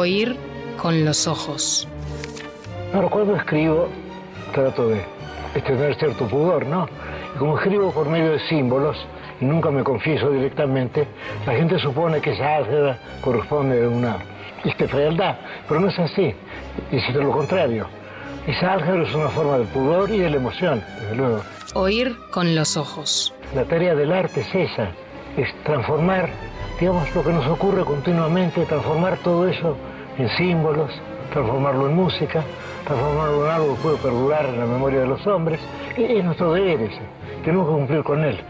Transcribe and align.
Oír 0.00 0.34
con 0.80 1.04
los 1.04 1.26
ojos. 1.26 1.86
Ahora, 2.94 3.08
cuando 3.08 3.36
escribo, 3.36 3.90
trato 4.54 4.88
de, 4.88 5.04
tener 5.60 5.94
cierto 5.96 6.26
pudor, 6.26 6.64
¿no? 6.64 6.88
Y 7.34 7.38
como 7.38 7.58
escribo 7.58 7.92
por 7.92 8.08
medio 8.08 8.32
de 8.32 8.40
símbolos, 8.48 8.96
y 9.42 9.44
nunca 9.44 9.70
me 9.70 9.84
confieso 9.84 10.30
directamente, 10.30 11.06
la 11.44 11.52
gente 11.52 11.78
supone 11.78 12.22
que 12.22 12.32
esa 12.32 12.56
álgebra 12.56 12.98
corresponde 13.20 13.84
a 13.84 13.88
una 13.90 14.16
este, 14.64 14.88
fealdad, 14.88 15.36
pero 15.68 15.80
no 15.80 15.88
es 15.88 15.98
así, 15.98 16.34
es 16.90 17.14
lo 17.14 17.30
contrario. 17.30 17.86
Esa 18.46 18.72
álgebra 18.72 19.02
es 19.02 19.14
una 19.14 19.28
forma 19.28 19.58
del 19.58 19.66
pudor 19.66 20.10
y 20.10 20.20
de 20.20 20.30
la 20.30 20.36
emoción, 20.36 20.82
desde 20.98 21.14
luego. 21.14 21.42
Oír 21.74 22.16
con 22.30 22.54
los 22.54 22.78
ojos. 22.78 23.34
La 23.54 23.64
tarea 23.64 23.94
del 23.94 24.12
arte 24.12 24.40
es 24.40 24.54
esa, 24.54 24.92
es 25.36 25.54
transformar, 25.62 26.30
digamos, 26.80 27.14
lo 27.14 27.22
que 27.22 27.34
nos 27.34 27.46
ocurre 27.48 27.84
continuamente, 27.84 28.64
transformar 28.64 29.18
todo 29.18 29.46
eso 29.46 29.76
en 30.22 30.36
símbolos, 30.36 30.90
transformarlo 31.32 31.88
en 31.88 31.94
música, 31.96 32.44
transformarlo 32.86 33.46
en 33.46 33.52
algo 33.52 33.76
que 33.76 33.82
puede 33.82 33.96
perdurar 33.98 34.46
en 34.46 34.60
la 34.60 34.66
memoria 34.66 35.00
de 35.00 35.06
los 35.06 35.26
hombres. 35.26 35.60
Es 35.96 36.24
nuestro 36.24 36.52
deber 36.52 36.80
ese, 36.82 37.00
tenemos 37.44 37.66
que 37.66 37.74
cumplir 37.74 38.02
con 38.02 38.24
él, 38.24 38.40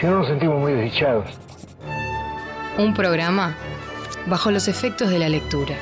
si 0.00 0.06
no 0.06 0.18
nos 0.18 0.28
sentimos 0.28 0.58
muy 0.60 0.72
desdichados. 0.72 1.26
Un 2.78 2.94
programa 2.94 3.54
bajo 4.26 4.50
los 4.50 4.68
efectos 4.68 5.10
de 5.10 5.18
la 5.18 5.28
lectura. 5.28 5.74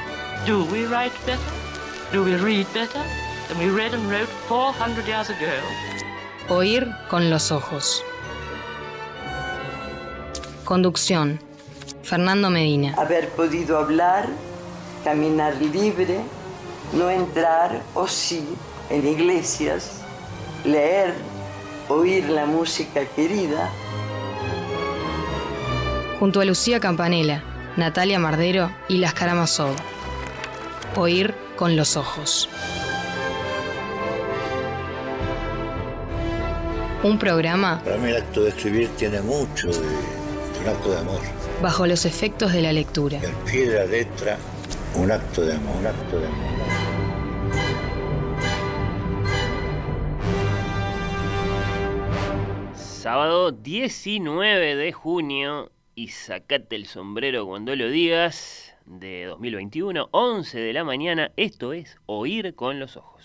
Do 0.46 0.64
we 0.64 0.86
write 0.86 1.14
better? 1.26 1.38
Do 2.12 2.22
we 2.22 2.36
read 2.36 2.66
better 2.72 3.02
than 3.48 3.58
we 3.58 3.68
read 3.68 3.92
and 3.92 4.08
wrote 4.08 4.28
400 4.48 5.04
years 5.06 5.28
ago? 5.28 5.46
Oír 6.48 6.88
con 7.10 7.28
los 7.28 7.50
ojos. 7.50 8.04
Conducción. 10.64 11.40
Fernando 12.02 12.50
Medina. 12.50 12.94
Haber 12.96 13.28
podido 13.30 13.78
hablar, 13.78 14.28
caminar 15.06 15.54
libre, 15.62 16.18
no 16.92 17.08
entrar 17.08 17.80
o 17.94 18.08
sí 18.08 18.44
en 18.90 19.06
iglesias, 19.06 20.00
leer, 20.64 21.14
oír 21.88 22.28
la 22.28 22.44
música 22.44 23.06
querida. 23.14 23.70
Junto 26.18 26.40
a 26.40 26.44
Lucía 26.44 26.80
Campanella, 26.80 27.44
Natalia 27.76 28.18
Mardero 28.18 28.72
y 28.88 28.96
Las 28.98 29.14
Karamazov. 29.14 29.76
Oír 30.96 31.36
con 31.54 31.76
los 31.76 31.96
ojos. 31.96 32.48
Un 37.04 37.16
programa. 37.20 37.80
Para 37.84 37.96
mí 37.98 38.10
el 38.10 38.16
acto 38.16 38.42
de 38.42 38.48
escribir 38.48 38.88
tiene 38.96 39.20
mucho 39.20 39.68
de 39.68 39.78
un 39.78 40.68
acto 40.68 40.90
de 40.90 40.98
amor. 40.98 41.20
Bajo 41.62 41.86
los 41.86 42.06
efectos 42.06 42.52
de 42.52 42.60
la 42.60 42.72
lectura. 42.72 43.20
El 43.22 43.30
pie 43.48 43.70
de 43.70 43.78
la 43.78 43.86
letra, 43.86 44.38
un 44.98 45.10
acto 45.10 45.42
de 45.44 45.54
amor, 45.54 45.76
un 45.76 45.86
acto 45.86 46.18
de 46.18 46.26
amor. 46.26 46.46
Sábado 52.74 53.52
19 53.52 54.76
de 54.76 54.92
junio 54.92 55.70
y 55.94 56.08
sacate 56.08 56.76
el 56.76 56.86
sombrero 56.86 57.46
cuando 57.46 57.76
lo 57.76 57.88
digas 57.88 58.74
de 58.86 59.26
2021, 59.26 60.08
11 60.10 60.58
de 60.58 60.72
la 60.72 60.84
mañana. 60.84 61.30
Esto 61.36 61.72
es 61.72 61.98
Oír 62.06 62.54
con 62.54 62.80
los 62.80 62.96
Ojos. 62.96 63.22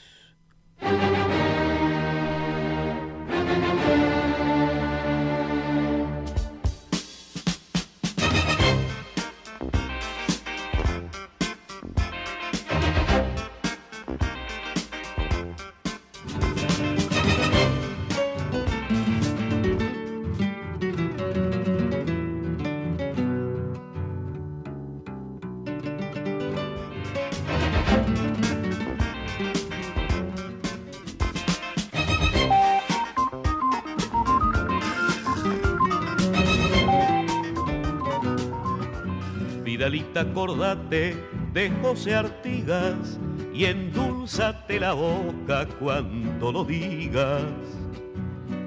Acordate 40.21 41.15
de 41.54 41.70
José 41.82 42.14
Artigas 42.15 43.20
y 43.54 43.65
endulzate 43.65 44.80
la 44.80 44.93
boca 44.93 45.67
cuando 45.80 46.52
lo 46.52 46.64
digas. 46.64 47.43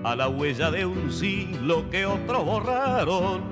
A 0.03 0.15
la 0.17 0.29
huella 0.29 0.71
de 0.71 0.85
un 0.85 1.11
siglo 1.11 1.89
que 1.91 2.05
otros 2.05 2.45
borraron, 2.45 3.43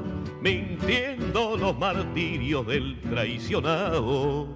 mintiendo 0.42 1.56
los 1.56 1.78
martirios 1.78 2.66
del 2.66 3.00
traicionado. 3.00 4.48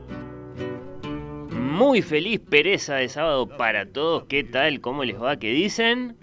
Muy 1.51 2.03
feliz 2.03 2.41
pereza 2.41 2.97
de 2.97 3.09
sábado 3.09 3.49
para 3.49 3.87
todos. 3.87 4.25
¿Qué 4.25 4.45
tal? 4.45 4.81
¿Cómo 4.81 5.05
les 5.05 5.21
va? 5.21 5.39
¿Qué 5.39 5.53
dicen? 5.53 6.17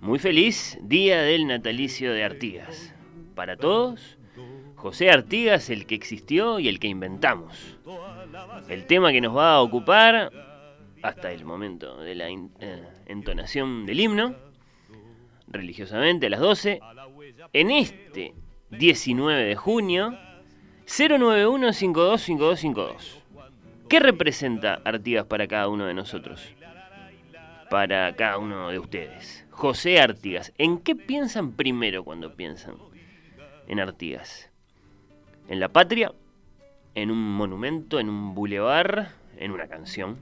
Muy 0.00 0.18
feliz 0.18 0.78
día 0.82 1.22
del 1.22 1.46
natalicio 1.46 2.12
de 2.12 2.24
Artigas. 2.24 2.94
Para 3.34 3.56
todos, 3.56 4.15
José 4.86 5.10
Artigas, 5.10 5.68
el 5.68 5.84
que 5.84 5.96
existió 5.96 6.60
y 6.60 6.68
el 6.68 6.78
que 6.78 6.86
inventamos. 6.86 7.76
El 8.68 8.86
tema 8.86 9.10
que 9.10 9.20
nos 9.20 9.36
va 9.36 9.54
a 9.54 9.60
ocupar 9.60 10.30
hasta 11.02 11.32
el 11.32 11.44
momento 11.44 12.00
de 12.04 12.14
la 12.14 12.28
eh, 12.28 12.84
entonación 13.06 13.84
del 13.84 13.98
himno, 13.98 14.36
religiosamente 15.48 16.26
a 16.26 16.30
las 16.30 16.38
12, 16.38 16.78
en 17.52 17.72
este 17.72 18.34
19 18.70 19.46
de 19.46 19.56
junio, 19.56 20.16
091-525252. 20.86 22.94
¿Qué 23.88 23.98
representa 23.98 24.74
Artigas 24.84 25.26
para 25.26 25.48
cada 25.48 25.66
uno 25.66 25.86
de 25.86 25.94
nosotros? 25.94 26.54
Para 27.70 28.14
cada 28.14 28.38
uno 28.38 28.68
de 28.68 28.78
ustedes. 28.78 29.44
José 29.50 29.98
Artigas, 29.98 30.52
¿en 30.58 30.78
qué 30.78 30.94
piensan 30.94 31.56
primero 31.56 32.04
cuando 32.04 32.36
piensan 32.36 32.76
en 33.66 33.80
Artigas? 33.80 34.45
En 35.48 35.60
la 35.60 35.68
patria, 35.68 36.12
en 36.94 37.10
un 37.10 37.36
monumento, 37.36 38.00
en 38.00 38.08
un 38.08 38.34
bulevar, 38.34 39.12
en 39.36 39.50
una 39.50 39.68
canción, 39.68 40.18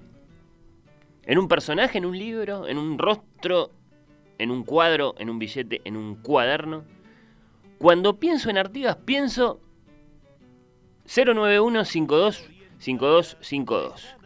en 1.25 1.39
un 1.39 1.49
personaje, 1.49 1.99
en 1.99 2.05
un 2.05 2.19
libro, 2.19 2.69
en 2.69 2.79
un 2.79 2.99
rostro, 2.99 3.71
en 4.39 4.51
un 4.51 4.65
cuadro, 4.65 5.15
en 5.19 5.31
un 5.31 5.39
billete, 5.39 5.81
en 5.85 5.97
un 5.97 6.17
cuaderno. 6.17 6.85
Cuando 7.79 8.19
pienso 8.19 8.51
en 8.51 8.59
Artigas, 8.59 8.97
pienso 8.97 9.61
091 11.07 11.85
52 11.85 12.51
5252. 12.79 14.17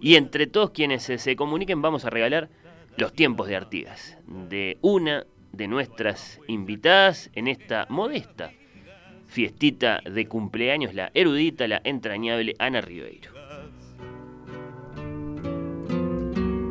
Y 0.00 0.14
entre 0.14 0.46
todos 0.46 0.70
quienes 0.70 1.02
se 1.02 1.36
comuniquen 1.36 1.82
vamos 1.82 2.04
a 2.04 2.10
regalar 2.10 2.48
los 2.96 3.12
tiempos 3.12 3.48
de 3.48 3.56
Artigas, 3.56 4.18
de 4.26 4.78
una 4.80 5.26
de 5.52 5.66
nuestras 5.66 6.40
invitadas 6.46 7.30
en 7.34 7.48
esta 7.48 7.86
modesta 7.88 8.52
fiestita 9.28 10.00
de 10.00 10.26
cumpleaños, 10.26 10.94
la 10.94 11.10
erudita, 11.14 11.68
la 11.68 11.80
entrañable 11.84 12.56
Ana 12.58 12.80
Ribeiro. 12.80 13.30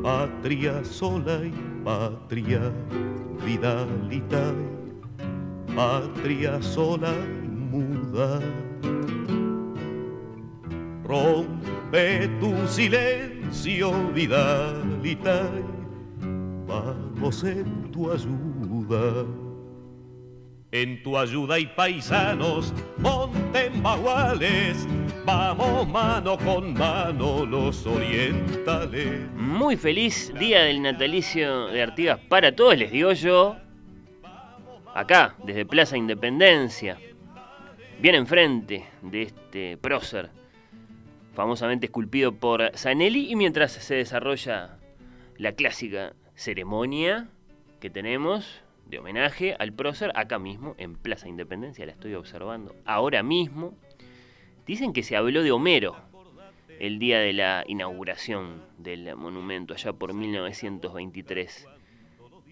Patria 0.04 0.84
sola 0.84 1.40
y 1.46 1.54
patria 1.84 2.72
vidalita, 3.46 4.54
patria 5.76 6.62
sola 6.62 7.14
y 7.44 7.48
muda. 7.48 8.42
Rompe 11.04 12.28
tu 12.40 12.68
silencio, 12.68 13.92
vidalita, 14.14 15.50
vamos 16.68 17.44
en 17.44 17.92
tu 17.92 18.12
ayuda 18.12 19.47
en 20.72 21.02
tu 21.02 21.18
ayuda 21.18 21.60
y 21.60 21.66
paisanos, 21.68 22.74
monten 22.98 23.82
baguales, 23.82 24.86
vamos 25.26 25.88
mano 25.88 26.38
con 26.38 26.74
mano 26.74 27.46
los 27.46 27.86
orientales. 27.86 29.30
Muy 29.36 29.78
feliz 29.78 30.34
día 30.38 30.64
del 30.64 30.82
natalicio 30.82 31.68
de 31.68 31.82
Artigas 31.82 32.20
para 32.28 32.54
todos, 32.54 32.78
les 32.78 32.92
digo 32.92 33.14
yo, 33.14 33.56
acá, 34.94 35.36
desde 35.44 35.66
Plaza 35.66 35.96
Independencia, 35.96 36.98
bien 38.00 38.16
enfrente 38.16 38.86
de 39.02 39.22
este 39.24 39.78
prócer, 39.78 40.30
famosamente 41.34 41.86
esculpido 41.86 42.34
por 42.34 42.72
Zanelli, 42.76 43.32
y 43.32 43.36
mientras 43.36 43.72
se 43.72 43.96
desarrolla 43.96 44.78
la 45.38 45.54
clásica 45.54 46.14
ceremonia 46.36 47.30
que 47.80 47.90
tenemos, 47.90 48.64
de 48.90 49.00
homenaje 49.00 49.56
al 49.60 49.74
prócer 49.74 50.12
acá 50.16 50.40
mismo, 50.40 50.76
en 50.78 50.96
Plaza 50.96 51.28
Independencia, 51.28 51.86
la 51.86 51.92
estoy 51.92 52.14
observando 52.14 52.76
ahora 52.86 53.24
mismo. 53.24 53.74
Dicen 54.66 54.94
que 54.94 55.04
se 55.04 55.16
habló 55.16 55.44
de 55.44 55.52
Homero 55.52 55.96
el 56.80 57.00
día 57.00 57.20
de 57.20 57.34
la 57.34 57.64
inauguración 57.68 58.62
del 58.78 59.16
monumento, 59.16 59.74
allá 59.74 59.94
por 59.94 60.14
1923. 60.14 61.68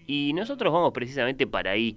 Y 0.06 0.32
nosotros 0.34 0.72
vamos 0.72 0.92
precisamente 0.92 1.46
para 1.46 1.72
ahí. 1.72 1.96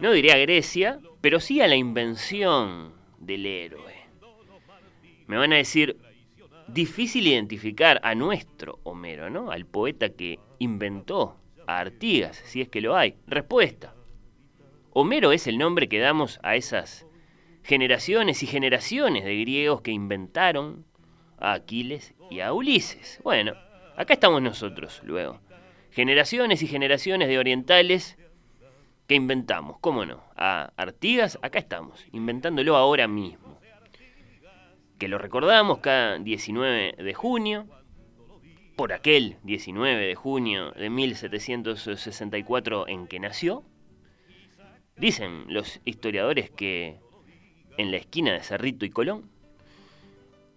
No 0.00 0.12
diría 0.12 0.36
Grecia, 0.38 1.00
pero 1.20 1.40
sí 1.40 1.60
a 1.60 1.66
la 1.66 1.76
invención 1.76 2.92
del 3.18 3.46
héroe. 3.46 3.94
Me 5.26 5.36
van 5.36 5.52
a 5.52 5.56
decir, 5.56 5.96
difícil 6.68 7.26
identificar 7.26 8.00
a 8.02 8.14
nuestro 8.14 8.78
Homero, 8.84 9.28
¿no? 9.28 9.50
Al 9.50 9.66
poeta 9.66 10.10
que 10.10 10.38
inventó 10.58 11.36
a 11.68 11.80
Artigas, 11.80 12.40
si 12.46 12.62
es 12.62 12.68
que 12.70 12.80
lo 12.80 12.96
hay. 12.96 13.16
Respuesta. 13.26 13.94
Homero 14.90 15.32
es 15.32 15.46
el 15.46 15.58
nombre 15.58 15.86
que 15.86 16.00
damos 16.00 16.40
a 16.42 16.56
esas 16.56 17.06
generaciones 17.62 18.42
y 18.42 18.46
generaciones 18.46 19.24
de 19.24 19.38
griegos 19.38 19.82
que 19.82 19.90
inventaron 19.90 20.86
a 21.38 21.52
Aquiles 21.52 22.14
y 22.30 22.40
a 22.40 22.54
Ulises. 22.54 23.20
Bueno, 23.22 23.52
acá 23.96 24.14
estamos 24.14 24.40
nosotros 24.40 25.02
luego. 25.04 25.40
Generaciones 25.90 26.62
y 26.62 26.66
generaciones 26.66 27.28
de 27.28 27.38
orientales 27.38 28.16
que 29.06 29.14
inventamos, 29.14 29.76
¿cómo 29.80 30.06
no? 30.06 30.24
A 30.36 30.72
Artigas, 30.74 31.38
acá 31.42 31.58
estamos, 31.58 32.02
inventándolo 32.12 32.76
ahora 32.76 33.06
mismo. 33.08 33.60
Que 34.98 35.06
lo 35.06 35.18
recordamos 35.18 35.78
cada 35.80 36.18
19 36.18 36.94
de 36.96 37.14
junio, 37.14 37.66
por 38.78 38.92
aquel 38.92 39.38
19 39.42 40.06
de 40.06 40.14
junio 40.14 40.70
de 40.70 40.88
1764 40.88 42.86
en 42.86 43.08
que 43.08 43.18
nació. 43.18 43.64
Dicen 44.96 45.46
los 45.48 45.80
historiadores 45.84 46.48
que 46.50 47.00
en 47.76 47.90
la 47.90 47.96
esquina 47.96 48.32
de 48.34 48.40
Cerrito 48.40 48.86
y 48.86 48.90
Colón, 48.90 49.28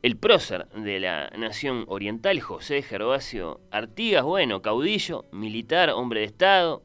el 0.04 0.18
prócer 0.18 0.68
de 0.68 1.00
la 1.00 1.32
nación 1.32 1.86
oriental, 1.88 2.40
José 2.42 2.84
Gervasio 2.84 3.60
Artigas, 3.72 4.24
bueno, 4.24 4.62
caudillo, 4.62 5.26
militar, 5.32 5.90
hombre 5.90 6.20
de 6.20 6.28
Estado, 6.28 6.84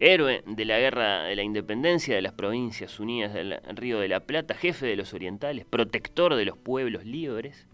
héroe 0.00 0.42
de 0.46 0.64
la 0.66 0.78
guerra 0.78 1.22
de 1.22 1.36
la 1.36 1.44
independencia 1.44 2.14
de 2.14 2.20
las 2.20 2.34
provincias 2.34 3.00
unidas 3.00 3.32
del 3.32 3.58
Río 3.68 4.00
de 4.00 4.08
la 4.08 4.20
Plata, 4.20 4.54
jefe 4.54 4.84
de 4.84 4.96
los 4.96 5.14
orientales, 5.14 5.64
protector 5.64 6.34
de 6.34 6.44
los 6.44 6.58
pueblos 6.58 7.06
libres. 7.06 7.66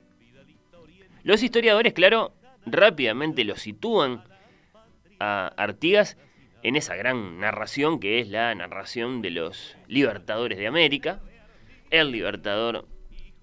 Los 1.25 1.43
historiadores, 1.43 1.93
claro, 1.93 2.33
rápidamente 2.67 3.45
lo 3.45 3.57
sitúan 3.57 4.25
a 5.19 5.53
Artigas 5.57 6.17
en 6.63 6.77
esa 6.77 6.95
gran 6.97 7.41
narración 7.41 7.99
que 7.99 8.21
es 8.21 8.29
la 8.29 8.55
narración 8.55 9.23
de 9.23 9.31
los 9.31 9.77
libertadores 9.89 10.59
de 10.59 10.67
América, 10.67 11.21
el 11.91 12.11
libertador 12.11 12.87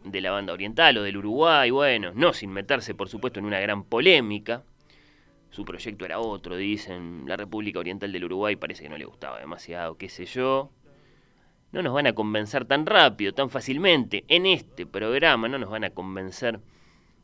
de 0.03 0.21
la 0.21 0.31
banda 0.31 0.53
oriental 0.53 0.97
o 0.97 1.03
del 1.03 1.17
Uruguay, 1.17 1.69
bueno, 1.69 2.11
no 2.15 2.33
sin 2.33 2.51
meterse 2.51 2.95
por 2.95 3.09
supuesto 3.09 3.39
en 3.39 3.45
una 3.45 3.59
gran 3.59 3.83
polémica. 3.83 4.63
Su 5.51 5.65
proyecto 5.65 6.05
era 6.05 6.19
otro, 6.19 6.55
dicen, 6.55 7.23
la 7.27 7.35
República 7.35 7.79
Oriental 7.79 8.11
del 8.11 8.25
Uruguay 8.25 8.55
parece 8.55 8.83
que 8.83 8.89
no 8.89 8.97
le 8.97 9.05
gustaba 9.05 9.39
demasiado, 9.39 9.97
qué 9.97 10.07
sé 10.07 10.25
yo. 10.25 10.71
No 11.71 11.81
nos 11.81 11.93
van 11.93 12.07
a 12.07 12.13
convencer 12.13 12.65
tan 12.65 12.85
rápido, 12.85 13.33
tan 13.33 13.49
fácilmente. 13.49 14.25
En 14.27 14.45
este 14.45 14.85
programa 14.85 15.47
no 15.47 15.57
nos 15.57 15.69
van 15.69 15.83
a 15.83 15.89
convencer 15.89 16.59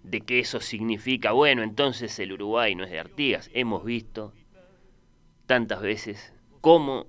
de 0.06 0.22
que 0.22 0.40
eso 0.40 0.60
significa, 0.62 1.31
bueno, 1.31 1.63
entonces 1.63 2.18
el 2.19 2.34
Uruguay 2.34 2.75
no 2.75 2.84
es 2.84 2.92
de 2.92 3.00
Artigas. 3.00 3.50
Hemos 3.54 3.84
visto 3.84 4.34
tantas 5.48 5.81
veces 5.81 6.34
cómo 6.62 7.07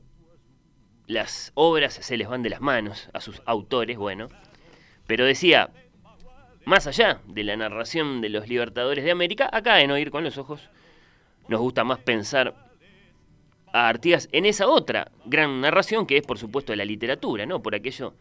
las 1.07 1.53
obras 1.55 1.95
se 1.95 2.17
les 2.17 2.29
van 2.29 2.43
de 2.43 2.51
las 2.51 2.61
manos 2.61 3.11
a 3.13 3.21
sus 3.21 3.43
autores, 3.45 3.99
bueno. 3.99 4.29
Pero 5.07 5.25
decía, 5.25 5.71
más 6.65 6.87
allá 6.87 7.21
de 7.27 7.45
la 7.45 7.57
narración 7.57 8.21
de 8.21 8.31
los 8.31 8.49
libertadores 8.49 9.05
de 9.05 9.11
América, 9.11 9.49
acá 9.53 9.81
en 9.83 9.91
Oír 9.91 10.11
con 10.11 10.25
los 10.25 10.39
Ojos, 10.39 10.69
nos 11.49 11.61
gusta 11.61 11.85
más 11.85 11.99
pensar 12.01 12.55
a 13.73 13.89
Artigas 13.89 14.29
en 14.33 14.47
esa 14.47 14.69
otra 14.69 15.13
gran 15.27 15.61
narración 15.61 16.07
que 16.07 16.17
es, 16.17 16.27
por 16.27 16.39
supuesto, 16.39 16.75
la 16.75 16.85
literatura, 16.85 17.45
¿no? 17.47 17.63
Por 17.63 17.75
aquello 17.75 18.15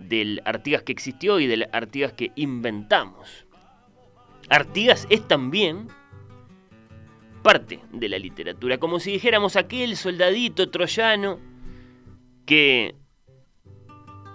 del 0.00 0.42
Artigas 0.44 0.82
que 0.82 0.92
existió 0.92 1.38
y 1.40 1.46
del 1.46 1.68
Artigas 1.72 2.12
que 2.12 2.32
inventamos. 2.34 3.45
Artigas 4.48 5.06
es 5.10 5.26
también 5.26 5.88
parte 7.42 7.80
de 7.92 8.08
la 8.08 8.18
literatura, 8.18 8.78
como 8.78 9.00
si 9.00 9.12
dijéramos 9.12 9.56
aquel 9.56 9.96
soldadito 9.96 10.70
troyano 10.70 11.38
que 12.44 12.94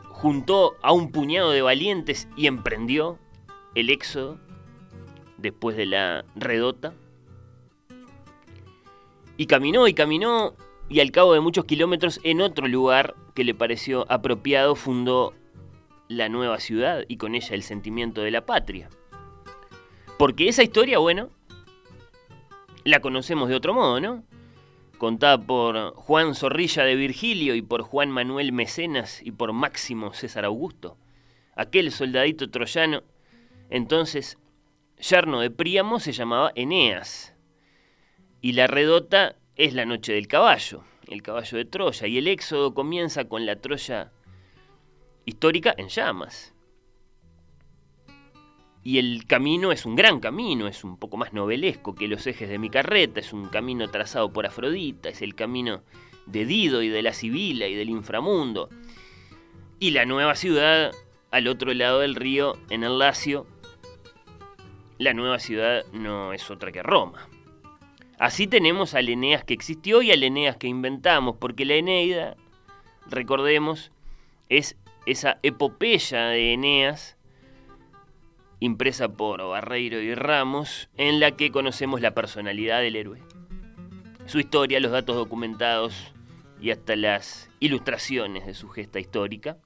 juntó 0.10 0.75
a 0.81 0.92
un 0.92 1.12
puñado 1.12 1.52
de 1.52 1.62
valientes 1.62 2.28
y 2.38 2.48
emprendió 2.48 3.19
el 3.75 3.90
éxodo 3.90 4.40
después 5.38 5.75
de 5.75 5.86
la 5.86 6.25
redota. 6.36 6.94
Y 9.38 9.48
caminó 9.48 9.88
y 9.88 9.94
caminó 9.94 10.56
y 10.90 11.00
al 11.00 11.12
cabo 11.12 11.34
de 11.34 11.40
muchos 11.40 11.66
kilómetros 11.66 12.19
en 12.24 12.42
otro 12.42 12.68
lugar 12.68 13.16
que 13.34 13.44
le 13.44 13.56
pareció 13.56 14.06
apropiado 14.12 14.75
fundó 14.75 15.34
la 16.10 16.28
nueva 16.30 16.60
ciudad 16.60 17.06
y 17.07 17.18
con 17.18 17.34
ella 17.34 17.56
el 17.56 17.64
sentimiento 17.64 18.22
de 18.22 18.31
la 18.31 18.46
patria. 18.46 18.90
Porque 20.21 20.47
esa 20.47 20.62
historia, 20.62 21.00
bueno, 21.00 21.31
la 22.83 23.00
conocemos 23.00 23.50
de 23.50 23.56
otro 23.56 23.73
modo, 23.73 24.00
¿no? 24.00 24.23
contada 25.00 25.39
por 25.39 25.95
Juan 25.95 26.35
Zorrilla 26.35 26.83
de 26.83 26.95
Virgilio 26.95 27.56
y 27.56 27.63
por 27.63 27.81
Juan 27.81 28.12
Manuel 28.12 28.51
Mecenas 28.51 29.19
y 29.23 29.31
por 29.31 29.51
Máximo 29.51 30.13
César 30.13 30.45
Augusto. 30.45 30.95
Aquel 31.56 31.91
soldadito 31.91 32.51
troyano, 32.51 33.01
entonces 33.71 34.38
yerno 35.00 35.39
de 35.39 35.50
Príamo, 35.50 36.00
se 36.00 36.12
llamaba 36.12 36.51
Eneas. 36.53 37.33
Y 38.41 38.51
la 38.51 38.68
redota 38.68 39.38
es 39.56 39.73
la 39.73 39.85
noche 39.88 40.13
del 40.13 40.27
caballo, 40.27 40.83
el 41.07 41.23
caballo 41.23 41.57
de 41.57 41.65
Troya, 41.65 42.06
y 42.06 42.19
el 42.19 42.27
éxodo 42.27 42.75
comienza 42.75 43.25
con 43.25 43.47
la 43.47 43.56
Troya 43.56 44.12
histórica 45.25 45.73
en 45.75 45.88
llamas 45.88 46.53
y 48.83 48.97
el 48.97 49.26
camino 49.28 49.71
es 49.71 49.85
un 49.85 49.95
gran 49.95 50.19
camino, 50.19 50.68
es 50.68 50.83
un 50.83 50.97
poco 50.97 51.18
más 51.18 51.33
novelesco 51.33 51.94
que 51.94 52.07
los 52.07 52.26
ejes 52.26 52.50
de 52.50 52.57
mi 52.57 52.69
carreta, 52.69 53.19
es 53.19 53.31
un 53.31 53.47
camino 53.47 53.90
trazado 53.90 54.33
por 54.33 54.45
Afrodita, 54.45 55.09
es 55.09 55.21
el 55.21 55.35
camino 55.35 55.83
de 56.26 56.45
Dido 56.45 56.81
y 56.81 56.90
de 56.90 57.02
la 57.02 57.14
Sibila 57.14 57.68
y 57.68 57.76
del 57.76 57.90
inframundo. 57.90 58.69
Y 59.80 59.92
la 59.92 60.06
nueva 60.06 60.35
ciudad 60.35 60.92
al 61.31 61.47
otro 61.47 61.73
lado 61.73 62.00
del 62.00 62.16
río, 62.16 62.57
en 62.69 62.83
el 62.83 62.97
Lacio, 62.97 63.47
la 64.97 65.14
nueva 65.14 65.40
ciudad 65.40 65.83
no 65.94 66.33
es 66.33 66.50
otra 66.52 66.71
que 66.71 66.83
Roma. 66.83 67.28
Así 68.19 68.45
tenemos 68.45 68.94
al 68.94 69.09
Eneas 69.09 69.44
que 69.44 69.54
existió 69.54 70.02
y 70.02 70.11
al 70.11 70.23
Eneas 70.23 70.57
que 70.57 70.68
inventamos, 70.68 71.38
porque 71.40 71.66
la 71.66 71.76
Eneida, 71.76 72.35
recordemos, 73.09 73.92
es 74.50 74.78
esa 75.06 75.40
epopeya 75.42 76.26
de 76.28 76.54
Eneas, 76.54 77.18
impresa 78.61 79.09
por 79.09 79.45
Barreiro 79.45 79.99
y 79.99 80.13
Ramos, 80.13 80.87
en 80.95 81.19
la 81.19 81.31
que 81.31 81.51
conocemos 81.51 81.99
la 81.99 82.13
personalidad 82.13 82.80
del 82.80 82.95
héroe, 82.95 83.19
su 84.27 84.39
historia, 84.39 84.80
los 84.80 84.91
datos 84.91 85.15
documentados 85.15 86.13
y 86.61 86.69
hasta 86.69 86.95
las 86.95 87.49
ilustraciones 87.59 88.45
de 88.45 88.53
su 88.53 88.69
gesta 88.69 88.99
histórica. 88.99 89.57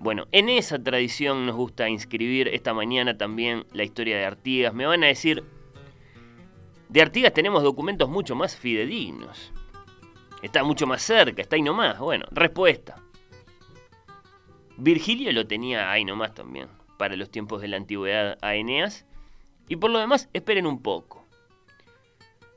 Bueno, 0.00 0.26
en 0.32 0.48
esa 0.48 0.82
tradición 0.82 1.46
nos 1.46 1.54
gusta 1.54 1.88
inscribir 1.88 2.48
esta 2.48 2.74
mañana 2.74 3.16
también 3.16 3.66
la 3.72 3.84
historia 3.84 4.18
de 4.18 4.24
Artigas. 4.24 4.74
Me 4.74 4.84
van 4.84 5.04
a 5.04 5.06
decir, 5.06 5.44
de 6.88 7.02
Artigas 7.02 7.32
tenemos 7.32 7.62
documentos 7.62 8.10
mucho 8.10 8.34
más 8.34 8.56
fidedignos. 8.56 9.52
Está 10.42 10.64
mucho 10.64 10.88
más 10.88 11.02
cerca, 11.02 11.40
está 11.40 11.54
ahí 11.54 11.62
nomás. 11.62 12.00
Bueno, 12.00 12.26
respuesta. 12.32 12.96
Virgilio 14.76 15.30
lo 15.32 15.46
tenía 15.46 15.92
ahí 15.92 16.04
nomás 16.04 16.34
también 16.34 16.81
para 16.98 17.16
los 17.16 17.30
tiempos 17.30 17.60
de 17.60 17.68
la 17.68 17.76
antigüedad 17.76 18.38
a 18.42 18.54
Eneas. 18.54 19.06
Y 19.68 19.76
por 19.76 19.90
lo 19.90 19.98
demás, 19.98 20.28
esperen 20.32 20.66
un 20.66 20.82
poco. 20.82 21.24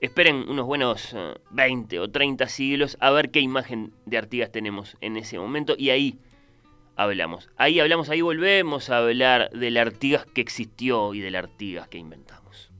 Esperen 0.01 0.50
unos 0.50 0.65
buenos 0.65 1.15
20 1.51 1.96
eh, 1.96 2.00
o 2.00 2.10
30 2.10 2.48
siglos 2.48 2.98
a 3.00 3.12
ver 3.12 3.32
qué 3.32 3.39
imagen 3.39 3.94
de 4.06 4.18
Artigas 4.18 4.51
tenemos 4.51 4.98
en 5.01 5.18
ese 5.18 5.39
momento 5.39 5.75
y 5.77 5.89
ahí 5.89 6.20
hablamos. 6.96 7.50
Ahí 7.58 7.80
hablamos, 7.80 8.10
ahí 8.10 8.22
volvemos 8.22 8.89
a 8.89 8.98
hablar 8.98 9.50
del 9.51 9.77
Artigas 9.77 10.25
que 10.25 10.42
existió 10.42 11.13
y 11.13 11.22
del 11.22 11.36
Artigas 11.36 11.88
que 11.88 11.98
inventamos. 11.98 12.72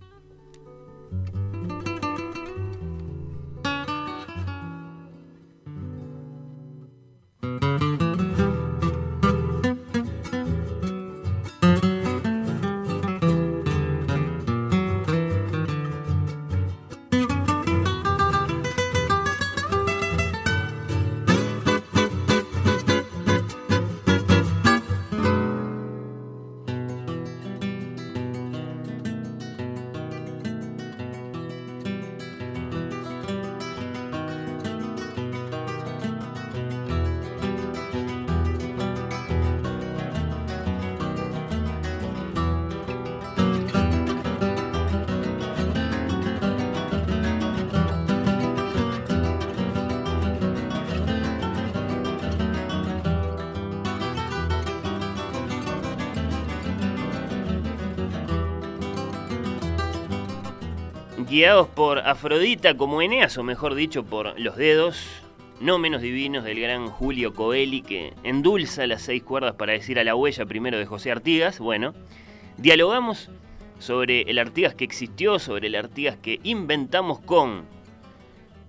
Guiados 61.36 61.68
por 61.68 62.00
Afrodita 62.00 62.78
como 62.78 63.02
Eneas, 63.02 63.38
o 63.38 63.44
mejor 63.44 63.76
dicho, 63.76 64.06
por 64.06 64.40
los 64.40 64.56
dedos, 64.56 65.06
no 65.60 65.78
menos 65.78 66.02
divinos 66.02 66.46
del 66.46 66.62
gran 66.62 66.88
Julio 66.88 67.34
Coeli, 67.34 67.82
que 67.82 68.14
endulza 68.24 68.88
las 68.88 69.02
seis 69.02 69.22
cuerdas 69.22 69.56
para 69.56 69.74
decir 69.74 70.00
a 70.00 70.06
la 70.06 70.16
huella 70.16 70.46
primero 70.46 70.78
de 70.78 70.86
José 70.86 71.12
Artigas. 71.12 71.60
Bueno, 71.60 71.94
dialogamos 72.56 73.30
sobre 73.80 74.22
el 74.22 74.40
Artigas 74.40 74.76
que 74.76 74.86
existió, 74.86 75.38
sobre 75.38 75.68
el 75.68 75.76
Artigas 75.76 76.16
que 76.16 76.40
inventamos 76.44 77.20
con 77.20 77.66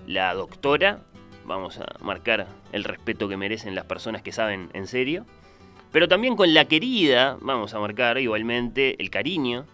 la 0.08 0.34
doctora. 0.34 1.04
Vamos 1.44 1.78
a 1.78 1.86
marcar 2.00 2.48
el 2.72 2.82
respeto 2.82 3.28
que 3.28 3.36
merecen 3.36 3.76
las 3.76 3.84
personas 3.84 4.22
que 4.22 4.32
saben 4.32 4.70
en 4.72 4.88
serio. 4.88 5.24
Pero 5.92 6.08
también 6.08 6.34
con 6.34 6.52
la 6.52 6.64
querida, 6.64 7.38
vamos 7.40 7.74
a 7.74 7.78
marcar 7.78 8.18
igualmente 8.18 9.00
el 9.00 9.08
cariño 9.08 9.66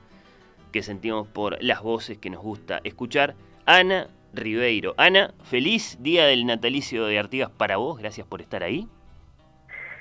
que 0.73 0.83
sentimos 0.83 1.29
por 1.29 1.63
las 1.63 1.83
voces 1.83 2.19
que 2.19 2.31
nos 2.31 2.43
gusta 2.43 2.81
escuchar. 2.85 3.35
Ana 3.67 4.09
Ribeiro. 4.33 4.95
Ana, 4.97 5.35
feliz 5.45 6.03
día 6.03 6.27
del 6.27 6.47
natalicio 6.47 7.07
de 7.07 7.19
Artigas 7.19 7.51
para 7.51 7.77
vos, 7.77 7.99
gracias 7.99 8.27
por 8.27 8.41
estar 8.41 8.63
ahí. 8.63 8.89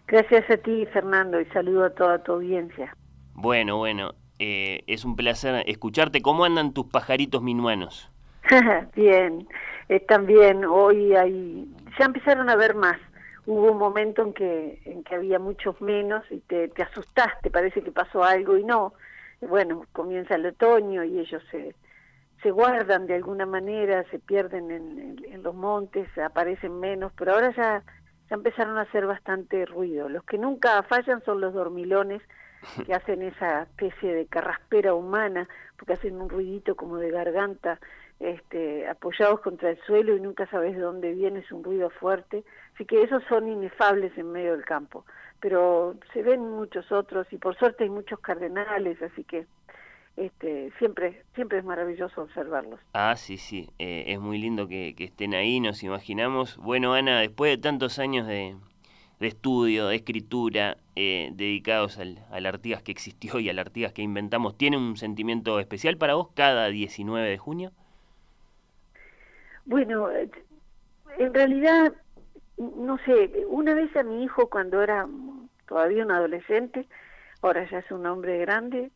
Gracias 0.08 0.50
a 0.50 0.58
ti, 0.58 0.86
Fernando, 0.92 1.40
y 1.40 1.46
saludo 1.48 1.86
a 1.86 1.90
toda 1.92 2.24
tu 2.24 2.34
audiencia. 2.34 2.96
Bueno, 3.34 3.78
bueno, 3.78 4.14
eh, 4.40 4.84
es 4.88 5.06
un 5.06 5.16
placer 5.16 5.64
escucharte. 5.68 6.22
¿Cómo 6.22 6.46
andan 6.46 6.74
tus 6.74 6.88
pajaritos 6.88 7.42
minuanos? 7.42 8.12
bien, 8.96 9.48
están 9.88 10.26
bien. 10.26 10.66
Hoy 10.66 11.16
hay, 11.16 11.68
ya 12.00 12.06
empezaron 12.06 12.50
a 12.50 12.56
ver 12.56 12.76
más. 12.76 12.98
Hubo 13.46 13.72
un 13.72 13.78
momento 13.78 14.22
en 14.22 14.34
que, 14.34 14.82
en 14.86 15.04
que 15.04 15.16
había 15.16 15.40
muchos 15.40 15.80
menos 15.82 16.24
y 16.30 16.40
te, 16.42 16.68
te 16.70 16.84
asustaste, 16.84 17.50
parece 17.50 17.82
que 17.82 17.92
pasó 17.92 18.24
algo 18.24 18.58
y 18.58 18.64
no. 18.64 18.94
Bueno, 19.42 19.86
comienza 19.92 20.36
el 20.36 20.46
otoño 20.46 21.04
y 21.04 21.20
ellos 21.20 21.44
se, 21.50 21.76
se 22.44 22.52
guardan 22.52 23.08
de 23.08 23.16
alguna 23.16 23.46
manera, 23.46 24.04
se 24.12 24.20
pierden 24.20 24.72
en, 24.72 25.44
los 25.44 25.56
montes, 25.56 26.08
aparecen 26.20 26.80
menos, 26.80 27.12
pero 27.18 27.34
ahora 27.34 27.52
ya, 27.56 27.84
ya 28.30 28.36
empezaron 28.36 28.78
a 28.78 28.82
hacer 28.82 29.08
bastante 29.08 29.66
ruido. 29.66 30.08
Los 30.08 30.24
que 30.24 30.38
nunca 30.38 30.84
fallan 30.84 31.24
son 31.24 31.42
los 31.42 31.54
dormilones, 31.54 32.22
que 32.86 32.94
hacen 32.94 33.24
esa 33.24 33.64
especie 33.64 34.14
de 34.14 34.28
carraspera 34.28 34.94
humana, 34.94 35.48
porque 35.78 35.94
hacen 35.94 36.22
un 36.22 36.30
ruidito 36.30 36.76
como 36.76 36.98
de 36.98 37.10
garganta, 37.10 37.80
este, 38.20 38.88
apoyados 38.88 39.40
contra 39.42 39.72
el 39.72 39.82
suelo 39.82 40.16
y 40.16 40.22
nunca 40.22 40.46
sabes 40.46 40.76
de 40.76 40.82
dónde 40.82 41.12
viene, 41.14 41.40
es 41.40 41.52
un 41.52 41.64
ruido 41.64 41.90
fuerte. 41.90 42.44
Así 42.76 42.86
que 42.86 43.02
esos 43.02 43.24
son 43.24 43.48
inefables 43.48 44.16
en 44.16 44.32
medio 44.32 44.52
del 44.52 44.66
campo. 44.66 45.06
Pero 45.42 45.96
se 46.14 46.22
ven 46.22 46.40
muchos 46.40 46.92
otros 46.92 47.28
y 47.32 47.38
por 47.38 47.58
suerte 47.58 47.84
hay 47.84 47.90
muchos 47.90 48.20
cardenales, 48.20 49.02
así 49.02 49.24
que 49.24 49.46
este, 50.18 50.72
siempre, 50.78 51.24
siempre 51.36 51.58
es 51.58 51.64
maravilloso 51.64 52.22
observarlos. 52.22 52.80
Ah, 52.94 53.16
sí, 53.16 53.38
sí, 53.38 53.70
eh, 53.80 54.06
es 54.08 54.20
muy 54.20 54.38
lindo 54.38 54.68
que, 54.68 54.94
estén 54.98 55.34
ahí, 55.34 55.60
nos 55.60 55.84
imaginamos. 55.84 56.58
Bueno, 56.58 56.94
Ana, 56.94 57.20
después 57.22 57.52
de 57.52 57.62
tantos 57.62 57.98
años 57.98 58.28
de, 58.28 58.56
estudio, 59.20 59.88
de 59.88 59.96
escritura, 59.96 60.78
eh, 60.96 61.30
dedicados 61.34 61.98
al, 61.98 62.20
al, 62.30 62.46
Artigas 62.46 62.84
que 62.84 62.92
existió 62.92 63.40
y 63.40 63.50
al 63.50 63.60
Artigas 63.60 63.94
que 63.94 64.02
inventamos, 64.02 64.58
¿tiene 64.58 64.78
un 64.78 64.98
sentimiento 64.98 65.60
especial 65.60 65.98
para 65.98 66.16
vos 66.16 66.30
cada 66.36 66.68
19 66.68 67.28
de 67.28 67.38
junio? 67.38 67.72
Bueno, 69.66 70.10
en 71.18 71.34
realidad, 71.34 71.94
no 72.62 72.98
sé, 73.00 73.46
una 73.48 73.74
vez 73.74 73.96
a 73.96 74.04
mi 74.04 74.24
hijo 74.24 74.50
cuando 74.50 74.82
era 74.82 75.08
todavía 75.68 76.04
un 76.04 76.12
adolescente, 76.12 76.88
ahora 77.42 77.68
ya 77.70 77.80
es 77.80 77.92
un 77.92 78.06
hombre 78.06 78.38
grande, 78.40 78.92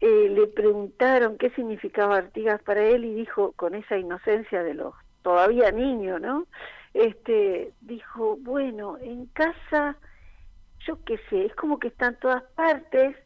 eh, 0.00 0.28
le 0.30 0.46
preguntaron 0.46 1.38
qué 1.38 1.50
significaba 1.50 2.16
Artigas 2.16 2.62
para 2.62 2.82
él 2.82 3.04
y 3.04 3.14
dijo 3.14 3.52
con 3.52 3.74
esa 3.74 3.98
inocencia 3.98 4.62
de 4.62 4.74
los 4.74 4.94
todavía 5.22 5.70
niños, 5.72 6.20
¿no? 6.20 6.46
Este, 6.94 7.72
dijo, 7.80 8.36
bueno, 8.40 8.96
en 8.98 9.26
casa, 9.26 9.96
yo 10.86 10.98
qué 11.04 11.18
sé, 11.28 11.46
es 11.46 11.54
como 11.54 11.78
que 11.78 11.88
está 11.88 12.08
en 12.08 12.16
todas 12.16 12.42
partes, 12.54 13.16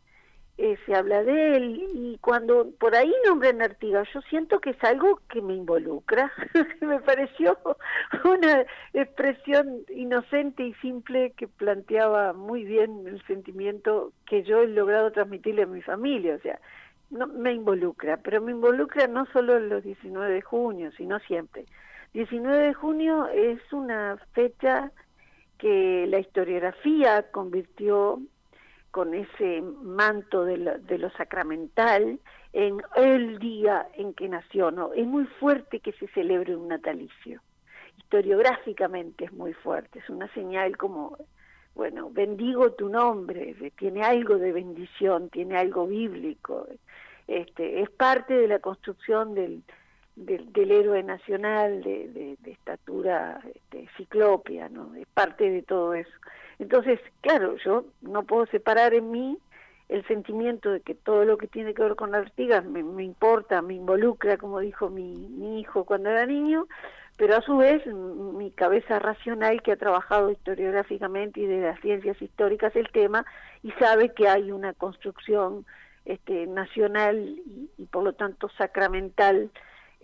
eh, 0.56 0.76
se 0.86 0.94
habla 0.94 1.24
de 1.24 1.56
él 1.56 1.82
y 1.94 2.18
cuando 2.18 2.70
por 2.78 2.94
ahí 2.94 3.12
nombran 3.26 3.60
Artigas, 3.60 4.06
yo 4.14 4.20
siento 4.22 4.60
que 4.60 4.70
es 4.70 4.84
algo 4.84 5.20
que 5.28 5.42
me 5.42 5.54
involucra. 5.54 6.32
me 6.80 7.00
pareció 7.00 7.58
una 8.24 8.64
expresión 8.92 9.80
inocente 9.88 10.62
y 10.62 10.74
simple 10.74 11.32
que 11.36 11.48
planteaba 11.48 12.32
muy 12.34 12.62
bien 12.64 13.04
el 13.06 13.20
sentimiento 13.26 14.12
que 14.26 14.44
yo 14.44 14.62
he 14.62 14.68
logrado 14.68 15.10
transmitirle 15.10 15.62
a 15.62 15.66
mi 15.66 15.82
familia. 15.82 16.36
O 16.36 16.40
sea, 16.40 16.60
no 17.10 17.26
me 17.26 17.52
involucra, 17.52 18.18
pero 18.18 18.40
me 18.40 18.52
involucra 18.52 19.08
no 19.08 19.26
solo 19.26 19.58
los 19.58 19.82
19 19.82 20.34
de 20.34 20.42
junio, 20.42 20.92
sino 20.96 21.18
siempre. 21.20 21.64
19 22.12 22.66
de 22.66 22.74
junio 22.74 23.26
es 23.26 23.60
una 23.72 24.18
fecha 24.34 24.92
que 25.58 26.06
la 26.08 26.20
historiografía 26.20 27.30
convirtió 27.32 28.20
con 28.94 29.12
ese 29.12 29.60
manto 29.60 30.44
de 30.44 30.56
lo, 30.56 31.10
sacramental 31.10 32.20
en 32.52 32.80
el 32.94 33.40
día 33.40 33.88
en 33.94 34.14
que 34.14 34.28
nació. 34.28 34.70
¿no? 34.70 34.92
Es 34.92 35.04
muy 35.04 35.24
fuerte 35.24 35.80
que 35.80 35.90
se 35.94 36.06
celebre 36.14 36.54
un 36.54 36.68
natalicio. 36.68 37.40
Historiográficamente 37.98 39.24
es 39.24 39.32
muy 39.32 39.52
fuerte, 39.52 39.98
es 39.98 40.08
una 40.08 40.32
señal 40.32 40.76
como, 40.76 41.18
bueno, 41.74 42.08
bendigo 42.10 42.70
tu 42.70 42.88
nombre, 42.88 43.56
tiene 43.76 44.04
algo 44.04 44.38
de 44.38 44.52
bendición, 44.52 45.28
tiene 45.28 45.56
algo 45.56 45.88
bíblico. 45.88 46.68
Este, 47.26 47.82
es 47.82 47.90
parte 47.90 48.34
de 48.34 48.46
la 48.46 48.60
construcción 48.60 49.34
del, 49.34 49.64
del, 50.16 50.70
héroe 50.70 51.02
nacional 51.02 51.82
de, 51.82 52.36
de, 52.40 52.50
estatura 52.50 53.40
este, 53.54 53.88
ciclopia, 53.96 54.68
¿no? 54.68 54.94
Es 54.94 55.06
parte 55.12 55.50
de 55.50 55.62
todo 55.62 55.94
eso. 55.94 56.10
Entonces, 56.58 57.00
claro, 57.20 57.56
yo 57.64 57.84
no 58.00 58.22
puedo 58.22 58.46
separar 58.46 58.94
en 58.94 59.10
mí 59.10 59.38
el 59.88 60.06
sentimiento 60.06 60.70
de 60.70 60.80
que 60.80 60.94
todo 60.94 61.24
lo 61.24 61.36
que 61.36 61.46
tiene 61.46 61.74
que 61.74 61.82
ver 61.82 61.96
con 61.96 62.14
Artigas 62.14 62.64
me, 62.64 62.80
importa, 63.02 63.60
me 63.60 63.74
involucra, 63.74 64.38
como 64.38 64.60
dijo 64.60 64.88
mi, 64.88 65.14
mi 65.14 65.60
hijo 65.60 65.84
cuando 65.84 66.10
era 66.10 66.26
niño, 66.26 66.66
pero 67.16 67.36
a 67.36 67.42
su 67.42 67.56
vez 67.58 67.86
mi 67.86 68.50
cabeza 68.50 68.98
racional 68.98 69.62
que 69.62 69.72
ha 69.72 69.76
trabajado 69.76 70.30
historiográficamente 70.30 71.40
y 71.40 71.46
de 71.46 71.60
las 71.60 71.80
ciencias 71.80 72.20
históricas 72.20 72.74
el 72.76 72.88
tema 72.90 73.24
y 73.62 73.70
sabe 73.72 74.12
que 74.12 74.28
hay 74.28 74.50
una 74.50 74.72
construcción 74.72 75.64
este, 76.04 76.46
nacional 76.46 77.40
y 77.78 77.86
por 77.86 78.02
lo 78.04 78.14
tanto 78.14 78.48
sacramental 78.58 79.50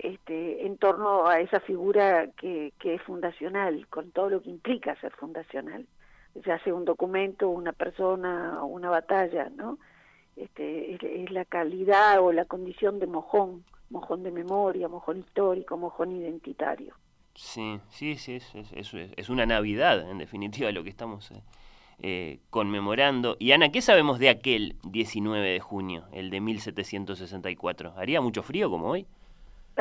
este, 0.02 0.66
en 0.66 0.76
torno 0.78 1.26
a 1.26 1.40
esa 1.40 1.60
figura 1.60 2.28
que, 2.36 2.72
que 2.78 2.94
es 2.94 3.02
fundacional, 3.02 3.86
con 3.88 4.10
todo 4.10 4.30
lo 4.30 4.42
que 4.42 4.50
implica 4.50 4.94
ser 5.00 5.12
fundacional 5.12 5.86
ya 6.34 6.58
sea 6.62 6.74
un 6.74 6.84
documento, 6.84 7.48
una 7.48 7.72
persona 7.72 8.62
o 8.62 8.66
una 8.66 8.90
batalla, 8.90 9.50
¿no? 9.56 9.78
Este, 10.36 10.94
es, 10.94 11.30
la 11.30 11.44
calidad 11.44 12.20
o 12.20 12.32
la 12.32 12.44
condición 12.44 12.98
de 12.98 13.06
mojón, 13.06 13.64
mojón 13.90 14.22
de 14.22 14.30
memoria, 14.30 14.88
mojón 14.88 15.18
histórico, 15.18 15.76
mojón 15.76 16.12
identitario. 16.12 16.94
Sí, 17.34 17.80
sí, 17.90 18.16
sí, 18.16 18.34
es, 18.34 18.54
es, 18.54 18.94
es 18.94 19.28
una 19.28 19.46
Navidad, 19.46 20.08
en 20.10 20.18
definitiva, 20.18 20.70
lo 20.72 20.82
que 20.82 20.90
estamos 20.90 21.30
eh, 21.30 21.42
eh, 22.00 22.38
conmemorando. 22.50 23.36
Y 23.38 23.52
Ana, 23.52 23.70
¿qué 23.70 23.82
sabemos 23.82 24.18
de 24.18 24.28
aquel 24.28 24.76
19 24.84 25.48
de 25.48 25.60
junio, 25.60 26.04
el 26.12 26.30
de 26.30 26.40
1764? 26.40 27.94
¿Haría 27.96 28.20
mucho 28.20 28.42
frío 28.42 28.70
como 28.70 28.88
hoy? 28.88 29.06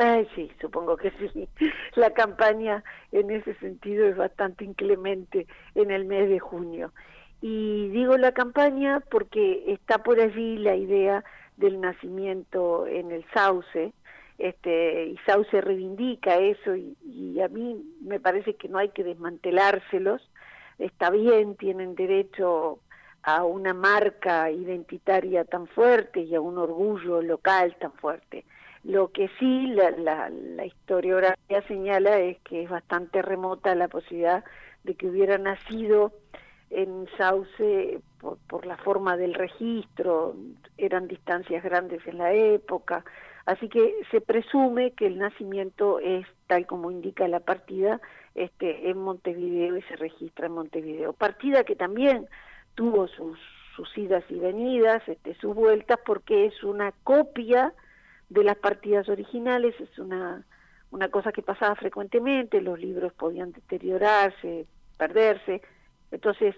Ay, 0.02 0.26
sí, 0.34 0.50
supongo 0.62 0.96
que 0.96 1.10
sí. 1.10 1.46
La 1.94 2.14
campaña 2.14 2.82
en 3.12 3.30
ese 3.30 3.52
sentido 3.56 4.06
es 4.06 4.16
bastante 4.16 4.64
inclemente 4.64 5.46
en 5.74 5.90
el 5.90 6.06
mes 6.06 6.30
de 6.30 6.38
junio. 6.38 6.94
Y 7.42 7.90
digo 7.90 8.16
la 8.16 8.32
campaña 8.32 9.00
porque 9.10 9.62
está 9.66 9.98
por 9.98 10.18
allí 10.18 10.56
la 10.56 10.74
idea 10.74 11.22
del 11.58 11.82
nacimiento 11.82 12.86
en 12.86 13.12
el 13.12 13.26
sauce, 13.34 13.92
este, 14.38 15.04
y 15.04 15.18
Sauce 15.26 15.60
reivindica 15.60 16.38
eso 16.38 16.74
y, 16.74 16.96
y, 17.04 17.38
a 17.42 17.48
mí 17.48 17.84
me 18.00 18.20
parece 18.20 18.54
que 18.54 18.70
no 18.70 18.78
hay 18.78 18.88
que 18.88 19.04
desmantelárselos, 19.04 20.22
está 20.78 21.10
bien, 21.10 21.56
tienen 21.56 21.94
derecho 21.94 22.78
a 23.22 23.44
una 23.44 23.74
marca 23.74 24.50
identitaria 24.50 25.44
tan 25.44 25.66
fuerte 25.66 26.20
y 26.20 26.34
a 26.34 26.40
un 26.40 26.56
orgullo 26.56 27.20
local 27.20 27.76
tan 27.78 27.92
fuerte. 27.92 28.46
Lo 28.84 29.08
que 29.08 29.28
sí 29.38 29.66
la, 29.68 29.90
la, 29.90 30.30
la 30.30 30.64
historiografía 30.64 31.62
señala 31.68 32.18
es 32.18 32.38
que 32.40 32.62
es 32.62 32.70
bastante 32.70 33.20
remota 33.22 33.74
la 33.74 33.88
posibilidad 33.88 34.44
de 34.84 34.94
que 34.94 35.06
hubiera 35.06 35.36
nacido 35.38 36.12
en 36.70 37.06
Sauce 37.18 38.00
por, 38.20 38.38
por, 38.48 38.64
la 38.64 38.76
forma 38.78 39.16
del 39.16 39.34
registro, 39.34 40.34
eran 40.78 41.08
distancias 41.08 41.62
grandes 41.62 42.06
en 42.06 42.18
la 42.18 42.32
época, 42.32 43.04
así 43.44 43.68
que 43.68 43.94
se 44.10 44.20
presume 44.20 44.92
que 44.92 45.06
el 45.06 45.18
nacimiento 45.18 45.98
es 45.98 46.26
tal 46.46 46.66
como 46.66 46.90
indica 46.90 47.26
la 47.28 47.40
partida 47.40 48.00
este, 48.34 48.88
en 48.88 48.98
Montevideo 48.98 49.76
y 49.76 49.82
se 49.82 49.96
registra 49.96 50.46
en 50.46 50.52
Montevideo. 50.52 51.12
Partida 51.12 51.64
que 51.64 51.76
también 51.76 52.26
tuvo 52.74 53.08
sus, 53.08 53.38
sus 53.74 53.98
idas 53.98 54.24
y 54.28 54.38
venidas, 54.38 55.06
este, 55.08 55.34
sus 55.34 55.54
vueltas, 55.54 55.98
porque 56.06 56.46
es 56.46 56.62
una 56.62 56.92
copia 57.02 57.74
de 58.30 58.44
las 58.44 58.56
partidas 58.56 59.08
originales, 59.08 59.74
es 59.78 59.98
una, 59.98 60.44
una 60.90 61.08
cosa 61.08 61.32
que 61.32 61.42
pasaba 61.42 61.74
frecuentemente, 61.74 62.62
los 62.62 62.80
libros 62.80 63.12
podían 63.12 63.52
deteriorarse, 63.52 64.66
perderse, 64.96 65.60
entonces 66.10 66.54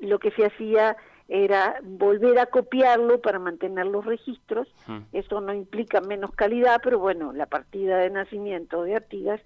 lo 0.00 0.18
que 0.18 0.30
se 0.30 0.46
hacía 0.46 0.96
era 1.28 1.78
volver 1.82 2.38
a 2.38 2.46
copiarlo 2.46 3.20
para 3.20 3.38
mantener 3.38 3.86
los 3.86 4.06
registros, 4.06 4.66
eso 5.12 5.40
no 5.42 5.52
implica 5.52 6.00
menos 6.00 6.32
calidad, 6.32 6.80
pero 6.82 6.98
bueno, 6.98 7.32
la 7.32 7.46
partida 7.46 7.98
de 7.98 8.08
nacimiento 8.08 8.82
de 8.84 8.96
Artigas 8.96 9.40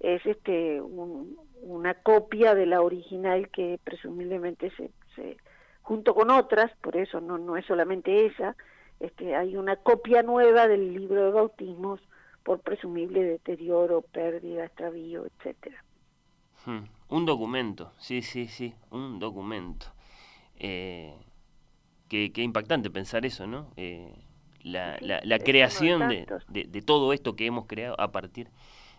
es 0.00 0.24
este 0.26 0.80
una 0.80 1.94
copia 1.94 2.54
de 2.54 2.66
la 2.66 2.80
original 2.80 3.48
que 3.50 3.78
presumiblemente 3.84 4.70
se, 4.76 4.90
se 5.14 5.36
junto 5.82 6.14
con 6.14 6.30
otras, 6.30 6.72
por 6.80 6.96
eso 6.96 7.20
no, 7.20 7.38
no 7.38 7.56
es 7.56 7.66
solamente 7.66 8.26
esa, 8.26 8.56
este, 9.00 9.36
hay 9.36 9.56
una 9.56 9.76
copia 9.76 10.22
nueva 10.22 10.66
del 10.68 10.94
libro 10.94 11.26
de 11.26 11.30
bautismos 11.30 12.00
por 12.42 12.60
presumible 12.60 13.22
deterioro, 13.22 14.02
pérdida, 14.02 14.64
extravío, 14.64 15.26
etcétera. 15.26 15.84
Hmm, 16.64 16.84
un 17.08 17.26
documento, 17.26 17.92
sí, 17.98 18.22
sí, 18.22 18.48
sí, 18.48 18.74
un 18.90 19.18
documento. 19.18 19.86
Eh, 20.56 21.14
qué, 22.08 22.32
impactante 22.36 22.90
pensar 22.90 23.24
eso, 23.26 23.46
¿no? 23.46 23.70
Eh, 23.76 24.14
la, 24.62 24.98
la, 25.00 25.38
creación 25.38 26.08
de, 26.08 26.26
de, 26.48 26.82
todo 26.82 27.12
esto 27.12 27.36
que 27.36 27.46
hemos 27.46 27.66
creado 27.66 27.98
a 28.00 28.10
partir 28.10 28.50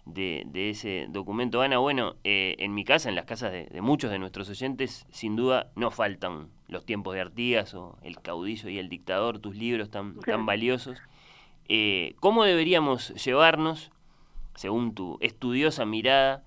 de, 0.05 0.43
de 0.47 0.69
ese 0.69 1.07
documento. 1.09 1.61
Ana, 1.61 1.77
bueno, 1.77 2.15
eh, 2.23 2.55
en 2.59 2.73
mi 2.73 2.83
casa, 2.83 3.09
en 3.09 3.15
las 3.15 3.25
casas 3.25 3.51
de, 3.51 3.81
muchos 3.81 4.11
de 4.11 4.19
nuestros 4.19 4.49
oyentes, 4.49 5.05
sin 5.11 5.35
duda 5.35 5.71
no 5.75 5.91
faltan 5.91 6.49
los 6.69 6.85
tiempos 6.85 7.15
de 7.15 7.21
Artigas 7.21 7.73
o 7.73 7.97
El 8.01 8.21
caudillo 8.21 8.69
y 8.69 8.77
el 8.77 8.89
dictador, 8.89 9.39
tus 9.39 9.55
libros 9.55 9.89
tan, 9.89 10.19
tan 10.25 10.45
valiosos. 10.45 10.99
Eh, 11.67 12.15
¿Cómo 12.19 12.43
deberíamos 12.45 13.09
llevarnos, 13.23 13.91
según 14.55 14.95
tu 14.95 15.17
estudiosa 15.21 15.85
mirada, 15.85 16.43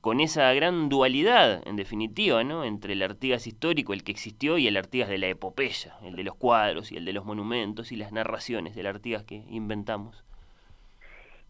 con 0.00 0.20
esa 0.20 0.52
gran 0.52 0.88
dualidad, 0.88 1.62
en 1.66 1.76
definitiva, 1.76 2.42
¿no? 2.42 2.64
entre 2.64 2.94
el 2.94 3.02
Artigas 3.02 3.46
histórico, 3.46 3.92
el 3.92 4.02
que 4.02 4.12
existió, 4.12 4.58
y 4.58 4.66
el 4.66 4.76
Artigas 4.76 5.08
de 5.08 5.18
la 5.18 5.28
epopeya, 5.28 5.96
el 6.02 6.16
de 6.16 6.24
los 6.24 6.34
cuadros 6.34 6.90
y 6.90 6.96
el 6.96 7.04
de 7.04 7.12
los 7.12 7.24
monumentos 7.24 7.92
y 7.92 7.96
las 7.96 8.12
narraciones 8.12 8.74
del 8.74 8.86
Artigas 8.86 9.22
que 9.22 9.44
inventamos? 9.48 10.24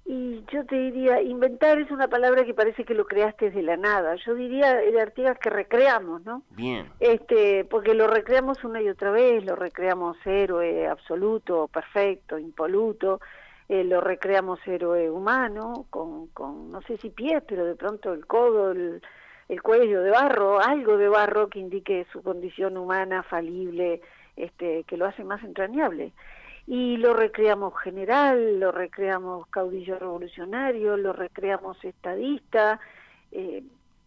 Y 0.05 0.45
yo 0.53 0.67
te 0.67 0.77
diría, 0.77 1.23
inventar 1.23 1.79
es 1.79 1.91
una 1.91 2.09
palabra 2.09 2.45
que 2.45 2.55
parece 2.55 2.85
que 2.85 2.95
lo 2.95 3.07
creaste 3.07 3.47
desde 3.47 3.63
la 3.63 3.77
nada. 3.77 4.17
Yo 4.17 4.35
diría 4.35 4.83
el 4.83 4.99
Artigas 4.99 5.39
que 5.39 5.49
recreamos, 5.49 6.25
¿no? 6.25 6.43
Bien. 6.51 6.89
Este, 6.99 7.65
porque 7.65 7.95
lo 7.95 8.09
recreamos 8.09 8.65
una 8.65 8.83
y 8.83 8.89
otra 8.89 9.13
vez, 9.13 9.45
lo 9.45 9.55
recreamos 9.55 10.17
héroe 10.27 10.89
absoluto, 10.89 11.69
perfecto, 11.69 12.37
impoluto, 12.37 13.21
eh, 13.69 13.85
lo 13.85 14.01
recreamos 14.01 14.59
héroe 14.67 15.09
humano, 15.09 15.87
con, 15.89 16.27
con, 16.29 16.73
no 16.73 16.83
sé 16.83 16.97
si 16.99 17.11
pies, 17.11 17.43
pero 17.47 17.65
de 17.65 17.77
pronto 17.77 18.13
el 18.13 18.27
codo, 18.27 18.73
el, 18.73 19.01
el 19.49 19.63
cuello 19.63 20.03
de 20.03 20.11
barro, 20.11 20.61
algo 20.61 20.97
de 20.97 21.09
barro 21.09 21.49
que 21.49 21.61
indique 21.61 22.07
su 22.13 22.23
condición 22.23 22.77
humana, 22.77 23.23
falible, 23.23 24.01
este, 24.37 24.83
que 24.85 24.97
lo 24.97 25.07
hace 25.07 25.23
más 25.23 25.45
entrañable 25.45 26.13
y 26.73 26.97
lo 26.97 27.13
recreamos 27.13 27.79
general, 27.81 28.59
lo 28.59 28.73
recreamos 28.73 29.47
caudillo 29.49 29.99
revolucionario, 29.99 30.97
lo 30.97 31.13
recreamos 31.13 31.77
estadista, 31.85 32.81
eh, 33.31 33.63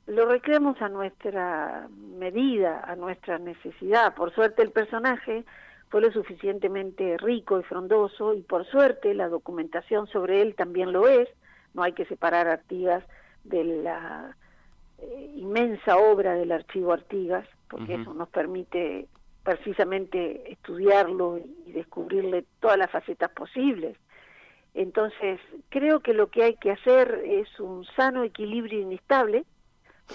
lo 0.08 0.26
recreamos 0.26 0.82
a 0.82 0.90
nuestra 0.90 1.88
medida, 2.18 2.80
a 2.84 2.96
nuestra 2.96 3.38
necesidad. 3.38 4.16
Por 4.16 4.34
suerte 4.34 4.64
el 4.64 4.72
personaje 4.72 5.46
fue 5.90 6.02
lo 6.02 6.12
suficientemente 6.12 7.20
rico 7.20 7.60
y 7.60 7.64
frondoso 7.64 8.34
y 8.34 8.42
por 8.42 8.66
suerte 8.66 9.14
la 9.14 9.30
documentación 9.30 10.08
sobre 10.08 10.42
él 10.42 10.56
también 10.56 10.92
lo 10.92 11.08
es. 11.08 11.30
No 11.76 11.84
hay 11.84 11.94
que 11.94 12.06
separar 12.06 12.48
Artigas 12.48 13.04
de 13.44 13.64
la 13.64 14.36
eh, 14.98 15.34
inmensa 15.36 15.98
obra 15.98 16.34
del 16.34 16.52
archivo 16.52 16.94
Artigas, 16.94 17.48
porque 17.70 17.94
eso 17.94 18.16
nos 18.16 18.30
permite 18.30 19.08
precisamente 19.46 20.52
estudiarlo 20.52 21.40
y 21.66 21.72
descubrirle 21.72 22.46
todas 22.60 22.78
las 22.78 22.92
facetas 22.92 23.30
posibles. 23.30 23.96
Entonces, 24.74 25.40
creo 25.70 26.02
que 26.02 26.14
lo 26.14 26.28
que 26.28 26.44
hay 26.44 26.56
que 26.56 26.72
hacer 26.72 27.22
es 27.26 27.48
un 27.60 27.86
sano 27.96 28.24
equilibrio 28.24 28.82
inestable, 28.82 29.46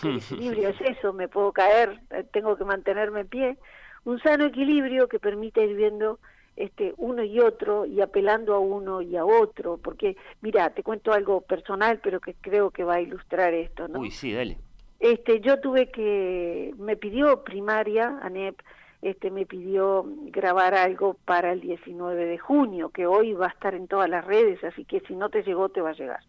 el 0.03 0.17
equilibrio 0.17 0.69
es 0.69 0.81
eso, 0.83 1.13
me 1.13 1.29
puedo 1.29 1.53
caer, 1.53 2.01
eh, 2.11 2.25
tengo 2.33 2.57
que 2.57 2.65
mantenerme 2.65 3.21
en 3.21 3.29
pie, 3.29 3.59
un 4.05 4.21
sano 4.21 4.45
equilibrio 4.45 5.09
que 5.09 5.19
permita 5.19 5.63
ir 5.63 5.77
viendo 5.77 6.19
este 6.57 6.95
uno 6.97 7.23
y 7.23 7.41
otro 7.41 7.87
y 7.87 8.01
apelando 8.01 8.55
a 8.55 8.59
uno 8.59 9.01
y 9.01 9.17
a 9.17 9.25
otro, 9.25 9.79
porque 9.79 10.17
mira, 10.43 10.71
te 10.71 10.83
cuento 10.83 11.13
algo 11.13 11.41
personal, 11.41 12.01
pero 12.03 12.21
que 12.21 12.35
creo 12.35 12.71
que 12.71 12.85
va 12.85 12.97
a 12.97 13.01
ilustrar 13.01 13.55
esto, 13.55 13.89
¿no? 13.89 14.01
Uy, 14.01 14.11
sí, 14.11 14.33
dale. 14.33 14.59
Este, 14.99 15.41
yo 15.41 15.61
tuve 15.61 15.91
que 15.91 16.75
me 16.77 16.97
pidió 16.97 17.43
primaria 17.43 18.19
ANEP 18.23 18.61
este, 19.03 19.31
me 19.31 19.47
pidió 19.47 20.05
grabar 20.27 20.75
algo 20.75 21.15
para 21.25 21.53
el 21.53 21.61
19 21.61 22.27
de 22.27 22.39
junio, 22.39 22.91
que 22.91 23.07
hoy 23.07 23.33
va 23.33 23.47
a 23.47 23.51
estar 23.51 23.75
en 23.75 23.89
todas 23.89 24.11
las 24.11 24.25
redes, 24.25 24.63
así 24.65 24.85
que 24.85 25.01
si 25.01 25.15
no 25.15 25.31
te 25.31 25.43
llegó, 25.43 25.69
te 25.71 25.81
va 25.81 25.91
a 25.91 25.95
llegar. 25.95 26.21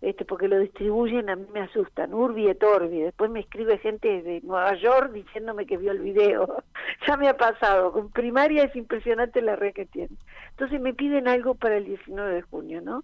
Este, 0.00 0.24
porque 0.24 0.48
lo 0.48 0.58
distribuyen, 0.58 1.30
a 1.30 1.36
mí 1.36 1.46
me 1.52 1.60
asustan, 1.60 2.12
Urbi 2.12 2.48
et 2.48 2.62
Orbi. 2.62 3.00
Después 3.00 3.30
me 3.30 3.40
escribe 3.40 3.78
gente 3.78 4.22
de 4.22 4.42
Nueva 4.42 4.74
York 4.74 5.12
diciéndome 5.12 5.66
que 5.66 5.78
vio 5.78 5.92
el 5.92 6.00
video. 6.00 6.62
ya 7.08 7.16
me 7.16 7.28
ha 7.28 7.36
pasado, 7.36 7.90
con 7.90 8.10
primaria 8.10 8.64
es 8.64 8.76
impresionante 8.76 9.40
la 9.40 9.56
red 9.56 9.72
que 9.72 9.86
tiene. 9.86 10.14
Entonces 10.50 10.80
me 10.80 10.92
piden 10.92 11.26
algo 11.26 11.54
para 11.54 11.78
el 11.78 11.86
19 11.86 12.34
de 12.34 12.42
junio, 12.42 12.82
¿no? 12.82 13.02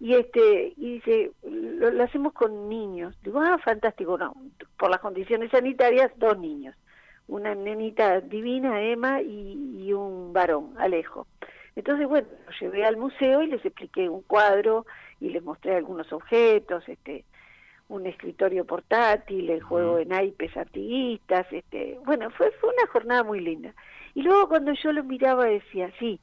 Y 0.00 0.14
este 0.14 0.72
y 0.76 0.94
dice, 0.94 1.30
lo, 1.44 1.90
lo 1.90 2.02
hacemos 2.02 2.32
con 2.32 2.68
niños. 2.68 3.16
Digo, 3.22 3.40
ah, 3.40 3.58
fantástico, 3.58 4.18
no, 4.18 4.34
por 4.76 4.90
las 4.90 5.00
condiciones 5.00 5.50
sanitarias, 5.52 6.10
dos 6.16 6.36
niños 6.36 6.74
una 7.30 7.54
nenita 7.54 8.20
divina, 8.20 8.82
Emma, 8.82 9.22
y, 9.22 9.92
un 9.92 10.32
varón, 10.32 10.74
Alejo. 10.78 11.26
Entonces, 11.76 12.06
bueno, 12.08 12.28
los 12.46 12.60
llevé 12.60 12.84
al 12.84 12.96
museo 12.96 13.42
y 13.42 13.46
les 13.46 13.64
expliqué 13.64 14.08
un 14.08 14.22
cuadro 14.22 14.84
y 15.20 15.30
les 15.30 15.42
mostré 15.42 15.76
algunos 15.76 16.12
objetos, 16.12 16.88
este, 16.88 17.24
un 17.88 18.06
escritorio 18.06 18.64
portátil, 18.64 19.48
el 19.50 19.62
juego 19.62 19.96
de 19.96 20.06
naipes 20.06 20.56
artiguistas, 20.56 21.46
este, 21.52 21.98
bueno, 22.04 22.30
fue, 22.30 22.50
fue 22.52 22.70
una 22.70 22.86
jornada 22.92 23.22
muy 23.22 23.40
linda. 23.40 23.74
Y 24.14 24.22
luego 24.22 24.48
cuando 24.48 24.72
yo 24.72 24.92
lo 24.92 25.04
miraba 25.04 25.46
decía, 25.46 25.90
sí, 25.98 26.20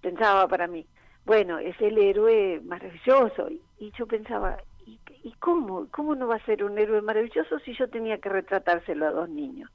pensaba 0.00 0.46
para 0.46 0.68
mí, 0.68 0.86
bueno, 1.24 1.58
es 1.58 1.80
el 1.80 1.98
héroe 1.98 2.60
maravilloso. 2.64 3.50
Y, 3.78 3.92
yo 3.98 4.06
pensaba, 4.06 4.58
¿y, 4.86 4.98
¿y 5.24 5.32
cómo? 5.40 5.88
¿Cómo 5.90 6.14
no 6.14 6.28
va 6.28 6.36
a 6.36 6.46
ser 6.46 6.62
un 6.62 6.78
héroe 6.78 7.02
maravilloso 7.02 7.58
si 7.60 7.74
yo 7.74 7.88
tenía 7.88 8.18
que 8.18 8.28
retratárselo 8.28 9.06
a 9.06 9.10
dos 9.10 9.28
niños? 9.28 9.70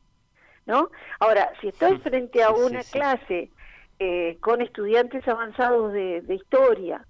¿No? 0.71 0.89
Ahora, 1.19 1.51
si 1.59 1.67
estoy 1.67 1.97
frente 1.97 2.41
a 2.41 2.51
una 2.51 2.81
clase 2.81 3.51
eh, 3.99 4.37
con 4.39 4.61
estudiantes 4.61 5.27
avanzados 5.27 5.91
de, 5.91 6.23
historia 6.33 7.05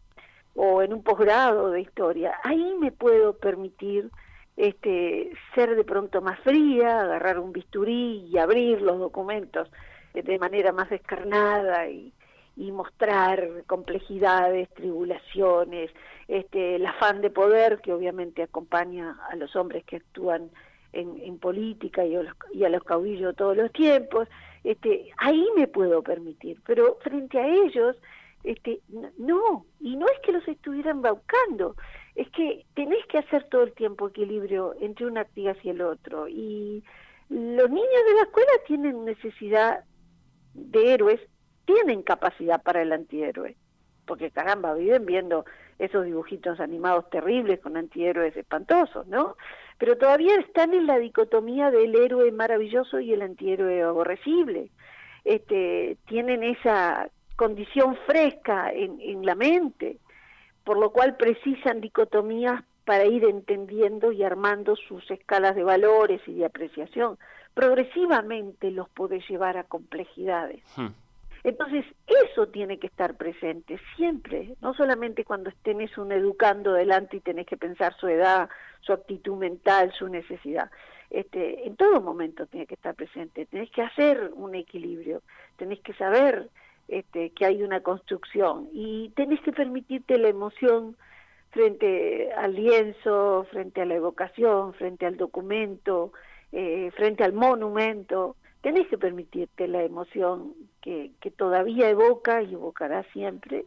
o 0.56 0.82
en 0.82 0.94
un 0.94 1.04
posgrado 1.04 1.70
de 1.70 1.82
historia, 1.82 2.34
ahí 2.44 2.76
me 2.80 2.92
puedo 2.92 3.38
permitir 3.38 4.10
este, 4.58 5.32
ser 5.54 5.76
de 5.76 5.84
pronto 5.84 6.22
más 6.22 6.40
fría, 6.40 7.02
agarrar 7.02 7.38
un 7.38 7.54
bisturí 7.54 8.28
y 8.32 8.38
abrir 8.40 8.82
los 8.82 8.98
documentos 8.98 9.72
de 10.16 10.40
manera 10.40 10.72
más 10.72 10.90
descarnada 10.90 11.88
y, 11.88 12.12
y 12.58 12.72
mostrar 12.72 13.48
complejidades, 13.68 14.70
tribulaciones, 14.74 15.92
este, 16.28 16.78
el 16.78 16.86
afán 16.88 17.22
de 17.22 17.30
poder 17.30 17.80
que 17.80 17.94
obviamente 17.94 18.42
acompaña 18.42 19.20
a 19.30 19.36
los 19.36 19.56
hombres 19.56 19.84
que 19.86 19.98
actúan 19.98 20.50
en, 20.94 21.38
política 21.40 22.06
y 22.06 22.16
a, 22.16 22.24
los, 22.24 22.34
y 22.54 22.64
a 22.64 22.70
los 22.70 22.84
caudillos 22.84 23.36
todos 23.36 23.56
los 23.56 23.72
tiempos, 23.72 24.28
este, 24.64 25.12
ahí 25.18 25.46
me 25.56 25.68
puedo 25.68 26.02
permitir, 26.02 26.60
pero 26.66 26.98
frente 27.02 27.40
a 27.40 27.48
ellos, 27.48 27.96
este, 28.44 28.82
no, 29.18 29.66
y 29.80 29.96
no 29.96 30.06
es 30.08 30.20
que 30.24 30.32
los 30.32 30.48
estuvieran 30.48 31.02
baucando, 31.02 31.76
es 32.16 32.30
que 32.32 32.66
tenés 32.76 33.06
que 33.08 33.20
hacer 33.20 33.46
todo 33.46 33.64
el 33.64 33.74
tiempo 33.74 34.10
equilibrio 34.10 34.76
entre 34.82 35.06
una 35.06 35.22
actividad 35.22 35.58
y 35.64 35.70
el 35.70 35.82
otro, 35.82 36.28
y 36.28 36.84
los 37.30 37.70
niños 37.70 38.06
de 38.08 38.14
la 38.16 38.24
escuela 38.24 38.52
tienen 38.68 39.06
necesidad 39.06 39.86
de 40.54 40.94
héroes, 40.94 41.22
tienen 41.66 42.04
capacidad 42.04 42.62
para 42.62 42.82
el 42.82 42.92
antihéroe, 42.92 43.56
porque 44.06 44.32
caramba, 44.32 44.74
viven 44.74 45.06
viendo 45.06 45.46
esos 45.80 46.06
dibujitos 46.06 46.60
animados 46.60 47.10
terribles 47.10 47.60
con 47.60 47.78
antihéroes 47.78 48.36
espantosos, 48.36 49.08
¿no? 49.08 49.36
Pero 49.82 49.98
todavía 49.98 50.36
están 50.36 50.76
en 50.76 50.86
la 50.86 51.00
dicotomía 51.00 51.72
del 51.72 51.96
héroe 51.96 52.32
maravilloso 52.32 53.00
y 53.00 53.14
el 53.14 53.24
antihéroe 53.24 53.82
aborrecible. 53.82 54.70
Este, 55.26 55.98
tienen 56.06 56.44
esa 56.44 57.10
condición 57.36 57.98
fresca 58.06 58.72
en, 58.72 59.02
en 59.02 59.26
la 59.26 59.34
mente, 59.34 59.98
por 60.64 60.78
lo 60.78 60.92
cual 60.92 61.18
precisan 61.18 61.82
dicotomías 61.82 62.64
para 62.86 63.08
ir 63.08 63.24
entendiendo 63.24 64.12
y 64.12 64.22
armando 64.22 64.76
sus 64.76 65.10
escalas 65.10 65.56
de 65.56 65.64
valores 65.64 66.22
y 66.28 66.36
de 66.36 66.46
apreciación. 66.46 67.18
Progresivamente 67.56 68.70
los 68.70 68.88
puede 68.90 69.20
llevar 69.28 69.58
a 69.58 69.64
complejidades. 69.64 70.62
Hmm. 70.78 70.90
Entonces, 71.44 71.86
eso 72.06 72.48
tiene 72.48 72.78
que 72.78 72.88
estar 72.88 73.16
presente 73.16 73.80
siempre, 73.96 74.56
no 74.62 74.74
solamente 74.74 75.26
cuando 75.26 75.52
tenés 75.64 75.98
un 75.98 76.12
educando 76.12 76.74
delante 76.74 77.18
y 77.18 77.22
tenés 77.22 77.48
que 77.48 77.58
pensar 77.58 77.96
su 77.98 78.08
edad, 78.08 78.50
su 78.82 78.94
actitud 78.94 79.38
mental, 79.38 79.92
su 79.98 80.08
necesidad. 80.08 80.70
Este, 81.10 81.68
en 81.68 81.76
todo 81.76 82.00
momento 82.00 82.46
tiene 82.46 82.68
que 82.68 82.76
estar 82.76 82.96
presente, 82.96 83.46
tenés 83.48 83.72
que 83.72 83.82
hacer 83.82 84.32
un 84.34 84.56
equilibrio, 84.56 85.24
tenés 85.58 85.80
que 85.82 85.94
saber 85.94 86.50
este, 86.88 87.32
que 87.32 87.46
hay 87.46 87.64
una 87.64 87.82
construcción 87.82 88.70
y 88.72 89.10
tenés 89.16 89.42
que 89.42 89.52
permitirte 89.52 90.18
la 90.18 90.30
emoción 90.30 90.96
frente 91.50 92.32
al 92.34 92.56
lienzo, 92.56 93.46
frente 93.52 93.82
a 93.82 93.86
la 93.86 93.96
evocación, 93.96 94.74
frente 94.74 95.06
al 95.06 95.18
documento, 95.18 96.14
eh, 96.52 96.92
frente 96.96 97.24
al 97.24 97.34
monumento, 97.34 98.36
tenés 98.62 98.88
que 98.88 98.98
permitirte 98.98 99.68
la 99.68 99.84
emoción 99.84 100.54
que, 100.82 101.12
que 101.20 101.32
todavía 101.32 101.90
evoca 101.90 102.42
y 102.42 102.54
evocará 102.54 103.04
siempre 103.12 103.66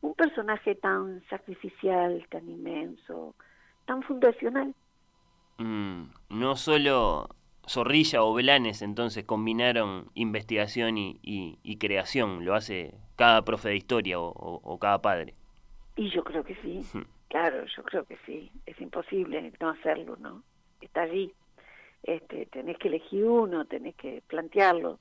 un 0.00 0.14
personaje 0.14 0.74
tan 0.74 1.22
sacrificial, 1.30 2.26
tan 2.28 2.48
inmenso, 2.48 3.34
tan 3.86 4.02
fundacional. 4.02 4.74
Mm, 5.58 6.04
no 6.30 6.56
solo 6.56 7.28
Zorrilla 7.68 8.24
o 8.24 8.34
Belanes 8.34 8.82
entonces 8.82 9.24
combinaron 9.24 10.10
investigación 10.14 10.98
y, 10.98 11.20
y, 11.22 11.76
creación, 11.78 12.44
lo 12.44 12.54
hace 12.54 12.94
cada 13.16 13.42
profe 13.44 13.68
de 13.68 13.76
historia 13.76 14.18
o, 14.18 14.32
o, 14.32 14.78
cada 14.78 15.00
padre. 15.00 15.34
Y 15.94 16.10
yo 16.10 16.24
creo 16.24 16.42
que 16.42 16.56
sí, 16.56 16.80
hmm. 16.92 17.02
claro, 17.28 17.64
yo 17.76 17.82
creo 17.84 18.04
que 18.04 18.18
sí, 18.26 18.50
es 18.66 18.80
imposible 18.80 19.52
no 19.60 19.70
hacerlo, 19.70 20.16
¿no? 20.16 20.42
Está 20.80 21.02
allí 21.02 21.32
este, 22.02 22.46
tenés 22.46 22.78
que 22.78 22.88
elegir 22.88 23.24
uno, 23.24 23.64
tenés 23.64 23.94
que 23.96 24.22
plantearlo. 24.26 24.98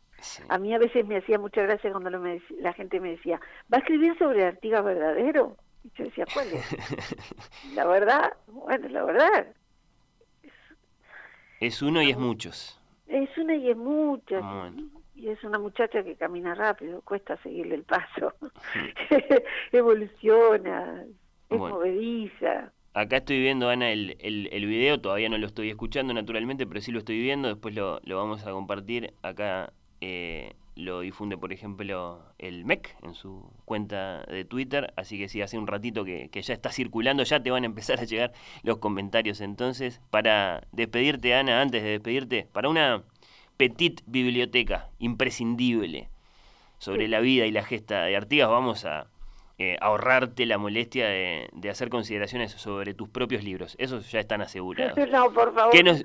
A 0.50 0.58
mí 0.60 0.74
a 0.74 0.78
veces 0.78 1.06
me 1.08 1.18
hacía 1.18 1.40
mucha 1.40 1.64
gracia 1.64 1.92
cuando 1.92 2.10
la 2.12 2.74
gente 2.74 3.00
me 3.00 3.12
decía, 3.12 3.40
¿va 3.74 3.78
a 3.78 3.80
escribir 3.80 4.16
sobre 4.20 4.46
Artigas 4.46 4.84
verdadero? 4.84 5.58
Y 5.84 5.92
yo 5.98 6.06
decía, 6.06 6.26
¿cuál 6.32 6.48
es? 6.54 7.74
la 7.76 7.86
verdad, 7.86 8.34
bueno, 8.48 8.88
la 8.90 9.04
verdad. 9.04 9.48
Es, 11.60 11.82
uno 11.82 12.02
y 12.02 12.12
es 12.12 12.18
muchos. 12.18 12.80
Es 13.08 13.36
una 13.38 13.56
y 13.56 13.72
es 13.72 13.78
muchas. 13.78 14.44
Y 15.16 15.30
es 15.30 15.44
una 15.44 15.60
muchacha 15.60 16.04
que 16.04 16.16
camina 16.16 16.56
rápido, 16.56 17.02
cuesta 17.02 17.38
seguirle 17.38 17.76
el 17.76 17.84
paso. 17.84 18.34
Evoluciona, 19.72 21.04
es 21.50 21.60
movediza. 21.60 22.72
Acá 22.94 23.18
estoy 23.18 23.40
viendo, 23.40 23.70
Ana, 23.70 23.90
el, 23.92 24.18
el, 24.20 24.50
el, 24.52 24.66
video, 24.66 25.00
todavía 25.00 25.30
no 25.30 25.38
lo 25.38 25.48
estoy 25.48 25.70
escuchando 25.70 26.14
naturalmente, 26.14 26.68
pero 26.68 26.82
sí 26.82 26.92
lo 26.92 27.00
estoy 27.00 27.22
viendo, 27.22 27.48
después 27.48 27.74
lo, 27.74 28.02
lo 28.04 28.18
vamos 28.18 28.46
a 28.46 28.52
compartir. 28.52 29.14
Acá 29.22 29.72
eh, 30.02 30.56
lo 30.76 31.00
difunde, 31.00 31.38
por 31.38 31.54
ejemplo, 31.54 32.22
el 32.38 32.66
MEC 32.66 32.98
en 33.04 33.14
su 33.14 33.50
cuenta 33.64 34.24
de 34.24 34.44
Twitter, 34.44 34.94
así 34.98 35.18
que 35.18 35.30
sí, 35.30 35.42
hace 35.42 35.58
un 35.58 35.68
ratito 35.68 36.04
que, 36.04 36.28
que, 36.30 36.42
ya 36.42 36.54
está 36.54 36.70
circulando, 36.70 37.24
ya 37.24 37.42
te 37.42 37.50
van 37.50 37.64
a 37.64 37.68
empezar 37.68 38.00
a 38.02 38.04
llegar 38.04 38.34
los 38.64 38.80
comentarios 38.80 39.40
entonces. 39.40 40.02
Para 40.10 40.68
despedirte, 40.74 41.34
Ana, 41.34 41.62
antes 41.62 41.84
de 41.84 41.92
despedirte, 41.92 42.48
para 42.52 42.68
una 42.68 43.04
petit 43.56 44.02
biblioteca 44.06 44.90
imprescindible 45.00 46.10
sobre 46.78 47.08
la 47.08 47.22
vida 47.22 47.46
y 47.46 47.52
la 47.52 47.64
gesta 47.64 48.04
de 48.04 48.18
Artigas, 48.18 48.50
vamos 48.50 48.84
a 48.84 49.08
eh, 49.64 49.78
ahorrarte 49.80 50.48
la 50.48 50.58
molestia 50.58 51.08
de, 51.08 51.70
hacer 51.70 51.90
consideraciones 51.90 52.52
sobre 52.54 52.96
tus 52.96 53.10
propios 53.10 53.44
libros. 53.44 53.76
Esos 53.78 54.12
ya 54.12 54.20
están 54.20 54.42
asegurados. 54.42 54.98
No, 55.12 55.32
por 55.32 55.54
favor, 55.54 55.72
¿Qué 55.72 55.84
nos... 55.84 56.02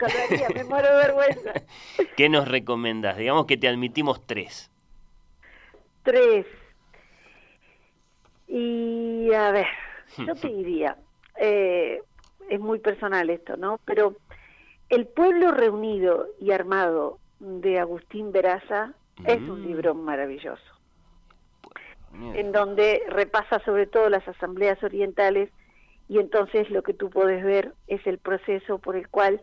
me 0.54 0.64
muero 0.64 0.88
de 0.88 0.96
vergüenza. 0.96 1.52
¿Qué 2.16 2.28
nos 2.28 2.48
recomendas? 2.48 3.16
Digamos 3.16 3.46
que 3.46 3.56
te 3.56 3.66
admitimos 3.66 4.26
tres. 4.26 4.70
Tres. 6.02 6.44
Y 8.46 9.32
a 9.32 9.50
ver, 9.52 9.66
yo 10.18 10.34
te 10.34 10.48
diría, 10.54 10.98
eh, 11.40 12.02
es 12.50 12.60
muy 12.60 12.78
personal 12.78 13.30
esto, 13.30 13.56
¿no? 13.56 13.80
Pero 13.86 14.16
El 14.90 15.06
pueblo 15.06 15.50
reunido 15.52 16.26
y 16.38 16.50
armado 16.50 17.18
de 17.40 17.78
Agustín 17.78 18.32
Veraza 18.32 18.92
es 19.24 19.38
un 19.38 19.62
mm. 19.62 19.66
libro 19.66 19.94
maravilloso 19.94 20.75
en 22.34 22.52
donde 22.52 23.02
repasa 23.08 23.60
sobre 23.64 23.86
todo 23.86 24.08
las 24.08 24.26
asambleas 24.26 24.82
orientales 24.82 25.50
y 26.08 26.18
entonces 26.18 26.70
lo 26.70 26.82
que 26.82 26.94
tú 26.94 27.10
puedes 27.10 27.44
ver 27.44 27.74
es 27.88 28.06
el 28.06 28.18
proceso 28.18 28.78
por 28.78 28.96
el 28.96 29.08
cual 29.08 29.40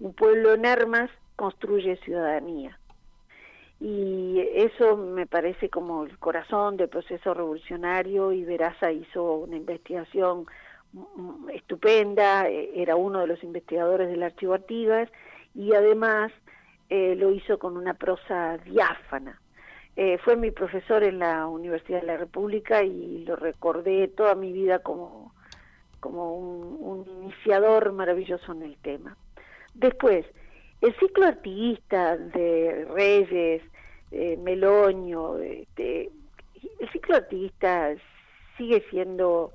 un 0.00 0.14
pueblo 0.14 0.54
en 0.54 0.66
armas 0.66 1.10
construye 1.36 1.96
ciudadanía. 1.98 2.78
Y 3.78 4.40
eso 4.54 4.96
me 4.96 5.26
parece 5.26 5.68
como 5.68 6.04
el 6.04 6.18
corazón 6.18 6.78
del 6.78 6.88
proceso 6.88 7.34
revolucionario 7.34 8.32
y 8.32 8.44
Veraza 8.44 8.90
hizo 8.90 9.34
una 9.34 9.56
investigación 9.56 10.46
estupenda, 11.52 12.48
e, 12.48 12.70
era 12.80 12.96
uno 12.96 13.20
de 13.20 13.26
los 13.26 13.42
investigadores 13.42 14.08
del 14.08 14.22
Archivo 14.22 14.54
Artigas 14.54 15.10
y 15.54 15.74
además 15.74 16.32
eh, 16.88 17.14
lo 17.16 17.32
hizo 17.32 17.58
con 17.58 17.76
una 17.76 17.94
prosa 17.94 18.56
diáfana. 18.58 19.40
Eh, 19.96 20.18
fue 20.18 20.36
mi 20.36 20.50
profesor 20.50 21.02
en 21.02 21.18
la 21.18 21.46
Universidad 21.46 22.02
de 22.02 22.06
la 22.06 22.16
República 22.18 22.82
y 22.82 23.24
lo 23.24 23.36
recordé 23.36 24.08
toda 24.08 24.34
mi 24.34 24.52
vida 24.52 24.80
como, 24.80 25.32
como 26.00 26.36
un, 26.36 27.06
iniciador 27.22 27.92
maravilloso 27.92 28.52
en 28.52 28.62
el 28.62 28.76
tema. 28.76 29.16
Después, 29.74 30.26
el 30.82 30.94
ciclo 30.96 31.26
artiguista 31.26 32.16
de 32.16 32.86
Reyes, 32.92 33.62
Meloño, 34.38 35.38
el 35.38 35.66
ciclo 36.92 37.16
artiguista 37.16 37.94
sigue 38.56 38.84
siendo 38.90 39.52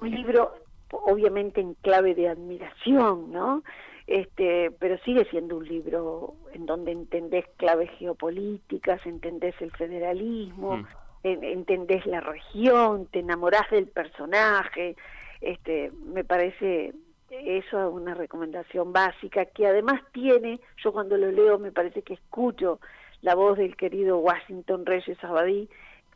un 0.00 0.10
libro 0.10 0.54
obviamente 0.90 1.60
en 1.60 1.74
clave 1.74 2.14
de 2.14 2.28
admiración, 2.28 3.32
¿no? 3.32 3.62
Este, 4.06 4.70
pero 4.78 4.98
sigue 4.98 5.24
siendo 5.26 5.56
un 5.56 5.66
libro 5.66 6.34
en 6.52 6.66
donde 6.66 6.92
entendés 6.92 7.44
claves 7.56 7.90
geopolíticas, 7.98 9.04
entendés 9.06 9.54
el 9.60 9.70
federalismo, 9.72 10.78
mm. 10.78 10.86
entendés 11.22 12.04
la 12.06 12.20
región, 12.20 13.06
te 13.06 13.20
enamorás 13.20 13.70
del 13.70 13.86
personaje, 13.86 14.96
este, 15.40 15.90
me 16.04 16.24
parece 16.24 16.92
eso 17.30 17.88
es 17.88 17.92
una 17.92 18.14
recomendación 18.14 18.92
básica 18.92 19.44
que 19.46 19.66
además 19.66 20.00
tiene, 20.12 20.60
yo 20.82 20.92
cuando 20.92 21.16
lo 21.16 21.32
leo 21.32 21.58
me 21.58 21.72
parece 21.72 22.02
que 22.02 22.14
escucho 22.14 22.78
la 23.22 23.34
voz 23.34 23.58
del 23.58 23.76
querido 23.76 24.18
Washington 24.18 24.86
Reyes 24.86 25.22
Abadí, 25.24 25.68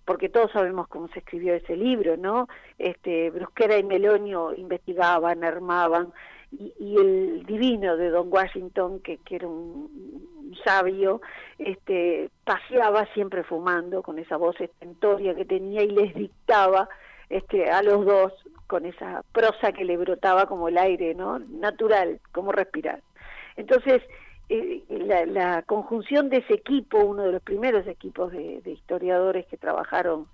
porque 0.05 0.29
todos 0.29 0.53
sabemos 0.53 0.89
cómo 0.89 1.09
se 1.09 1.19
escribió 1.19 1.55
ese 1.55 1.77
libro, 1.77 2.17
¿no? 2.17 2.49
Este, 2.79 3.31
Brusquera 3.31 3.79
y 3.79 3.83
Melonio 3.83 4.55
investigaban, 4.55 5.45
armaban, 5.45 6.13
y, 6.51 6.97
el 6.97 7.45
divino 7.47 7.97
de 7.97 8.11
Don 8.11 8.33
Washington, 8.33 9.01
que, 9.01 9.19
que 9.19 9.37
era 9.37 9.47
un, 9.47 10.27
sabio, 10.65 11.21
este, 11.59 12.31
paseaba 12.45 13.07
siempre 13.13 13.45
fumando 13.45 14.03
con 14.03 14.19
esa 14.19 14.37
voz 14.37 14.59
estentoria 14.61 15.35
que 15.35 15.45
tenía 15.45 15.83
y 15.83 15.91
les 15.91 16.15
dictaba 16.15 16.89
este, 17.29 17.71
a 17.71 17.83
los 17.83 18.07
dos 18.07 18.33
con 18.67 18.87
esa 18.87 19.23
prosa 19.33 19.73
que 19.73 19.85
le 19.85 19.99
brotaba 19.99 20.47
como 20.47 20.69
el 20.69 20.79
aire, 20.79 21.15
¿no? 21.15 21.39
Natural, 21.39 22.19
como 22.33 22.53
respirar. 22.53 23.03
Entonces, 23.57 24.03
eh, 24.49 24.83
la, 24.89 25.27
la, 25.27 25.63
conjunción 25.63 26.31
de 26.31 26.39
ese 26.39 26.55
equipo, 26.55 26.99
uno 26.99 27.25
de 27.25 27.33
los 27.33 27.43
primeros 27.43 27.87
equipos 27.87 28.33
de 28.33 28.63
historiadores 28.65 29.47
que 29.47 29.59
trabajaron 29.59 30.27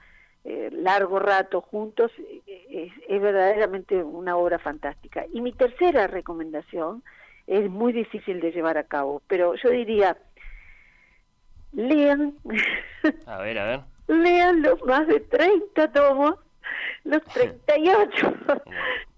eh, 0.47 0.69
largo 0.73 1.19
rato 1.19 1.63
juntos, 1.63 2.13
eh, 2.19 2.91
es, 3.09 3.23
verdaderamente 3.23 4.03
una 4.03 4.37
obra 4.37 4.59
fantástica. 4.59 5.25
Y 5.33 5.41
mi 5.41 5.53
tercera 5.53 6.07
recomendación 6.07 7.03
es 7.47 7.71
muy 7.71 7.95
difícil 7.95 8.41
de 8.41 8.53
llevar 8.53 8.77
a 8.77 8.85
cabo, 8.85 9.23
pero 9.27 9.55
yo 9.55 9.71
diría, 9.71 10.19
lean, 11.73 12.35
a 13.27 13.39
ver, 13.39 13.59
a 13.59 13.65
ver, 13.65 13.81
lean 14.07 14.61
los 14.61 14.85
más 14.85 15.07
de 15.07 15.21
30 15.21 15.93
tomos, 15.93 16.35
los 17.05 17.23
38 17.33 18.37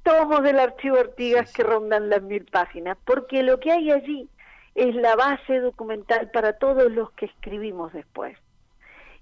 tomos 0.04 0.42
del 0.44 0.60
archivo 0.60 0.98
Artigas 0.98 1.52
que 1.52 1.64
rondan 1.64 2.08
las 2.08 2.22
mil 2.22 2.44
páginas, 2.44 2.96
porque 3.04 3.42
lo 3.42 3.58
que 3.58 3.72
hay 3.72 3.90
allí 3.90 4.28
es 4.76 4.94
la 4.94 5.16
base 5.16 5.58
documental 5.58 6.30
para 6.30 6.52
todos 6.52 6.92
los 6.92 7.10
que 7.12 7.26
escribimos 7.26 7.92
después 7.92 8.38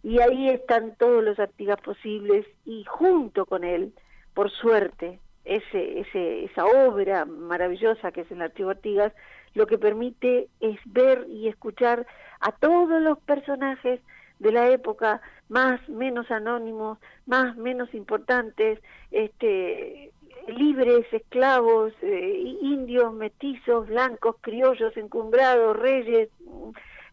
y 0.05 0.21
ahí 0.21 0.51
están 0.51 0.95
todos 0.97 1.25
los 1.25 1.41
Artigas 1.41 1.81
posibles 1.81 2.47
y 2.67 2.85
junto 2.85 3.47
con 3.47 3.65
él, 3.65 3.95
por 4.35 4.51
suerte, 4.51 5.19
ese, 5.47 6.01
ese, 6.01 6.45
esa 6.45 6.67
obra 6.67 7.25
maravillosa 7.25 8.13
que 8.13 8.21
es 8.21 8.31
el 8.31 8.43
Archivo 8.43 8.71
Artigas, 8.71 9.15
lo 9.55 9.67
que 9.67 9.79
permite 9.79 10.49
es 10.61 10.79
ver 10.85 11.27
y 11.29 11.49
escuchar 11.49 12.07
a 12.41 12.53
todos 12.53 13.01
los 13.01 13.19
personajes 13.21 14.01
de 14.41 14.53
la 14.53 14.69
época, 14.69 15.23
más, 15.49 15.81
menos 15.89 16.31
anónimos, 16.31 16.99
más, 17.25 17.57
menos 17.57 17.95
importantes, 17.95 18.81
este, 19.11 20.13
libres, 20.49 21.07
esclavos, 21.13 21.95
eh, 22.03 22.59
indios, 22.61 23.15
mestizos, 23.15 23.89
blancos, 23.89 24.37
criollos, 24.43 24.95
encumbrados, 24.99 25.79
reyes, 25.79 26.29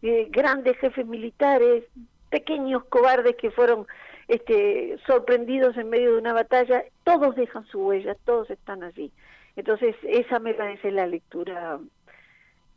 eh, 0.02 0.28
grandes 0.30 0.76
jefes 0.78 1.06
militares, 1.06 1.84
pequeños 2.32 2.82
cobardes 2.86 3.36
que 3.36 3.52
fueron 3.52 3.86
este, 4.26 4.96
sorprendidos 5.06 5.76
en 5.76 5.90
medio 5.90 6.12
de 6.14 6.18
una 6.18 6.32
batalla, 6.32 6.82
todos 7.04 7.36
dejan 7.36 7.64
su 7.66 7.80
huella, 7.86 8.16
todos 8.24 8.50
están 8.50 8.82
allí. 8.82 9.12
Entonces, 9.54 9.94
esa 10.02 10.38
me 10.38 10.54
parece 10.54 10.90
la 10.90 11.06
lectura, 11.06 11.78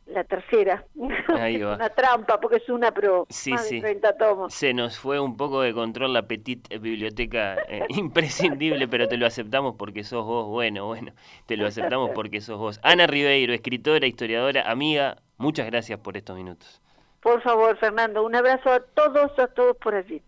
la 0.06 0.24
tercera. 0.24 0.84
Ahí 1.40 1.56
va. 1.58 1.76
una 1.76 1.88
trampa, 1.88 2.38
porque 2.38 2.58
es 2.58 2.68
una, 2.68 2.92
pero 2.92 3.26
Sí, 3.30 3.52
más 3.52 3.66
sí. 3.66 3.76
de 3.76 3.80
30 3.80 4.16
tomos. 4.18 4.52
Se 4.54 4.74
nos 4.74 4.98
fue 4.98 5.18
un 5.18 5.38
poco 5.38 5.62
de 5.62 5.72
control 5.72 6.12
la 6.12 6.28
petit 6.28 6.68
biblioteca 6.78 7.56
eh, 7.68 7.86
imprescindible, 7.88 8.86
pero 8.88 9.08
te 9.08 9.16
lo 9.16 9.24
aceptamos 9.26 9.74
porque 9.76 10.04
sos 10.04 10.24
vos. 10.26 10.46
Bueno, 10.48 10.86
bueno, 10.86 11.12
te 11.46 11.56
lo 11.56 11.66
aceptamos 11.66 12.10
porque 12.14 12.42
sos 12.42 12.58
vos. 12.58 12.78
Ana 12.82 13.06
Ribeiro, 13.06 13.54
escritora, 13.54 14.06
historiadora, 14.06 14.70
amiga, 14.70 15.16
muchas 15.38 15.64
gracias 15.66 15.98
por 16.00 16.16
estos 16.18 16.36
minutos. 16.36 16.82
Por 17.26 17.42
favor, 17.42 17.76
Fernando, 17.78 18.24
un 18.24 18.36
abrazo 18.36 18.70
a 18.70 18.78
todos, 18.78 19.36
a 19.36 19.48
todos 19.48 19.76
por 19.78 19.96
allí. 19.96 20.22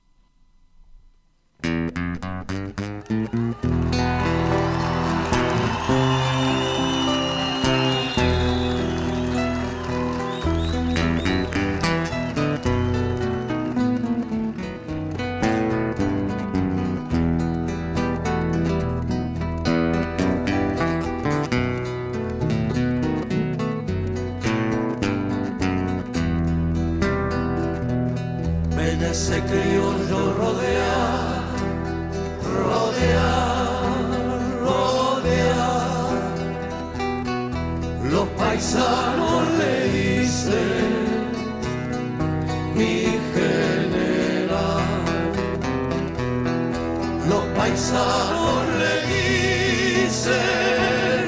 Ese 29.19 29.43
criollo 29.51 30.21
rodear, 30.39 31.43
rodear, 32.63 34.05
rodear. 34.63 36.11
Los 38.13 38.29
paisanos 38.41 39.43
le 39.61 39.75
dicen, 39.99 40.91
mi 42.77 42.95
general. 43.35 44.85
Los 47.29 47.45
paisanos 47.59 48.59
le 48.81 48.95
dicen, 49.99 51.27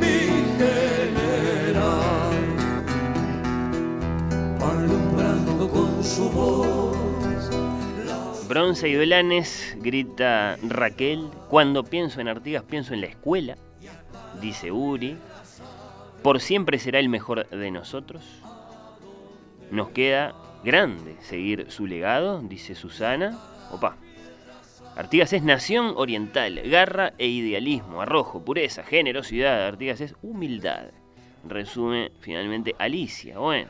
mi 0.00 0.18
general 0.60 1.96
alumbrando 4.70 5.62
con 5.68 5.90
su 6.04 6.30
voz. 6.30 6.85
Bronce 8.48 8.88
y 8.88 8.94
Belanes, 8.94 9.76
grita 9.80 10.56
Raquel. 10.62 11.28
Cuando 11.48 11.82
pienso 11.82 12.20
en 12.20 12.28
Artigas, 12.28 12.62
pienso 12.62 12.94
en 12.94 13.00
la 13.00 13.08
escuela, 13.08 13.56
dice 14.40 14.70
Uri. 14.70 15.16
Por 16.22 16.40
siempre 16.40 16.78
será 16.78 16.98
el 16.98 17.08
mejor 17.08 17.48
de 17.48 17.70
nosotros. 17.70 18.24
Nos 19.70 19.90
queda 19.90 20.34
grande 20.62 21.16
seguir 21.20 21.70
su 21.70 21.86
legado, 21.86 22.40
dice 22.40 22.74
Susana. 22.74 23.38
Opa. 23.72 23.96
Artigas 24.96 25.32
es 25.32 25.42
nación 25.42 25.92
oriental, 25.96 26.60
garra 26.64 27.12
e 27.18 27.26
idealismo, 27.26 28.00
arrojo, 28.00 28.44
pureza, 28.44 28.82
generosidad. 28.82 29.66
Artigas 29.66 30.00
es 30.00 30.14
humildad. 30.22 30.86
Resume 31.46 32.12
finalmente 32.20 32.74
Alicia. 32.78 33.38
Bueno. 33.38 33.68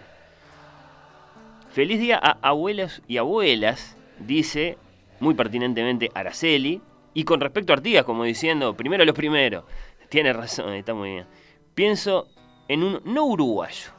Feliz 1.71 1.99
día 1.99 2.19
a 2.23 2.39
abuelos 2.43 3.03
y 3.09 3.19
abuelas, 3.19 3.97
dice 4.19 4.79
muy 5.21 5.35
pertinentemente 5.35 6.11
Araceli. 6.15 6.81
Y 7.15 7.25
con 7.25 7.41
respecto 7.41 7.73
a 7.73 7.77
Artigas, 7.77 8.05
como 8.05 8.25
diciendo, 8.25 8.77
primero 8.77 9.05
los 9.05 9.15
primeros. 9.15 9.65
Tiene 10.11 10.33
razón, 10.33 10.75
está 10.75 10.95
muy 10.95 11.13
bien. 11.13 11.27
Pienso 11.75 12.29
en 12.69 12.83
un 12.83 13.01
no 13.05 13.25
uruguayo, 13.25 13.91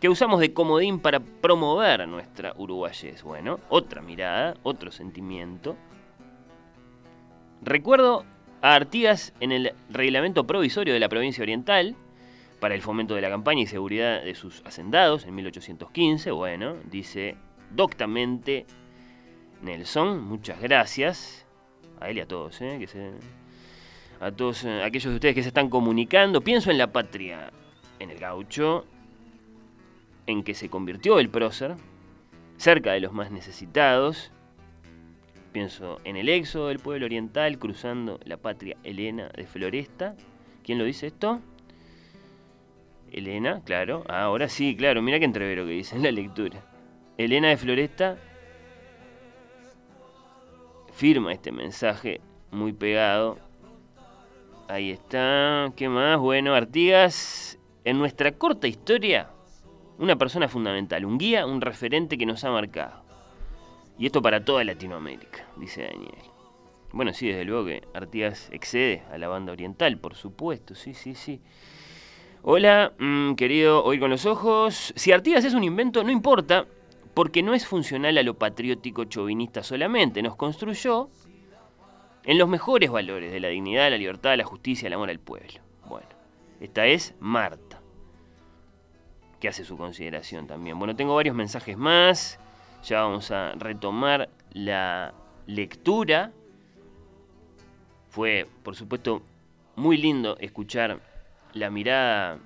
que 0.00 0.08
usamos 0.08 0.40
de 0.40 0.52
comodín 0.52 1.00
para 1.00 1.20
promover 1.20 2.06
nuestra 2.08 2.54
uruguayez. 2.56 3.22
Bueno, 3.22 3.60
otra 3.68 4.00
mirada, 4.00 4.54
otro 4.62 4.92
sentimiento. 4.92 5.76
Recuerdo 7.62 8.24
a 8.60 8.74
Artigas 8.74 9.32
en 9.40 9.52
el 9.52 9.72
reglamento 9.90 10.46
provisorio 10.46 10.94
de 10.94 11.00
la 11.00 11.08
provincia 11.08 11.42
oriental 11.42 11.96
para 12.60 12.74
el 12.74 12.82
fomento 12.82 13.14
de 13.14 13.22
la 13.22 13.30
campaña 13.30 13.62
y 13.62 13.66
seguridad 13.66 14.22
de 14.22 14.34
sus 14.34 14.62
hacendados 14.64 15.24
en 15.24 15.34
1815. 15.34 16.30
Bueno, 16.30 16.76
dice 16.90 17.36
doctamente 17.70 18.66
Nelson, 19.62 20.20
muchas 20.22 20.60
gracias 20.60 21.46
a 22.00 22.10
él 22.10 22.18
y 22.18 22.20
a 22.20 22.26
todos, 22.26 22.60
¿eh? 22.60 22.86
a 24.20 24.30
todos 24.32 24.64
eh, 24.64 24.82
aquellos 24.82 25.10
de 25.10 25.14
ustedes 25.14 25.34
que 25.34 25.42
se 25.42 25.48
están 25.48 25.70
comunicando. 25.70 26.40
Pienso 26.40 26.70
en 26.70 26.78
la 26.78 26.92
patria, 26.92 27.50
en 27.98 28.10
el 28.10 28.18
gaucho, 28.18 28.84
en 30.26 30.42
que 30.42 30.54
se 30.54 30.68
convirtió 30.68 31.18
el 31.18 31.28
prócer, 31.28 31.76
cerca 32.56 32.92
de 32.92 33.00
los 33.00 33.12
más 33.12 33.30
necesitados. 33.30 34.32
Pienso 35.52 36.00
en 36.04 36.16
el 36.16 36.28
éxodo 36.28 36.68
del 36.68 36.78
pueblo 36.78 37.06
oriental 37.06 37.58
cruzando 37.58 38.18
la 38.24 38.36
patria 38.36 38.76
helena 38.82 39.28
de 39.28 39.46
Floresta. 39.46 40.16
¿Quién 40.64 40.78
lo 40.78 40.84
dice 40.84 41.08
esto? 41.08 41.40
Elena, 43.12 43.60
claro. 43.64 44.04
Ah, 44.08 44.22
ahora 44.22 44.48
sí, 44.48 44.74
claro. 44.74 45.02
Mira 45.02 45.18
qué 45.18 45.26
entrevero 45.26 45.66
que 45.66 45.72
dice 45.72 45.94
en 45.96 46.02
la 46.02 46.10
lectura. 46.10 46.64
Elena 47.18 47.48
de 47.48 47.58
Floresta 47.58 48.16
firma 51.02 51.32
este 51.32 51.50
mensaje 51.50 52.20
muy 52.52 52.72
pegado. 52.72 53.36
Ahí 54.68 54.92
está. 54.92 55.72
¿Qué 55.74 55.88
más? 55.88 56.16
Bueno, 56.20 56.54
Artigas, 56.54 57.58
en 57.82 57.98
nuestra 57.98 58.30
corta 58.30 58.68
historia, 58.68 59.28
una 59.98 60.14
persona 60.14 60.46
fundamental, 60.46 61.04
un 61.04 61.18
guía, 61.18 61.44
un 61.44 61.60
referente 61.60 62.16
que 62.16 62.24
nos 62.24 62.44
ha 62.44 62.52
marcado. 62.52 63.02
Y 63.98 64.06
esto 64.06 64.22
para 64.22 64.44
toda 64.44 64.62
Latinoamérica, 64.62 65.44
dice 65.56 65.82
Daniel. 65.82 66.22
Bueno, 66.92 67.12
sí, 67.12 67.26
desde 67.26 67.46
luego 67.46 67.64
que 67.64 67.82
Artigas 67.94 68.48
excede 68.52 69.02
a 69.10 69.18
la 69.18 69.26
banda 69.26 69.50
oriental, 69.50 69.98
por 69.98 70.14
supuesto, 70.14 70.76
sí, 70.76 70.94
sí, 70.94 71.16
sí. 71.16 71.40
Hola, 72.42 72.92
mm, 72.96 73.34
querido 73.34 73.82
Oír 73.82 73.98
con 73.98 74.10
los 74.10 74.24
Ojos. 74.24 74.92
Si 74.94 75.10
Artigas 75.10 75.44
es 75.44 75.54
un 75.54 75.64
invento, 75.64 76.04
no 76.04 76.12
importa, 76.12 76.64
porque 77.14 77.42
no 77.42 77.54
es 77.54 77.66
funcional 77.66 78.16
a 78.18 78.22
lo 78.22 78.34
patriótico 78.34 79.04
chauvinista 79.04 79.62
solamente. 79.62 80.22
Nos 80.22 80.36
construyó 80.36 81.10
en 82.24 82.38
los 82.38 82.48
mejores 82.48 82.90
valores 82.90 83.32
de 83.32 83.40
la 83.40 83.48
dignidad, 83.48 83.90
la 83.90 83.98
libertad, 83.98 84.36
la 84.36 84.44
justicia, 84.44 84.86
el 84.86 84.94
amor 84.94 85.10
al 85.10 85.18
pueblo. 85.18 85.60
Bueno, 85.86 86.08
esta 86.60 86.86
es 86.86 87.14
Marta, 87.20 87.80
que 89.40 89.48
hace 89.48 89.64
su 89.64 89.76
consideración 89.76 90.46
también. 90.46 90.78
Bueno, 90.78 90.96
tengo 90.96 91.14
varios 91.14 91.36
mensajes 91.36 91.76
más. 91.76 92.38
Ya 92.84 93.02
vamos 93.02 93.30
a 93.30 93.52
retomar 93.52 94.28
la 94.52 95.12
lectura. 95.46 96.32
Fue, 98.08 98.46
por 98.62 98.74
supuesto, 98.74 99.22
muy 99.76 99.96
lindo 99.96 100.36
escuchar 100.38 101.00
la 101.52 101.70
mirada 101.70 102.38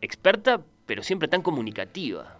experta, 0.00 0.60
pero 0.86 1.02
siempre 1.02 1.28
tan 1.28 1.42
comunicativa 1.42 2.37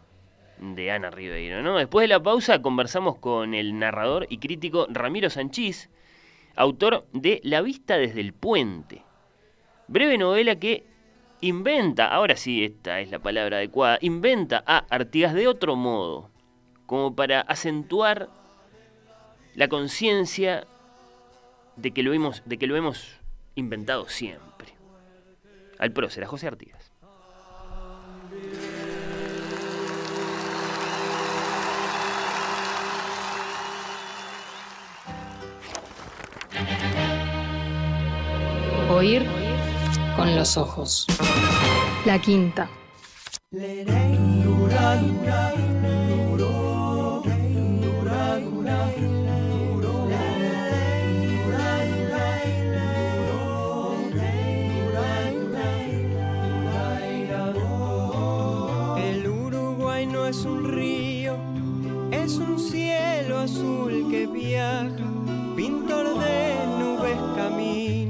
de 0.61 0.91
Ana 0.91 1.11
Ribeiro. 1.11 1.63
¿no? 1.63 1.77
Después 1.77 2.05
de 2.05 2.09
la 2.09 2.23
pausa 2.23 2.63
conversamos 2.63 3.17
con 3.19 3.55
el 3.55 3.79
narrador 3.79 4.27
y 4.29 4.39
crítico 4.39 4.87
Ramiro 4.91 5.31
Sanchís, 5.31 5.91
autor 6.57 7.07
de 7.13 7.41
La 7.45 7.63
vista 7.63 7.97
desde 7.97 8.21
el 8.21 8.33
puente. 8.33 9.03
Breve 9.87 10.19
novela 10.19 10.57
que 10.57 10.85
inventa, 11.41 12.09
ahora 12.09 12.37
sí 12.37 12.65
esta 12.65 13.01
es 13.01 13.11
la 13.11 13.21
palabra 13.21 13.59
adecuada, 13.59 13.99
inventa 14.01 14.63
a 14.67 14.79
Artigas 14.91 15.35
de 15.35 15.49
otro 15.49 15.77
modo, 15.77 16.31
como 16.87 17.15
para 17.15 17.41
acentuar 17.41 18.29
la 19.55 19.69
conciencia 19.69 20.67
de 21.77 21.93
que 21.93 22.03
lo 22.03 22.13
hemos, 22.13 22.43
de 22.45 22.59
que 22.59 22.67
lo 22.67 22.77
hemos 22.77 23.19
inventado 23.55 24.09
siempre. 24.09 24.75
Al 25.79 25.93
prócer, 25.93 26.25
a 26.25 26.27
José 26.27 26.49
Artigas. 26.49 26.93
Oír 38.91 39.27
con 40.17 40.35
los 40.35 40.57
ojos. 40.57 41.07
La 42.07 42.19
quinta. 42.19 42.71
El 43.51 43.87
Uruguay 59.29 60.07
no 60.07 60.27
es 60.27 60.45
un 60.45 60.73
río, 60.73 61.37
es 62.11 62.37
un 62.37 62.59
cielo 62.59 63.41
viaja, 64.27 64.97
pintor 65.55 66.19
de 66.19 66.55
nubes 66.79 67.19
camino, 67.37 68.07
con 68.07 68.08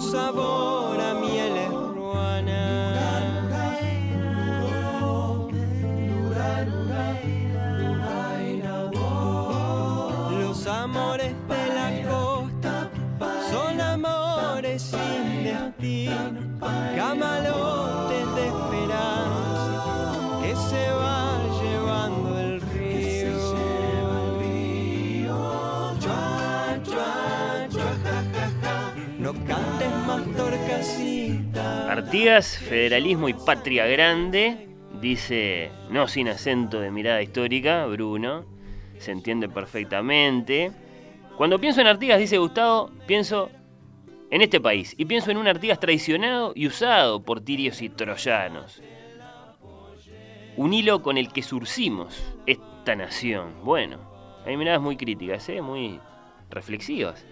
sabor 0.00 0.98
a 0.98 1.14
mieles 1.14 1.29
Artigas, 32.10 32.58
federalismo 32.58 33.28
y 33.28 33.34
patria 33.34 33.86
grande, 33.86 34.66
dice, 35.00 35.70
no 35.90 36.08
sin 36.08 36.26
acento 36.26 36.80
de 36.80 36.90
mirada 36.90 37.22
histórica, 37.22 37.86
Bruno, 37.86 38.46
se 38.98 39.12
entiende 39.12 39.48
perfectamente. 39.48 40.72
Cuando 41.36 41.60
pienso 41.60 41.80
en 41.80 41.86
Artigas, 41.86 42.18
dice 42.18 42.38
Gustavo, 42.38 42.90
pienso 43.06 43.48
en 44.28 44.42
este 44.42 44.60
país 44.60 44.92
y 44.98 45.04
pienso 45.04 45.30
en 45.30 45.36
un 45.36 45.46
Artigas 45.46 45.78
traicionado 45.78 46.50
y 46.56 46.66
usado 46.66 47.22
por 47.22 47.42
tirios 47.42 47.80
y 47.80 47.90
troyanos. 47.90 48.82
Un 50.56 50.74
hilo 50.74 51.02
con 51.02 51.16
el 51.16 51.32
que 51.32 51.44
surcimos 51.44 52.20
esta 52.44 52.96
nación. 52.96 53.54
Bueno, 53.62 54.00
hay 54.44 54.56
miradas 54.56 54.82
muy 54.82 54.96
críticas, 54.96 55.48
¿eh? 55.48 55.62
muy 55.62 56.00
reflexivas. 56.50 57.24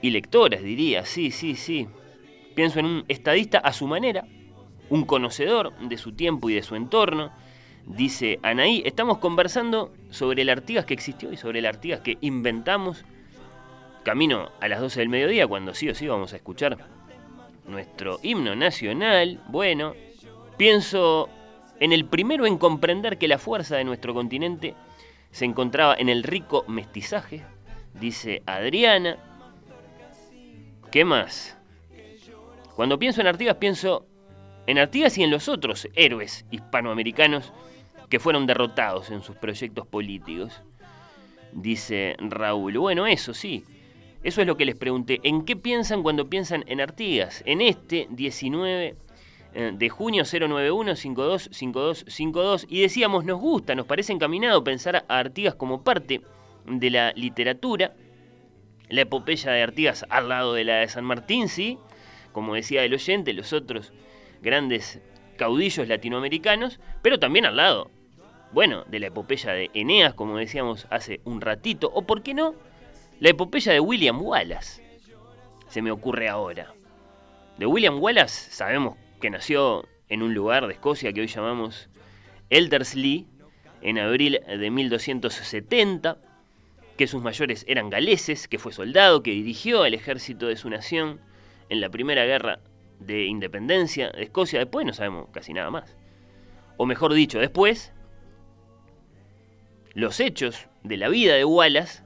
Y 0.00 0.08
lectoras, 0.08 0.62
diría, 0.62 1.04
sí, 1.04 1.30
sí, 1.30 1.56
sí. 1.56 1.86
Pienso 2.54 2.78
en 2.80 2.86
un 2.86 3.04
estadista 3.08 3.58
a 3.58 3.72
su 3.72 3.86
manera, 3.86 4.24
un 4.90 5.04
conocedor 5.04 5.76
de 5.78 5.96
su 5.96 6.12
tiempo 6.12 6.50
y 6.50 6.54
de 6.54 6.62
su 6.62 6.76
entorno. 6.76 7.32
Dice 7.86 8.38
Anaí, 8.42 8.82
estamos 8.84 9.18
conversando 9.18 9.92
sobre 10.10 10.42
el 10.42 10.50
Artigas 10.50 10.84
que 10.84 10.94
existió 10.94 11.32
y 11.32 11.36
sobre 11.36 11.60
el 11.60 11.66
Artigas 11.66 12.00
que 12.00 12.18
inventamos. 12.20 13.04
Camino 14.02 14.50
a 14.60 14.68
las 14.68 14.80
12 14.80 15.00
del 15.00 15.08
mediodía, 15.08 15.46
cuando 15.46 15.74
sí 15.74 15.88
o 15.88 15.94
sí 15.94 16.08
vamos 16.08 16.32
a 16.32 16.36
escuchar 16.36 16.76
nuestro 17.66 18.18
himno 18.22 18.56
nacional. 18.56 19.40
Bueno, 19.48 19.94
pienso 20.56 21.28
en 21.78 21.92
el 21.92 22.04
primero 22.04 22.46
en 22.46 22.58
comprender 22.58 23.16
que 23.16 23.28
la 23.28 23.38
fuerza 23.38 23.76
de 23.76 23.84
nuestro 23.84 24.12
continente 24.12 24.74
se 25.30 25.44
encontraba 25.44 25.94
en 25.94 26.08
el 26.08 26.22
rico 26.22 26.64
mestizaje, 26.68 27.44
dice 27.94 28.42
Adriana. 28.46 29.16
¿Qué 30.90 31.04
más? 31.04 31.56
Cuando 32.76 32.98
pienso 32.98 33.20
en 33.20 33.26
Artigas 33.26 33.56
pienso 33.56 34.06
en 34.66 34.78
Artigas 34.78 35.18
y 35.18 35.22
en 35.22 35.30
los 35.30 35.48
otros 35.48 35.88
héroes 35.94 36.46
hispanoamericanos 36.50 37.52
que 38.08 38.18
fueron 38.20 38.46
derrotados 38.46 39.10
en 39.10 39.22
sus 39.22 39.36
proyectos 39.36 39.86
políticos. 39.86 40.62
Dice 41.52 42.16
Raúl, 42.18 42.78
bueno, 42.78 43.06
eso 43.06 43.34
sí, 43.34 43.66
eso 44.22 44.40
es 44.40 44.46
lo 44.46 44.56
que 44.56 44.64
les 44.64 44.76
pregunté. 44.76 45.20
¿En 45.22 45.44
qué 45.44 45.54
piensan 45.56 46.02
cuando 46.02 46.30
piensan 46.30 46.64
en 46.66 46.80
Artigas? 46.80 47.42
En 47.46 47.60
este 47.60 48.08
19 48.10 48.96
eh, 49.54 49.72
de 49.74 49.88
junio 49.90 50.24
091-525252 50.24 52.64
y 52.68 52.80
decíamos, 52.80 53.24
nos 53.24 53.40
gusta, 53.40 53.74
nos 53.74 53.86
parece 53.86 54.12
encaminado 54.12 54.62
pensar 54.64 55.04
a 55.08 55.18
Artigas 55.18 55.56
como 55.56 55.82
parte 55.82 56.22
de 56.66 56.90
la 56.90 57.12
literatura. 57.12 57.94
La 58.88 59.02
epopeya 59.02 59.52
de 59.52 59.62
Artigas 59.62 60.04
al 60.08 60.28
lado 60.28 60.54
de 60.54 60.64
la 60.64 60.76
de 60.76 60.88
San 60.88 61.04
Martín, 61.04 61.48
sí, 61.48 61.78
como 62.32 62.54
decía 62.54 62.84
el 62.84 62.94
oyente, 62.94 63.32
los 63.32 63.52
otros 63.52 63.92
grandes 64.40 65.00
caudillos 65.36 65.88
latinoamericanos, 65.88 66.80
pero 67.02 67.18
también 67.18 67.46
al 67.46 67.56
lado, 67.56 67.90
bueno, 68.52 68.84
de 68.88 69.00
la 69.00 69.06
epopeya 69.06 69.52
de 69.52 69.70
Eneas, 69.74 70.14
como 70.14 70.36
decíamos 70.36 70.86
hace 70.90 71.20
un 71.24 71.40
ratito, 71.40 71.90
o 71.92 72.02
por 72.02 72.22
qué 72.22 72.34
no, 72.34 72.54
la 73.20 73.30
epopeya 73.30 73.72
de 73.72 73.80
William 73.80 74.20
Wallace. 74.20 74.82
Se 75.68 75.80
me 75.80 75.90
ocurre 75.90 76.28
ahora. 76.28 76.74
De 77.58 77.66
William 77.66 78.02
Wallace 78.02 78.50
sabemos 78.50 78.96
que 79.20 79.30
nació 79.30 79.88
en 80.08 80.22
un 80.22 80.34
lugar 80.34 80.66
de 80.66 80.74
Escocia 80.74 81.12
que 81.12 81.22
hoy 81.22 81.26
llamamos 81.26 81.88
Elderslie, 82.50 83.26
en 83.80 83.98
abril 83.98 84.40
de 84.46 84.70
1270, 84.70 86.18
que 86.96 87.06
sus 87.06 87.22
mayores 87.22 87.64
eran 87.66 87.90
galeses, 87.90 88.48
que 88.48 88.58
fue 88.58 88.72
soldado, 88.72 89.22
que 89.22 89.30
dirigió 89.30 89.84
el 89.86 89.94
ejército 89.94 90.46
de 90.46 90.56
su 90.56 90.68
nación 90.68 91.20
en 91.72 91.80
la 91.80 91.88
primera 91.88 92.26
guerra 92.26 92.60
de 93.00 93.24
independencia 93.24 94.10
de 94.10 94.24
Escocia. 94.24 94.58
Después 94.58 94.84
no 94.84 94.92
sabemos 94.92 95.28
casi 95.32 95.54
nada 95.54 95.70
más. 95.70 95.96
O 96.76 96.84
mejor 96.84 97.14
dicho, 97.14 97.38
después, 97.38 97.94
los 99.94 100.20
hechos 100.20 100.68
de 100.82 100.98
la 100.98 101.08
vida 101.08 101.34
de 101.34 101.46
Wallace, 101.46 102.04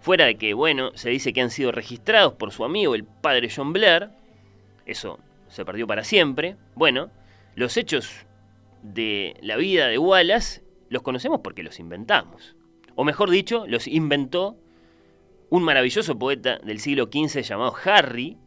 fuera 0.00 0.24
de 0.24 0.36
que, 0.36 0.54
bueno, 0.54 0.92
se 0.94 1.10
dice 1.10 1.34
que 1.34 1.42
han 1.42 1.50
sido 1.50 1.72
registrados 1.72 2.32
por 2.32 2.52
su 2.52 2.64
amigo, 2.64 2.94
el 2.94 3.04
padre 3.04 3.50
John 3.54 3.74
Blair, 3.74 4.08
eso 4.86 5.18
se 5.48 5.66
perdió 5.66 5.86
para 5.86 6.02
siempre. 6.02 6.56
Bueno, 6.74 7.10
los 7.54 7.76
hechos 7.76 8.24
de 8.82 9.36
la 9.42 9.56
vida 9.56 9.88
de 9.88 9.98
Wallace 9.98 10.64
los 10.88 11.02
conocemos 11.02 11.40
porque 11.44 11.62
los 11.62 11.78
inventamos. 11.78 12.56
O 12.94 13.04
mejor 13.04 13.28
dicho, 13.28 13.66
los 13.66 13.86
inventó 13.86 14.56
un 15.52 15.64
maravilloso 15.64 16.18
poeta 16.18 16.58
del 16.64 16.80
siglo 16.80 17.10
XV 17.12 17.42
llamado 17.42 17.74
Harry, 17.84 18.38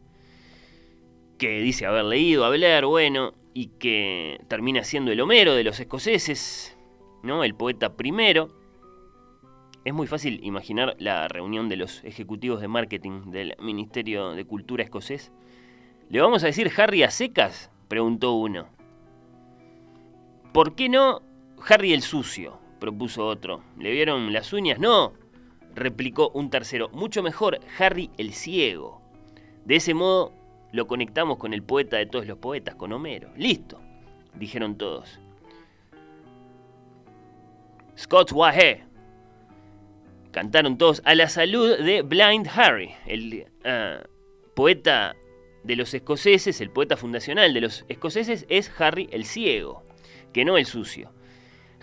que 1.38 1.60
dice 1.60 1.86
haber 1.86 2.04
leído 2.06 2.44
a 2.44 2.50
Blair, 2.50 2.84
bueno, 2.84 3.32
y 3.54 3.68
que 3.78 4.40
termina 4.48 4.82
siendo 4.82 5.12
el 5.12 5.20
Homero 5.20 5.54
de 5.54 5.62
los 5.62 5.78
escoceses, 5.78 6.76
¿no? 7.22 7.44
El 7.44 7.54
poeta 7.54 7.94
primero. 7.96 8.48
Es 9.84 9.94
muy 9.94 10.08
fácil 10.08 10.40
imaginar 10.42 10.96
la 10.98 11.28
reunión 11.28 11.68
de 11.68 11.76
los 11.76 12.02
ejecutivos 12.02 12.60
de 12.60 12.66
marketing 12.66 13.30
del 13.30 13.54
Ministerio 13.60 14.32
de 14.32 14.44
Cultura 14.44 14.82
escocés. 14.82 15.30
¿Le 16.08 16.20
vamos 16.20 16.42
a 16.42 16.46
decir 16.46 16.72
Harry 16.76 17.04
a 17.04 17.12
secas? 17.12 17.70
preguntó 17.86 18.32
uno. 18.32 18.66
¿Por 20.52 20.74
qué 20.74 20.88
no 20.88 21.22
Harry 21.68 21.92
el 21.92 22.02
sucio? 22.02 22.58
propuso 22.80 23.24
otro. 23.24 23.62
¿Le 23.78 23.92
vieron 23.92 24.32
las 24.32 24.52
uñas? 24.52 24.80
No, 24.80 25.12
replicó 25.76 26.30
un 26.30 26.50
tercero. 26.50 26.88
Mucho 26.88 27.22
mejor, 27.22 27.60
Harry 27.78 28.10
el 28.18 28.32
ciego. 28.32 29.00
De 29.64 29.76
ese 29.76 29.94
modo 29.94 30.32
lo 30.72 30.86
conectamos 30.86 31.38
con 31.38 31.54
el 31.54 31.62
poeta 31.62 31.98
de 31.98 32.06
todos 32.06 32.26
los 32.26 32.38
poetas, 32.38 32.74
con 32.74 32.92
Homero. 32.92 33.30
Listo, 33.36 33.80
dijeron 34.34 34.76
todos. 34.76 35.20
Scott's 37.96 38.32
Wahé. 38.32 38.84
Cantaron 40.32 40.76
todos 40.76 41.00
a 41.04 41.14
la 41.14 41.28
salud 41.28 41.78
de 41.78 42.02
Blind 42.02 42.48
Harry, 42.54 42.94
el 43.06 43.46
ah, 43.64 44.02
poeta 44.54 45.14
de 45.64 45.76
los 45.76 45.94
escoceses, 45.94 46.60
el 46.60 46.70
poeta 46.70 46.96
fundacional 46.96 47.54
de 47.54 47.60
los 47.60 47.84
escoceses 47.88 48.44
es 48.48 48.70
Harry 48.78 49.08
el 49.12 49.24
Ciego, 49.24 49.82
que 50.32 50.44
no 50.44 50.58
el 50.58 50.66
sucio. 50.66 51.10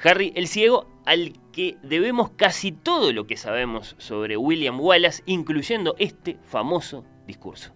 Harry 0.03 0.33
el 0.35 0.47
Ciego, 0.47 0.87
al 1.05 1.33
que 1.53 1.77
debemos 1.83 2.31
casi 2.31 2.73
todo 2.73 3.13
lo 3.13 3.25
que 3.25 3.37
sabemos 3.37 3.95
sobre 3.97 4.35
William 4.35 4.79
Wallace, 4.81 5.23
incluyendo 5.25 5.95
este 5.99 6.37
famoso 6.43 7.05
discurso. 7.25 7.71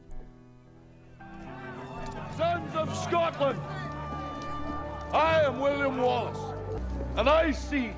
Sons 2.35 2.75
of 2.75 2.93
Scotland, 2.93 3.59
I 5.13 5.45
am 5.45 5.61
William 5.61 5.97
Wallace, 6.01 6.53
and 7.15 7.29
I 7.29 7.53
see 7.53 7.91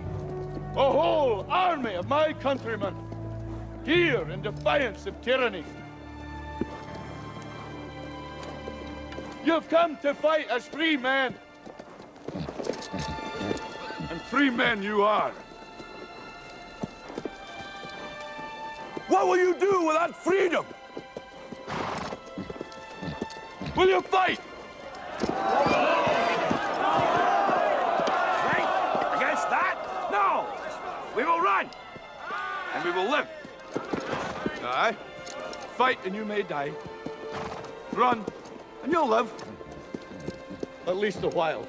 a 0.76 0.92
whole 0.92 1.46
army 1.50 1.96
of 1.96 2.08
my 2.08 2.34
countrymen 2.34 2.94
here 3.86 4.30
in 4.32 4.42
defiance 4.42 5.08
of 5.08 5.20
tyranny. 5.22 5.64
You've 9.46 9.68
come 9.70 9.98
to 10.02 10.14
fight 10.14 10.48
as 10.50 10.68
free 10.68 10.98
men. 10.98 11.34
And 14.10 14.22
free 14.30 14.50
men 14.50 14.84
you 14.84 15.02
are. 15.04 15.32
What 19.10 19.28
will 19.28 19.38
you 19.38 19.56
do 19.56 19.88
without 19.88 20.16
freedom? 20.16 20.66
Will 23.76 23.90
you 23.90 24.02
fight? 24.02 24.40
Fight 28.46 28.70
against 29.18 29.50
that? 29.50 29.76
No! 30.12 30.48
We 31.16 31.24
will 31.24 31.42
run! 31.42 31.70
And 32.76 32.86
we 32.86 32.92
will 32.92 33.10
live. 33.10 33.28
Aye. 34.64 34.96
Fight 35.76 35.98
and 36.06 36.16
you 36.16 36.24
may 36.24 36.44
die. 36.44 36.72
Run 37.94 38.24
and 38.84 38.92
you'll 38.92 39.08
live. 39.08 39.34
At 40.86 40.98
least 40.98 41.24
a 41.24 41.30
while. 41.30 41.68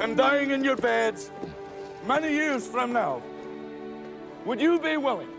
and 0.00 0.18
dying 0.18 0.50
in 0.50 0.62
your 0.62 0.76
beds 0.76 1.30
many 2.06 2.32
years 2.32 2.66
from 2.66 2.92
now, 2.92 3.22
would 4.44 4.60
you 4.60 4.78
be 4.78 4.96
willing 4.96 5.30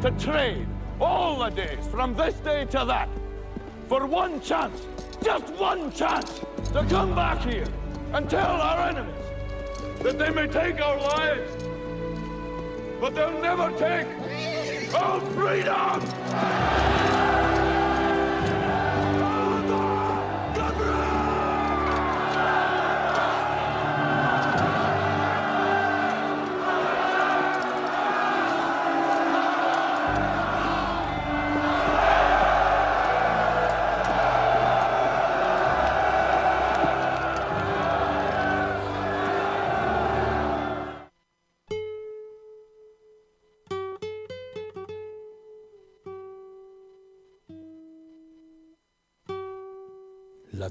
to 0.00 0.10
trade 0.12 0.66
all 1.00 1.38
the 1.38 1.50
days 1.50 1.86
from 1.88 2.14
this 2.14 2.34
day 2.36 2.64
to 2.66 2.84
that 2.86 3.08
for 3.88 4.06
one 4.06 4.40
chance, 4.40 4.86
just 5.22 5.52
one 5.54 5.92
chance, 5.92 6.40
to 6.72 6.84
come 6.88 7.14
back 7.14 7.40
here 7.40 7.66
and 8.14 8.30
tell 8.30 8.60
our 8.60 8.88
enemies 8.88 9.14
that 10.02 10.18
they 10.18 10.30
may 10.30 10.46
take 10.46 10.80
our 10.80 10.96
lives, 10.96 11.64
but 13.00 13.14
they'll 13.14 13.40
never 13.40 13.70
take 13.78 14.06
our 14.94 15.20
freedom! 15.32 16.89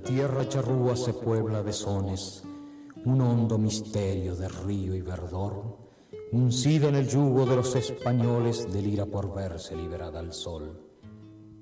Tierra 0.05 0.47
charrúa 0.47 0.95
se 0.95 1.13
puebla 1.13 1.61
de 1.61 1.73
sones, 1.73 2.43
un 3.05 3.21
hondo 3.21 3.57
misterio 3.57 4.35
de 4.35 4.47
río 4.47 4.95
y 4.95 5.01
verdor, 5.01 5.77
uncida 6.31 6.87
en 6.87 6.95
el 6.95 7.07
yugo 7.07 7.45
de 7.45 7.55
los 7.55 7.75
españoles, 7.75 8.71
delira 8.71 9.05
por 9.05 9.33
verse 9.33 9.75
liberada 9.75 10.19
al 10.19 10.33
sol. 10.33 10.79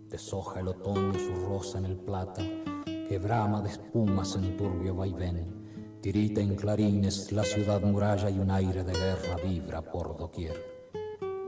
Deshoja 0.10 0.62
el 0.62 0.70
otoño 0.70 1.14
su 1.14 1.34
rosa 1.46 1.80
en 1.80 1.86
el 1.86 1.98
plata, 1.98 2.42
que 2.86 3.20
brama 3.20 3.62
de 3.62 3.70
espumas 3.70 4.36
en 4.36 4.56
turbio 4.56 4.96
vaivén, 4.96 6.00
tirita 6.02 6.40
en 6.40 6.56
clarines 6.56 7.32
la 7.32 7.44
ciudad 7.44 7.82
muralla 7.82 8.30
y 8.30 8.40
un 8.40 8.52
aire 8.52 8.84
de 8.84 8.94
guerra 8.94 9.36
vibra 9.44 9.82
por 9.82 10.16
doquier. 10.18 10.56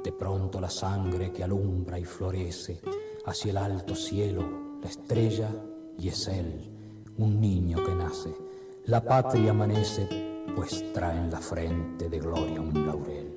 De 0.04 0.12
pronto 0.12 0.60
la 0.60 0.70
sangre 0.70 1.32
que 1.32 1.44
alumbra 1.44 2.00
y 2.00 2.06
florece 2.06 2.82
hacia 3.26 3.52
el 3.52 3.58
alto 3.58 3.96
cielo, 3.96 4.80
la 4.82 4.90
estrella 4.90 5.50
y 5.98 6.08
es 6.08 6.28
él, 6.28 6.79
un 7.20 7.40
niño 7.42 7.84
que 7.84 7.94
nace. 7.94 8.34
La 8.86 9.04
patria 9.04 9.52
amanece, 9.52 10.08
pues 10.56 10.92
trae 10.94 11.18
en 11.18 11.30
la 11.30 11.40
frente 11.40 12.10
de 12.10 12.20
gloria 12.20 12.62
un 12.62 12.88
laurel. 12.88 13.29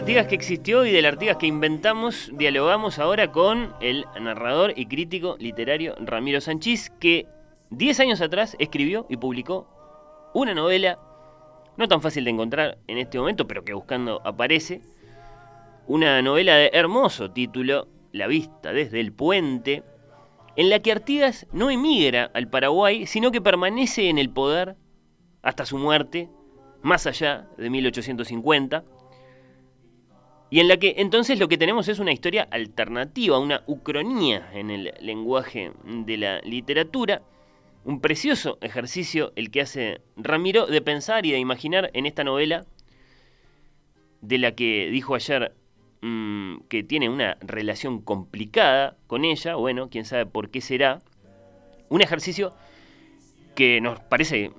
Artigas 0.00 0.28
que 0.28 0.34
existió 0.34 0.86
y 0.86 0.92
del 0.92 1.04
Artigas 1.04 1.36
que 1.36 1.46
inventamos, 1.46 2.30
dialogamos 2.32 2.98
ahora 2.98 3.30
con 3.30 3.74
el 3.82 4.06
narrador 4.18 4.72
y 4.74 4.86
crítico 4.86 5.36
literario 5.38 5.94
Ramiro 6.00 6.40
Sanchís, 6.40 6.88
que 6.98 7.26
10 7.68 8.00
años 8.00 8.22
atrás 8.22 8.56
escribió 8.58 9.04
y 9.10 9.18
publicó 9.18 9.68
una 10.32 10.54
novela, 10.54 10.98
no 11.76 11.86
tan 11.86 12.00
fácil 12.00 12.24
de 12.24 12.30
encontrar 12.30 12.78
en 12.86 12.96
este 12.96 13.18
momento, 13.18 13.46
pero 13.46 13.62
que 13.62 13.74
buscando 13.74 14.22
aparece, 14.24 14.80
una 15.86 16.22
novela 16.22 16.56
de 16.56 16.70
hermoso 16.72 17.30
título, 17.30 17.86
La 18.10 18.26
vista 18.26 18.72
desde 18.72 19.00
el 19.00 19.12
puente, 19.12 19.82
en 20.56 20.70
la 20.70 20.78
que 20.78 20.92
Artigas 20.92 21.46
no 21.52 21.70
emigra 21.70 22.30
al 22.32 22.48
Paraguay, 22.48 23.06
sino 23.06 23.30
que 23.30 23.42
permanece 23.42 24.08
en 24.08 24.16
el 24.16 24.30
poder 24.30 24.76
hasta 25.42 25.66
su 25.66 25.76
muerte, 25.76 26.30
más 26.80 27.06
allá 27.06 27.50
de 27.58 27.68
1850, 27.68 28.82
y 30.50 30.58
en 30.58 30.66
la 30.66 30.78
que 30.78 30.94
entonces 30.98 31.38
lo 31.38 31.48
que 31.48 31.56
tenemos 31.56 31.88
es 31.88 32.00
una 32.00 32.12
historia 32.12 32.48
alternativa, 32.50 33.38
una 33.38 33.62
ucronía 33.66 34.50
en 34.52 34.70
el 34.70 34.92
lenguaje 35.00 35.72
de 35.84 36.16
la 36.16 36.40
literatura, 36.40 37.22
un 37.84 38.00
precioso 38.00 38.58
ejercicio 38.60 39.32
el 39.36 39.52
que 39.52 39.60
hace 39.60 40.00
Ramiro 40.16 40.66
de 40.66 40.82
pensar 40.82 41.24
y 41.24 41.30
de 41.30 41.38
imaginar 41.38 41.90
en 41.94 42.04
esta 42.04 42.24
novela, 42.24 42.66
de 44.22 44.38
la 44.38 44.52
que 44.54 44.90
dijo 44.90 45.14
ayer 45.14 45.54
mm, 46.02 46.62
que 46.68 46.82
tiene 46.82 47.08
una 47.08 47.38
relación 47.40 48.02
complicada 48.02 48.96
con 49.06 49.24
ella, 49.24 49.54
bueno, 49.54 49.88
quién 49.88 50.04
sabe 50.04 50.26
por 50.26 50.50
qué 50.50 50.60
será, 50.60 51.00
un 51.88 52.02
ejercicio 52.02 52.52
que 53.54 53.80
nos 53.80 54.00
parece 54.00 54.50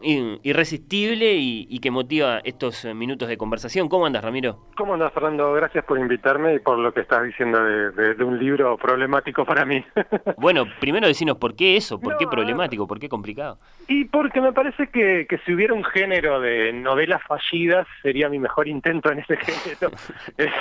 irresistible 0.44 1.34
y, 1.34 1.66
y 1.70 1.80
que 1.80 1.92
motiva 1.92 2.40
estos 2.44 2.86
eh, 2.86 2.94
minutos 2.94 3.28
de 3.30 3.38
conversación. 3.38 3.88
¿Cómo 3.90 4.06
andas, 4.06 4.24
Ramiro? 4.24 4.60
¿Cómo 4.76 4.94
andas, 4.94 5.14
Fernando? 5.14 5.54
Gracias 5.54 5.84
por 5.86 5.98
invitarme 6.00 6.56
y 6.56 6.60
por 6.60 6.78
lo 6.78 6.94
que 6.94 7.02
estás 7.02 7.24
diciendo 7.24 7.64
de, 7.64 7.92
de- 7.92 8.14
de 8.16 8.24
un 8.24 8.38
libro 8.38 8.78
problemático 8.78 9.46
para 9.46 9.66
mí. 9.66 9.84
Bueno, 10.38 10.66
primero 10.80 11.08
decinos 11.08 11.38
por 11.38 11.56
qué 11.56 11.78
eso, 11.78 12.00
por 12.00 12.18
qué 12.18 12.26
problemático, 12.28 12.88
por 12.88 13.00
qué 13.00 13.08
complicado. 13.10 13.60
y 13.88 14.06
porque 14.06 14.42
me 14.42 14.52
parece 14.54 14.88
que, 14.88 15.26
que 15.30 15.38
si 15.40 15.54
hubiera 15.54 15.74
un 15.74 15.84
género 15.84 16.40
de 16.40 16.74
novelas 16.74 17.22
fallidas 17.28 17.86
sería 18.02 18.28
mi 18.30 18.40
mejor 18.40 18.68
intento 18.68 19.12
en 19.12 19.20
ese 19.20 19.38
género. 19.38 19.92
Es- 20.38 20.52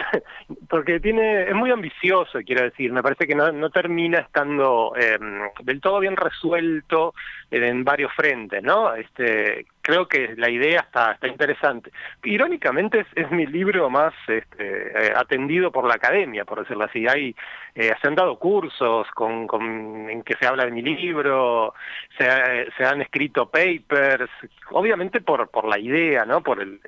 porque 0.68 1.00
tiene 1.00 1.44
es 1.44 1.54
muy 1.54 1.70
ambicioso, 1.70 2.38
quiero 2.44 2.62
decir. 2.62 2.92
Me 2.92 3.02
parece 3.02 3.26
que 3.26 3.34
no, 3.34 3.50
no 3.52 3.70
termina 3.70 4.18
estando 4.18 4.92
eh, 4.96 5.18
del 5.62 5.80
todo 5.80 5.98
bien 6.00 6.16
resuelto 6.16 7.14
en 7.50 7.84
varios 7.84 8.12
frentes, 8.20 8.62
¿no? 8.62 8.94
Este, 8.94 9.66
creo 9.82 10.06
que 10.08 10.34
la 10.36 10.50
idea 10.50 10.80
está, 10.80 11.12
está 11.12 11.28
interesante. 11.28 11.90
Irónicamente 12.24 13.00
es, 13.00 13.06
es 13.14 13.30
mi 13.30 13.46
libro 13.46 13.88
más 13.90 14.12
este, 14.28 15.08
eh, 15.08 15.12
atendido 15.16 15.70
por 15.72 15.86
la 15.86 15.94
academia, 15.94 16.44
por 16.44 16.60
decirlo 16.60 16.84
así. 16.84 17.06
Hay, 17.08 17.34
eh, 17.74 17.92
se 18.00 18.08
han 18.08 18.14
dado 18.14 18.38
cursos 18.38 19.08
con, 19.12 19.46
con- 19.46 20.08
en 20.10 20.22
que 20.22 20.34
se 20.34 20.46
habla 20.46 20.64
de 20.64 20.70
mi 20.70 20.82
libro, 20.82 21.74
se, 22.18 22.28
ha- 22.28 22.64
se 22.76 22.84
han 22.84 23.02
escrito 23.02 23.48
papers, 23.50 24.30
obviamente 24.70 25.20
por, 25.20 25.48
por 25.50 25.66
la 25.68 25.78
idea, 25.78 26.24
¿no? 26.24 26.42
por 26.42 26.60
el 26.60 26.80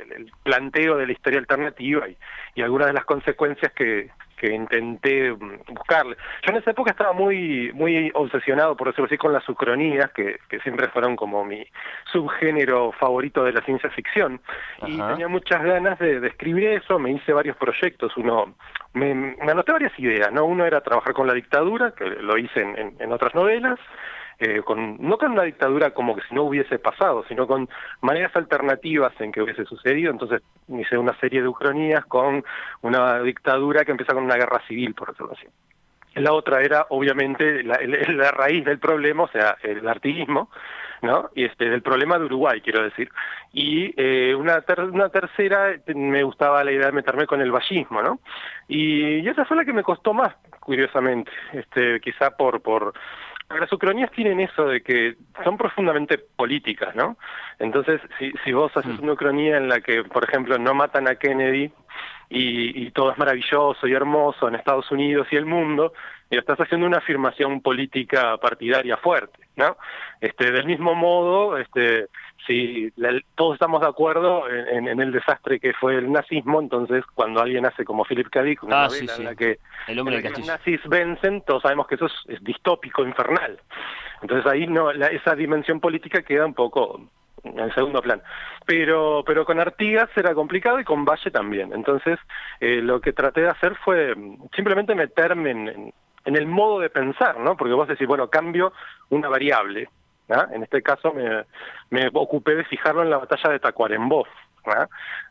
planteo 0.42 0.96
de 0.96 1.06
la 1.06 1.12
historia 1.12 1.38
alternativa 1.38 2.08
y, 2.08 2.16
y 2.54 2.62
algunas 2.62 2.88
de 2.88 2.92
las 2.94 3.04
consecuencias 3.04 3.72
que, 3.72 4.10
que 4.36 4.52
intenté 4.52 5.30
mm, 5.32 5.60
buscarle. 5.68 6.16
Yo 6.42 6.50
en 6.50 6.56
esa 6.56 6.72
época 6.72 6.90
estaba 6.90 7.12
muy 7.12 7.70
muy 7.74 8.10
obsesionado, 8.14 8.76
por 8.76 8.88
decirlo 8.88 9.06
así, 9.06 9.16
con 9.16 9.32
las 9.32 9.48
ucronías, 9.48 10.10
que, 10.12 10.38
que 10.48 10.58
siempre 10.60 10.88
fueron 10.88 11.14
como 11.16 11.44
mi 11.44 11.64
subgénero 12.10 12.81
favorito 12.90 13.44
de 13.44 13.52
la 13.52 13.60
ciencia 13.60 13.88
ficción. 13.90 14.40
Y 14.88 14.96
tenía 15.12 15.28
muchas 15.28 15.62
ganas 15.62 15.98
de, 16.00 16.18
de 16.18 16.26
escribir 16.28 16.68
eso, 16.70 16.98
me 16.98 17.12
hice 17.12 17.32
varios 17.32 17.56
proyectos, 17.56 18.16
uno 18.16 18.54
me, 18.94 19.14
me 19.14 19.52
anoté 19.52 19.70
varias 19.72 19.96
ideas, 19.98 20.32
¿no? 20.32 20.44
Uno 20.44 20.64
era 20.66 20.80
trabajar 20.80 21.12
con 21.12 21.26
la 21.28 21.34
dictadura, 21.34 21.92
que 21.92 22.04
lo 22.06 22.36
hice 22.38 22.60
en, 22.60 22.76
en- 22.78 22.96
en 22.98 23.12
otras 23.12 23.34
novelas, 23.34 23.78
eh, 24.38 24.62
con, 24.62 24.96
no 25.00 25.18
con 25.18 25.32
una 25.32 25.42
dictadura 25.44 25.92
como 25.92 26.16
que 26.16 26.22
si 26.28 26.34
no 26.34 26.42
hubiese 26.42 26.78
pasado, 26.80 27.24
sino 27.28 27.46
con 27.46 27.68
maneras 28.00 28.34
alternativas 28.34 29.12
en 29.20 29.30
que 29.30 29.40
hubiese 29.42 29.64
sucedido. 29.66 30.10
Entonces 30.10 30.42
hice 30.66 30.98
una 30.98 31.14
serie 31.20 31.42
de 31.42 31.48
ucronías 31.48 32.04
con 32.06 32.42
una 32.80 33.20
dictadura 33.20 33.84
que 33.84 33.92
empieza 33.92 34.14
con 34.14 34.24
una 34.24 34.34
guerra 34.36 34.60
civil, 34.66 34.94
por 34.94 35.08
decirlo 35.10 35.32
así. 35.32 35.46
La 36.14 36.32
otra 36.32 36.60
era, 36.60 36.86
obviamente, 36.90 37.62
la, 37.62 37.78
la 38.08 38.30
raíz 38.32 38.64
del 38.64 38.78
problema, 38.78 39.22
o 39.22 39.28
sea, 39.28 39.56
el 39.62 39.86
artiguismo, 39.88 40.50
¿no? 41.02 41.30
Y 41.34 41.44
este, 41.44 41.68
del 41.68 41.82
problema 41.82 42.18
de 42.18 42.24
Uruguay, 42.24 42.60
quiero 42.60 42.82
decir. 42.82 43.10
Y 43.52 43.92
eh, 43.96 44.34
una, 44.34 44.60
ter- 44.62 44.80
una 44.80 45.08
tercera, 45.10 45.76
me 45.94 46.22
gustaba 46.22 46.64
la 46.64 46.72
idea 46.72 46.86
de 46.86 46.92
meterme 46.92 47.26
con 47.26 47.40
el 47.40 47.50
vallismo, 47.52 48.00
¿no? 48.02 48.20
Y, 48.68 49.18
y 49.18 49.28
esa 49.28 49.44
fue 49.44 49.56
la 49.56 49.64
que 49.64 49.72
me 49.72 49.82
costó 49.82 50.14
más, 50.14 50.34
curiosamente, 50.60 51.30
este, 51.52 52.00
quizá 52.00 52.30
por, 52.30 52.62
por, 52.62 52.94
las 53.60 53.72
ucronías 53.72 54.10
tienen 54.12 54.40
eso 54.40 54.66
de 54.66 54.80
que 54.82 55.16
son 55.44 55.58
profundamente 55.58 56.18
políticas, 56.18 56.94
¿no? 56.94 57.18
Entonces, 57.58 58.00
si, 58.18 58.32
si 58.44 58.52
vos 58.52 58.74
haces 58.76 58.98
una 58.98 59.12
ucronía 59.12 59.58
en 59.58 59.68
la 59.68 59.80
que, 59.80 60.04
por 60.04 60.24
ejemplo, 60.24 60.58
no 60.58 60.72
matan 60.72 61.08
a 61.08 61.16
Kennedy 61.16 61.70
y, 62.30 62.86
y 62.86 62.90
todo 62.92 63.12
es 63.12 63.18
maravilloso 63.18 63.86
y 63.86 63.92
hermoso 63.92 64.48
en 64.48 64.54
Estados 64.54 64.90
Unidos 64.90 65.26
y 65.30 65.36
el 65.36 65.44
mundo, 65.44 65.92
y 66.32 66.38
estás 66.38 66.58
haciendo 66.58 66.86
una 66.86 66.96
afirmación 66.96 67.60
política 67.60 68.38
partidaria 68.38 68.96
fuerte, 68.96 69.38
¿no? 69.56 69.76
Este, 70.18 70.50
del 70.50 70.64
mismo 70.64 70.94
modo, 70.94 71.58
este, 71.58 72.06
si 72.46 72.90
la- 72.96 73.20
todos 73.34 73.54
estamos 73.54 73.82
de 73.82 73.86
acuerdo 73.88 74.48
en, 74.48 74.88
en 74.88 74.98
el 75.00 75.12
desastre 75.12 75.60
que 75.60 75.74
fue 75.74 75.96
el 75.96 76.10
nazismo, 76.10 76.58
entonces 76.62 77.04
cuando 77.14 77.42
alguien 77.42 77.66
hace 77.66 77.84
como 77.84 78.04
Philip 78.06 78.30
K. 78.30 78.42
Dick, 78.44 78.62
una 78.62 78.84
Ah, 78.84 78.86
novela 78.86 78.98
sí, 78.98 79.08
sí. 79.08 79.20
en 79.20 79.24
la 79.28 79.34
que, 79.34 79.58
El 79.88 79.98
hombre 79.98 80.16
en 80.16 80.22
la 80.22 80.28
que 80.30 80.38
los 80.38 80.46
nazis 80.48 80.80
vencen, 80.88 81.42
todos 81.42 81.62
sabemos 81.62 81.86
que 81.86 81.96
eso 81.96 82.06
es, 82.06 82.12
es 82.28 82.42
distópico, 82.42 83.04
infernal. 83.04 83.60
Entonces 84.22 84.50
ahí 84.50 84.66
no, 84.66 84.90
la- 84.90 85.08
esa 85.08 85.34
dimensión 85.34 85.80
política 85.80 86.22
queda 86.22 86.46
un 86.46 86.54
poco 86.54 86.98
en 87.44 87.58
el 87.58 87.74
segundo 87.74 88.00
plano. 88.00 88.22
Pero, 88.64 89.22
pero 89.26 89.44
con 89.44 89.60
Artigas 89.60 90.08
era 90.16 90.32
complicado 90.32 90.80
y 90.80 90.84
con 90.84 91.04
Valle 91.04 91.30
también. 91.30 91.74
Entonces 91.74 92.18
eh, 92.60 92.80
lo 92.80 93.02
que 93.02 93.12
traté 93.12 93.42
de 93.42 93.48
hacer 93.48 93.74
fue 93.84 94.14
simplemente 94.56 94.94
meterme 94.94 95.50
en, 95.50 95.68
en- 95.68 95.94
en 96.24 96.36
el 96.36 96.46
modo 96.46 96.80
de 96.80 96.90
pensar, 96.90 97.38
¿no? 97.38 97.56
Porque 97.56 97.74
vos 97.74 97.88
decís, 97.88 98.06
bueno, 98.06 98.28
cambio 98.28 98.72
una 99.10 99.28
variable. 99.28 99.88
¿ah? 100.30 100.46
En 100.52 100.62
este 100.62 100.82
caso 100.82 101.12
me, 101.12 101.44
me 101.90 102.08
ocupé 102.12 102.54
de 102.54 102.64
fijarlo 102.64 103.02
en 103.02 103.10
la 103.10 103.18
batalla 103.18 103.50
de 103.50 103.58
Tacuarembó. 103.58 104.26
¿ah? 104.66 104.86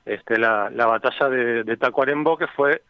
Este, 0.05 0.37
la, 0.37 0.69
la 0.69 0.85
batalla 0.85 1.29
de, 1.29 1.77
Tacuarembó 1.77 2.37
que 2.37 2.47
fue, 2.47 2.81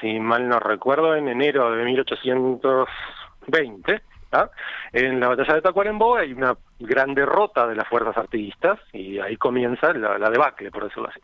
si 0.00 0.18
mal 0.18 0.48
no 0.48 0.58
recuerdo, 0.58 1.14
en 1.14 1.28
enero 1.28 1.70
de 1.70 1.84
1820. 1.84 4.02
¿ah? 4.32 4.50
En 4.92 5.20
la 5.20 5.28
batalla 5.28 5.54
de 5.54 5.62
Tacuarembó 5.62 6.16
hay 6.16 6.32
una 6.32 6.56
gran 6.80 7.14
derrota 7.14 7.66
de 7.66 7.76
las 7.76 7.88
fuerzas 7.88 8.16
artiguistas 8.16 8.80
y 8.92 9.18
ahí 9.18 9.36
comienza 9.36 9.92
la, 9.92 10.18
la 10.18 10.30
debacle, 10.30 10.70
por 10.70 10.84
decirlo 10.84 11.08
así. 11.08 11.20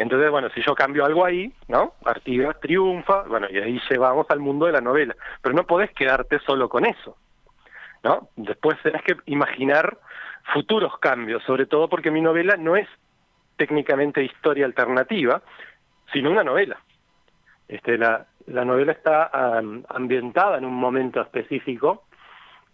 Entonces, 0.00 0.30
bueno, 0.30 0.48
si 0.54 0.62
yo 0.62 0.74
cambio 0.74 1.04
algo 1.04 1.26
ahí, 1.26 1.52
¿no? 1.68 1.92
Artigas 2.06 2.58
triunfa, 2.60 3.24
bueno, 3.24 3.48
y 3.50 3.58
ahí 3.58 3.78
llevamos 3.90 4.26
al 4.30 4.40
mundo 4.40 4.64
de 4.64 4.72
la 4.72 4.80
novela. 4.80 5.14
Pero 5.42 5.54
no 5.54 5.66
podés 5.66 5.90
quedarte 5.92 6.38
solo 6.38 6.70
con 6.70 6.86
eso, 6.86 7.18
¿no? 8.02 8.30
Después 8.34 8.78
tenés 8.82 9.02
que 9.02 9.16
imaginar 9.26 9.98
futuros 10.54 10.98
cambios, 11.00 11.42
sobre 11.44 11.66
todo 11.66 11.88
porque 11.88 12.10
mi 12.10 12.22
novela 12.22 12.56
no 12.56 12.76
es 12.76 12.88
técnicamente 13.56 14.24
historia 14.24 14.64
alternativa, 14.64 15.42
sino 16.14 16.30
una 16.30 16.44
novela. 16.44 16.78
Este, 17.68 17.98
la, 17.98 18.26
la 18.46 18.64
novela 18.64 18.92
está 18.92 19.26
am, 19.26 19.84
ambientada 19.90 20.56
en 20.56 20.64
un 20.64 20.76
momento 20.76 21.20
específico, 21.20 22.04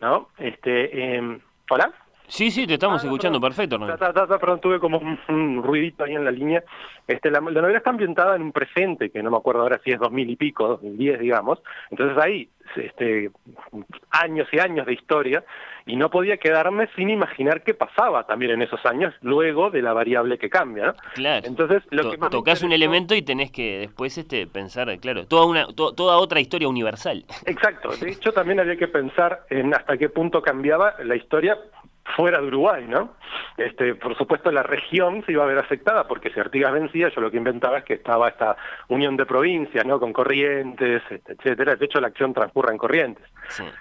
¿no? 0.00 0.28
Este, 0.38 1.16
em, 1.16 1.40
¿Hola? 1.70 1.92
Sí, 2.28 2.50
sí, 2.50 2.66
te 2.66 2.74
estamos 2.74 3.02
escuchando 3.04 3.40
perfecto, 3.40 3.76
Hernán. 3.76 3.98
Ta, 3.98 4.12
ta, 4.12 4.26
ta, 4.26 4.38
perdón, 4.38 4.60
tuve 4.60 4.80
como 4.80 4.98
un, 4.98 5.18
un 5.28 5.62
ruidito 5.62 6.04
ahí 6.04 6.14
en 6.14 6.24
la 6.24 6.30
línea. 6.30 6.62
Este, 7.06 7.30
la, 7.30 7.40
la 7.40 7.60
novela 7.60 7.78
está 7.78 7.90
ambientada 7.90 8.34
en 8.36 8.42
un 8.42 8.52
presente, 8.52 9.10
que 9.10 9.22
no 9.22 9.30
me 9.30 9.36
acuerdo 9.36 9.62
ahora 9.62 9.80
si 9.84 9.92
es 9.92 9.98
2000 10.00 10.30
y 10.30 10.36
pico, 10.36 10.66
2010, 10.68 11.20
digamos. 11.20 11.62
Entonces 11.90 12.18
ahí, 12.22 12.48
este, 12.76 13.30
años 14.10 14.48
y 14.52 14.58
años 14.58 14.86
de 14.86 14.92
historia, 14.94 15.44
y 15.88 15.94
no 15.94 16.10
podía 16.10 16.36
quedarme 16.38 16.88
sin 16.96 17.10
imaginar 17.10 17.62
qué 17.62 17.74
pasaba 17.74 18.26
también 18.26 18.50
en 18.52 18.62
esos 18.62 18.84
años, 18.86 19.14
luego 19.22 19.70
de 19.70 19.82
la 19.82 19.92
variable 19.92 20.36
que 20.36 20.50
cambia, 20.50 20.86
¿no? 20.86 20.94
Claro. 21.14 21.46
Entonces, 21.46 21.84
lo 21.90 22.02
To- 22.02 22.10
que 22.10 22.18
más 22.18 22.30
tocas 22.30 22.62
un 22.64 22.72
elemento 22.72 23.14
y 23.14 23.22
tenés 23.22 23.52
que 23.52 23.78
después 23.78 24.18
este 24.18 24.48
pensar, 24.48 24.88
claro, 24.98 25.26
toda 25.26 25.46
una 25.46 25.66
to- 25.68 25.94
toda 25.94 26.16
otra 26.16 26.40
historia 26.40 26.66
universal. 26.66 27.24
Exacto, 27.44 27.90
de 27.96 28.10
hecho 28.10 28.32
también 28.32 28.58
había 28.58 28.76
que 28.76 28.88
pensar 28.88 29.42
en 29.48 29.72
hasta 29.74 29.96
qué 29.96 30.08
punto 30.08 30.42
cambiaba 30.42 30.94
la 31.04 31.14
historia 31.14 31.56
fuera 32.14 32.40
de 32.40 32.46
Uruguay, 32.46 32.84
¿no? 32.88 33.14
Este, 33.56 33.94
por 33.94 34.16
supuesto 34.16 34.52
la 34.52 34.62
región 34.62 35.24
se 35.24 35.32
iba 35.32 35.42
a 35.42 35.46
ver 35.46 35.58
afectada 35.58 36.06
porque 36.06 36.30
si 36.30 36.38
Artigas 36.38 36.72
vencía, 36.72 37.08
yo 37.08 37.20
lo 37.20 37.30
que 37.30 37.36
inventaba 37.38 37.78
es 37.78 37.84
que 37.84 37.94
estaba 37.94 38.28
esta 38.28 38.56
unión 38.88 39.16
de 39.16 39.26
provincias, 39.26 39.84
¿no? 39.84 39.98
Con 39.98 40.12
Corrientes, 40.12 41.02
este, 41.10 41.32
etcétera. 41.32 41.76
De 41.76 41.84
hecho 41.84 42.00
la 42.00 42.08
acción 42.08 42.32
transcurre 42.32 42.72
en 42.72 42.78
Corrientes. 42.78 43.24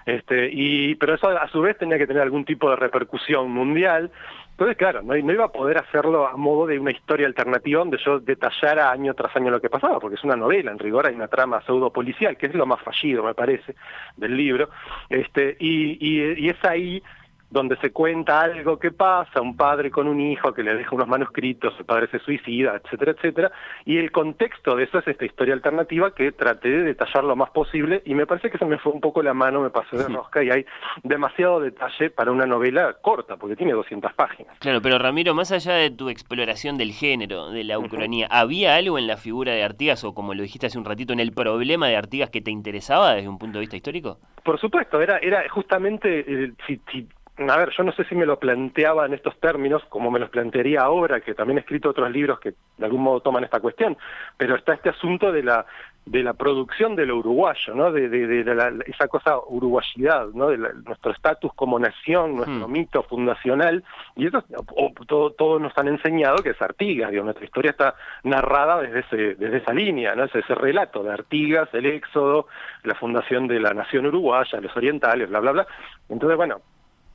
Este, 0.04 0.48
y 0.52 0.94
pero 0.96 1.14
eso 1.14 1.28
a 1.28 1.48
su 1.48 1.60
vez 1.60 1.76
tenía 1.78 1.98
que 1.98 2.06
tener 2.06 2.22
algún 2.22 2.44
tipo 2.44 2.70
de 2.70 2.76
repercusión 2.76 3.50
mundial. 3.50 4.10
Entonces, 4.52 4.78
claro, 4.78 5.02
no, 5.02 5.14
no 5.14 5.32
iba 5.32 5.44
a 5.44 5.52
poder 5.52 5.76
hacerlo 5.76 6.26
a 6.26 6.36
modo 6.36 6.66
de 6.66 6.78
una 6.78 6.90
historia 6.90 7.26
alternativa 7.26 7.80
donde 7.80 7.98
yo 7.98 8.20
detallara 8.20 8.90
año 8.90 9.12
tras 9.12 9.36
año 9.36 9.50
lo 9.50 9.60
que 9.60 9.68
pasaba, 9.68 10.00
porque 10.00 10.16
es 10.16 10.24
una 10.24 10.34
novela, 10.34 10.72
en 10.72 10.78
rigor 10.78 11.06
hay 11.06 11.14
una 11.14 11.28
trama 11.28 11.60
pseudo 11.60 11.92
policial, 11.92 12.38
que 12.38 12.46
es 12.46 12.54
lo 12.54 12.64
más 12.64 12.80
fallido, 12.80 13.22
me 13.22 13.34
parece, 13.34 13.74
del 14.16 14.34
libro. 14.34 14.70
Este, 15.10 15.58
y, 15.60 15.98
y, 16.00 16.46
y 16.46 16.48
es 16.48 16.64
ahí 16.64 17.02
donde 17.48 17.76
se 17.76 17.92
cuenta 17.92 18.40
algo 18.40 18.78
que 18.78 18.90
pasa, 18.90 19.40
un 19.40 19.56
padre 19.56 19.90
con 19.90 20.08
un 20.08 20.20
hijo 20.20 20.52
que 20.52 20.62
le 20.62 20.74
deja 20.74 20.94
unos 20.94 21.06
manuscritos, 21.08 21.74
el 21.78 21.84
padre 21.84 22.08
se 22.08 22.18
suicida, 22.18 22.80
etcétera, 22.82 23.12
etcétera, 23.12 23.52
y 23.84 23.98
el 23.98 24.10
contexto 24.10 24.74
de 24.76 24.84
eso 24.84 24.98
es 24.98 25.06
esta 25.08 25.24
historia 25.24 25.54
alternativa 25.54 26.12
que 26.14 26.32
traté 26.32 26.68
de 26.68 26.82
detallar 26.82 27.24
lo 27.24 27.36
más 27.36 27.50
posible 27.50 28.02
y 28.04 28.14
me 28.14 28.26
parece 28.26 28.50
que 28.50 28.58
se 28.58 28.64
me 28.64 28.78
fue 28.78 28.92
un 28.92 29.00
poco 29.00 29.22
la 29.22 29.32
mano, 29.34 29.60
me 29.60 29.70
pasó 29.70 29.96
de 29.96 30.08
rosca 30.08 30.42
y 30.42 30.50
hay 30.50 30.66
demasiado 31.02 31.60
detalle 31.60 32.10
para 32.10 32.32
una 32.32 32.46
novela 32.46 32.96
corta, 33.00 33.36
porque 33.36 33.56
tiene 33.56 33.72
200 33.72 34.12
páginas. 34.14 34.58
Claro, 34.58 34.82
pero 34.82 34.98
Ramiro, 34.98 35.34
más 35.34 35.52
allá 35.52 35.74
de 35.74 35.90
tu 35.90 36.08
exploración 36.08 36.76
del 36.78 36.92
género, 36.92 37.50
de 37.50 37.64
la 37.64 37.78
ucronía, 37.78 38.26
¿había 38.30 38.74
algo 38.76 38.98
en 38.98 39.06
la 39.06 39.16
figura 39.16 39.52
de 39.52 39.62
Artigas 39.62 40.02
o 40.04 40.14
como 40.14 40.34
lo 40.34 40.42
dijiste 40.42 40.66
hace 40.66 40.78
un 40.78 40.84
ratito, 40.84 41.12
en 41.12 41.20
el 41.20 41.32
problema 41.32 41.86
de 41.88 41.96
Artigas 41.96 42.30
que 42.30 42.40
te 42.40 42.50
interesaba 42.50 43.14
desde 43.14 43.28
un 43.28 43.38
punto 43.38 43.58
de 43.58 43.60
vista 43.60 43.76
histórico? 43.76 44.18
Por 44.44 44.58
supuesto, 44.60 45.00
era, 45.00 45.18
era 45.18 45.48
justamente, 45.48 46.20
eh, 46.20 46.52
si, 46.66 46.80
si- 46.90 47.08
a 47.38 47.56
ver, 47.58 47.70
yo 47.76 47.82
no 47.84 47.92
sé 47.92 48.04
si 48.04 48.14
me 48.14 48.24
lo 48.26 48.38
planteaba 48.38 49.04
en 49.06 49.14
estos 49.14 49.38
términos, 49.40 49.84
como 49.88 50.10
me 50.10 50.18
los 50.18 50.30
plantearía 50.30 50.80
ahora, 50.82 51.20
que 51.20 51.34
también 51.34 51.58
he 51.58 51.60
escrito 51.60 51.90
otros 51.90 52.10
libros 52.10 52.40
que 52.40 52.54
de 52.78 52.84
algún 52.84 53.02
modo 53.02 53.20
toman 53.20 53.44
esta 53.44 53.60
cuestión, 53.60 53.96
pero 54.36 54.54
está 54.56 54.74
este 54.74 54.88
asunto 54.90 55.30
de 55.32 55.42
la 55.42 55.66
de 56.06 56.22
la 56.22 56.34
producción 56.34 56.94
de 56.94 57.04
lo 57.04 57.16
uruguayo, 57.16 57.74
¿no? 57.74 57.90
De, 57.90 58.08
de, 58.08 58.44
de 58.44 58.54
la- 58.54 58.72
esa 58.86 59.08
cosa 59.08 59.40
uruguayidad, 59.48 60.28
¿no? 60.34 60.46
De 60.50 60.56
la- 60.56 60.72
nuestro 60.72 61.10
estatus 61.10 61.52
como 61.54 61.80
nación, 61.80 62.36
nuestro 62.36 62.68
mito 62.68 63.02
fundacional, 63.02 63.82
y 64.14 64.28
eso 64.28 64.44
o- 64.76 64.92
todo, 65.04 65.32
todos 65.32 65.60
nos 65.60 65.76
han 65.76 65.88
enseñado 65.88 66.36
que 66.44 66.50
es 66.50 66.62
Artigas, 66.62 67.10
digo, 67.10 67.24
nuestra 67.24 67.44
historia 67.44 67.72
está 67.72 67.96
narrada 68.22 68.80
desde 68.82 69.00
ese, 69.00 69.16
desde 69.34 69.56
esa 69.56 69.72
línea, 69.74 70.14
¿no? 70.14 70.22
Ese, 70.24 70.38
ese 70.38 70.54
relato 70.54 71.02
de 71.02 71.10
Artigas, 71.12 71.68
el 71.74 71.86
éxodo, 71.86 72.46
la 72.84 72.94
fundación 72.94 73.48
de 73.48 73.58
la 73.58 73.74
nación 73.74 74.06
uruguaya, 74.06 74.60
los 74.60 74.76
orientales, 74.76 75.28
bla, 75.28 75.40
bla, 75.40 75.50
bla. 75.50 75.66
Entonces, 76.08 76.36
bueno, 76.36 76.60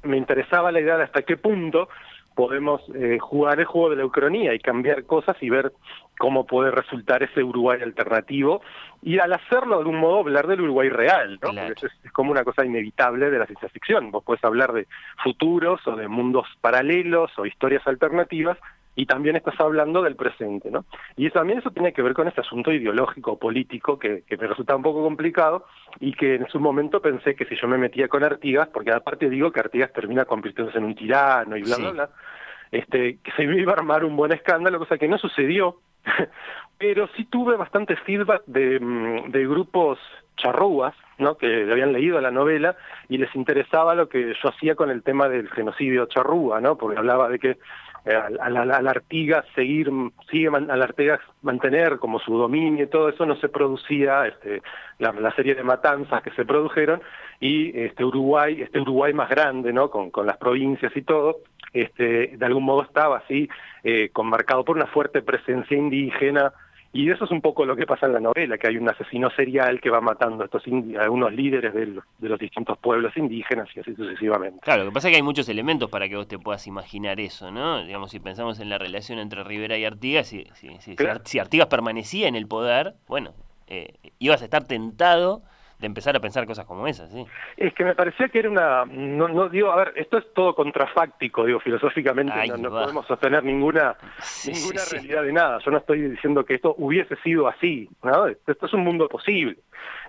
me 0.03 0.17
interesaba 0.17 0.71
la 0.71 0.79
idea 0.79 0.97
de 0.97 1.03
hasta 1.03 1.23
qué 1.23 1.37
punto 1.37 1.89
podemos 2.35 2.81
eh, 2.95 3.19
jugar 3.19 3.59
el 3.59 3.65
juego 3.65 3.89
de 3.89 3.97
la 3.97 4.05
ucronía 4.05 4.53
y 4.53 4.59
cambiar 4.59 5.03
cosas 5.03 5.35
y 5.41 5.49
ver 5.49 5.73
cómo 6.17 6.45
puede 6.45 6.71
resultar 6.71 7.23
ese 7.23 7.43
Uruguay 7.43 7.81
alternativo 7.81 8.61
y 9.01 9.19
al 9.19 9.33
hacerlo 9.33 9.75
de 9.75 9.81
algún 9.81 9.97
modo 9.97 10.19
hablar 10.19 10.47
del 10.47 10.61
Uruguay 10.61 10.89
real, 10.89 11.39
¿no? 11.41 11.49
Es, 11.61 11.83
es 11.83 12.11
como 12.11 12.31
una 12.31 12.43
cosa 12.43 12.65
inevitable 12.65 13.29
de 13.29 13.39
la 13.39 13.45
ciencia 13.47 13.69
ficción. 13.69 14.11
Vos 14.11 14.23
puedes 14.23 14.43
hablar 14.43 14.71
de 14.71 14.87
futuros 15.23 15.85
o 15.87 15.95
de 15.95 16.07
mundos 16.07 16.47
paralelos 16.61 17.31
o 17.37 17.45
historias 17.45 17.85
alternativas 17.85 18.57
y 18.95 19.05
también 19.05 19.35
estás 19.35 19.59
hablando 19.59 20.01
del 20.01 20.15
presente, 20.15 20.69
¿no? 20.69 20.85
Y 21.15 21.27
eso, 21.27 21.35
también 21.39 21.59
eso 21.59 21.71
tiene 21.71 21.93
que 21.93 22.01
ver 22.01 22.13
con 22.13 22.27
este 22.27 22.41
asunto 22.41 22.71
ideológico, 22.73 23.39
político, 23.39 23.97
que, 23.97 24.23
que 24.23 24.37
me 24.37 24.47
resulta 24.47 24.75
un 24.75 24.83
poco 24.83 25.01
complicado 25.03 25.65
y 25.99 26.13
que 26.13 26.35
en 26.35 26.47
su 26.49 26.59
momento 26.59 27.01
pensé 27.01 27.35
que 27.35 27.45
si 27.45 27.55
yo 27.55 27.67
me 27.67 27.77
metía 27.77 28.07
con 28.09 28.23
Artigas, 28.23 28.67
porque 28.69 28.91
aparte 28.91 29.29
digo 29.29 29.51
que 29.51 29.61
Artigas 29.61 29.93
termina 29.93 30.25
convirtiéndose 30.25 30.77
en 30.77 30.85
un 30.85 30.95
tirano 30.95 31.55
y 31.55 31.61
bla, 31.63 31.75
Sí. 31.75 31.81
bla, 31.81 31.91
bla, 31.91 32.09
este, 32.71 33.19
que 33.23 33.31
se 33.31 33.47
me 33.47 33.57
iba 33.61 33.71
a 33.71 33.75
armar 33.75 34.03
un 34.03 34.15
buen 34.15 34.31
escándalo, 34.33 34.79
cosa 34.79 34.97
que 34.97 35.07
no 35.07 35.17
sucedió, 35.17 35.77
pero 36.77 37.07
sí 37.15 37.25
tuve 37.25 37.55
bastante 37.55 37.95
feedback 37.95 38.43
de, 38.45 38.79
mm, 38.79 39.31
de 39.31 39.47
grupos 39.47 39.99
charrúas, 40.37 40.95
¿no? 41.17 41.37
que 41.37 41.69
habían 41.71 41.93
leído 41.93 42.19
la 42.19 42.31
novela 42.31 42.75
y 43.09 43.17
les 43.17 43.33
interesaba 43.35 43.93
lo 43.93 44.09
que 44.09 44.33
yo 44.41 44.49
hacía 44.49 44.75
con 44.75 44.89
el 44.89 45.03
tema 45.03 45.29
del 45.29 45.49
genocidio 45.49 46.07
charrúa, 46.07 46.59
¿no? 46.59 46.77
porque 46.77 46.97
hablaba 46.97 47.29
de 47.29 47.37
que 47.37 47.57
al, 48.05 48.57
al- 48.57 48.71
al 48.71 48.87
Artigas 48.87 49.45
seguir, 49.53 49.91
sigue 50.29 50.47
al 50.47 50.81
Artigas 50.81 51.19
mantener 51.41 51.97
como 51.99 52.19
su 52.19 52.37
dominio 52.37 52.83
y 52.85 52.87
todo 52.89 53.09
eso 53.09 53.25
no 53.25 53.35
se 53.35 53.49
producía 53.49 54.25
este, 54.27 54.61
la, 54.99 55.11
la 55.11 55.31
serie 55.35 55.53
de 55.55 55.63
matanzas 55.63 56.23
que 56.23 56.31
se 56.31 56.45
produjeron 56.45 57.01
y 57.39 57.77
este 57.79 58.03
Uruguay, 58.03 58.61
este 58.61 58.79
Uruguay 58.79 59.13
más 59.13 59.29
grande, 59.29 59.71
¿no? 59.73 59.89
Con, 59.89 60.09
con 60.11 60.25
las 60.25 60.37
provincias 60.37 60.95
y 60.95 61.01
todo, 61.03 61.37
este, 61.73 62.35
de 62.37 62.45
algún 62.45 62.63
modo 62.63 62.83
estaba 62.83 63.17
así, 63.17 63.47
eh, 63.83 64.09
conmarcado 64.11 64.63
por 64.65 64.75
una 64.77 64.87
fuerte 64.87 65.21
presencia 65.21 65.77
indígena, 65.77 66.53
y 66.93 67.09
eso 67.09 67.25
es 67.25 67.31
un 67.31 67.41
poco 67.41 67.65
lo 67.65 67.75
que 67.75 67.85
pasa 67.85 68.05
en 68.05 68.13
la 68.13 68.19
novela, 68.19 68.57
que 68.57 68.67
hay 68.67 68.77
un 68.77 68.89
asesino 68.89 69.29
serial 69.31 69.79
que 69.79 69.89
va 69.89 70.01
matando 70.01 70.43
a 70.43 70.45
estos 70.45 70.63
a 70.67 71.03
algunos 71.03 71.33
líderes 71.33 71.73
de 71.73 71.85
los, 71.85 72.03
de 72.17 72.29
los 72.29 72.39
distintos 72.39 72.77
pueblos 72.79 73.15
indígenas 73.15 73.69
y 73.75 73.79
así 73.79 73.95
sucesivamente. 73.95 74.59
Claro, 74.61 74.83
lo 74.83 74.89
que 74.89 74.93
pasa 74.95 75.07
es 75.07 75.13
que 75.13 75.17
hay 75.17 75.23
muchos 75.23 75.47
elementos 75.47 75.89
para 75.89 76.09
que 76.09 76.17
vos 76.17 76.27
te 76.27 76.37
puedas 76.37 76.67
imaginar 76.67 77.19
eso, 77.19 77.49
¿no? 77.49 77.83
Digamos, 77.85 78.11
si 78.11 78.19
pensamos 78.19 78.59
en 78.59 78.69
la 78.69 78.77
relación 78.77 79.19
entre 79.19 79.43
Rivera 79.43 79.77
y 79.77 79.85
Artigas, 79.85 80.27
si, 80.27 80.45
si, 80.53 80.77
si 81.23 81.39
Artigas 81.39 81.67
permanecía 81.67 82.27
en 82.27 82.35
el 82.35 82.47
poder, 82.47 82.95
bueno, 83.07 83.33
eh, 83.67 83.93
ibas 84.19 84.41
a 84.41 84.45
estar 84.45 84.65
tentado 84.65 85.43
de 85.81 85.87
empezar 85.87 86.15
a 86.15 86.19
pensar 86.19 86.45
cosas 86.45 86.65
como 86.65 86.85
esas, 86.87 87.11
¿sí? 87.11 87.25
Es 87.57 87.73
que 87.73 87.83
me 87.83 87.95
parecía 87.95 88.29
que 88.29 88.37
era 88.39 88.49
una, 88.49 88.85
no, 88.85 89.27
no 89.27 89.49
digo, 89.49 89.71
a 89.71 89.77
ver, 89.77 89.93
esto 89.95 90.19
es 90.19 90.31
todo 90.33 90.53
contrafáctico, 90.53 91.43
digo, 91.43 91.59
filosóficamente 91.59 92.33
no, 92.59 92.69
podemos 92.69 93.07
sostener 93.07 93.43
ninguna, 93.43 93.95
Sí, 94.19 94.51
ninguna 94.51 94.79
sí, 94.79 94.89
sí. 94.89 94.95
realidad 94.97 95.23
de 95.23 95.33
nada. 95.33 95.59
Yo 95.65 95.71
no 95.71 95.79
estoy 95.79 96.01
diciendo 96.09 96.45
que 96.45 96.53
esto 96.53 96.75
hubiese 96.77 97.15
sido 97.17 97.47
así, 97.47 97.89
¿no? 98.03 98.27
Esto 98.27 98.65
es 98.67 98.73
un 98.73 98.83
mundo 98.83 99.07
posible. 99.09 99.57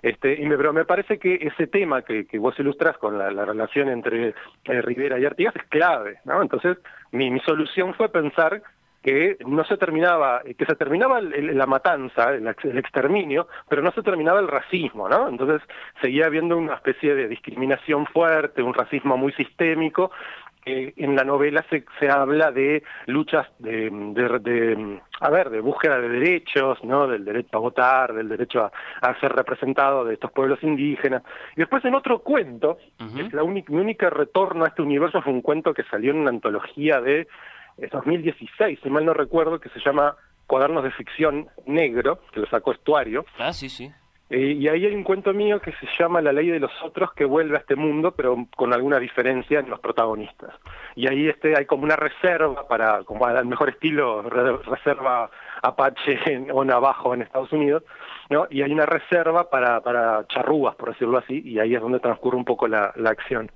Este, 0.03 0.39
y 0.39 0.45
me, 0.45 0.57
pero 0.57 0.73
me 0.73 0.85
parece 0.85 1.17
que 1.17 1.35
ese 1.41 1.65
tema 1.65 2.03
que, 2.03 2.27
que 2.27 2.37
vos 2.37 2.53
ilustras 2.59 2.97
con 2.99 3.17
la, 3.17 3.31
la 3.31 3.43
relación 3.43 3.89
entre 3.89 4.29
eh, 4.65 4.81
Rivera 4.83 5.19
y 5.19 5.25
Artigas 5.25 5.55
es 5.55 5.63
clave, 5.69 6.19
¿no? 6.25 6.41
Entonces, 6.41 6.77
mi, 7.11 7.31
mi 7.31 7.39
solución 7.39 7.95
fue 7.95 8.09
pensar 8.09 8.61
que 9.03 9.37
no 9.45 9.63
se 9.65 9.77
terminaba, 9.77 10.41
que 10.57 10.65
se 10.65 10.75
terminaba 10.75 11.19
el- 11.19 11.57
la 11.57 11.65
matanza, 11.65 12.33
el, 12.33 12.47
ex- 12.47 12.65
el 12.65 12.77
exterminio, 12.77 13.47
pero 13.69 13.81
no 13.81 13.91
se 13.91 14.01
terminaba 14.01 14.39
el 14.39 14.47
racismo, 14.47 15.09
¿no? 15.09 15.27
Entonces 15.27 15.61
seguía 16.01 16.25
habiendo 16.27 16.57
una 16.57 16.75
especie 16.75 17.13
de 17.13 17.27
discriminación 17.27 18.05
fuerte, 18.07 18.63
un 18.63 18.73
racismo 18.73 19.17
muy 19.17 19.33
sistémico. 19.33 20.09
que 20.65 20.93
en 20.95 21.13
la 21.13 21.25
novela 21.25 21.61
se, 21.69 21.83
se 21.99 22.09
habla 22.09 22.49
de 22.53 22.83
luchas 23.07 23.45
de, 23.59 23.89
de- 23.91 24.39
de, 24.39 24.99
a 25.19 25.29
ver, 25.29 25.49
de 25.49 25.59
búsqueda 25.59 25.99
de 25.99 26.07
derechos, 26.07 26.81
¿no? 26.85 27.05
Del 27.05 27.25
derecho 27.25 27.57
a 27.57 27.59
votar, 27.59 28.13
del 28.13 28.29
derecho 28.29 28.63
a, 28.63 28.71
a 29.01 29.19
ser 29.19 29.33
representado 29.33 30.05
de 30.05 30.13
estos 30.13 30.31
pueblos 30.31 30.63
indígenas. 30.63 31.21
Y 31.57 31.59
después 31.59 31.83
en 31.83 31.95
otro 31.95 32.19
cuento, 32.19 32.77
que 33.13 33.23
es 33.23 33.33
la 33.33 33.43
única, 33.43 33.73
mi 33.73 33.81
única 33.81 34.09
retorno 34.09 34.63
a 34.63 34.69
este 34.69 34.81
universo 34.81 35.21
fue 35.21 35.33
un 35.33 35.41
cuento 35.41 35.73
que 35.73 35.83
salió 35.83 36.11
en 36.11 36.19
una 36.19 36.29
antología 36.29 37.01
de 37.01 37.27
eh, 37.77 37.89
2016, 37.91 38.79
si 38.81 38.89
mal 38.89 39.05
no 39.05 39.13
recuerdo, 39.13 39.59
que 39.59 39.69
se 39.69 39.79
llama 39.79 40.15
Cuadernos 40.47 40.83
de 40.83 40.91
Ficción 40.91 41.47
Negro, 41.65 42.19
que 42.31 42.39
lo 42.41 42.47
sacó 42.47 42.71
Estuario. 42.73 43.25
Ah, 43.39 43.53
sí, 43.53 43.69
sí. 43.69 43.91
Eh, 44.29 44.55
y 44.57 44.67
ahí 44.67 44.85
hay 44.85 44.95
un 44.95 45.03
cuento 45.03 45.31
mío 45.33 45.59
que 45.59 45.71
se 45.73 45.87
llama 45.99 46.21
La 46.21 46.31
ley 46.31 46.47
de 46.49 46.59
los 46.59 46.71
otros, 46.83 47.13
que 47.13 47.23
vuelve 47.25 47.55
a 47.55 47.59
este 47.59 47.75
mundo, 47.75 48.11
pero 48.11 48.47
con 48.55 48.73
alguna 48.73 48.97
diferencia 48.99 49.59
en 49.59 49.69
los 49.69 49.79
protagonistas. 49.79 50.55
Y 50.95 51.07
ahí 51.07 51.27
este 51.27 51.55
hay 51.57 51.65
como 51.65 51.83
una 51.83 51.95
reserva 51.97 52.67
para, 52.67 53.03
como 53.03 53.25
al 53.25 53.45
mejor 53.45 53.69
estilo, 53.69 54.23
re- 54.23 54.57
reserva 54.57 55.29
Apache 55.61 56.19
en- 56.25 56.51
o 56.51 56.63
Navajo 56.65 57.13
en 57.13 57.21
Estados 57.21 57.51
Unidos, 57.51 57.83
¿no? 58.29 58.47
Y 58.49 58.61
hay 58.61 58.71
una 58.71 58.85
reserva 58.85 59.49
para, 59.49 59.81
para 59.81 60.25
charrúas, 60.27 60.75
por 60.75 60.89
decirlo 60.93 61.17
así, 61.17 61.41
y 61.45 61.59
ahí 61.59 61.75
es 61.75 61.81
donde 61.81 61.99
transcurre 61.99 62.37
un 62.37 62.45
poco 62.45 62.67
la, 62.67 62.93
la 62.95 63.09
acción. 63.09 63.51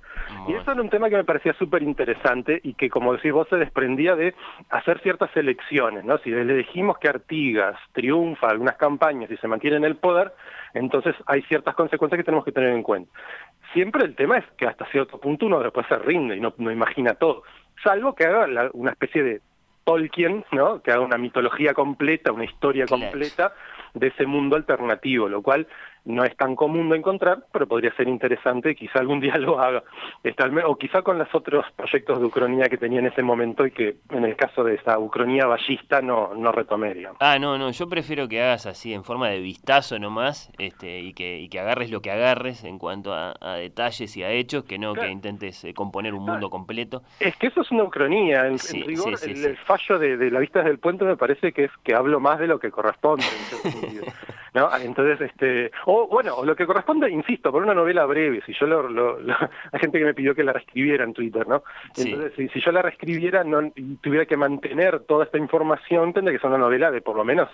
Y 0.48 0.54
eso 0.54 0.72
era 0.72 0.80
un 0.82 0.90
tema 0.90 1.08
que 1.08 1.16
me 1.16 1.24
parecía 1.24 1.52
súper 1.54 1.82
interesante 1.82 2.60
y 2.62 2.74
que, 2.74 2.90
como 2.90 3.12
decís 3.14 3.32
vos, 3.32 3.48
se 3.48 3.56
desprendía 3.56 4.14
de 4.14 4.34
hacer 4.70 5.00
ciertas 5.00 5.34
elecciones, 5.36 6.04
¿no? 6.04 6.18
Si 6.18 6.30
le 6.30 6.42
elegimos 6.42 6.98
que 6.98 7.08
Artigas 7.08 7.76
triunfa 7.92 8.48
algunas 8.48 8.76
campañas 8.76 9.30
y 9.30 9.36
se 9.38 9.48
mantiene 9.48 9.76
en 9.76 9.84
el 9.84 9.96
poder, 9.96 10.32
entonces 10.74 11.14
hay 11.26 11.42
ciertas 11.42 11.74
consecuencias 11.74 12.18
que 12.18 12.24
tenemos 12.24 12.44
que 12.44 12.52
tener 12.52 12.70
en 12.74 12.82
cuenta. 12.82 13.10
Siempre 13.72 14.04
el 14.04 14.14
tema 14.14 14.38
es 14.38 14.44
que 14.56 14.66
hasta 14.66 14.86
cierto 14.86 15.18
punto 15.18 15.46
uno 15.46 15.60
después 15.60 15.86
se 15.88 15.96
rinde 15.98 16.36
y 16.36 16.40
no, 16.40 16.52
no 16.58 16.70
imagina 16.70 17.14
todo, 17.14 17.42
salvo 17.82 18.14
que 18.14 18.24
haga 18.24 18.46
la- 18.46 18.70
una 18.74 18.90
especie 18.92 19.22
de 19.22 19.40
Tolkien, 19.84 20.44
¿no? 20.52 20.82
Que 20.82 20.90
haga 20.92 21.00
una 21.00 21.16
mitología 21.16 21.72
completa, 21.72 22.30
una 22.32 22.44
historia 22.44 22.84
completa 22.86 23.54
de 23.94 24.08
ese 24.08 24.26
mundo 24.26 24.56
alternativo, 24.56 25.28
lo 25.28 25.42
cual 25.42 25.66
no 26.04 26.24
es 26.24 26.36
tan 26.36 26.56
común 26.56 26.88
de 26.88 26.96
encontrar, 26.96 27.44
pero 27.52 27.66
podría 27.66 27.94
ser 27.94 28.08
interesante, 28.08 28.74
quizá 28.74 29.00
algún 29.00 29.20
día 29.20 29.36
lo 29.38 29.60
haga, 29.60 29.82
Este, 30.22 30.44
o 30.64 30.76
quizá 30.76 31.02
con 31.02 31.18
los 31.18 31.32
otros 31.34 31.64
proyectos 31.76 32.18
de 32.20 32.26
Ucronía 32.26 32.68
que 32.68 32.78
tenía 32.78 33.00
en 33.00 33.06
ese 33.06 33.22
momento 33.22 33.66
y 33.66 33.70
que 33.70 33.96
en 34.10 34.24
el 34.24 34.36
caso 34.36 34.64
de 34.64 34.74
esa 34.74 34.98
Ucronía 34.98 35.46
ballista 35.46 36.00
no, 36.00 36.34
no 36.34 36.52
retomé, 36.52 36.94
digamos. 36.94 37.18
Ah, 37.20 37.38
no, 37.38 37.58
no, 37.58 37.70
yo 37.70 37.88
prefiero 37.88 38.28
que 38.28 38.42
hagas 38.42 38.66
así, 38.66 38.92
en 38.92 39.04
forma 39.04 39.28
de 39.28 39.40
vistazo 39.40 39.98
nomás, 39.98 40.50
este, 40.58 41.00
y 41.00 41.12
que, 41.12 41.38
y 41.38 41.48
que 41.48 41.60
agarres 41.60 41.90
lo 41.90 42.00
que 42.00 42.10
agarres 42.10 42.64
en 42.64 42.78
cuanto 42.78 43.12
a, 43.12 43.34
a 43.40 43.54
detalles 43.54 44.16
y 44.16 44.22
a 44.22 44.30
hechos, 44.30 44.64
que 44.64 44.78
no 44.78 44.94
que 44.94 45.08
intentes 45.08 45.64
eh, 45.64 45.74
componer 45.74 46.14
un 46.14 46.24
mundo 46.24 46.50
completo. 46.50 47.02
Es 47.20 47.36
que 47.36 47.48
eso 47.48 47.62
es 47.62 47.70
una 47.70 47.84
ucronía. 47.84 48.46
En, 48.46 48.52
en 48.52 48.58
Sí, 48.58 48.82
rigor, 48.82 49.16
sí, 49.16 49.34
sí, 49.34 49.46
el, 49.46 49.56
fallo 49.56 49.98
de, 49.98 50.16
de 50.16 50.30
la 50.30 50.40
vista 50.40 50.60
desde 50.60 50.72
el 50.72 50.78
puente 50.78 51.04
me 51.04 51.16
parece 51.16 51.52
que 51.52 51.64
es 51.64 51.70
que 51.82 51.94
hablo 51.94 52.20
más 52.20 52.38
de 52.38 52.46
lo 52.46 52.58
que 52.58 52.70
corresponde. 52.70 53.24
en 53.64 53.72
¿no? 54.58 54.68
Entonces, 54.76 55.20
este, 55.30 55.70
o 55.86 56.06
bueno, 56.08 56.44
lo 56.44 56.54
que 56.56 56.66
corresponde, 56.66 57.10
insisto, 57.10 57.50
por 57.52 57.62
una 57.62 57.74
novela 57.74 58.04
breve. 58.06 58.42
Si 58.46 58.52
yo 58.52 58.66
lo, 58.66 58.88
lo- 58.88 59.20
lo- 59.20 59.34
hay 59.72 59.80
gente 59.80 59.98
que 59.98 60.04
me 60.04 60.14
pidió 60.14 60.34
que 60.34 60.44
la 60.44 60.52
reescribiera 60.52 61.04
en 61.04 61.12
Twitter, 61.14 61.46
¿no? 61.46 61.62
Sí. 61.94 62.10
Entonces, 62.10 62.32
si, 62.36 62.48
si 62.48 62.60
yo 62.60 62.72
la 62.72 62.82
reescribiera 62.82 63.44
no, 63.44 63.62
y 63.74 63.96
tuviera 63.96 64.26
que 64.26 64.36
mantener 64.36 65.00
toda 65.00 65.24
esta 65.24 65.38
información, 65.38 66.12
tendría 66.12 66.36
que 66.36 66.40
ser 66.40 66.50
una 66.50 66.58
novela 66.58 66.90
de 66.90 67.00
por 67.00 67.16
lo 67.16 67.24
menos 67.24 67.48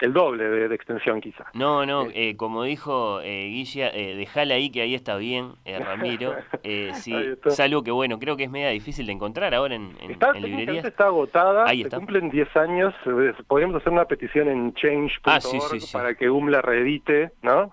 el 0.00 0.12
doble 0.12 0.44
de, 0.48 0.68
de 0.68 0.74
extensión, 0.74 1.20
quizá. 1.20 1.44
No, 1.54 1.84
no, 1.84 2.06
eh, 2.14 2.36
como 2.36 2.62
dijo 2.62 3.20
eh, 3.22 3.48
Guilla, 3.48 3.88
eh, 3.88 4.14
dejala 4.16 4.54
ahí 4.54 4.70
que 4.70 4.80
ahí 4.82 4.94
está 4.94 5.16
bien, 5.16 5.52
eh, 5.64 5.78
Ramiro. 5.78 6.34
Eh, 6.64 6.90
sí, 6.94 7.14
es 7.46 7.60
algo 7.60 7.82
que 7.82 7.90
bueno, 7.90 8.18
creo 8.18 8.36
que 8.36 8.44
es 8.44 8.50
media 8.50 8.68
difícil 8.68 9.06
de 9.06 9.12
encontrar 9.12 9.54
ahora 9.54 9.74
en, 9.76 9.92
en, 10.00 10.10
Está, 10.10 10.26
en 10.28 10.32
técnicamente 10.34 10.48
librerías. 10.48 10.84
está 10.84 11.04
agotada, 11.06 11.64
Ahí 11.66 11.82
se 11.84 11.90
cumplen 11.90 12.28
10 12.30 12.56
años, 12.56 12.92
eh, 13.06 13.32
podríamos 13.46 13.76
hacer 13.76 13.92
una 13.92 14.04
petición 14.04 14.48
en 14.48 14.74
change.org 14.74 15.22
Ah, 15.24 15.40
sí, 15.40 15.58
sí, 15.60 15.80
sí. 15.80 15.92
para 15.92 16.14
que 16.14 16.28
UM 16.28 16.48
la 16.48 16.60
reedite, 16.60 17.30
¿no? 17.42 17.72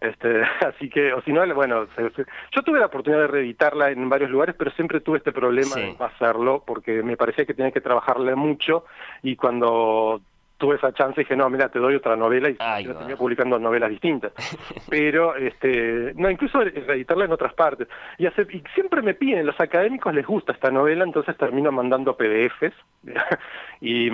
Este, 0.00 0.42
así 0.66 0.88
que, 0.90 1.12
o 1.12 1.22
si 1.22 1.32
no, 1.32 1.42
bueno, 1.54 1.86
se- 1.96 2.10
se- 2.10 2.26
yo 2.52 2.62
tuve 2.62 2.78
la 2.78 2.86
oportunidad 2.86 3.22
de 3.22 3.28
reeditarla 3.28 3.90
en 3.90 4.08
varios 4.08 4.30
lugares, 4.30 4.54
pero 4.56 4.70
siempre 4.72 5.00
tuve 5.00 5.18
este 5.18 5.32
problema 5.32 5.74
de 5.76 5.96
hacerlo, 5.98 6.62
porque 6.66 7.02
me 7.02 7.16
parecía 7.16 7.46
que 7.46 7.54
tenía 7.54 7.72
que 7.72 7.80
trabajarle 7.80 8.34
mucho, 8.36 8.84
y 9.22 9.34
cuando 9.34 10.20
tuve 10.58 10.76
esa 10.76 10.92
chance 10.92 11.20
dije, 11.20 11.36
no, 11.36 11.48
mira, 11.50 11.68
te 11.68 11.78
doy 11.78 11.94
otra 11.96 12.16
novela, 12.16 12.48
y 12.48 12.56
Ahí 12.58 12.84
yo 12.84 12.94
va. 12.94 13.00
tenía 13.00 13.16
publicando 13.16 13.58
novelas 13.58 13.90
distintas. 13.90 14.32
pero, 14.88 15.36
este, 15.36 16.12
no, 16.16 16.30
incluso 16.30 16.60
reeditarla 16.60 17.26
en 17.26 17.32
otras 17.32 17.52
partes. 17.54 17.88
Y, 18.18 18.26
hace- 18.26 18.46
y 18.50 18.62
siempre 18.74 19.02
me 19.02 19.14
piden, 19.14 19.44
los 19.46 19.60
académicos 19.60 20.14
les 20.14 20.26
gusta 20.26 20.52
esta 20.52 20.70
novela, 20.70 21.04
entonces 21.04 21.36
termino 21.36 21.70
mandando 21.72 22.16
PDFs 22.16 22.74
y, 23.80 24.08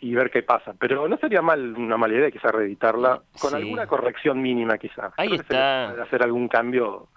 y 0.00 0.14
ver 0.14 0.30
qué 0.30 0.42
pasa. 0.42 0.74
Pero 0.78 1.08
no 1.08 1.16
sería 1.18 1.42
mal 1.42 1.74
una 1.76 1.96
mala 1.96 2.14
idea 2.14 2.30
quizá 2.30 2.50
reeditarla 2.50 3.20
con 3.40 3.50
Sí. 3.50 3.56
alguna 3.56 3.86
corrección 3.86 4.40
mínima 4.42 4.78
quizá. 4.78 5.12
Ahí 5.16 5.28
Creo 5.28 5.40
está. 5.42 5.90
hacer 6.02 6.22
algún 6.22 6.48
cambio, 6.48 7.08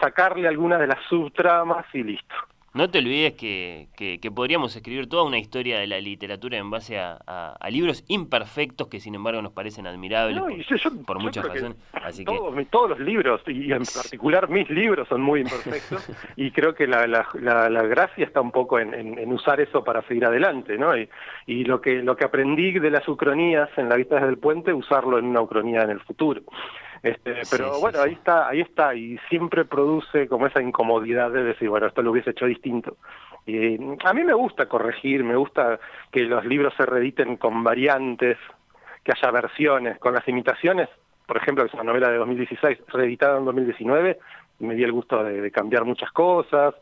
sacarle 0.00 0.48
alguna 0.48 0.78
de 0.78 0.86
las 0.86 0.98
subtramas 1.08 1.84
y 1.92 2.02
listo. 2.02 2.34
No 2.74 2.88
te 2.88 3.00
olvides 3.00 3.34
que, 3.34 3.88
que- 3.96 4.18
que 4.18 4.30
podríamos 4.30 4.74
escribir 4.74 5.06
toda 5.06 5.24
una 5.24 5.38
historia 5.38 5.78
de 5.78 5.86
la 5.86 6.00
literatura 6.00 6.56
en 6.56 6.70
base 6.70 6.98
a, 6.98 7.18
a- 7.26 7.54
a 7.60 7.70
libros 7.70 8.02
imperfectos 8.08 8.88
que 8.88 8.98
sin 8.98 9.14
embargo 9.14 9.42
nos 9.42 9.52
parecen 9.52 9.86
admirables 9.86 10.36
No, 10.36 10.44
por, 10.44 10.52
y 10.52 10.64
yo- 10.64 10.76
yo- 10.76 11.02
por 11.04 11.18
yo 11.18 11.22
muchas 11.24 11.44
razones. 11.46 11.76
Así 11.92 12.24
que 12.24 12.34
Todos, 12.34 12.54
todos 12.70 12.90
los 12.90 13.00
libros, 13.00 13.42
y 13.46 13.70
en 13.72 13.82
particular 13.84 14.48
mis 14.48 14.70
libros, 14.70 15.06
son 15.08 15.20
muy 15.20 15.40
imperfectos, 15.40 16.08
y 16.36 16.50
creo 16.50 16.74
que 16.74 16.86
la, 16.86 17.06
la, 17.06 17.26
la, 17.34 17.68
la 17.68 17.82
gracia 17.82 18.24
está 18.24 18.40
un 18.40 18.50
poco 18.52 18.78
en, 18.78 18.94
en- 18.94 19.18
en 19.18 19.32
usar 19.32 19.60
eso 19.60 19.84
para 19.84 20.00
seguir 20.08 20.24
adelante, 20.24 20.78
¿no? 20.78 20.96
Y, 20.96 21.10
y 21.46 21.64
lo 21.64 21.80
que 21.82 22.02
lo 22.02 22.16
que 22.16 22.24
aprendí 22.24 22.72
de 22.78 22.90
las 22.90 23.06
ucronías 23.06 23.68
en 23.76 23.90
la 23.90 23.96
vista 23.96 24.14
desde 24.14 24.30
el 24.30 24.38
puente, 24.38 24.72
usarlo 24.72 25.18
en 25.18 25.26
una 25.26 25.42
ucronía 25.42 25.82
en 25.82 25.90
el 25.90 26.00
futuro. 26.00 26.40
Este, 27.02 27.42
pero 27.50 27.74
sí, 27.74 27.80
bueno, 27.80 28.00
ahí 28.00 28.12
está, 28.12 28.48
ahí 28.48 28.60
está, 28.60 28.94
y 28.94 29.18
siempre 29.28 29.64
produce 29.64 30.28
como 30.28 30.46
esa 30.46 30.62
incomodidad 30.62 31.30
de 31.30 31.42
decir, 31.42 31.68
bueno, 31.68 31.86
esto 31.86 32.02
lo 32.02 32.12
hubiese 32.12 32.30
hecho 32.30 32.46
distinto. 32.46 32.96
Y 33.44 33.74
a 34.04 34.12
mí 34.12 34.22
me 34.22 34.34
gusta 34.34 34.66
corregir, 34.66 35.24
me 35.24 35.34
gusta 35.34 35.80
que 36.12 36.20
los 36.20 36.44
libros 36.44 36.72
se 36.76 36.86
reediten 36.86 37.36
con 37.36 37.64
variantes, 37.64 38.38
que 39.02 39.12
haya 39.12 39.30
versiones, 39.32 39.98
con 39.98 40.14
las 40.14 40.26
imitaciones, 40.28 40.88
por 41.26 41.36
ejemplo, 41.38 41.64
que 41.64 41.68
es 41.68 41.74
una 41.74 41.84
novela 41.84 42.08
de 42.08 42.18
2016, 42.18 42.78
reeditada 42.88 43.38
en 43.38 43.46
2019, 43.46 44.18
me 44.60 44.74
di 44.74 44.84
el 44.84 44.92
gusto 44.92 45.24
de, 45.24 45.40
de 45.40 45.50
cambiar 45.50 45.84
muchas 45.84 46.12
cosas, 46.12 46.74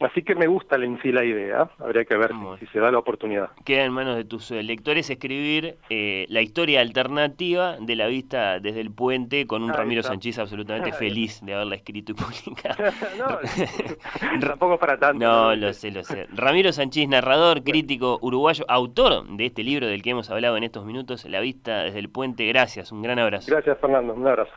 así 0.00 0.22
que 0.22 0.34
me 0.34 0.46
gusta 0.46 0.76
en 0.76 1.00
sí 1.02 1.12
la 1.12 1.24
idea, 1.24 1.70
habría 1.78 2.04
que 2.04 2.16
ver 2.16 2.30
si, 2.58 2.66
si 2.66 2.72
se 2.72 2.80
da 2.80 2.90
la 2.90 2.98
oportunidad. 2.98 3.50
queda 3.64 3.84
en 3.84 3.92
manos 3.92 4.16
de 4.16 4.24
tus 4.24 4.50
eh, 4.50 4.62
lectores 4.62 5.08
escribir 5.10 5.76
eh, 5.90 6.26
la 6.28 6.42
historia 6.42 6.80
alternativa 6.80 7.76
de 7.78 7.96
la 7.96 8.06
vista 8.06 8.60
desde 8.60 8.80
el 8.80 8.90
puente 8.90 9.46
con 9.46 9.62
un 9.62 9.70
Ahí 9.70 9.76
Ramiro 9.76 10.00
está. 10.00 10.12
Sánchez 10.12 10.38
absolutamente 10.38 10.92
Ahí 10.92 10.98
feliz 10.98 11.40
de 11.44 11.54
haberla 11.54 11.76
escrito 11.76 12.12
y 12.12 12.14
publicado. 12.14 12.76
no, 13.18 14.40
tampoco 14.40 14.78
para 14.78 14.98
tanto. 14.98 15.24
No, 15.24 15.54
lo 15.54 15.72
sé, 15.72 15.90
lo 15.90 16.04
sé. 16.04 16.26
Ramiro 16.32 16.72
Sánchez, 16.72 17.08
narrador, 17.08 17.62
crítico 17.62 18.18
uruguayo, 18.22 18.64
autor 18.68 19.26
de 19.28 19.46
este 19.46 19.62
libro 19.62 19.86
del 19.86 20.02
que 20.02 20.10
hemos 20.10 20.30
hablado 20.30 20.56
en 20.56 20.64
estos 20.64 20.84
minutos, 20.84 21.24
La 21.24 21.40
vista 21.40 21.84
desde 21.84 21.98
el 21.98 22.08
puente. 22.08 22.46
Gracias, 22.46 22.92
un 22.92 23.02
gran 23.02 23.18
abrazo. 23.18 23.50
Gracias, 23.50 23.78
Fernando, 23.80 24.14
un 24.14 24.26
abrazo. 24.26 24.52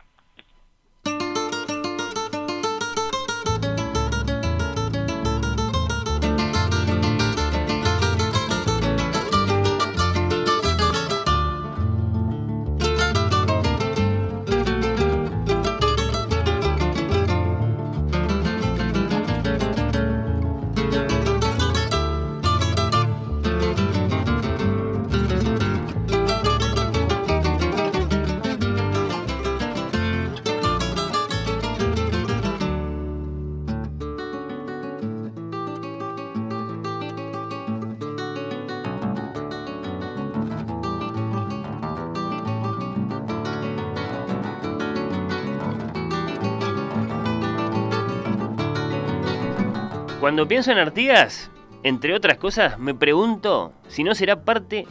Cuando 50.30 50.46
pienso 50.46 50.70
en 50.70 50.78
Artigas, 50.78 51.50
entre 51.82 52.14
otras 52.14 52.38
cosas, 52.38 52.78
me 52.78 52.94
pregunto 52.94 53.72
si 53.88 54.04
no 54.04 54.14
será 54.14 54.44
parte 54.44 54.86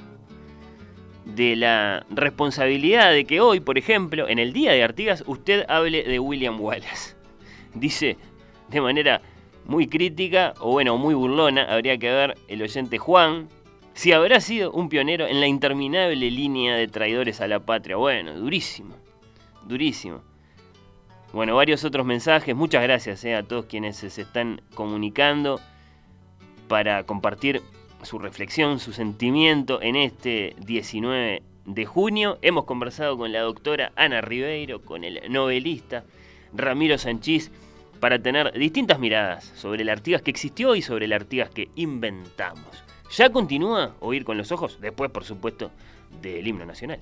de 1.23 1.55
la 1.55 2.05
responsabilidad 2.09 3.13
de 3.13 3.23
que 3.23 3.39
hoy, 3.39 3.61
por 3.61 3.77
ejemplo, 3.77 4.27
en 4.27 4.37
el 4.37 4.51
Día 4.51 4.73
de 4.73 4.83
Artigas, 4.83 5.23
usted 5.27 5.65
hable 5.69 6.03
de 6.03 6.19
William 6.19 6.59
Wallace. 6.59 7.15
Dice 7.73 8.17
de 8.67 8.81
manera 8.81 9.21
muy 9.63 9.87
crítica, 9.87 10.55
o 10.59 10.71
bueno, 10.71 10.97
muy 10.97 11.13
burlona, 11.13 11.73
habría 11.73 11.97
que 11.97 12.11
ver 12.11 12.37
el 12.49 12.61
oyente 12.61 12.97
Juan, 12.97 13.47
si 13.93 14.11
habrá 14.11 14.41
sido 14.41 14.73
un 14.73 14.89
pionero 14.89 15.25
en 15.25 15.39
la 15.39 15.47
interminable 15.47 16.29
línea 16.29 16.75
de 16.75 16.89
traidores 16.89 17.39
a 17.39 17.47
la 17.47 17.61
patria. 17.61 17.95
Bueno, 17.95 18.33
durísimo, 18.33 18.93
durísimo. 19.65 20.21
Bueno, 21.31 21.55
varios 21.55 21.83
otros 21.83 22.07
mensajes, 22.07 22.55
muchas 22.55 22.81
gracias 22.81 23.23
eh, 23.23 23.35
a 23.35 23.43
todos 23.43 23.65
quienes 23.65 23.97
se 23.97 24.07
están 24.07 24.61
comunicando 24.73 25.61
para 26.67 27.03
compartir 27.03 27.61
su 28.01 28.17
reflexión, 28.17 28.79
su 28.79 28.93
sentimiento 28.93 29.79
en 29.79 29.95
este 29.95 30.55
19 30.65 31.43
de 31.65 31.85
junio. 31.85 32.39
Hemos 32.41 32.65
conversado 32.65 33.15
con 33.15 33.31
la 33.31 33.41
doctora 33.41 33.91
Ana 33.95 34.21
Ribeiro, 34.21 34.81
con 34.81 35.03
el 35.03 35.21
novelista 35.29 36.03
Ramiro 36.51 36.97
Sanchís, 36.97 37.51
para 37.99 38.17
tener 38.19 38.51
distintas 38.53 38.97
miradas 38.97 39.45
sobre 39.55 39.83
el 39.83 39.89
Artigas 39.89 40.23
que 40.23 40.31
existió 40.31 40.75
y 40.75 40.81
sobre 40.81 41.05
el 41.05 41.13
Artigas 41.13 41.51
que 41.51 41.69
inventamos. 41.75 42.83
Ya 43.15 43.29
continúa 43.29 43.95
Oír 43.99 44.23
con 44.23 44.37
los 44.37 44.51
Ojos, 44.51 44.79
después 44.81 45.11
por 45.11 45.25
supuesto 45.25 45.69
del 46.23 46.47
himno 46.47 46.65
nacional. 46.65 47.01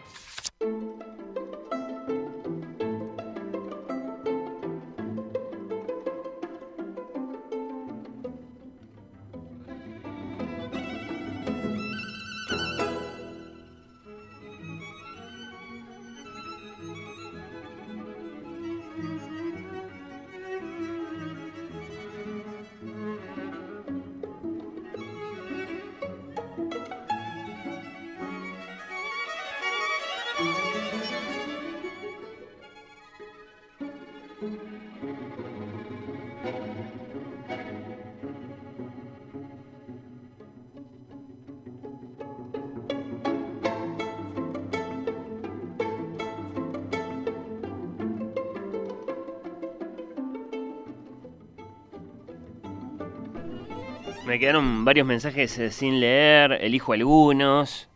Quedaron 54.41 54.85
varios 54.85 55.05
mensajes 55.05 55.55
eh, 55.59 55.69
sin 55.69 55.99
leer, 55.99 56.53
elijo 56.61 56.93
algunos. 56.93 57.87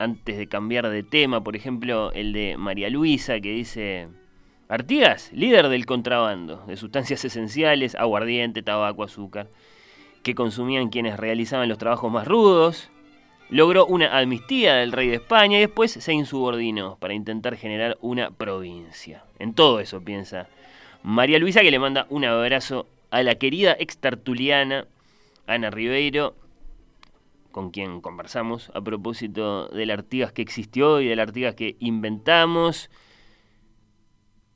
Antes 0.00 0.36
de 0.36 0.48
cambiar 0.48 0.88
de 0.88 1.04
tema, 1.04 1.44
por 1.44 1.54
ejemplo, 1.54 2.10
el 2.10 2.32
de 2.32 2.56
María 2.56 2.90
Luisa 2.90 3.38
que 3.38 3.52
dice, 3.52 4.08
Artigas, 4.68 5.30
líder 5.32 5.68
del 5.68 5.86
contrabando 5.86 6.64
de 6.66 6.76
sustancias 6.76 7.24
esenciales, 7.24 7.94
aguardiente, 7.94 8.64
tabaco, 8.64 9.04
azúcar, 9.04 9.46
que 10.24 10.34
consumían 10.34 10.88
quienes 10.88 11.16
realizaban 11.20 11.68
los 11.68 11.78
trabajos 11.78 12.10
más 12.10 12.26
rudos, 12.26 12.90
logró 13.48 13.86
una 13.86 14.18
amnistía 14.18 14.74
del 14.74 14.90
rey 14.90 15.06
de 15.06 15.16
España 15.16 15.58
y 15.58 15.60
después 15.60 15.92
se 15.92 16.12
insubordinó 16.12 16.96
para 16.98 17.14
intentar 17.14 17.54
generar 17.56 17.96
una 18.00 18.32
provincia. 18.32 19.22
En 19.38 19.54
todo 19.54 19.78
eso 19.78 20.00
piensa 20.00 20.48
María 21.04 21.38
Luisa 21.38 21.60
que 21.60 21.70
le 21.70 21.78
manda 21.78 22.06
un 22.10 22.24
abrazo 22.24 22.88
a 23.12 23.22
la 23.22 23.36
querida 23.36 23.76
extartuliana 23.78 24.88
Ana 25.50 25.70
Ribeiro, 25.70 26.36
con 27.50 27.70
quien 27.70 28.00
conversamos 28.00 28.70
a 28.74 28.80
propósito 28.80 29.68
del 29.68 29.90
Artigas 29.90 30.32
que 30.32 30.42
existió 30.42 31.00
y 31.00 31.08
del 31.08 31.18
Artigas 31.18 31.54
que 31.54 31.76
inventamos. 31.80 32.88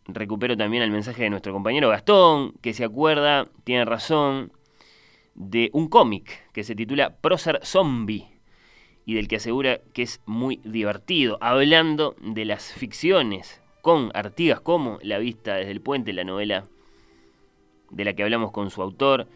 Recupero 0.06 0.56
también 0.56 0.82
el 0.82 0.90
mensaje 0.90 1.24
de 1.24 1.30
nuestro 1.30 1.52
compañero 1.52 1.88
Gastón, 1.88 2.52
que 2.60 2.74
se 2.74 2.84
acuerda, 2.84 3.48
tiene 3.64 3.84
razón, 3.84 4.52
de 5.34 5.70
un 5.72 5.88
cómic 5.88 6.48
que 6.52 6.62
se 6.62 6.76
titula 6.76 7.16
Prócer 7.16 7.58
Zombie 7.64 8.28
y 9.04 9.14
del 9.14 9.26
que 9.26 9.36
asegura 9.36 9.80
que 9.92 10.02
es 10.02 10.20
muy 10.26 10.60
divertido, 10.64 11.38
hablando 11.40 12.14
de 12.20 12.44
las 12.44 12.72
ficciones 12.72 13.60
con 13.82 14.10
Artigas 14.14 14.60
como 14.60 14.98
La 15.02 15.18
vista 15.18 15.56
desde 15.56 15.72
el 15.72 15.80
puente, 15.80 16.12
la 16.12 16.24
novela 16.24 16.64
de 17.90 18.04
la 18.04 18.14
que 18.14 18.22
hablamos 18.22 18.52
con 18.52 18.70
su 18.70 18.80
autor, 18.80 19.26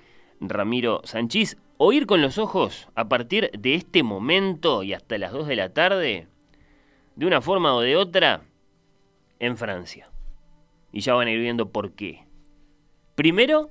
Ramiro 0.40 1.00
Sanchís. 1.04 1.56
Oír 1.76 2.06
con 2.06 2.20
los 2.22 2.38
ojos 2.38 2.88
a 2.96 3.08
partir 3.08 3.50
de 3.52 3.74
este 3.74 4.02
momento 4.02 4.82
y 4.82 4.94
hasta 4.94 5.16
las 5.16 5.32
2 5.32 5.46
de 5.46 5.56
la 5.56 5.72
tarde, 5.72 6.26
de 7.14 7.26
una 7.26 7.40
forma 7.40 7.74
o 7.74 7.80
de 7.80 7.96
otra, 7.96 8.42
en 9.38 9.56
Francia. 9.56 10.10
Y 10.92 11.00
ya 11.00 11.14
van 11.14 11.28
a 11.28 11.30
ir 11.30 11.38
viendo 11.38 11.70
por 11.70 11.92
qué. 11.92 12.24
Primero, 13.14 13.70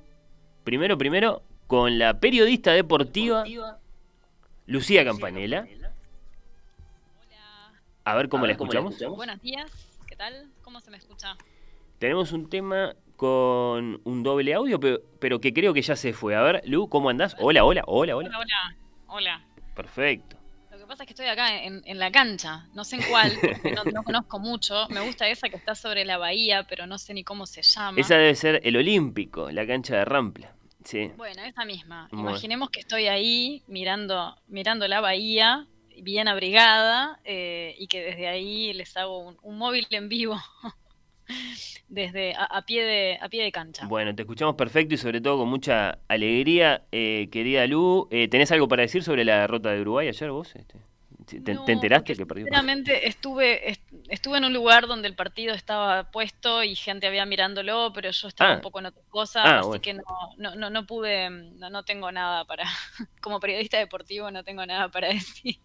primero, 0.64 0.96
primero, 0.96 1.42
con 1.66 1.98
la 1.98 2.18
periodista 2.18 2.72
deportiva 2.72 3.44
Lucía 4.66 5.04
Campanella. 5.04 5.66
A 8.04 8.14
ver 8.14 8.30
cómo, 8.30 8.46
la, 8.46 8.52
escuchamos. 8.52 8.98
Buenos 9.16 9.40
días, 9.42 9.70
¿qué 10.06 10.16
tal? 10.16 10.50
¿Cómo 10.62 10.80
se 10.80 10.90
me 10.90 10.96
escucha? 10.96 11.36
Tenemos 11.98 12.32
un 12.32 12.48
tema 12.48 12.94
con 13.18 14.00
un 14.04 14.22
doble 14.22 14.54
audio, 14.54 14.78
pero, 14.78 15.40
que 15.40 15.52
creo 15.52 15.74
que 15.74 15.82
ya 15.82 15.96
se 15.96 16.12
fue. 16.12 16.36
A 16.36 16.40
ver, 16.40 16.62
Lu, 16.64 16.88
¿cómo 16.88 17.10
andás? 17.10 17.34
Hola, 17.40 17.64
hola, 17.64 17.82
hola, 17.88 18.16
hola. 18.16 18.28
Hola, 18.38 18.76
hola. 19.08 19.44
Perfecto. 19.74 20.36
Lo 20.70 20.78
que 20.78 20.86
pasa 20.86 21.02
es 21.02 21.08
que 21.08 21.14
estoy 21.14 21.26
acá 21.26 21.64
en, 21.64 21.98
la 21.98 22.12
cancha, 22.12 22.68
no 22.74 22.84
sé 22.84 22.94
en 22.94 23.02
cuál, 23.10 23.32
no, 23.74 23.90
no, 23.90 24.04
conozco 24.04 24.38
mucho. 24.38 24.86
Me 24.90 25.00
gusta 25.00 25.28
esa 25.28 25.48
que 25.48 25.56
está 25.56 25.74
sobre 25.74 26.04
la 26.04 26.16
bahía, 26.16 26.64
pero 26.68 26.86
no 26.86 26.96
sé 26.96 27.12
ni 27.12 27.24
cómo 27.24 27.44
se 27.46 27.60
llama. 27.62 28.00
Esa 28.00 28.14
debe 28.14 28.36
ser 28.36 28.60
el 28.62 28.76
Olímpico, 28.76 29.50
la 29.50 29.66
cancha 29.66 29.96
de 29.96 30.04
Rampla. 30.04 30.54
Sí. 30.84 31.10
Bueno, 31.16 31.42
esa 31.42 31.64
misma. 31.64 32.08
Imaginemos 32.12 32.70
que 32.70 32.78
estoy 32.78 33.08
ahí 33.08 33.64
mirando, 33.66 34.36
mirando 34.46 34.86
la 34.86 35.00
bahía, 35.00 35.66
bien 36.00 36.28
abrigada, 36.28 37.18
eh, 37.24 37.74
y 37.80 37.88
que 37.88 38.00
desde 38.00 38.28
ahí 38.28 38.72
les 38.74 38.96
hago 38.96 39.18
un, 39.18 39.36
un 39.42 39.58
móvil 39.58 39.88
en 39.90 40.08
vivo 40.08 40.40
desde 41.88 42.34
a, 42.36 42.62
pie 42.62 42.84
de, 42.84 43.18
a 43.20 43.28
pie 43.28 43.44
de 43.44 43.52
cancha. 43.52 43.86
Bueno, 43.86 44.14
te 44.14 44.22
escuchamos 44.22 44.54
perfecto 44.54 44.94
y 44.94 44.98
sobre 44.98 45.20
todo 45.20 45.38
con 45.38 45.48
mucha 45.48 45.98
alegría, 46.08 46.82
eh, 46.92 47.28
querida 47.30 47.66
Lu. 47.66 48.08
Eh, 48.10 48.28
¿Tenés 48.28 48.52
algo 48.52 48.68
para 48.68 48.82
decir 48.82 49.02
sobre 49.02 49.24
la 49.24 49.40
derrota 49.40 49.70
de 49.70 49.80
Uruguay 49.80 50.08
ayer 50.08 50.30
vos? 50.30 50.54
Este? 50.54 50.78
¿Te, 51.26 51.52
enteraste 51.72 52.16
que 52.16 52.26
perdió? 52.26 52.46
Sinceramente 52.46 53.06
estuve, 53.06 53.78
estuve 54.08 54.38
en 54.38 54.44
un 54.44 54.52
lugar 54.54 54.86
donde 54.86 55.08
el 55.08 55.14
partido 55.14 55.54
estaba 55.54 56.10
puesto 56.10 56.64
y 56.64 56.74
gente 56.74 57.06
había 57.06 57.26
mirándolo, 57.26 57.92
pero 57.94 58.10
yo 58.10 58.28
estaba 58.28 58.52
un 58.52 58.58
ah. 58.58 58.62
poco 58.62 58.78
en 58.78 58.86
otra 58.86 59.02
cosa, 59.10 59.42
ah, 59.44 59.60
así 59.60 59.80
que 59.80 59.94
no, 59.94 60.04
no, 60.38 60.54
no, 60.54 60.70
no 60.70 60.86
pude, 60.86 61.28
no, 61.28 61.68
no 61.68 61.82
tengo 61.84 62.10
nada 62.12 62.46
para, 62.46 62.64
como 63.20 63.40
periodista 63.40 63.78
deportivo 63.78 64.30
no 64.30 64.42
tengo 64.42 64.64
nada 64.64 64.88
para 64.88 65.08
decir. 65.12 65.58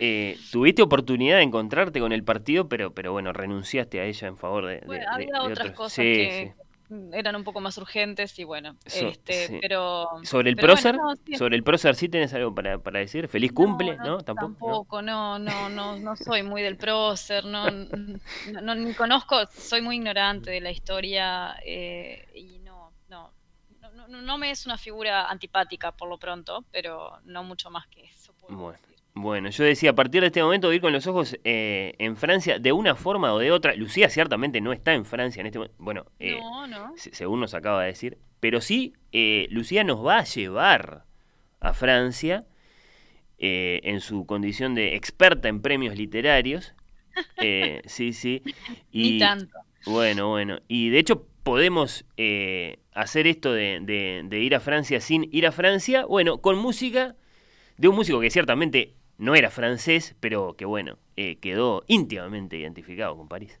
Eh, 0.00 0.38
tuviste 0.50 0.82
oportunidad 0.82 1.36
de 1.36 1.42
encontrarte 1.42 2.00
con 2.00 2.12
el 2.12 2.24
partido, 2.24 2.68
pero, 2.68 2.94
pero 2.94 3.12
bueno, 3.12 3.32
renunciaste 3.32 4.00
a 4.00 4.04
ella 4.04 4.28
en 4.28 4.38
favor 4.38 4.66
de. 4.66 4.82
Bueno, 4.86 5.04
había 5.10 5.42
otras 5.42 5.72
cosas 5.72 5.96
que 5.96 6.54
eran 7.12 7.36
un 7.36 7.44
poco 7.44 7.60
más 7.60 7.78
urgentes 7.78 8.38
y 8.38 8.44
bueno, 8.44 8.76
este, 8.84 9.58
pero. 9.60 10.08
Sobre 10.22 10.50
el 10.50 10.56
prócer, 10.56 10.96
sobre 11.36 11.56
el 11.56 11.62
prócer, 11.62 11.94
¿sí 11.94 12.08
tenés 12.08 12.34
algo 12.34 12.54
para, 12.54 12.78
para 12.78 12.98
decir? 12.98 13.28
Feliz 13.28 13.52
cumple, 13.52 13.96
¿no? 13.96 14.18
¿Tampoco? 14.18 14.52
Tampoco, 14.52 15.02
no, 15.02 15.38
no, 15.38 15.68
no, 15.68 15.98
no 15.98 16.16
soy 16.16 16.42
muy 16.42 16.62
del 16.62 16.76
prócer, 16.76 17.44
no, 17.44 17.70
no, 17.70 18.74
ni 18.74 18.94
conozco, 18.94 19.36
soy 19.52 19.82
muy 19.82 19.96
ignorante 19.96 20.50
de 20.50 20.60
la 20.60 20.70
historia 20.70 21.56
eh, 21.64 22.26
y 22.34 22.58
no, 22.60 22.92
no, 23.08 23.32
no, 24.08 24.22
no 24.22 24.38
me 24.38 24.50
es 24.50 24.66
una 24.66 24.78
figura 24.78 25.30
antipática 25.30 25.92
por 25.92 26.08
lo 26.08 26.18
pronto, 26.18 26.64
pero 26.72 27.20
no 27.24 27.44
mucho 27.44 27.70
más 27.70 27.86
que 27.86 28.04
eso. 28.04 28.34
bueno. 28.48 28.78
Bueno, 29.14 29.50
yo 29.50 29.64
decía, 29.64 29.90
a 29.90 29.94
partir 29.94 30.20
de 30.20 30.28
este 30.28 30.42
momento 30.42 30.72
ir 30.72 30.80
con 30.80 30.92
los 30.92 31.06
ojos 31.06 31.36
eh, 31.42 31.94
en 31.98 32.16
Francia 32.16 32.58
de 32.58 32.72
una 32.72 32.94
forma 32.94 33.32
o 33.32 33.38
de 33.38 33.50
otra. 33.50 33.74
Lucía 33.74 34.08
ciertamente 34.08 34.60
no 34.60 34.72
está 34.72 34.94
en 34.94 35.04
Francia 35.04 35.40
en 35.40 35.46
este 35.46 35.58
momento. 35.58 35.76
Bueno, 35.78 36.06
eh, 36.20 36.38
según 36.96 37.40
nos 37.40 37.54
acaba 37.54 37.82
de 37.82 37.88
decir. 37.88 38.18
Pero 38.38 38.60
sí, 38.60 38.94
eh, 39.12 39.48
Lucía 39.50 39.84
nos 39.84 40.04
va 40.04 40.18
a 40.18 40.24
llevar 40.24 41.04
a 41.60 41.74
Francia 41.74 42.46
en 43.42 44.00
su 44.00 44.26
condición 44.26 44.74
de 44.74 44.96
experta 44.96 45.48
en 45.48 45.62
premios 45.62 45.96
literarios. 45.96 46.74
sí, 47.86 48.12
sí. 48.12 48.42
Y, 48.92 49.18
tanto. 49.18 49.58
Bueno, 49.86 50.28
bueno. 50.28 50.60
Y 50.68 50.90
de 50.90 50.98
hecho 50.98 51.26
podemos 51.42 52.04
hacer 52.92 53.26
esto 53.26 53.52
de, 53.52 53.80
de 54.24 54.38
ir 54.40 54.54
a 54.54 54.60
Francia 54.60 55.00
sin 55.00 55.28
ir 55.32 55.46
a 55.46 55.52
Francia. 55.52 56.04
Bueno, 56.04 56.38
con 56.38 56.58
música 56.58 57.16
de 57.78 57.88
un 57.88 57.96
músico 57.96 58.20
que 58.20 58.30
ciertamente 58.30 58.94
no 59.20 59.34
era 59.34 59.50
francés, 59.50 60.16
pero 60.18 60.56
que 60.56 60.64
bueno, 60.64 60.98
eh, 61.16 61.36
quedó 61.40 61.84
íntimamente 61.86 62.56
identificado 62.56 63.16
con 63.16 63.28
París. 63.28 63.60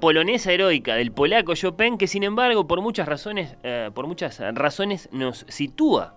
Polonesa 0.00 0.52
heroica 0.52 0.96
del 0.96 1.12
polaco 1.12 1.54
Chopin, 1.54 1.98
que 1.98 2.06
sin 2.06 2.22
embargo, 2.22 2.66
por 2.66 2.80
muchas 2.80 3.06
razones, 3.06 3.56
eh, 3.62 3.90
por 3.94 4.06
muchas 4.06 4.40
razones 4.54 5.08
nos 5.12 5.44
sitúa 5.48 6.16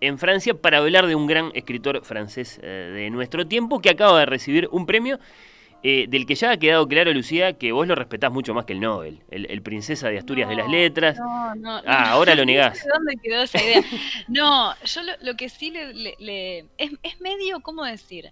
en 0.00 0.18
Francia 0.18 0.54
para 0.54 0.78
hablar 0.78 1.06
de 1.06 1.14
un 1.14 1.26
gran 1.26 1.50
escritor 1.54 2.04
francés 2.04 2.58
eh, 2.62 2.66
de 2.66 3.10
nuestro 3.10 3.46
tiempo 3.46 3.80
que 3.80 3.90
acaba 3.90 4.18
de 4.20 4.26
recibir 4.26 4.68
un 4.72 4.86
premio 4.86 5.18
eh, 5.82 6.06
del 6.08 6.26
que 6.26 6.34
ya 6.34 6.50
ha 6.50 6.56
quedado 6.58 6.86
claro, 6.86 7.12
Lucía, 7.12 7.54
que 7.54 7.72
vos 7.72 7.86
lo 7.86 7.94
respetás 7.94 8.30
mucho 8.30 8.52
más 8.52 8.66
que 8.66 8.74
el 8.74 8.80
Nobel, 8.80 9.22
el, 9.30 9.62
Princesa 9.62 10.10
de 10.10 10.18
Asturias 10.18 10.48
de 10.48 10.56
las 10.56 10.68
Letras. 10.68 11.18
No, 11.18 11.54
no, 11.54 11.80
ah, 11.86 12.10
ahora 12.10 12.34
lo 12.34 12.44
negás. 12.46 12.86
¿Dónde 12.92 13.16
quedó 13.22 13.42
esa 13.42 13.62
idea? 13.62 13.82
No, 14.28 14.74
yo 14.84 15.00
lo, 15.22 15.36
que 15.36 15.48
sí 15.48 15.70
le, 15.70 16.66
es, 16.76 16.90
es, 17.02 17.20
medio, 17.20 17.60
¿cómo 17.60 17.84
decir? 17.84 18.30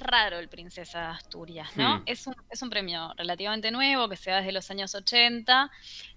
Raro 0.00 0.38
el 0.38 0.48
Princesa 0.48 1.00
de 1.00 1.06
Asturias, 1.06 1.76
¿no? 1.76 1.98
Hmm. 1.98 2.02
Es, 2.06 2.26
un, 2.26 2.36
es 2.50 2.62
un 2.62 2.70
premio 2.70 3.12
relativamente 3.16 3.70
nuevo 3.70 4.08
que 4.08 4.16
se 4.16 4.30
da 4.30 4.38
desde 4.38 4.52
los 4.52 4.70
años 4.70 4.94
80 4.94 5.70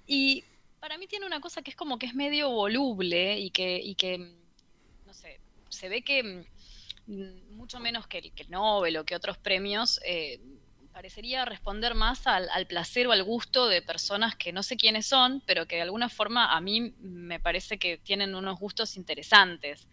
y 0.08 0.44
para 0.80 0.98
mí 0.98 1.08
tiene 1.08 1.26
una 1.26 1.40
cosa 1.40 1.62
que 1.62 1.72
es 1.72 1.78
como 1.78 2.00
que 2.00 2.08
es 2.08 2.16
medio 2.16 2.50
voluble 2.50 3.40
y 3.40 3.52
que, 3.52 3.80
y 3.80 3.96
que 3.96 4.18
no 5.06 5.14
sé, 5.14 5.40
se 5.70 5.90
ve 5.90 6.02
que 6.02 6.46
mm, 7.06 7.56
mucho 7.56 7.80
menos 7.80 8.08
que 8.08 8.18
el, 8.18 8.32
que 8.34 8.46
Nobel 8.46 8.98
o 8.98 9.06
que 9.06 9.16
otros 9.16 9.38
premios, 9.38 10.00
eh, 10.06 10.40
parecería 10.92 11.46
responder 11.46 11.96
más 11.96 12.28
al, 12.28 12.50
al, 12.50 12.68
placer 12.68 13.08
o 13.08 13.12
al 13.12 13.24
gusto 13.24 13.68
de 13.68 13.82
personas 13.82 14.36
que 14.36 14.52
no 14.52 14.64
sé 14.64 14.78
quiénes 14.78 15.08
son, 15.08 15.42
pero 15.46 15.66
que 15.66 15.78
de 15.78 15.84
alguna 15.84 16.10
forma 16.10 16.56
a 16.56 16.62
mí 16.62 16.94
me 17.00 17.40
parece 17.40 17.78
que 17.78 17.98
tienen 17.98 18.36
unos 18.36 18.60
gustos 18.60 18.98
interesantes. 18.98 19.88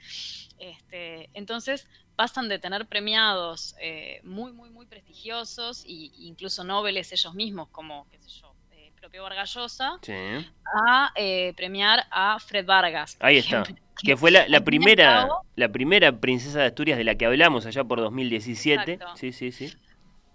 Este, 0.59 1.31
entonces, 1.35 1.87
pasan 2.19 2.49
de 2.49 2.59
tener 2.59 2.87
premiados 2.87 3.77
eh, 3.81 4.21
muy, 4.25 4.53
muy, 4.53 4.71
muy 4.71 4.87
prestigiosos 4.87 5.85
e 5.85 6.11
incluso 6.19 6.65
nobles 6.65 7.13
ellos 7.13 7.33
mismos, 7.35 7.69
como, 7.69 8.09
qué 8.11 8.19
sé 8.19 8.29
yo, 8.41 8.55
eh, 8.73 8.91
propio 9.01 9.23
Vargallosa, 9.23 10.01
a 10.75 11.13
eh, 11.15 11.53
premiar 11.57 12.07
a 12.11 12.41
Fred 12.41 12.67
Vargas. 12.67 13.17
Ahí 13.21 13.39
está. 13.39 13.63
Que, 14.03 14.17
fue 14.17 14.33
la, 14.33 14.61
primera, 14.65 15.29
la 15.55 15.69
primera 15.69 16.11
princesa 16.11 16.59
de 16.59 16.67
Asturias 16.67 16.99
de 16.99 17.05
la 17.05 17.15
que 17.15 17.25
hablamos 17.25 17.67
allá 17.67 17.85
por 17.85 18.01
2017. 18.01 18.99
Sí, 19.15 19.33
sí, 19.33 19.53
sí. 19.53 19.73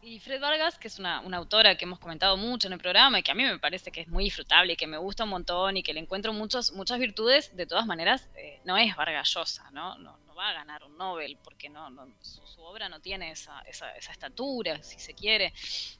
Y 0.06 0.20
Fred 0.20 0.41
Vargas, 0.41 0.78
que 0.78 0.89
es 0.89 0.99
una, 0.99 1.20
autora 1.20 1.76
que 1.76 1.86
hemos 1.86 1.97
comentado 1.97 2.36
mucho 2.36 2.68
en 2.68 2.74
el 2.74 2.80
programa 2.80 3.20
y 3.20 3.24
que 3.24 3.32
a 3.32 3.36
mí 3.36 3.43
me 3.43 3.58
parece 3.58 3.89
que 3.89 4.01
es 4.01 4.08
muy 4.10 4.26
disfrutable 4.26 4.74
y 4.74 4.76
que 4.76 4.86
me 4.86 4.97
gusta 4.97 5.24
un 5.24 5.30
montón 5.30 5.78
y 5.78 5.84
que 5.84 5.93
le 5.93 6.01
encuentro 6.01 6.34
muchos, 6.34 6.74
muchas 6.74 6.99
virtudes, 6.99 7.56
de 7.56 7.66
todas 7.66 7.86
maneras, 7.86 8.30
no 8.66 8.78
es 8.78 8.93
Vargallosa, 8.97 9.72
¿no? 9.72 9.97
no 9.99 10.23
va 10.34 10.50
a 10.50 10.54
ganar 10.54 10.84
un 10.84 10.98
Nobel, 10.98 11.38
porque 11.44 11.70
no, 11.70 11.90
su, 12.22 12.62
obra 12.62 12.90
no 12.90 13.00
tiene 13.00 13.32
esa, 13.32 13.62
esa, 13.62 13.92
estatura, 13.96 14.82
si 14.84 15.00
se 15.00 15.14
quiere. 15.14 15.54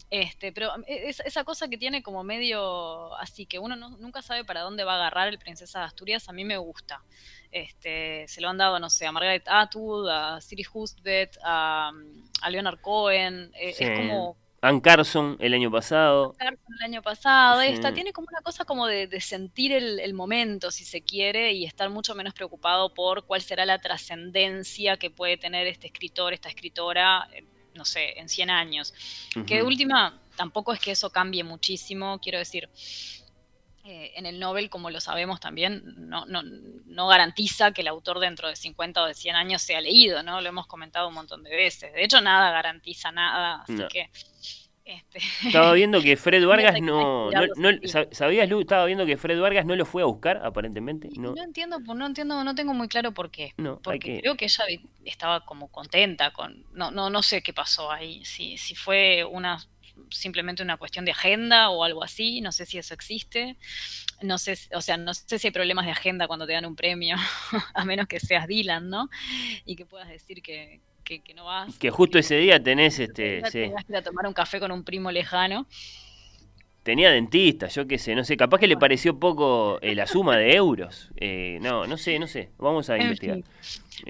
Este, 0.10 0.52
pero 0.52 0.74
um, 0.76 0.84
e, 0.88 1.10
esa 1.10 1.44
cosa 1.44 1.68
que 1.68 1.78
tiene 1.78 2.04
como 2.04 2.24
medio 2.24 3.16
así, 3.16 3.46
que 3.46 3.60
uno 3.60 3.76
nunca 3.76 4.22
sabe 4.22 4.44
para 4.44 4.62
dónde 4.62 4.84
va 4.84 4.94
a 4.94 4.96
agarrar 4.98 5.28
el 5.28 5.40
Princesa 5.40 5.80
de 5.80 5.86
Asturias, 5.86 6.30
a 6.30 6.34
mí 6.34 6.44
me 6.44 6.58
gusta. 6.58 7.04
Este, 7.52 8.28
se 8.28 8.42
lo 8.42 8.50
han 8.50 8.58
dado, 8.58 8.80
no 8.80 8.90
sé, 8.90 9.06
a 9.06 9.12
Margaret 9.12 9.48
Atwood, 9.48 10.10
a 10.10 10.42
Siri 10.42 10.66
Hustvedt, 10.72 11.38
a, 11.44 11.92
a 12.42 12.50
Leonard 12.50 12.82
Cohen. 12.82 13.52
E, 13.54 13.70
es 13.70 14.00
como 14.00 14.38
Ann 14.64 14.80
Carson 14.80 15.36
el 15.42 15.54
año 15.54 15.70
pasado. 15.70 16.36
Carson 16.40 16.74
el 16.80 16.86
año 16.86 17.02
pasado. 17.02 17.60
Esta 17.60 17.94
tiene 17.94 18.14
como 18.14 18.28
una 18.32 18.40
cosa 18.42 18.64
como 18.64 18.88
de, 18.88 19.20
sentir 19.20 19.74
el, 19.74 20.14
momento, 20.14 20.72
si 20.72 20.86
se 20.86 21.02
quiere, 21.02 21.52
y 21.52 21.66
estar 21.66 21.90
mucho 21.90 22.16
menos 22.16 22.34
preocupado 22.34 22.94
por 22.94 23.26
cuál 23.26 23.42
será 23.42 23.66
la 23.66 23.80
trascendencia 23.80 24.96
que 24.96 25.10
puede 25.10 25.36
tener 25.36 25.68
este 25.68 25.88
escritor, 25.88 26.32
esta 26.32 26.48
escritora, 26.48 27.28
no 27.74 27.84
sé, 27.84 28.18
en 28.18 28.30
100 28.30 28.50
años. 28.50 28.94
Que 29.46 29.58
de 29.58 29.64
última, 29.64 30.22
tampoco 30.38 30.72
es 30.72 30.80
que 30.80 30.92
eso 30.92 31.10
cambie 31.10 31.44
muchísimo, 31.44 32.18
quiero 32.22 32.38
decir. 32.38 32.70
Eh, 33.86 34.14
en 34.16 34.26
el 34.26 34.40
Nobel, 34.40 34.70
como 34.70 34.90
lo 34.90 35.02
sabemos 35.02 35.42
también, 35.42 35.84
no, 35.98 36.26
no, 36.26 36.42
no, 36.42 37.08
garantiza 37.08 37.74
que 37.74 37.82
el 37.82 37.90
autor 37.90 38.20
dentro 38.20 38.48
de 38.48 38.56
50 38.56 39.04
o 39.04 39.08
de 39.08 39.14
100 39.14 39.36
años 39.36 39.62
sea 39.62 39.82
leído, 39.82 40.24
¿no? 40.24 40.40
Lo 40.40 40.48
hemos 40.48 40.68
comentado 40.68 41.10
un 41.10 41.14
montón 41.14 41.44
de 41.44 41.54
veces. 41.54 41.92
De 41.92 42.02
hecho, 42.02 42.22
nada 42.22 42.50
garantiza 42.52 43.12
nada, 43.12 43.64
así 43.64 43.84
que... 43.90 44.10
Este... 44.86 45.20
Estaba 45.46 45.74
viendo 45.74 46.02
que 46.02 46.16
Fred 46.18 46.46
Vargas 46.46 46.82
no, 46.82 47.30
no, 47.32 47.70
¿Sabías, 48.12 48.50
Lu? 48.50 48.62
Estaba 48.62 48.86
viendo 48.86 49.06
que 49.06 49.18
Fred 49.18 49.40
Vargas 49.40 49.66
no 49.66 49.76
lo 49.76 49.86
fue 49.86 50.02
a 50.02 50.06
buscar, 50.06 50.42
aparentemente. 50.46 51.10
No, 51.18 51.34
entiendo, 51.42 51.80
no 51.80 52.06
entiendo, 52.06 52.42
no 52.44 52.56
tengo 52.56 52.74
muy 52.74 52.88
claro 52.88 53.14
por 53.14 53.32
qué. 53.32 53.54
Porque 53.82 54.20
creo 54.22 54.36
que 54.36 54.46
ella 54.46 54.64
estaba 55.06 55.46
como 55.46 55.70
contenta 55.70 56.32
con. 56.32 56.66
No, 56.74 56.92
no, 56.92 57.10
no 57.10 57.22
sé 57.22 57.42
qué 57.42 57.54
pasó 57.54 57.92
ahí. 57.92 58.24
Si, 58.26 58.58
si 58.58 58.76
fue 58.76 59.24
una 59.24 59.58
simplemente 60.10 60.64
una 60.64 60.78
cuestión 60.78 61.06
de 61.06 61.12
agenda 61.12 61.70
o 61.70 61.84
algo 61.84 62.04
así, 62.04 62.42
no 62.42 62.52
sé 62.52 62.66
si 62.66 62.78
eso 62.78 62.94
existe. 62.94 63.58
No 64.22 64.38
sé, 64.38 64.58
o 64.74 64.82
sea, 64.82 64.98
no 64.98 65.14
sé 65.14 65.40
si 65.40 65.48
hay 65.48 65.52
problemas 65.52 65.86
de 65.86 65.92
agenda 65.92 66.28
cuando 66.28 66.46
te 66.48 66.54
dan 66.54 66.66
un 66.66 66.76
premio, 66.76 67.18
a 67.74 67.86
menos 67.86 68.08
que 68.08 68.20
seas 68.20 68.48
Dylan, 68.48 68.90
¿no? 68.90 69.10
Y 69.66 69.76
que 69.76 69.86
puedas 69.86 70.10
decir 70.10 70.42
que, 70.42 70.80
no 71.36 71.46
vas. 71.46 71.78
Que 71.78 71.90
justo 71.90 72.18
ese 72.18 72.38
día 72.38 72.62
tenés 72.62 73.00
este. 73.00 73.42
Sí. 73.52 73.72
que 73.88 73.98
a 73.98 74.02
tomar 74.02 74.26
un 74.26 74.34
café 74.34 74.60
con 74.60 74.72
un 74.72 74.84
primo 74.84 75.12
lejano. 75.12 75.68
Tenía 76.84 77.12
dentista, 77.12 77.70
yo 77.70 77.88
qué 77.88 77.98
sé, 77.98 78.14
no 78.14 78.26
sé, 78.26 78.36
capaz 78.36 78.60
que 78.60 78.68
le 78.68 78.76
pareció 78.76 79.18
poco 79.18 79.80
eh, 79.82 79.96
la 79.96 80.06
suma 80.06 80.38
de 80.38 80.54
euros. 80.54 81.12
Eh, 81.16 81.58
no, 81.62 81.88
no 81.88 81.98
sé, 81.98 82.20
no 82.20 82.28
sé, 82.28 82.50
vamos 82.58 82.90
a 82.90 82.98
investigar. 82.98 83.40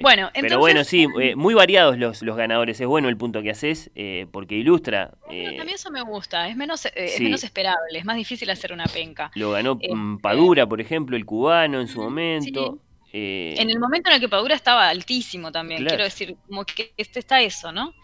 Bueno, 0.00 0.30
Pero 0.34 0.58
bueno, 0.58 0.82
sí, 0.82 1.06
eh, 1.20 1.36
muy 1.36 1.54
variados 1.54 1.96
los, 1.98 2.22
los 2.22 2.36
ganadores. 2.36 2.80
Es 2.80 2.86
bueno 2.88 3.08
el 3.08 3.16
punto 3.16 3.42
que 3.42 3.50
haces 3.50 3.92
eh, 3.94 4.26
porque 4.32 4.56
ilustra. 4.56 5.14
A 5.28 5.30
mí 5.30 5.72
eso 5.72 5.92
me 5.92 6.02
gusta, 6.02 6.48
es 6.48 6.56
menos, 6.56 6.86
es 6.96 7.20
menos 7.20 7.44
esperable, 7.44 7.96
es 7.96 8.04
más 8.04 8.16
difícil 8.16 8.50
hacer 8.50 8.72
una 8.72 8.86
penca. 8.86 9.30
Lo 9.36 9.52
ganó 9.52 9.76
mm, 9.76 10.18
Padura, 10.18 10.66
por 10.66 10.80
ejemplo, 10.80 11.16
el 11.16 11.24
cubano 11.24 11.80
en 11.80 11.86
su 11.86 12.02
momento. 12.02 12.80
En 13.16 13.70
el 13.70 13.78
momento 13.78 14.10
en 14.10 14.16
el 14.16 14.20
que 14.20 14.28
Padura 14.28 14.54
estaba 14.54 14.88
altísimo 14.88 15.52
también, 15.52 15.84
quiero 15.84 16.02
decir, 16.02 16.36
como 16.48 16.64
que 16.64 16.92
este 16.96 17.20
está 17.20 17.40
eso, 17.40 17.70
¿no? 17.70 17.94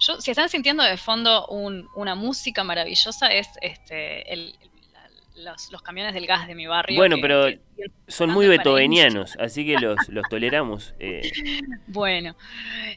Yo, 0.00 0.20
si 0.20 0.30
están 0.30 0.48
sintiendo 0.48 0.82
de 0.82 0.96
fondo 0.96 1.46
una 1.48 2.14
música 2.14 2.64
maravillosa, 2.64 3.28
es 3.28 3.48
este 3.62 4.32
el, 4.32 4.54
los, 5.70 5.82
camiones 5.82 6.14
del 6.14 6.26
gas 6.26 6.46
de 6.46 6.54
mi 6.54 6.66
barrio. 6.66 6.96
Bueno, 6.96 7.16
pero 7.20 7.46
son 8.06 8.30
muy 8.30 8.46
beethovenianos, 8.46 9.36
así 9.38 9.64
que 9.64 9.78
los, 9.78 9.96
los 10.08 10.24
toleramos. 10.28 10.94
Eh. 10.98 11.22
Bueno, 11.86 12.36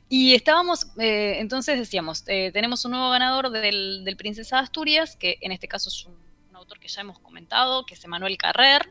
y 0.10 0.36
estábamos, 0.36 0.88
eh, 1.00 1.38
entonces 1.40 1.80
decíamos, 1.80 2.24
eh, 2.28 2.52
tenemos 2.52 2.84
un 2.84 2.92
nuevo 2.92 3.10
ganador 3.10 3.50
del, 3.50 4.04
del, 4.04 4.18
Princesa 4.18 4.58
de 4.58 4.64
Asturias, 4.64 5.16
que 5.16 5.38
en 5.42 5.52
este 5.54 5.68
caso 5.68 5.90
es 5.90 6.06
un, 6.06 6.20
autor 6.54 6.80
que 6.80 6.90
ya 6.90 7.02
hemos 7.02 7.18
comentado, 7.18 7.86
que 7.86 7.96
es 7.96 8.04
Emanuel 8.04 8.38
Carrer. 8.38 8.88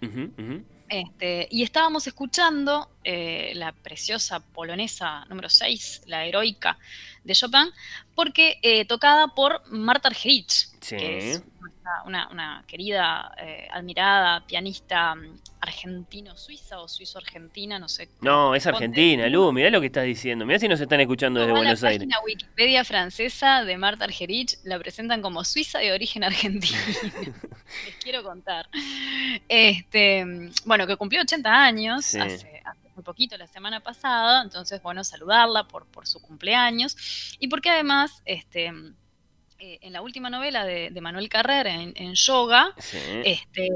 Este, 0.91 1.49
y 1.51 1.62
estábamos 1.62 2.07
escuchando 2.07 2.91
la 3.05 3.72
preciosa 3.72 4.41
polonesa 4.41 5.24
número 5.28 5.49
6, 5.49 6.03
la 6.07 6.26
heroica 6.26 6.78
de 7.24 7.34
Chopin, 7.34 7.70
porque 8.14 8.84
tocada 8.88 9.28
por 9.28 9.62
Marta 9.70 10.09
Argerich, 10.09 10.68
que 10.80 11.18
es 11.18 11.43
una, 12.05 12.64
querida, 12.66 13.34
eh, 13.38 13.68
admirada 13.70 14.47
pianista 14.47 15.14
mm, 15.14 15.38
argentino-suiza 15.61 16.80
o 16.80 16.88
suizo-argentina, 16.88 17.78
no 17.78 17.88
sé. 17.88 18.09
No, 18.20 18.55
es 18.55 18.66
argentina, 18.66 19.28
Lu, 19.28 19.53
mirá 19.53 19.70
lo 19.70 19.80
que 19.80 19.86
estás 19.86 20.05
diciendo. 20.05 20.47
Mirá 20.47 20.59
si 20.59 20.68
nos 20.68 20.80
están 20.80 21.01
escuchando 21.01 21.41
desde 21.41 21.53
Buenos 21.53 21.82
Aires. 21.84 22.09
La 22.09 22.20
Wikipedia 22.24 22.84
francesa 22.84 23.64
de 23.64 23.76
Marta 23.76 24.05
Argerich 24.05 24.57
la 24.64 24.78
presentan 24.78 25.20
como 25.20 25.45
suiza 25.45 25.78
de 25.78 25.93
origen 25.93 26.24
argentino. 26.24 26.78
Quiero 28.11 28.24
contar. 28.24 28.68
Este, 29.48 30.24
bueno, 30.64 30.86
que 30.88 30.96
cumplió 30.96 31.22
80 31.22 31.48
años 31.48 32.14
hace, 32.16 32.62
muy 32.96 33.04
poquito, 33.04 33.36
la 33.36 33.46
semana 33.46 33.78
pasada. 33.78 34.42
Entonces, 34.42 34.82
bueno, 34.82 35.04
saludarla 35.04 35.68
por, 35.68 35.86
por 35.86 36.08
su 36.08 36.20
cumpleaños. 36.20 37.36
Y 37.38 37.46
porque 37.46 37.70
además, 37.70 38.22
este 38.24 38.72
eh, 39.62 39.78
en 39.82 39.92
la 39.92 40.00
última 40.00 40.30
novela 40.30 40.64
de, 40.64 40.90
Manuel 41.02 41.28
Carrer, 41.28 41.66
en, 41.66 42.14
Yoga, 42.14 42.74
este, 43.24 43.68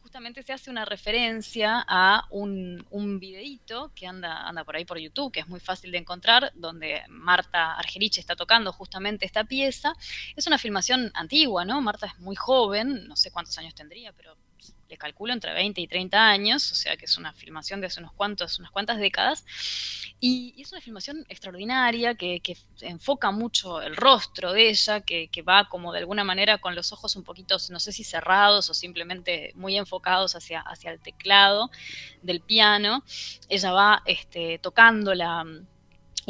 justamente 0.00 0.42
se 0.42 0.54
hace 0.54 0.70
una 0.70 0.86
referencia 0.86 1.84
a 1.86 2.26
un, 2.30 2.86
un 2.90 3.20
videíto 3.20 3.92
que 3.94 4.06
anda, 4.06 4.48
anda 4.48 4.64
por 4.64 4.76
ahí 4.76 4.86
por 4.86 4.98
YouTube, 4.98 5.30
que 5.30 5.40
es 5.40 5.48
muy 5.48 5.60
fácil 5.60 5.90
de 5.92 5.98
encontrar, 5.98 6.52
donde 6.54 7.02
Marta 7.08 7.74
Argerich 7.74 8.16
está 8.16 8.34
tocando 8.34 8.72
justamente 8.72 9.26
esta 9.26 9.44
pieza. 9.44 9.92
Es 10.36 10.46
una 10.46 10.56
filmación 10.56 11.10
antigua, 11.12 11.66
¿no? 11.66 11.82
Marta 11.82 12.06
es 12.06 12.18
muy 12.18 12.36
joven, 12.36 13.06
no 13.06 13.14
sé 13.14 13.30
cuántos 13.30 13.58
años 13.58 13.74
tendría, 13.74 14.12
pero 14.12 14.36
le 14.90 14.98
calculo 14.98 15.32
entre 15.32 15.54
20 15.54 15.80
y 15.80 15.86
30 15.86 16.28
años, 16.28 16.70
o 16.72 16.74
sea 16.74 16.96
que 16.96 17.04
es 17.04 17.16
una 17.16 17.32
filmación 17.32 17.80
de 17.80 17.86
hace 17.86 18.00
unos 18.00 18.12
cuantos, 18.12 18.58
unas 18.58 18.72
cuantas 18.72 18.98
décadas, 18.98 19.44
y, 20.18 20.60
es 20.60 20.72
una 20.72 20.80
filmación 20.80 21.24
extraordinaria 21.28 22.14
que, 22.16 22.42
enfoca 22.80 23.30
mucho 23.30 23.80
el 23.80 23.96
rostro 23.96 24.52
de 24.52 24.68
ella, 24.68 25.00
que, 25.00 25.30
va 25.48 25.68
como 25.68 25.92
de 25.92 26.00
alguna 26.00 26.24
manera 26.24 26.58
con 26.58 26.74
los 26.74 26.92
ojos 26.92 27.16
un 27.16 27.24
poquito, 27.24 27.56
no 27.70 27.80
sé 27.80 27.92
si 27.92 28.04
cerrados 28.04 28.68
o 28.68 28.74
simplemente 28.74 29.52
muy 29.54 29.76
enfocados 29.78 30.34
hacia, 30.34 30.60
hacia 30.60 30.90
el 30.90 31.00
teclado 31.00 31.70
del 32.22 32.40
piano. 32.40 33.04
Ella 33.48 33.72
va 33.72 34.02
este, 34.04 34.58
tocando 34.58 35.14
la 35.14 35.44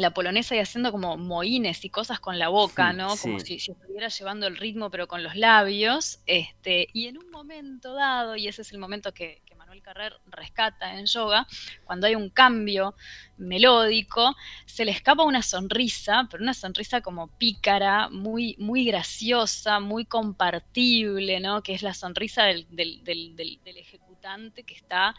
la 0.01 0.13
polonesa 0.13 0.55
y 0.55 0.59
haciendo 0.59 0.91
como 0.91 1.17
moines 1.17 1.85
y 1.85 1.89
cosas 1.89 2.19
con 2.19 2.39
la 2.39 2.49
boca, 2.49 2.93
¿no? 2.93 3.15
Como 3.17 3.39
si, 3.39 3.55
estuviera 3.55 4.07
llevando 4.07 4.47
el 4.47 4.57
ritmo 4.57 4.89
pero 4.89 5.07
con 5.07 5.23
los 5.23 5.35
labios. 5.35 6.19
Este, 6.25 6.87
y 6.93 7.07
en 7.07 7.17
un 7.17 7.29
momento 7.31 7.93
dado, 7.93 8.35
y 8.35 8.47
ese 8.47 8.63
es 8.63 8.71
el 8.71 8.79
momento 8.79 9.13
que, 9.13 9.41
Manuel 9.57 9.83
Carrer 9.83 10.19
rescata 10.25 10.99
en 10.99 11.05
yoga, 11.05 11.47
cuando 11.85 12.05
hay 12.05 12.15
un 12.15 12.29
cambio 12.29 12.93
melódico, 13.37 14.35
se 14.65 14.83
le 14.83 14.91
escapa 14.91 15.23
una 15.23 15.43
sonrisa, 15.43 16.27
pero 16.29 16.43
una 16.43 16.53
sonrisa 16.53 16.99
como 16.99 17.27
pícara, 17.37 18.09
muy, 18.09 18.57
muy 18.59 18.83
graciosa, 18.83 19.79
muy 19.79 20.03
compartible, 20.03 21.39
¿no? 21.39 21.63
Que 21.63 21.73
es 21.73 21.83
la 21.83 21.93
sonrisa 21.93 22.43
del, 22.43 22.67
del 22.69 23.77
ejecutante 23.77 24.63
que 24.63 24.73
está 24.73 25.15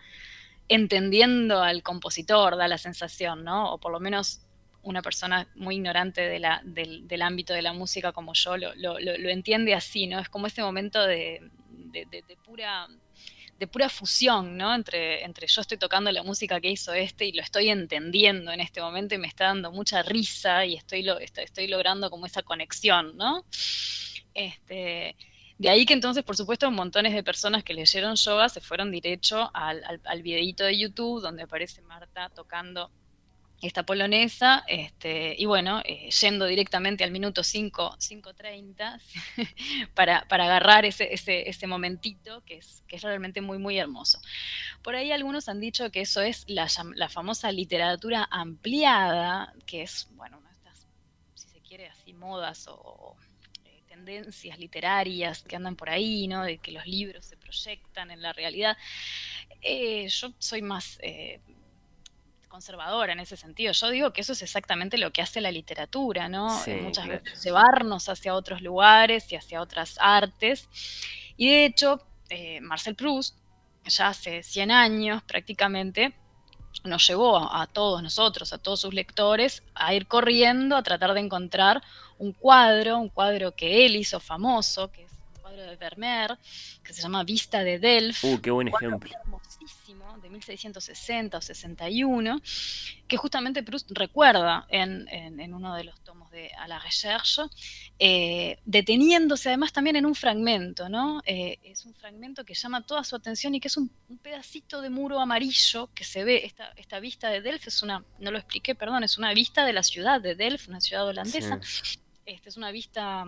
entendiendo 0.69 1.63
al 1.63 1.83
compositor, 1.83 2.57
da 2.57 2.69
la 2.69 2.79
sensación, 2.79 3.45
¿no? 3.45 3.73
O 3.75 3.79
por 3.79 3.93
lo 3.93 4.01
menos 4.01 4.43
una 4.83 5.03
persona 5.03 5.49
muy 5.55 5.77
ignorante 5.77 6.23
del, 6.23 7.23
ámbito 7.23 7.55
de 7.55 7.63
la 7.63 7.73
música 7.73 8.13
como 8.13 8.35
yo 8.35 8.57
lo, 8.57 8.99
entiende 8.99 9.75
así, 9.75 10.07
¿no? 10.07 10.19
Es 10.19 10.29
como 10.29 10.47
ese 10.47 10.63
momento 10.63 11.05
de, 11.07 11.41
pura 13.71 13.89
fusión, 13.89 14.57
¿no? 14.57 14.75
Entre, 14.75 15.23
yo 15.47 15.61
estoy 15.61 15.79
tocando 15.79 16.11
la 16.11 16.23
música 16.23 16.61
que 16.61 16.71
hizo 16.71 16.93
este 16.93 17.27
y 17.27 17.33
lo 17.33 17.43
estoy 17.43 17.71
entendiendo 17.71 18.51
en 18.51 18.61
este 18.61 18.81
momento 18.81 19.15
y 19.15 19.19
me 19.19 19.29
está 19.29 19.47
dando 19.47 19.71
mucha 19.71 20.03
risa 20.03 20.67
y 20.67 20.75
estoy, 20.75 21.05
logrando 21.69 22.11
como 22.11 22.27
esa 22.27 22.43
conexión, 22.43 23.17
¿no? 23.17 23.45
Este, 24.35 25.17
de 25.59 25.69
ahí 25.69 25.87
que 25.87 25.93
entonces, 25.93 26.25
por 26.25 26.37
supuesto, 26.37 26.69
montones 26.73 27.15
de 27.15 27.23
personas 27.23 27.63
que 27.63 27.75
leyeron 27.75 28.17
yoga 28.17 28.49
se 28.49 28.61
fueron 28.61 28.91
derecho 28.91 29.49
al, 29.55 29.85
al, 29.85 30.01
al 30.05 30.23
videito 30.23 30.65
de 30.65 30.77
YouTube 30.77 31.21
donde 31.21 31.45
aparece 31.45 31.83
Marta 31.83 32.31
tocando 32.31 32.91
esta 33.63 33.85
polonesa, 33.85 34.65
este, 34.67 35.37
y 35.39 35.47
bueno, 35.47 35.81
eh, 35.85 36.11
yendo 36.11 36.47
directamente 36.47 37.05
al 37.05 37.13
minuto 37.13 37.45
5, 37.45 37.97
5.30 37.97 39.01
para, 39.95 40.27
para 40.27 40.45
agarrar 40.45 40.85
ese, 40.85 41.15
ese, 41.15 41.49
ese, 41.49 41.67
momentito 41.69 42.43
que 42.45 42.57
es, 42.57 42.83
que 42.89 42.97
es 42.97 43.03
realmente 43.03 43.41
muy, 43.41 43.59
muy 43.59 43.79
hermoso. 43.79 44.21
Por 44.83 44.97
ahí 44.97 45.13
algunos 45.13 45.49
han 45.49 45.61
dicho 45.61 45.93
que 45.93 46.01
eso 46.01 46.21
es 46.23 46.45
la, 46.49 46.69
la 46.97 47.09
famosa 47.09 47.53
literatura 47.53 48.27
ampliada, 48.33 49.55
que 49.65 49.83
es, 49.83 50.09
bueno, 50.17 50.39
una 50.39 50.49
de 50.49 50.57
estas, 50.57 50.87
si 51.35 51.49
se 51.49 51.61
quiere, 51.61 51.87
así 51.87 52.13
modas 52.15 52.67
o, 52.67 53.17
eh, 53.65 53.83
tendencias 53.87 54.59
literarias 54.59 55.45
que 55.45 55.55
andan 55.55 55.77
por 55.77 55.89
ahí, 55.89 56.27
¿no? 56.27 56.43
De 56.43 56.59
que 56.59 56.73
los 56.73 56.85
libros 56.87 57.27
se 57.27 57.37
proyectan 57.37 58.11
en 58.11 58.23
la 58.23 58.33
realidad. 58.33 58.77
Eh, 59.61 60.09
yo 60.09 60.33
soy 60.41 60.63
más 60.63 60.99
conservadora 62.53 63.15
en 63.15 63.21
ese 63.21 63.39
sentido. 63.39 63.73
Yo 63.73 63.89
digo 63.89 64.13
que 64.13 64.21
eso 64.21 64.35
es 64.35 64.43
exactamente 64.43 64.99
lo 64.99 65.11
que 65.11 65.23
hace 65.23 65.41
la 65.41 65.51
literatura, 65.51 66.29
¿no? 66.29 66.63
Eh, 66.67 66.83
muchas 66.83 67.09
veces 67.09 67.43
llevarnos 67.43 68.11
hacia 68.11 68.35
otros 68.35 68.61
lugares 68.61 69.33
y 69.33 69.37
hacia 69.37 69.63
otras 69.63 69.97
artes. 69.99 70.69
Y 71.39 71.49
de 71.49 71.65
hecho, 71.65 72.03
eh, 72.29 72.61
Marcel 72.61 72.95
Proust, 72.95 73.39
ya 73.87 74.09
hace 74.09 74.43
100 74.43 74.71
años 74.71 75.23
prácticamente, 75.23 76.15
nos 76.85 77.07
llevó 77.09 77.39
a, 77.39 77.67
todos 77.67 78.03
nosotros, 78.03 78.53
a 78.53 78.59
todos 78.59 78.83
sus 78.83 78.93
lectores, 78.93 79.63
a 79.75 79.95
ir 79.95 80.07
corriendo 80.07 80.77
a 80.77 80.83
tratar 80.83 81.15
de 81.15 81.21
encontrar 81.21 81.83
un 82.19 82.33
cuadro, 82.33 82.99
un 82.99 83.09
cuadro 83.09 83.53
que 83.53 83.87
él 83.87 83.97
hizo 83.97 84.21
famoso, 84.21 84.93
que 84.93 85.05
es 85.05 85.13
un 85.13 85.41
cuadro 85.41 85.63
de 85.63 85.77
Vermeer, 85.77 86.39
que 86.85 86.93
se 86.93 87.01
llama 87.01 87.25
Vista 87.25 87.65
de 87.65 87.79
Delft. 87.79 88.25
Uh, 88.25 88.41
qué 88.43 88.51
buen 88.51 88.69
ejemplo 88.69 89.11
1660 90.33 91.39
o 91.39 91.41
61, 91.41 92.41
que 93.07 93.17
justamente 93.17 93.63
Proust 93.63 93.91
recuerda 93.93 94.67
en, 94.69 95.07
uno 95.53 95.75
de 95.75 95.85
los 95.85 96.01
tomos 96.01 96.31
de 96.31 96.51
A 96.59 96.67
la 96.67 96.79
Recherche, 96.79 97.43
eh, 97.99 98.59
deteniéndose 98.65 99.51
además 99.51 99.73
también 99.73 99.97
en 99.97 100.07
un 100.07 100.15
fragmento, 100.15 100.89
¿no? 100.89 101.23
Eh, 101.27 101.59
es 101.63 101.85
un 101.85 101.95
fragmento 101.95 102.45
que 102.45 102.55
llama 102.55 102.85
toda 102.85 103.05
su 103.05 103.15
atención 103.15 103.55
y 103.55 103.61
que 103.61 103.69
es 103.69 103.77
un, 103.77 103.91
pedacito 104.23 104.83
de 104.83 104.91
muro 104.91 105.21
amarillo 105.21 105.89
que 105.95 106.05
se 106.05 106.25
ve, 106.25 106.45
esta, 106.45 106.73
esta, 106.77 107.01
vista 107.01 107.31
de 107.31 107.41
Delft 107.41 107.67
es 107.67 107.83
una, 107.83 108.05
no 108.19 108.31
lo 108.31 108.39
expliqué, 108.39 108.75
perdón, 108.75 109.05
es 109.05 109.19
una 109.19 109.33
vista 109.33 109.65
de 109.65 109.73
la 109.73 109.83
ciudad 109.83 110.21
de 110.21 110.35
Delft, 110.35 110.69
una 110.69 110.81
ciudad 110.81 111.07
holandesa. 111.07 111.61
Esta 112.25 112.49
es 112.49 112.57
una 112.57 112.71
vista 112.71 113.25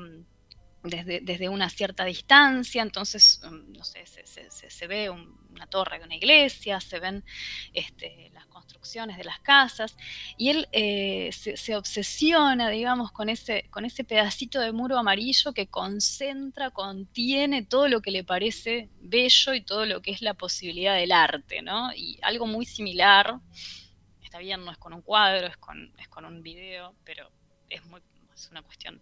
mm, 0.85 1.25
desde, 1.25 1.49
una 1.49 1.69
cierta 1.71 2.05
distancia, 2.05 2.83
entonces, 2.83 3.41
um, 3.45 3.73
no 3.73 3.85
sé, 3.85 4.05
se, 4.07 4.87
ve 4.87 5.11
una 5.11 5.67
torre 5.67 5.99
de 5.99 6.05
una 6.05 6.17
iglesia, 6.17 6.81
se 6.81 7.01
ven 7.01 7.25
este, 7.73 8.31
las 8.33 8.47
construcciones 8.47 9.17
de 9.17 9.25
las 9.25 9.41
casas, 9.41 9.97
y 10.37 10.51
él 10.51 10.69
eh, 10.73 11.31
se, 11.33 11.77
obsesiona, 11.77 12.69
digamos, 12.69 13.11
con 13.13 13.29
ese, 13.29 13.69
con 13.71 13.85
ese 13.85 14.05
pedacito 14.05 14.61
de 14.61 14.73
muro 14.73 14.99
amarillo 14.99 15.53
que 15.53 15.67
concentra, 15.67 16.71
contiene 16.71 17.65
todo 17.65 17.89
lo 17.89 18.01
que 18.01 18.11
le 18.11 18.25
parece 18.25 18.91
bello 19.01 19.55
y 19.55 19.63
todo 19.63 19.87
lo 19.87 20.03
que 20.03 20.11
es 20.13 20.23
la 20.23 20.35
posibilidad 20.35 20.95
del 20.95 21.13
arte, 21.13 21.63
¿no? 21.63 21.93
Y 21.95 22.19
algo 22.23 22.47
muy 22.47 22.67
similar, 22.67 23.41
está 24.23 24.39
bien, 24.39 24.65
no 24.65 24.73
es 24.73 24.79
con 24.79 24.93
un 24.93 25.03
cuadro, 25.03 25.47
es 25.47 25.57
con, 25.57 25.93
es 25.99 26.09
con 26.09 26.25
un 26.25 26.43
video, 26.43 26.95
pero 27.05 27.31
es 27.69 27.85
muy 27.87 28.01
es 28.45 28.51
una 28.51 28.63
cuestión, 28.63 29.01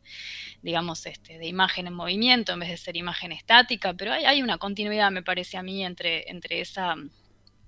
digamos, 0.63 1.05
este, 1.07 1.39
de 1.39 1.47
imagen 1.47 1.87
en 1.87 1.95
movimiento 1.95 2.53
en 2.53 2.61
vez 2.61 2.71
de 2.71 2.77
ser 2.77 2.97
imagen 2.97 3.33
estática, 3.33 3.93
pero 3.95 4.13
hay, 4.13 4.43
una 4.43 4.59
continuidad, 4.59 5.11
me 5.11 5.23
parece 5.23 5.57
a 5.57 5.63
mí, 5.63 5.85
entre, 5.85 6.31
entre 6.31 6.61
esa, 6.61 6.95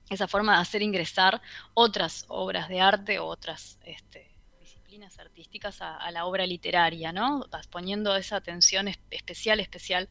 esa 0.09 0.29
forma 0.29 0.55
de 0.55 0.62
hacer 0.62 0.83
ingresar 0.83 1.41
otras 1.75 2.25
obras 2.29 2.68
de 2.68 2.81
arte 2.81 3.18
o 3.18 3.27
otras 3.27 3.79
este, 3.85 4.31
disciplinas 4.61 5.18
artísticas 5.18 5.83
a, 5.83 6.11
la 6.11 6.27
obra 6.27 6.47
literaria, 6.47 7.12
¿no? 7.12 7.45
Poniendo 7.70 8.16
esa 8.16 8.37
atención 8.37 8.89
especial, 9.11 9.61
especial 9.61 10.09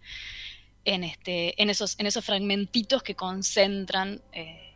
en, 0.86 1.04
este, 1.04 1.62
en, 1.62 1.70
esos, 1.70 1.98
en 2.00 2.08
esos 2.08 2.26
fragmentitos 2.26 3.04
que 3.04 3.16
concentran... 3.16 4.22
Eh, 4.32 4.70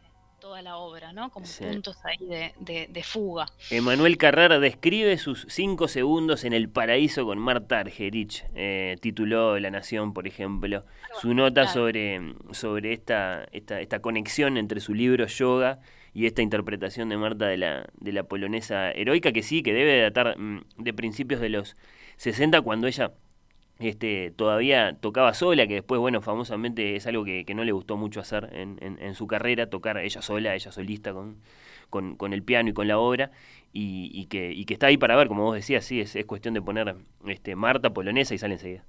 toda 0.47 0.61
la 0.61 0.77
obra, 0.77 1.11
¿no? 1.11 1.29
Como 1.29 1.45
puntos 1.45 1.97
ahí 2.05 2.17
de, 2.57 3.03
fuga. 3.03 3.47
Emanuel 3.69 4.17
Carrera 4.17 4.59
describe 4.59 5.17
sus 5.17 5.45
cinco 5.49 5.89
segundos 5.89 6.45
en 6.45 6.53
el 6.53 6.69
paraíso 6.69 7.25
con 7.25 7.37
Marta 7.37 7.79
Argerich, 7.79 8.45
eh, 8.55 8.95
tituló 9.01 9.59
La 9.59 9.71
Nación, 9.71 10.13
por 10.13 10.25
ejemplo, 10.25 10.85
su 11.19 11.33
nota 11.33 11.67
sobre, 11.67 12.33
sobre 12.51 12.93
esta, 12.93 13.45
esta, 13.51 13.81
esta 13.81 13.99
conexión 13.99 14.55
entre 14.55 14.79
su 14.79 14.93
libro 14.93 15.27
Yoga 15.27 15.79
y 16.13 16.27
esta 16.27 16.41
interpretación 16.41 17.09
de 17.09 17.17
Marta 17.17 17.47
de 17.47 17.57
la, 17.57 17.89
de 17.99 18.13
la 18.13 18.23
polonesa 18.23 18.91
heroica, 18.91 19.33
que 19.33 19.43
sí, 19.43 19.61
que 19.63 19.73
debe 19.73 19.99
datar 19.99 20.39
mm, 20.39 20.63
de 20.77 20.93
principios 20.93 21.41
de 21.41 21.49
los 21.49 21.75
60, 22.15 22.61
cuando 22.61 22.87
ella 22.87 23.11
este, 23.80 24.32
todavía 24.32 24.97
tocaba 24.99 25.34
sola, 25.34 25.67
que 25.67 25.75
después, 25.75 25.99
bueno, 25.99 26.21
famosamente 26.21 26.95
es 26.95 27.07
algo 27.07 27.23
que, 27.23 27.45
no 27.55 27.63
le 27.63 27.71
gustó 27.71 27.97
mucho 27.97 28.19
hacer 28.19 28.49
en, 28.53 28.78
en, 28.82 29.15
su 29.15 29.28
carrera, 29.28 29.69
tocar 29.69 29.97
ella 29.97 30.21
sola, 30.21 30.55
ella 30.55 30.71
solista 30.71 31.13
con, 31.13 31.38
con, 31.89 32.15
con 32.15 32.34
el 32.34 32.43
piano 32.43 32.69
y 32.69 32.73
con 32.73 32.88
la 32.88 32.97
obra, 32.97 33.32
y, 33.73 34.09
y, 34.13 34.25
que, 34.25 34.51
y 34.51 34.65
que 34.65 34.73
está 34.73 34.88
ahí 34.88 34.97
para 34.97 35.15
ver, 35.15 35.28
como 35.28 35.43
vos 35.43 35.55
decías, 35.55 35.86
sí, 35.86 36.01
es, 36.01 36.15
es 36.15 36.25
cuestión 36.25 36.53
de 36.53 36.61
poner 36.61 36.95
este, 37.28 37.55
Marta 37.55 37.91
polonesa 37.91 38.34
y 38.34 38.38
sale 38.38 38.55
enseguida. 38.55 38.84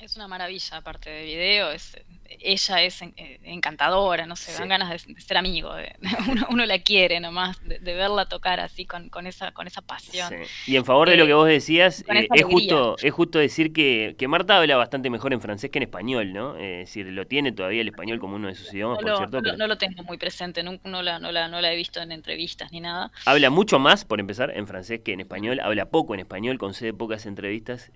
Es 0.00 0.16
una 0.16 0.26
maravilla, 0.26 0.78
aparte 0.78 1.10
de 1.10 1.24
video, 1.24 1.70
es, 1.70 1.96
ella 2.40 2.82
es 2.82 3.02
eh, 3.02 3.40
encantadora, 3.44 4.26
no 4.26 4.36
sé, 4.36 4.52
dan 4.52 4.68
ganas 4.68 5.06
de, 5.06 5.20
ser 5.20 5.36
amigo, 5.36 5.72
uno, 6.50 6.66
la 6.66 6.78
quiere 6.78 7.20
nomás, 7.20 7.60
de, 7.66 7.78
verla 7.78 8.26
tocar 8.26 8.60
así 8.60 8.84
con, 8.84 9.08
con, 9.08 9.26
esa, 9.26 9.52
con 9.52 9.66
esa 9.66 9.82
pasión. 9.82 10.32
Y 10.66 10.76
en 10.76 10.84
favor 10.84 11.08
de 11.08 11.16
lo 11.16 11.26
que 11.26 11.34
vos 11.34 11.48
decías, 11.48 12.04
eh, 12.08 12.28
es, 12.32 12.44
justo, 12.44 12.96
es 13.02 13.12
justo 13.12 13.38
decir 13.38 13.72
que, 13.72 14.14
que, 14.18 14.28
Marta 14.28 14.58
habla 14.58 14.76
bastante 14.76 15.10
mejor 15.10 15.32
en 15.32 15.40
francés 15.40 15.70
que 15.70 15.78
en 15.78 15.84
español, 15.84 16.32
¿no? 16.32 16.56
Eh, 16.56 16.82
es 16.82 16.88
decir, 16.88 17.06
lo 17.06 17.26
tiene 17.26 17.52
todavía 17.52 17.82
el 17.82 17.88
español 17.88 18.18
como 18.18 18.36
uno 18.36 18.48
de 18.48 18.54
sus 18.54 18.72
idiomas, 18.72 18.98
por 18.98 19.16
cierto. 19.16 19.40
No, 19.56 19.66
lo 19.66 19.76
tengo 19.76 20.02
muy 20.04 20.18
presente, 20.18 20.62
no, 20.62 20.78
la, 21.02 21.18
no, 21.18 21.32
la, 21.32 21.48
no 21.48 21.60
la 21.60 21.72
he 21.72 21.76
visto 21.76 22.00
en 22.00 22.12
entrevistas 22.12 22.72
ni 22.72 22.80
nada. 22.80 23.10
Habla 23.26 23.50
mucho 23.50 23.78
más, 23.78 24.04
por 24.04 24.20
empezar, 24.20 24.52
en 24.56 24.66
francés 24.66 25.00
que 25.04 25.12
en 25.12 25.20
español, 25.20 25.60
habla 25.60 25.86
poco 25.86 26.14
en 26.14 26.20
español, 26.20 26.58
concede 26.58 26.92
pocas 26.92 27.26
entrevistas 27.26 27.90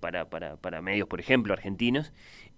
para, 0.00 0.28
para, 0.28 0.56
para 0.56 0.80
medios, 0.80 1.08
por 1.08 1.20
ejemplo 1.20 1.52
argentinos, 1.52 2.12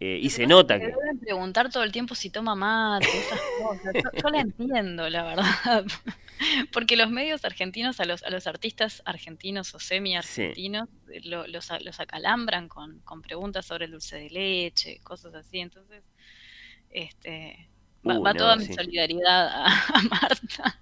eh, 0.04 0.18
y 0.20 0.30
se 0.30 0.48
nota 0.48 0.80
que... 0.80 0.92
Preguntar 1.22 1.70
todo 1.70 1.84
el 1.84 1.92
tiempo 1.92 2.14
si 2.14 2.30
toma 2.30 2.54
mate, 2.54 3.06
esas 3.06 3.40
cosas. 3.62 3.94
Yo, 4.20 4.28
la 4.28 4.40
entiendo, 4.40 5.08
la 5.08 5.22
verdad. 5.22 5.84
Porque 6.72 6.96
los 6.96 7.10
medios 7.10 7.44
argentinos, 7.44 8.00
a 8.00 8.04
los, 8.04 8.24
a 8.24 8.30
los 8.30 8.46
artistas 8.46 9.02
argentinos 9.04 9.74
o 9.74 9.78
semi-argentinos, 9.78 10.88
eh, 11.12 11.20
los, 11.24 11.48
los, 11.48 12.00
acalambran 12.00 12.68
con, 12.68 12.98
con, 13.00 13.22
preguntas 13.22 13.66
sobre 13.66 13.84
el 13.84 13.92
dulce 13.92 14.16
de 14.16 14.30
leche, 14.30 15.00
cosas 15.04 15.34
así. 15.34 15.60
Entonces, 15.60 16.04
este, 16.90 17.68
va, 18.04 18.34
toda 18.34 18.56
mi 18.56 18.66
solidaridad 18.66 19.48
a, 19.48 19.66
a 19.94 20.02
Marta. 20.02 20.78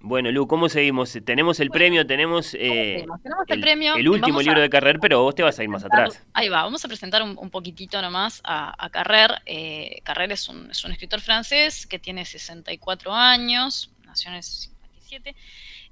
Bueno, 0.00 0.30
Lu, 0.30 0.46
¿cómo 0.46 0.68
seguimos? 0.68 1.18
Tenemos 1.24 1.58
el 1.58 1.70
premio, 1.70 2.06
tenemos, 2.06 2.54
eh, 2.54 3.04
el, 3.48 3.60
premio. 3.60 3.96
El 3.96 4.08
último 4.08 4.40
libro 4.40 4.60
de 4.60 4.70
Carrer, 4.70 5.00
pero 5.00 5.22
vos 5.22 5.34
te 5.34 5.42
vas 5.42 5.58
a 5.58 5.62
ir 5.64 5.68
más 5.68 5.84
atrás. 5.84 6.22
Ahí 6.32 6.48
va, 6.48 6.62
vamos 6.62 6.84
a 6.84 6.88
presentar 6.88 7.22
un, 7.22 7.50
poquitito 7.50 8.00
nomás 8.00 8.40
a, 8.44 8.74
a 8.78 8.90
Carrer. 8.90 9.42
Eh, 9.44 10.00
Carrer 10.04 10.30
es 10.30 10.48
un, 10.48 10.70
es 10.70 10.84
un 10.84 10.92
escritor 10.92 11.20
francés 11.20 11.86
que 11.86 11.98
tiene 11.98 12.24
64 12.24 13.12
años, 13.12 13.90
nació 14.04 14.30
en 14.30 14.36
el 14.36 14.42
57 14.44 15.34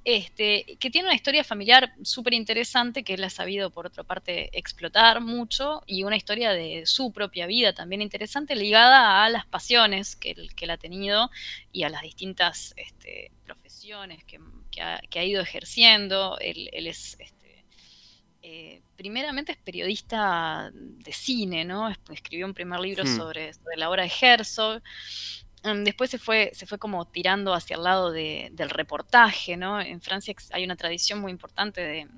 este, 0.06 0.76
que 0.78 0.88
tiene 0.88 1.08
una 1.08 1.16
historia 1.16 1.42
familiar 1.42 1.92
súper 2.02 2.32
interesante 2.32 3.02
que 3.02 3.14
él 3.14 3.24
ha 3.24 3.28
sabido, 3.28 3.70
por 3.70 3.88
otra 3.88 4.04
parte, 4.04 4.56
explotar 4.56 5.20
mucho 5.20 5.82
y 5.84 6.04
una 6.04 6.16
historia 6.16 6.52
de 6.52 6.86
su 6.86 7.10
propia 7.10 7.48
vida 7.48 7.74
también 7.74 8.00
interesante 8.00 8.54
ligada 8.54 9.24
a 9.24 9.28
las 9.30 9.46
pasiones 9.46 10.14
que 10.14 10.30
él, 10.30 10.54
que 10.54 10.70
ha 10.70 10.76
tenido 10.76 11.28
y 11.72 11.82
a 11.82 11.88
las 11.88 12.02
distintas 12.02 12.72
este, 12.76 13.32
profesiones 13.44 13.65
que, 14.70 14.80
ha, 14.82 15.24
ido 15.24 15.42
ejerciendo. 15.42 16.38
Él, 16.40 16.68
es... 16.72 17.16
Este, 17.18 17.64
eh, 18.42 18.80
primeramente 18.96 19.52
es 19.52 19.58
periodista 19.58 20.70
de 20.72 21.12
cine, 21.12 21.64
¿no? 21.64 21.88
Escribió 22.10 22.46
un 22.46 22.54
primer 22.54 22.80
libro 22.80 23.04
hmm. 23.04 23.16
sobre, 23.16 23.52
sobre, 23.52 23.76
la 23.76 23.90
obra 23.90 24.04
de 24.04 24.12
Herzog, 24.20 24.82
Em, 25.66 25.82
después 25.82 26.10
se 26.10 26.18
fue, 26.18 26.50
se 26.54 26.64
fue 26.64 26.78
como 26.78 27.06
tirando 27.06 27.52
hacia 27.52 27.76
el 27.76 27.82
lado 27.82 28.12
del 28.12 28.70
reportaje, 28.70 29.56
¿no? 29.56 29.80
En 29.80 30.00
Francia 30.00 30.32
hay 30.52 30.64
una 30.64 30.76
tradición 30.76 31.18
muy 31.18 31.32
importante 31.32 31.80
de, 31.80 32.08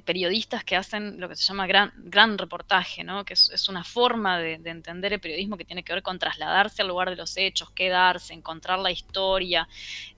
periodistas 0.00 0.64
que 0.64 0.76
hacen 0.76 1.20
lo 1.20 1.28
que 1.28 1.36
se 1.36 1.44
llama 1.44 1.66
gran, 1.66 1.92
gran 1.98 2.38
reportaje, 2.38 3.04
¿no? 3.04 3.26
que 3.26 3.34
es, 3.34 3.68
una 3.68 3.84
forma 3.84 4.38
de, 4.38 4.54
entender 4.64 5.12
el 5.12 5.20
periodismo 5.20 5.58
que 5.58 5.66
tiene 5.66 5.82
que 5.82 5.92
ver 5.92 6.02
con 6.02 6.18
trasladarse 6.18 6.80
al 6.80 6.88
lugar 6.88 7.10
de 7.10 7.16
los 7.16 7.36
hechos, 7.36 7.70
quedarse, 7.72 8.32
encontrar 8.32 8.78
la 8.78 8.90
historia, 8.90 9.68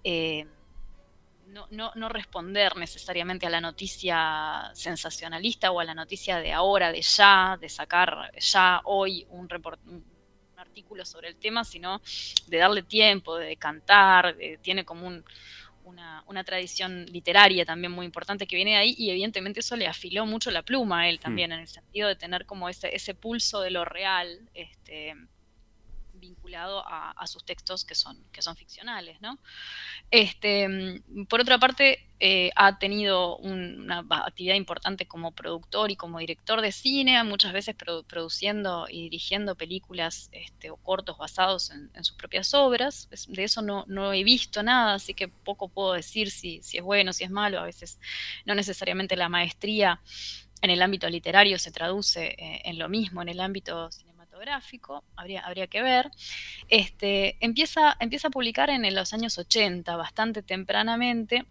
eh, 0.04 0.46
no, 1.56 1.66
no, 1.70 1.92
no, 1.94 2.08
responder 2.10 2.76
necesariamente 2.76 3.46
a 3.46 3.50
la 3.50 3.62
noticia 3.62 4.70
sensacionalista 4.74 5.70
o 5.70 5.80
a 5.80 5.84
la 5.84 5.94
noticia 5.94 6.38
de 6.38 6.52
ahora, 6.52 6.92
de 6.92 7.00
ya, 7.00 7.56
de 7.58 7.68
sacar 7.70 8.30
ya 8.38 8.82
hoy 8.84 9.26
un, 9.30 9.48
reportaje 9.48 10.02
sobre 11.04 11.28
el 11.28 11.36
tema, 11.36 11.64
sino 11.64 12.00
de 12.46 12.58
darle 12.58 12.82
tiempo, 12.82 13.36
de 13.36 13.56
cantar, 13.56 14.36
tiene 14.60 14.84
como 14.84 15.06
una, 15.84 16.44
tradición 16.44 17.06
literaria 17.06 17.64
también 17.64 17.92
muy 17.92 18.04
importante 18.04 18.46
que 18.46 18.56
viene 18.56 18.72
de 18.72 18.76
ahí 18.76 18.94
y 18.98 19.10
evidentemente 19.10 19.60
eso 19.60 19.76
le 19.76 19.86
afiló 19.86 20.26
mucho 20.26 20.50
la 20.50 20.62
pluma 20.62 21.00
a 21.00 21.08
él 21.08 21.18
también, 21.18 21.50
mm. 21.50 21.54
en 21.54 21.60
el 21.60 21.68
sentido 21.68 22.08
de 22.08 22.16
tener 22.16 22.44
como 22.44 22.68
ese, 22.68 22.94
ese 22.94 23.14
pulso 23.14 23.60
de 23.62 23.70
lo 23.70 23.84
real. 23.84 24.50
Este, 24.52 25.14
vinculado 26.26 26.84
a, 26.86 27.26
sus 27.26 27.44
textos 27.44 27.84
que 27.84 27.94
son, 27.94 28.22
que 28.32 28.42
son 28.42 28.56
ficcionales, 28.56 29.20
¿no? 29.20 29.38
Este, 30.10 30.68
mm, 30.68 31.26
por 31.26 31.40
otra 31.40 31.58
parte, 31.58 32.08
eh, 32.18 32.50
ha 32.56 32.78
tenido 32.78 33.36
una 33.36 34.04
actividad 34.10 34.54
importante 34.54 35.06
como 35.06 35.32
productor 35.32 35.90
y 35.90 35.96
como 35.96 36.18
director 36.18 36.60
de 36.60 36.72
cine, 36.72 37.22
muchas 37.24 37.52
veces 37.52 37.74
produciendo 38.06 38.86
y 38.88 39.02
dirigiendo 39.02 39.54
películas 39.54 40.30
este, 40.32 40.70
o 40.70 40.76
cortos 40.76 41.18
basados 41.18 41.70
en, 41.70 42.04
sus 42.04 42.16
propias 42.16 42.54
obras. 42.54 43.08
de 43.28 43.44
eso 43.44 43.60
no, 43.62 43.84
no, 43.88 44.12
he 44.12 44.24
visto 44.24 44.62
nada, 44.62 44.94
así 44.94 45.14
que 45.14 45.28
poco 45.28 45.68
puedo 45.68 45.92
decir 45.92 46.30
si, 46.30 46.62
si 46.62 46.78
es 46.78 46.84
bueno, 46.84 47.12
si 47.12 47.24
es 47.24 47.30
malo. 47.30 47.60
A 47.60 47.64
veces 47.64 47.98
no 48.44 48.54
necesariamente 48.54 49.16
la 49.16 49.28
maestría 49.28 50.00
en 50.62 50.70
el 50.70 50.82
ámbito 50.82 51.08
literario 51.08 51.58
se 51.58 51.70
traduce 51.70 52.34
eh, 52.38 52.62
en 52.64 52.78
lo 52.78 52.88
mismo 52.88 53.22
en 53.22 53.28
el 53.28 53.40
ámbito 53.40 53.90
gráfico, 54.38 55.04
habría, 55.16 55.40
habría 55.40 55.66
que 55.66 55.82
ver, 55.82 56.10
este, 56.68 57.36
empieza, 57.44 57.96
empieza 58.00 58.28
a 58.28 58.30
publicar 58.30 58.70
en 58.70 58.94
los 58.94 59.12
años 59.12 59.38
80, 59.38 59.96
bastante 59.96 60.42
tempranamente, 60.42 61.46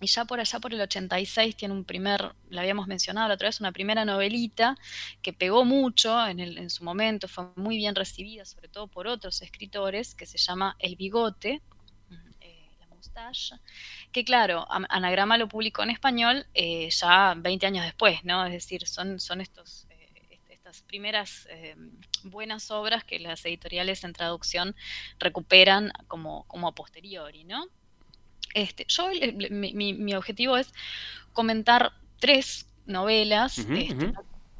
y 0.00 0.08
ya 0.08 0.26
por 0.26 0.40
allá 0.40 0.60
por 0.60 0.74
el 0.74 0.80
86 0.82 1.56
tiene 1.56 1.72
un 1.72 1.84
primer, 1.84 2.34
la 2.50 2.60
habíamos 2.60 2.86
mencionado 2.86 3.28
la 3.28 3.34
otra 3.34 3.48
vez, 3.48 3.60
una 3.60 3.72
primera 3.72 4.04
novelita 4.04 4.76
que 5.22 5.32
pegó 5.32 5.64
mucho 5.64 6.26
en 6.26 6.68
su 6.68 6.84
momento, 6.84 7.28
fue 7.28 7.46
muy 7.56 7.78
bien 7.78 7.94
recibida, 7.94 8.44
sobre 8.44 8.68
todo 8.68 8.88
por 8.88 9.06
otros 9.06 9.40
escritores, 9.40 10.14
que 10.14 10.26
se 10.26 10.36
llama 10.36 10.76
El 10.80 10.96
Bigote, 10.96 11.62
eh, 12.40 12.76
la 12.78 12.86
mustache, 12.88 13.54
que 14.12 14.22
claro, 14.22 14.66
Anagrama 14.68 15.38
lo 15.38 15.48
publicó 15.48 15.82
en 15.82 15.90
español 15.90 16.46
eh, 16.52 16.90
ya 16.90 17.34
20 17.34 17.66
años 17.66 17.84
después, 17.86 18.22
¿no? 18.22 18.44
Es 18.44 18.52
decir, 18.52 18.86
son, 18.86 19.18
son 19.18 19.40
estos 19.40 19.85
primeras 20.82 21.46
eh, 21.50 21.76
buenas 22.24 22.70
obras 22.70 23.04
que 23.04 23.18
las 23.18 23.44
editoriales 23.44 24.04
en 24.04 24.12
traducción 24.12 24.74
recuperan 25.18 25.92
como, 26.08 26.44
como 26.44 26.68
a 26.68 26.74
posteriori, 26.74 27.44
¿no? 27.44 27.66
Este, 28.54 28.86
yo, 28.88 29.08
mi, 29.50 30.14
objetivo 30.14 30.56
es 30.56 30.72
comentar 31.32 31.92
tres 32.18 32.68
novelas, 32.86 33.58
este, 33.58 34.14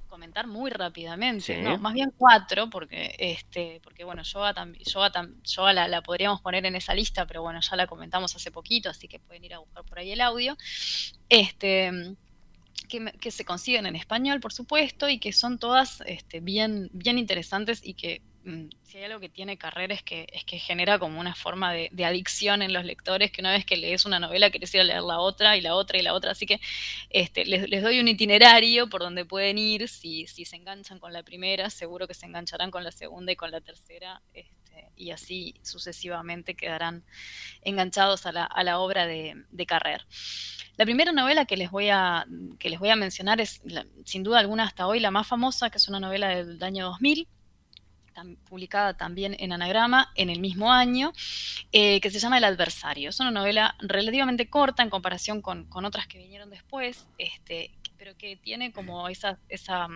comentar 0.09 0.47
muy 0.47 0.71
rápidamente, 0.71 1.63
¿no? 1.63 1.79
más 1.79 1.95
bien 1.95 2.13
cuatro, 2.17 2.69
porque, 2.69 3.15
este, 3.19 3.81
porque 3.83 4.05
bueno, 4.05 4.23
Yoga, 4.23 4.55
yo 5.45 5.73
la, 5.73 5.89
la, 5.89 6.03
podríamos 6.03 6.41
poner 6.41 6.67
en 6.67 6.77
esa 6.77 6.95
lista, 6.95 7.27
pero 7.27 7.43
bueno, 7.43 7.61
ya 7.61 7.77
la 7.77 7.87
comentamos 7.87 8.35
hace 8.37 8.51
poquito, 8.51 8.91
así 8.91 9.09
que 9.09 9.19
pueden 9.19 9.45
ir 9.45 9.55
a 9.55 9.59
buscar 9.59 9.85
por 9.85 9.99
ahí 9.99 10.13
el 10.13 10.21
audio. 10.21 10.57
Este, 11.29 12.17
que, 12.87 13.31
se 13.31 13.45
consiguen 13.45 13.87
en 13.87 13.97
español, 13.97 14.41
por 14.41 14.53
supuesto, 14.53 15.09
y 15.09 15.19
que 15.19 15.33
son 15.33 15.59
todas 15.59 16.03
este, 16.07 16.41
bien, 16.41 16.89
bien 16.93 17.19
interesantes 17.19 17.81
y 17.85 17.95
que 17.95 18.23
mm, 18.45 18.69
si 18.83 18.99
hay 18.99 19.05
algo 19.05 19.21
que 19.21 19.29
tiene 19.29 19.59
carrera 19.59 19.95
es 19.95 20.03
que, 20.03 20.27
es 20.33 20.45
que 20.45 20.59
genera 20.59 20.99
como 20.99 21.21
una 21.21 21.35
forma 21.35 21.73
de, 21.73 21.91
adicción 22.05 22.63
en 22.63 22.73
los 22.73 22.85
lectores, 22.85 23.31
que 23.31 23.41
una 23.41 23.53
vez 23.53 23.65
que 23.65 23.77
lees 23.77 24.05
una 24.07 24.19
novela 24.19 24.51
querés 24.51 24.75
ir 24.75 24.81
a 24.81 24.85
leer 24.85 25.03
la 25.03 25.21
otra 25.21 25.57
y 25.57 25.61
la 25.61 25.75
otra 25.75 25.99
y 25.99 26.03
la 26.03 26.15
otra, 26.15 26.33
así 26.33 26.47
que 26.47 26.61
este, 27.11 27.45
les, 27.45 27.83
doy 27.83 28.01
un 28.01 28.09
itinerario 28.09 28.89
por 28.89 29.03
donde 29.03 29.25
pueden 29.25 29.59
ir, 29.59 29.89
si, 29.89 30.27
si, 30.27 30.45
se 30.45 30.57
enganchan 30.57 30.99
con 30.99 31.13
la 31.13 31.23
primera, 31.23 31.71
seguro 31.71 32.07
que 32.07 32.15
se 32.15 32.27
engancharán 32.27 32.71
con 32.71 32.85
la 32.85 32.93
segunda 32.93 33.33
y 33.33 33.37
con 33.37 33.51
la 33.51 33.61
tercera, 33.61 34.23
este, 34.33 34.66
y 34.97 35.11
así 35.11 35.55
sucesivamente 35.63 36.55
quedarán 36.55 37.05
enganchados 37.63 38.27
a 38.27 38.33
la, 38.33 38.45
a 38.45 38.65
la 38.65 38.79
obra 38.79 39.07
de, 39.07 39.45
de 39.51 39.67
Carrer. 39.67 40.07
La 40.77 40.85
primera 40.85 41.13
novela 41.13 41.47
que 41.47 41.57
les 41.57 41.71
voy 41.71 41.89
a, 41.89 42.27
que 42.59 42.69
les 42.69 42.79
voy 42.79 42.91
a 42.91 42.97
mencionar 42.97 43.41
es, 43.41 43.63
sin 44.05 44.23
duda 44.23 44.39
alguna, 44.39 44.65
hasta 44.65 44.87
hoy 44.87 45.01
la 45.01 45.11
más 45.11 45.27
famosa, 45.27 45.71
que 45.71 45.79
es 45.79 45.89
una 45.89 46.01
novela 46.01 46.29
del 46.29 46.63
año 46.63 46.87
2000, 46.87 47.27
publicada 48.49 48.97
también 48.97 49.37
en 49.39 49.53
Anagrama 49.53 50.13
en 50.15 50.31
el 50.31 50.41
mismo 50.41 50.73
año, 50.73 51.13
eh, 51.73 52.01
que 52.01 52.11
se 52.11 52.19
llama 52.19 52.39
El 52.39 52.45
adversario. 52.45 53.11
Es 53.11 53.21
una 53.21 53.31
novela 53.31 53.77
relativamente 53.81 54.49
corta 54.49 54.83
en 54.83 54.91
comparación 54.91 55.43
con, 55.43 55.69
otras 55.85 56.07
que 56.07 56.19
vinieron 56.19 56.51
después, 56.51 57.07
este, 57.19 57.73
pero 57.99 58.17
que 58.17 58.37
tiene 58.37 58.73
como 58.73 59.09
esa, 59.09 59.39
esa 59.49 59.89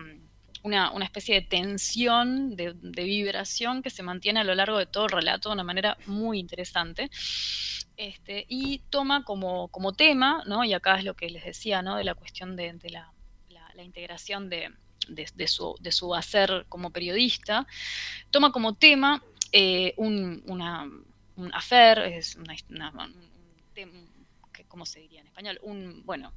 una, 0.63 0.91
especie 1.03 1.35
de 1.35 1.41
tensión, 1.41 2.55
de, 2.55 2.73
vibración 3.03 3.81
que 3.81 3.89
se 3.89 4.03
mantiene 4.03 4.39
a 4.39 4.43
lo 4.43 4.55
largo 4.55 4.77
de 4.77 4.85
todo 4.85 5.05
el 5.05 5.11
relato 5.11 5.49
de 5.49 5.53
una 5.53 5.63
manera 5.63 5.97
muy 6.05 6.39
interesante. 6.39 7.09
Este, 7.97 8.45
y 8.47 8.79
toma 8.89 9.23
como, 9.23 9.67
como 9.67 9.93
tema, 9.93 10.43
¿no? 10.47 10.63
y 10.63 10.73
acá 10.73 10.97
es 10.97 11.03
lo 11.03 11.15
que 11.15 11.29
les 11.29 11.43
decía, 11.43 11.81
¿no? 11.81 11.97
de 11.97 12.03
la 12.03 12.15
cuestión 12.15 12.55
de, 12.55 12.73
la, 12.89 13.11
integración 13.83 14.49
de, 14.49 14.71
su, 15.47 15.75
de, 15.79 15.91
su, 15.91 16.15
hacer 16.15 16.65
como 16.69 16.91
periodista, 16.91 17.67
toma 18.29 18.51
como 18.51 18.75
tema 18.75 19.23
eh, 19.51 19.93
un, 19.97 20.43
una, 20.47 20.89
un 21.35 21.53
affair, 21.53 21.99
es 21.99 22.35
una, 22.35 22.55
¿cómo 24.67 24.85
se 24.85 25.01
diría 25.01 25.21
en 25.21 25.27
español? 25.27 25.59
Un, 25.63 26.05
bueno, 26.05 26.31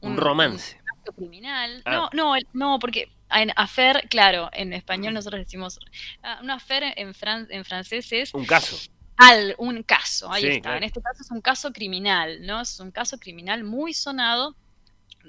un, 0.00 0.16
romance. 0.16 0.80
acto 0.98 1.12
criminal. 1.12 1.82
Ah. 1.84 2.10
No, 2.12 2.34
no, 2.34 2.38
no, 2.52 2.78
porque 2.78 3.10
en 3.30 3.52
affair, 3.56 4.08
claro, 4.08 4.50
en 4.52 4.72
español 4.72 5.14
nosotros 5.14 5.40
decimos, 5.40 5.78
ah, 6.22 6.40
un 6.42 6.50
affair 6.50 6.94
en, 6.96 7.12
en 7.50 7.64
francés 7.64 8.12
es... 8.12 8.34
Un 8.34 8.44
caso. 8.44 8.76
Al, 9.16 9.54
un 9.58 9.82
caso, 9.82 10.32
ahí 10.32 10.46
está. 10.46 10.78
En 10.78 10.82
este 10.82 11.02
caso 11.02 11.22
es 11.22 11.30
un 11.30 11.42
caso 11.42 11.72
criminal, 11.72 12.44
¿no? 12.46 12.62
Es 12.62 12.80
un 12.80 12.90
caso 12.90 13.18
criminal 13.18 13.64
muy 13.64 13.92
sonado, 13.92 14.56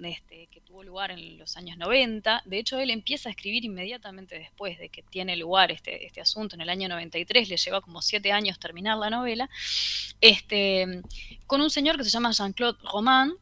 este, 0.01 0.47
que 0.47 0.61
tuvo 0.61 0.83
lugar 0.83 1.11
en 1.11 1.37
los 1.37 1.57
años 1.57 1.77
90. 1.77 2.43
De 2.45 2.57
hecho, 2.57 2.79
él 2.79 2.89
empieza 2.89 3.27
a 3.27 3.31
escribir 3.31 3.65
inmediatamente 3.65 4.39
después 4.39 4.79
de 4.79 4.87
que 4.87 5.03
tiene 5.03 5.35
lugar 5.35 5.71
este, 5.71 6.05
este 6.05 6.21
asunto, 6.21 6.55
en 6.55 6.61
el 6.61 6.69
año 6.69 6.87
93, 6.87 7.49
le 7.49 7.57
lleva 7.57 7.81
como 7.81 8.01
siete 8.01 8.31
años 8.31 8.59
terminar 8.59 8.97
la 8.97 9.09
novela, 9.09 9.49
este, 10.21 11.01
con 11.45 11.61
un 11.61 11.69
señor 11.69 11.97
que 11.97 12.05
se 12.05 12.09
llama 12.09 12.31
Jean-Claude 12.31 12.79
Roman, 12.83 13.33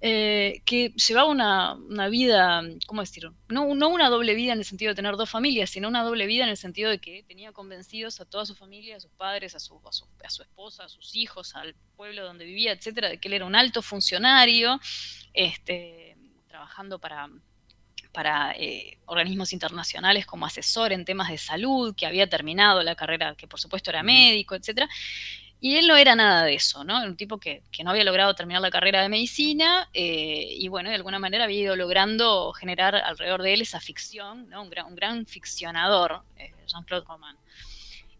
eh, 0.00 0.62
que 0.64 0.90
llevaba 0.90 1.28
una, 1.28 2.08
vida, 2.08 2.62
¿cómo 2.86 3.00
decirlo? 3.00 3.34
No, 3.48 3.74
no, 3.74 3.88
una 3.88 4.08
doble 4.08 4.34
vida 4.34 4.52
en 4.52 4.60
el 4.60 4.64
sentido 4.64 4.90
de 4.90 4.94
tener 4.94 5.16
dos 5.16 5.28
familias, 5.28 5.70
sino 5.70 5.88
una 5.88 6.04
doble 6.04 6.26
vida 6.26 6.44
en 6.44 6.50
el 6.50 6.56
sentido 6.56 6.88
de 6.90 6.98
que 6.98 7.24
tenía 7.24 7.52
convencidos 7.52 8.20
a 8.20 8.24
toda 8.24 8.46
su 8.46 8.54
familia, 8.54 8.96
a 8.96 9.00
sus 9.00 9.10
padres, 9.10 9.56
a 9.56 9.58
su, 9.58 9.80
a 9.84 9.92
su, 10.30 10.42
esposa, 10.42 10.84
a 10.84 10.88
sus 10.88 11.16
hijos, 11.16 11.56
al 11.56 11.74
pueblo 11.96 12.24
donde 12.24 12.44
vivía, 12.44 12.72
etcétera, 12.72 13.08
de 13.08 13.18
que 13.18 13.26
él 13.26 13.34
era 13.34 13.44
un 13.44 13.56
alto 13.56 13.82
funcionario, 13.82 14.78
este, 15.34 16.16
trabajando 16.46 17.00
para, 17.00 17.28
para 18.12 18.52
eh, 18.52 18.98
organismos 19.06 19.52
internacionales 19.52 20.26
como 20.26 20.46
asesor 20.46 20.92
en 20.92 21.04
temas 21.04 21.28
de 21.28 21.38
salud, 21.38 21.96
que 21.96 22.06
había 22.06 22.28
terminado 22.28 22.84
la 22.84 22.94
carrera, 22.94 23.34
que 23.34 23.48
por 23.48 23.58
supuesto 23.58 23.90
era 23.90 24.04
médico, 24.04 24.54
etcétera. 24.54 24.88
Y 25.60 25.76
él 25.76 25.88
no 25.88 25.96
era 25.96 26.14
nada 26.14 26.44
de 26.44 26.54
eso, 26.54 26.84
¿no? 26.84 27.02
Un 27.02 27.16
tipo 27.16 27.38
que, 27.38 27.62
no 27.82 27.90
había 27.90 28.04
logrado 28.04 28.34
terminar 28.34 28.62
la 28.62 28.70
carrera 28.70 29.02
de 29.02 29.08
medicina 29.08 29.88
eh, 29.92 30.46
y, 30.50 30.68
bueno, 30.68 30.88
de 30.88 30.94
alguna 30.94 31.18
manera 31.18 31.44
había 31.44 31.60
ido 31.60 31.76
logrando 31.76 32.52
generar 32.52 32.94
alrededor 32.94 33.42
de 33.42 33.54
él 33.54 33.62
esa 33.62 33.80
ficción, 33.80 34.48
¿no? 34.48 34.62
Un 34.62 34.70
gran, 34.70 34.86
un 34.86 34.94
gran 34.94 35.26
ficcionador, 35.26 36.22
eh, 36.36 36.52
Jean-Claude 36.66 37.06
Roman. 37.06 37.36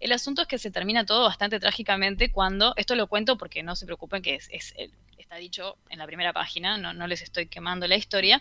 El 0.00 0.12
asunto 0.12 0.42
es 0.42 0.48
que 0.48 0.58
se 0.58 0.70
termina 0.70 1.06
todo 1.06 1.24
bastante 1.24 1.60
trágicamente 1.60 2.30
cuando, 2.30 2.72
esto 2.76 2.94
lo 2.94 3.06
cuento 3.06 3.36
porque 3.36 3.62
no 3.62 3.76
se 3.76 3.86
preocupen 3.86 4.22
que 4.22 4.34
es, 4.36 4.74
está 5.16 5.36
dicho 5.36 5.76
en 5.90 5.98
la 5.98 6.06
primera 6.06 6.32
página, 6.32 6.76
no, 6.76 6.92
no 6.92 7.06
les 7.06 7.22
estoy 7.22 7.46
quemando 7.46 7.86
la 7.86 7.96
historia. 7.96 8.40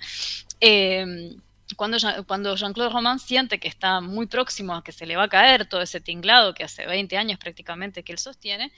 Eh, 0.59 1.35
cuando, 1.75 1.97
cuando 2.25 2.55
Jean-Claude 2.55 2.93
Roman 2.93 3.19
siente 3.19 3.59
que 3.59 3.67
está 3.67 3.99
muy 3.99 4.27
próximo 4.27 4.73
a 4.73 4.83
que 4.83 4.91
se 4.91 5.05
le 5.05 5.15
va 5.15 5.23
a 5.23 5.29
caer 5.29 5.67
todo 5.67 5.81
ese 5.81 5.99
tinglado 5.99 6.53
que 6.53 6.63
hace 6.63 6.85
20 6.85 7.17
años 7.17 7.39
prácticamente 7.39 8.03
que 8.03 8.13
él 8.13 8.19
sostiene, 8.19 8.71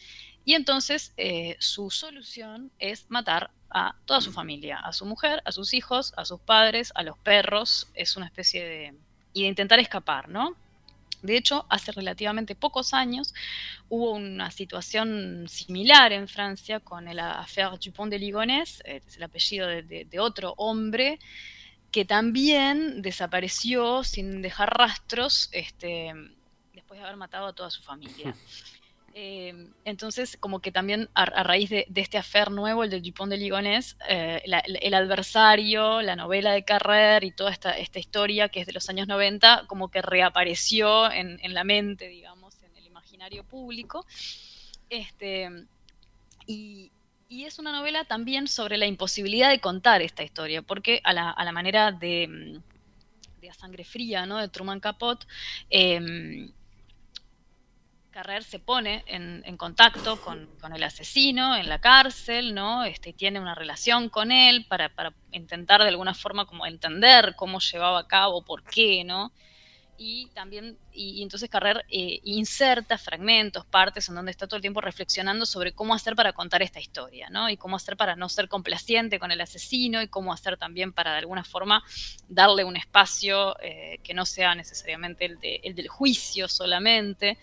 y 0.43 0.55
entonces 0.55 1.13
eh, 1.17 1.55
su 1.59 1.91
solución 1.91 2.71
es 2.79 3.05
matar 3.09 3.51
a 3.69 3.95
toda 4.05 4.21
su 4.21 4.31
familia, 4.31 4.79
a 4.79 4.93
su 4.93 5.05
mujer, 5.05 5.43
a 5.45 5.51
sus 5.51 5.73
hijos, 5.73 6.13
a 6.17 6.25
sus 6.25 6.39
padres, 6.39 6.91
a 6.95 7.03
los 7.03 7.17
perros, 7.19 7.87
es 7.93 8.17
una 8.17 8.25
especie 8.25 8.65
de... 8.65 8.93
y 9.33 9.43
de 9.43 9.47
intentar 9.47 9.79
escapar, 9.79 10.27
¿no? 10.27 10.55
De 11.21 11.35
hecho, 11.35 11.65
hace 11.69 11.91
relativamente 11.91 12.55
pocos 12.55 12.93
años 12.93 13.35
hubo 13.89 14.13
una 14.13 14.49
situación 14.51 15.45
similar 15.49 16.13
en 16.13 16.29
Francia 16.29 16.79
con 16.79 17.07
el 17.09 17.19
affaire 17.19 17.77
Dupont 17.77 18.09
de 18.09 18.17
Ligonnès, 18.17 18.81
es 18.85 19.17
el 19.17 19.23
apellido 19.23 19.67
de 19.67 20.19
otro 20.19 20.53
hombre 20.57 21.19
que 21.91 22.05
también 22.05 23.01
desapareció 23.01 24.03
sin 24.03 24.41
dejar 24.41 24.77
rastros 24.77 25.49
este, 25.51 26.13
después 26.73 26.99
de 26.99 27.05
haber 27.05 27.17
matado 27.17 27.47
a 27.47 27.53
toda 27.53 27.69
su 27.69 27.81
familia. 27.81 28.35
Eh, 29.15 29.71
entonces, 29.85 30.37
como 30.39 30.59
que 30.61 30.71
también 30.71 31.09
a, 31.13 31.25
raíz 31.25 31.69
de, 31.71 31.87
este 31.95 32.17
afer 32.17 32.51
nuevo, 32.51 32.83
el 32.83 32.89
del 32.89 33.01
Dupont 33.01 33.29
de 33.29 33.37
Ligonnès, 33.37 33.97
eh, 34.07 34.41
el 34.45 34.93
adversario, 34.93 36.01
la 36.01 36.15
novela 36.15 36.53
de 36.53 36.63
Carrer 36.63 37.23
y 37.23 37.31
toda 37.31 37.51
esta, 37.51 37.71
esta, 37.71 37.99
historia 37.99 38.49
que 38.49 38.61
es 38.61 38.67
de 38.67 38.71
los 38.71 38.87
años 38.87 39.07
90, 39.07 39.65
como 39.67 39.89
que 39.89 40.01
reapareció 40.01 41.11
en, 41.11 41.39
en 41.41 41.53
la 41.53 41.63
mente, 41.63 42.07
digamos, 42.07 42.61
en 42.63 42.73
el 42.77 42.85
imaginario 42.85 43.43
público. 43.43 44.05
Este, 44.89 45.49
y, 46.45 46.91
y 47.29 47.45
es 47.45 47.59
una 47.59 47.71
novela 47.71 48.03
también 48.05 48.47
sobre 48.47 48.77
la 48.77 48.87
imposibilidad 48.87 49.49
de 49.49 49.61
contar 49.61 50.01
esta 50.01 50.23
historia, 50.23 50.63
porque 50.63 50.99
a 51.03 51.13
la, 51.13 51.51
manera 51.51 51.91
de, 51.91 52.27
mm, 52.27 53.39
de, 53.39 53.49
A 53.49 53.53
Sangre 53.53 53.83
Fría, 53.85 54.25
¿no? 54.25 54.39
de 54.39 54.49
Truman 54.49 54.79
Capote, 54.79 55.27
eh, 55.69 56.49
Carrer 58.09 58.43
se 58.43 58.57
pone 58.59 59.03
en, 59.05 59.55
contacto 59.55 60.19
con, 60.19 60.49
el 60.75 60.83
asesino 60.83 61.55
en 61.55 61.69
la 61.69 61.79
cárcel, 61.79 62.55
¿no? 62.55 62.83
Este, 62.83 63.13
tiene 63.13 63.39
una 63.39 63.53
relación 63.53 64.09
con 64.09 64.31
él 64.31 64.65
para, 64.67 64.89
para, 64.89 65.13
intentar 65.31 65.81
de 65.83 65.89
alguna 65.89 66.15
forma 66.15 66.45
como 66.45 66.65
entender 66.65 67.35
cómo 67.35 67.59
llevaba 67.59 67.99
a 67.99 68.07
cabo, 68.07 68.43
por 68.43 68.63
qué, 68.63 69.03
¿no? 69.03 69.31
Y 70.01 70.27
también, 70.27 70.77
y, 70.93 71.21
entonces 71.21 71.49
Carrer 71.49 71.85
eh, 71.89 72.21
inserta 72.23 72.97
fragmentos, 72.97 73.65
partes 73.65 74.07
en 74.07 74.15
donde 74.15 74.31
está 74.31 74.47
todo 74.47 74.55
el 74.55 74.61
tiempo 74.61 74.79
reflexionando 74.79 75.45
sobre 75.45 75.73
cómo 75.73 75.93
hacer 75.93 76.15
para 76.15 76.31
contar 76.31 76.61
esta 76.61 76.79
historia, 76.79 77.29
¿no? 77.29 77.49
Y 77.49 77.57
cómo 77.57 77.75
hacer 77.75 77.97
para 77.97 78.15
no 78.15 78.29
ser 78.29 78.47
complaciente 78.47 79.19
con 79.19 79.31
el 79.31 79.41
asesino 79.41 80.01
y 80.01 80.07
cómo 80.07 80.31
hacer 80.31 80.57
también 80.57 80.93
para 80.93 81.11
de 81.11 81.17
alguna 81.17 81.43
forma 81.43 81.83
darle 82.29 82.63
un 82.63 82.77
espacio 82.77 83.59
eh, 83.61 83.99
que 84.01 84.13
no 84.13 84.25
sea 84.25 84.55
necesariamente 84.55 85.25
el, 85.25 85.39
de, 85.41 85.59
el, 85.65 85.75
del 85.75 85.89
juicio 85.89 86.47
solamente. 86.47 87.37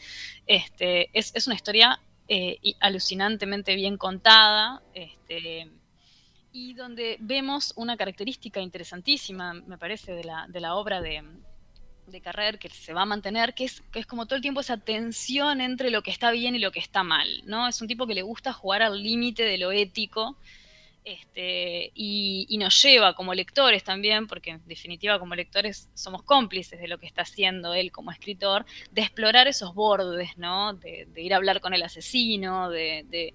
Este, 0.47 1.11
es, 1.13 1.33
es 1.35 1.47
una 1.47 1.57
historia 1.57 2.01
eh, 2.27 2.59
alucinantemente 2.81 3.75
bien 3.75 3.99
contada. 3.99 4.83
Este, 4.95 5.69
y 6.53 6.73
donde 6.73 7.19
vemos 7.21 7.75
una 7.77 7.99
característica 7.99 8.63
interesantísima, 8.63 9.53
me 9.53 9.77
parece, 9.77 10.13
de 10.13 10.25
la, 10.25 10.47
de 10.49 10.61
la 10.61 10.75
obra 10.75 11.03
de, 11.03 11.23
de 12.07 12.21
Carrer 12.21 12.59
que 12.59 12.69
se 12.69 12.93
va 12.93 13.03
a 13.03 13.07
mantener, 13.07 13.55
que 13.55 13.65
es, 13.65 13.83
que 13.93 13.99
es 13.99 14.07
como 14.07 14.27
todo 14.27 14.37
el 14.37 14.43
tiempo 14.43 14.61
esa 14.61 14.77
tensión 14.77 15.61
entre 15.61 15.91
lo 15.91 16.03
que 16.03 16.11
está 16.11 16.31
bien 16.31 16.55
y 16.55 16.59
lo 16.59 16.73
que 16.73 16.81
está 16.81 17.03
mal, 17.03 17.43
¿no? 17.47 17.69
Es 17.69 17.81
un 17.81 17.89
tipo 17.89 18.07
que 18.07 18.15
le 18.15 18.23
gusta 18.23 18.53
jugar 18.53 18.83
al 18.83 19.03
límite 19.03 19.43
de 19.43 19.59
lo 19.59 19.73
ético 19.73 20.37
este, 21.07 21.93
y, 21.95 22.57
nos 22.59 22.83
lleva 22.83 23.15
como 23.15 23.33
lectores 23.33 23.85
también, 23.85 24.27
porque 24.27 24.51
en 24.51 24.63
definitiva 24.67 25.21
como 25.21 25.37
lectores 25.37 25.89
somos 25.95 26.23
cómplices 26.23 26.81
de 26.81 26.89
lo 26.89 26.99
que 26.99 27.07
está 27.07 27.23
haciendo 27.23 27.75
él 27.75 27.93
como 27.93 28.11
escritor, 28.11 28.67
de 28.91 29.03
explorar 29.03 29.47
esos 29.47 29.73
bordes, 29.73 30.37
¿no? 30.37 30.75
De, 30.75 31.07
ir 31.17 31.33
a 31.33 31.37
hablar 31.37 31.61
con 31.61 31.75
el 31.75 31.85
asesino, 31.85 32.71
de, 32.71 33.05
de 33.09 33.35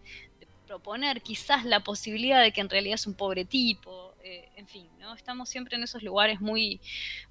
proponer 0.68 1.22
quizás 1.22 1.64
la 1.64 1.82
posibilidad 1.82 2.42
de 2.42 2.52
que 2.52 2.60
en 2.60 2.70
realidad 2.70 2.96
es 2.96 3.08
un 3.08 3.14
pobre 3.14 3.46
tipo, 3.46 4.11
eh, 4.24 4.50
en 4.56 4.68
fin, 4.68 4.88
¿no? 5.00 5.14
Estamos 5.14 5.50
siempre 5.50 5.76
en 5.76 5.84
esos 5.84 6.04
lugares 6.04 6.42
muy, 6.42 6.82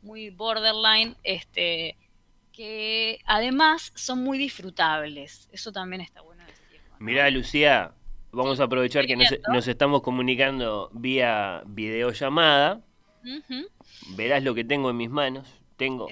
muy 0.02 0.30
borderline, 0.30 1.16
este, 1.22 1.96
que 2.52 3.20
además 3.24 3.92
son 3.94 4.22
muy 4.22 4.38
disfrutables. 4.38 5.48
Eso 5.52 5.72
también 5.72 6.00
está 6.00 6.20
bueno 6.20 6.44
decir. 6.44 6.80
Mirá, 6.98 7.30
Lucía, 7.30 7.94
vamos 8.32 8.60
a 8.60 8.64
aprovechar 8.64 9.06
que 9.06 9.16
nos, 9.16 9.68
estamos 9.68 10.02
comunicando 10.02 10.90
vía 10.92 11.62
videollamada. 11.66 12.80
Verás 14.16 14.42
lo 14.42 14.54
que 14.54 14.64
tengo 14.64 14.90
en 14.90 14.96
mis 14.96 15.10
manos. 15.10 15.48
Tengo 15.76 16.08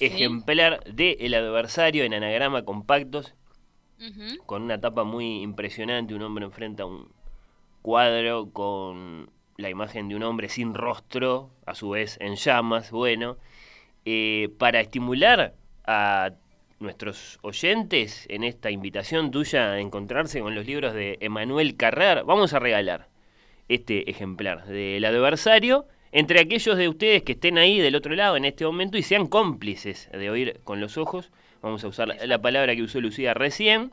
ejemplar 0.00 0.82
de 0.84 1.16
El 1.20 1.34
adversario 1.34 2.02
en 2.04 2.14
anagrama 2.14 2.64
compactos, 2.64 3.34
con 4.46 4.62
una 4.62 4.80
tapa 4.80 5.04
muy 5.04 5.42
impresionante. 5.42 6.14
Un 6.14 6.22
hombre 6.22 6.44
enfrenta 6.44 6.86
un 6.86 7.12
cuadro 7.82 8.50
con 8.50 9.30
la 9.60 9.70
imagen 9.70 10.08
de 10.08 10.16
un 10.16 10.22
hombre 10.22 10.48
sin 10.48 10.74
rostro, 10.74 11.50
a 11.66 11.74
su 11.74 11.90
vez 11.90 12.16
en 12.20 12.36
llamas, 12.36 12.90
bueno, 12.90 13.36
eh, 14.04 14.48
para 14.58 14.80
estimular 14.80 15.54
a 15.84 16.32
nuestros 16.78 17.38
oyentes 17.42 18.26
en 18.30 18.42
esta 18.42 18.70
invitación 18.70 19.30
tuya 19.30 19.72
a 19.72 19.80
encontrarse 19.80 20.40
con 20.40 20.54
los 20.54 20.66
libros 20.66 20.94
de 20.94 21.18
Emanuel 21.20 21.76
Carrer, 21.76 22.24
vamos 22.24 22.54
a 22.54 22.58
regalar 22.58 23.08
este 23.68 24.10
ejemplar 24.10 24.64
del 24.66 25.04
adversario 25.04 25.86
entre 26.12 26.40
aquellos 26.40 26.76
de 26.76 26.88
ustedes 26.88 27.22
que 27.22 27.32
estén 27.32 27.58
ahí 27.58 27.78
del 27.78 27.94
otro 27.94 28.14
lado 28.14 28.36
en 28.36 28.44
este 28.44 28.64
momento 28.64 28.98
y 28.98 29.02
sean 29.02 29.26
cómplices 29.26 30.08
de 30.10 30.30
oír 30.30 30.60
con 30.64 30.80
los 30.80 30.98
ojos, 30.98 31.30
vamos 31.62 31.84
a 31.84 31.88
usar 31.88 32.08
la, 32.08 32.38
palabra 32.40 32.74
que 32.74 32.82
usó 32.82 33.00
Lucía 33.00 33.34
recién, 33.34 33.92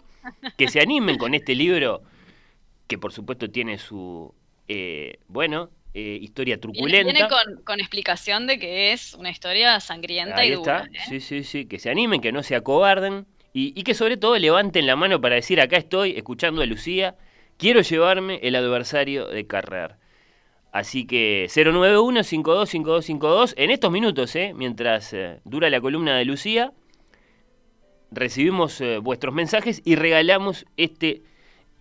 que 0.57 0.67
se 0.67 0.81
animen 0.81 1.17
con 1.17 1.33
este 1.33 1.53
libro, 1.53 2.01
que 2.87 2.97
por 2.97 3.11
supuesto 3.11 3.49
tiene 3.51 3.77
su, 3.77 4.33
eh, 4.67 5.19
bueno, 5.27 5.69
eh, 5.93 6.17
historia 6.21 6.59
truculenta. 6.59 7.11
Viene, 7.11 7.29
con, 7.63 7.79
explicación 7.79 8.47
de 8.47 8.57
que 8.59 8.91
es 8.91 9.13
una 9.13 9.29
historia 9.29 9.79
sangrienta 9.79 10.43
y 10.45 10.51
dura. 10.51 10.83
Está. 10.85 10.97
¿eh? 10.97 11.01
Sí, 11.09 11.21
sí, 11.21 11.43
sí, 11.43 11.65
que 11.65 11.79
se 11.79 11.89
animen, 11.89 12.21
que 12.21 12.31
no 12.31 12.43
se 12.43 12.55
acobarden 12.55 13.25
y, 13.53 13.83
que 13.83 13.95
sobre 13.95 14.17
todo 14.17 14.37
levanten 14.37 14.85
la 14.85 14.95
mano 14.95 15.19
para 15.19 15.33
decir, 15.33 15.59
acá 15.59 15.77
estoy, 15.77 16.11
escuchando 16.11 16.61
a 16.61 16.67
Lucía, 16.67 17.15
quiero 17.57 17.81
llevarme 17.81 18.39
el 18.43 18.55
adversario 18.55 19.25
de 19.27 19.47
Carrer. 19.47 19.95
Así 20.71 21.07
que 21.07 21.47
091-525252, 21.47 23.55
en 23.57 23.71
estos 23.71 23.91
minutos, 23.91 24.35
eh, 24.35 24.53
mientras 24.55 25.15
dura 25.43 25.71
la 25.71 25.81
columna 25.81 26.15
de 26.17 26.25
Lucía, 26.25 26.71
recibimos 28.11 28.83
vuestros 29.01 29.33
mensajes 29.33 29.81
y 29.83 29.95
regalamos 29.95 30.67
este 30.75 31.23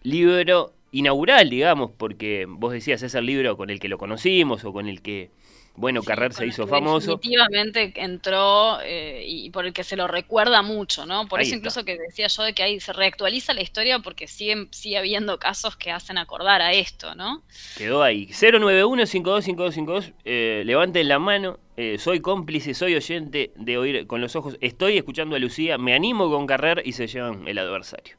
libro 0.02 0.75
inaugural, 0.98 1.50
digamos, 1.50 1.90
porque 1.96 2.46
vos 2.48 2.72
decías 2.72 3.02
es 3.02 3.14
el 3.14 3.26
libro 3.26 3.56
con 3.56 3.70
el 3.70 3.80
que 3.80 3.88
lo 3.88 3.98
conocimos 3.98 4.64
o 4.64 4.72
con 4.72 4.88
el 4.88 5.02
que 5.02 5.30
bueno, 5.76 6.02
Carrer 6.02 6.32
se 6.32 6.46
hizo 6.46 6.66
famoso. 6.66 7.16
Definitivamente 7.16 7.92
entró 7.96 8.80
eh, 8.82 9.22
y 9.26 9.50
por 9.50 9.66
el 9.66 9.72
que 9.72 9.84
se 9.84 9.96
lo 9.96 10.08
recuerda 10.08 10.62
mucho, 10.62 11.04
¿no? 11.04 11.28
Por 11.28 11.40
eso 11.40 11.54
incluso 11.54 11.84
que 11.84 11.98
decía 11.98 12.28
yo 12.28 12.42
de 12.42 12.54
que 12.54 12.62
ahí 12.62 12.80
se 12.80 12.94
reactualiza 12.94 13.52
la 13.52 13.60
historia 13.60 13.98
porque 13.98 14.26
sigue, 14.26 14.68
sigue 14.70 14.96
habiendo 14.96 15.38
casos 15.38 15.76
que 15.76 15.90
hacen 15.90 16.16
acordar 16.16 16.62
a 16.62 16.72
esto, 16.72 17.14
¿no? 17.14 17.42
Quedó 17.76 18.02
ahí. 18.02 18.26
091-525252, 18.28 20.14
eh, 20.24 20.62
levanten 20.64 21.08
la 21.08 21.18
mano. 21.18 21.58
Eh, 21.76 21.98
soy 21.98 22.20
cómplice, 22.20 22.72
soy 22.72 22.94
oyente 22.94 23.52
de 23.54 23.76
oír 23.76 24.06
con 24.06 24.22
los 24.22 24.34
ojos. 24.34 24.56
Estoy 24.62 24.96
escuchando 24.96 25.36
a 25.36 25.38
Lucía, 25.38 25.76
me 25.76 25.92
animo 25.94 26.30
con 26.30 26.46
Carrer 26.46 26.80
y 26.86 26.92
se 26.92 27.06
llevan 27.06 27.46
el 27.46 27.58
adversario. 27.58 28.16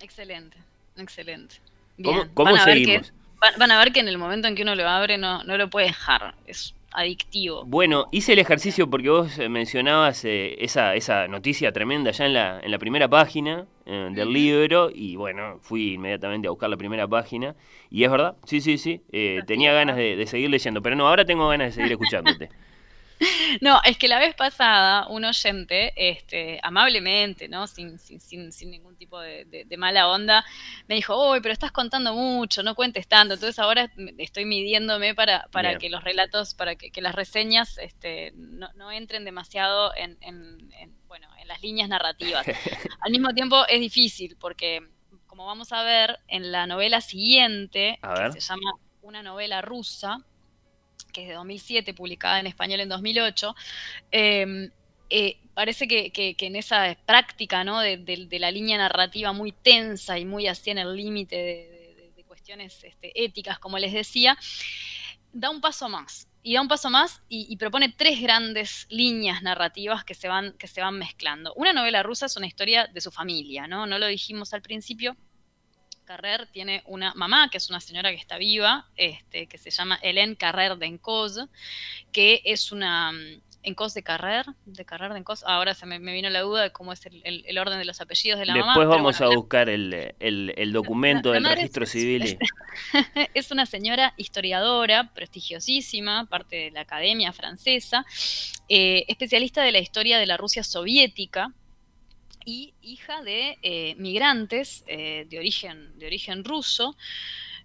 Excelente, 0.00 0.58
excelente. 0.98 1.56
¿Cómo, 2.34 2.56
seguimos? 2.58 3.12
van, 3.58 3.70
a 3.70 3.78
ver 3.78 3.92
que 3.92 4.00
en 4.00 4.08
el 4.08 4.18
momento 4.18 4.48
en 4.48 4.54
que 4.54 4.62
uno 4.62 4.74
lo 4.74 4.88
abre 4.88 5.18
no, 5.18 5.42
no 5.44 5.56
lo 5.56 5.68
puede 5.70 5.86
dejar. 5.86 6.34
Es 6.46 6.74
adictivo. 6.92 7.64
Bueno, 7.64 8.08
hice 8.12 8.34
el 8.34 8.38
ejercicio 8.38 8.88
porque 8.88 9.08
vos 9.08 9.38
eh, 9.38 9.48
mencionabas 9.48 10.24
eh, 10.24 10.56
esa, 10.62 10.94
esa 10.94 11.26
noticia 11.28 11.72
tremenda 11.72 12.10
ya 12.10 12.26
en 12.26 12.34
la, 12.34 12.60
en 12.60 12.70
la 12.70 12.78
primera 12.78 13.08
página 13.08 13.66
eh, 13.86 14.08
del 14.12 14.32
libro 14.32 14.90
y 14.94 15.16
bueno, 15.16 15.58
fui 15.62 15.94
inmediatamente 15.94 16.48
a 16.48 16.50
buscar 16.50 16.70
la 16.70 16.76
primera 16.76 17.08
página 17.08 17.54
y 17.90 18.04
es 18.04 18.10
verdad, 18.10 18.36
sí, 18.44 18.60
sí, 18.60 18.78
sí, 18.78 19.00
tenía 19.46 19.72
ganas 19.72 19.96
de, 19.96 20.16
de, 20.16 20.26
seguir 20.26 20.50
leyendo, 20.50 20.82
pero 20.82 20.96
no, 20.96 21.08
ahora 21.08 21.24
tengo 21.24 21.48
ganas 21.48 21.68
de 21.68 21.72
seguir 21.72 21.92
escuchándote. 21.92 22.48
No, 23.60 23.80
es 23.84 23.98
que 23.98 24.08
la 24.08 24.18
vez 24.18 24.34
pasada 24.34 25.06
un 25.08 25.24
oyente, 25.24 25.92
este, 25.96 26.58
amablemente, 26.62 27.48
¿no? 27.48 27.66
Sin, 27.66 27.98
sin, 27.98 28.20
sin, 28.20 28.70
ningún 28.70 28.96
tipo 28.96 29.20
de, 29.20 29.66
mala 29.78 30.08
onda, 30.08 30.44
me 30.88 30.94
dijo, 30.94 31.30
uy, 31.30 31.40
pero 31.40 31.52
estás 31.52 31.72
contando 31.72 32.14
mucho, 32.14 32.62
no 32.62 32.74
cuentes 32.74 33.08
tanto. 33.08 33.34
Entonces 33.34 33.58
ahora 33.58 33.90
estoy 34.18 34.44
midiéndome 34.44 35.14
para, 35.14 35.48
para 35.52 35.78
que 35.78 35.90
los 35.90 36.04
relatos, 36.04 36.54
para 36.54 36.76
que, 36.76 37.02
las 37.02 37.14
reseñas 37.14 37.78
este, 37.78 38.32
no, 38.36 38.92
entren 38.92 39.24
demasiado 39.24 39.92
en, 39.96 40.18
bueno, 41.06 41.28
en 41.40 41.48
las 41.48 41.60
líneas 41.62 41.88
narrativas. 41.88 42.46
Al 43.00 43.10
mismo 43.10 43.34
tiempo 43.34 43.66
es 43.68 43.80
difícil 43.80 44.36
porque, 44.38 44.88
como 45.26 45.46
vamos 45.46 45.72
a 45.72 45.82
ver, 45.82 46.18
en 46.28 46.52
la 46.52 46.66
novela 46.66 47.00
siguiente, 47.00 47.98
que 48.02 48.32
se 48.32 48.40
llama 48.40 48.72
Una 49.00 49.22
novela 49.22 49.62
rusa, 49.62 50.18
que 51.12 51.22
es 51.22 51.28
de 51.28 51.34
2007, 51.34 51.94
publicada 51.94 52.40
en 52.40 52.46
español 52.46 52.80
en 52.80 52.88
2008, 52.88 53.54
em, 54.10 54.70
eh, 55.10 55.38
parece 55.54 55.86
que, 55.86 56.36
en 56.38 56.56
esa 56.56 56.96
práctica 57.06 57.64
¿no? 57.64 57.80
de, 57.80 58.28
la 58.40 58.50
línea 58.50 58.78
narrativa 58.78 59.32
muy 59.32 59.52
tensa 59.52 60.18
y 60.18 60.24
muy 60.24 60.46
así 60.46 60.70
en 60.70 60.78
el 60.78 60.96
límite 60.96 61.36
de, 61.36 62.24
cuestiones 62.26 62.82
este, 62.82 63.12
éticas, 63.22 63.58
como 63.58 63.78
les 63.78 63.92
decía, 63.92 64.38
da 65.32 65.50
un 65.50 65.60
paso 65.60 65.88
más. 65.88 66.28
Y 66.42 66.54
da 66.54 66.62
un 66.62 66.66
paso 66.66 66.90
más 66.90 67.22
y, 67.28 67.54
propone 67.56 67.90
tres 67.90 68.20
grandes 68.20 68.86
líneas 68.88 69.42
narrativas 69.42 70.02
que 70.02 70.14
se, 70.14 70.28
van, 70.28 70.54
que 70.58 70.66
se 70.66 70.80
van 70.80 70.98
mezclando. 70.98 71.52
Una 71.54 71.72
novela 71.72 72.02
rusa 72.02 72.26
es 72.26 72.36
una 72.36 72.46
historia 72.46 72.86
de 72.86 73.00
su 73.00 73.12
familia, 73.12 73.68
¿no? 73.68 73.86
No 73.86 73.98
lo 73.98 74.06
dijimos 74.06 74.52
al 74.54 74.62
principio, 74.62 75.16
Carrer 76.04 76.46
tiene 76.52 76.82
una 76.86 77.14
mamá, 77.14 77.48
que 77.50 77.58
es 77.58 77.70
una 77.70 77.80
señora 77.80 78.10
que 78.10 78.16
está 78.16 78.38
viva, 78.38 78.86
este, 78.96 79.46
que 79.46 79.58
se 79.58 79.70
llama 79.70 79.98
Hélène 80.02 80.36
Carrer 80.36 80.76
de 80.76 80.86
Encos, 80.86 81.40
que 82.12 82.42
es 82.44 82.72
una... 82.72 83.12
Mm, 83.12 83.40
Encos 83.64 83.94
de 83.94 84.02
Carrer, 84.02 84.46
de 84.66 84.84
Carrer 84.84 85.12
de 85.12 85.20
Encos. 85.20 85.44
Ahora 85.46 85.74
se 85.74 85.86
me, 85.86 85.98
vino 85.98 86.28
la 86.30 86.40
duda 86.40 86.62
de 86.62 86.72
cómo 86.72 86.92
es 86.92 87.06
el, 87.06 87.58
orden 87.58 87.78
de 87.78 87.84
los 87.84 88.00
apellidos 88.00 88.40
de 88.40 88.46
la 88.46 88.56
mamá. 88.56 88.72
Después 88.74 88.88
vamos 88.88 89.20
a 89.20 89.28
buscar 89.28 89.68
el, 89.68 90.72
documento 90.72 91.30
del 91.32 91.44
registro 91.44 91.86
civil. 91.86 92.38
Es, 93.34 93.50
una 93.50 93.66
señora 93.66 94.14
historiadora 94.16 95.12
prestigiosísima, 95.12 96.26
parte 96.26 96.56
de 96.56 96.70
la 96.70 96.80
Academia 96.80 97.32
Francesa, 97.32 98.04
eh, 98.68 99.04
especialista 99.08 99.62
de 99.62 99.72
la 99.72 99.78
historia 99.78 100.18
de 100.18 100.26
la 100.26 100.36
Rusia 100.36 100.64
soviética, 100.64 101.52
y 102.44 102.74
hija 102.80 103.22
de 103.22 103.58
eh, 103.62 103.94
migrantes 103.96 104.84
eh, 104.86 105.26
de, 105.28 105.38
origen, 105.38 105.98
de 105.98 106.06
origen 106.06 106.44
ruso, 106.44 106.96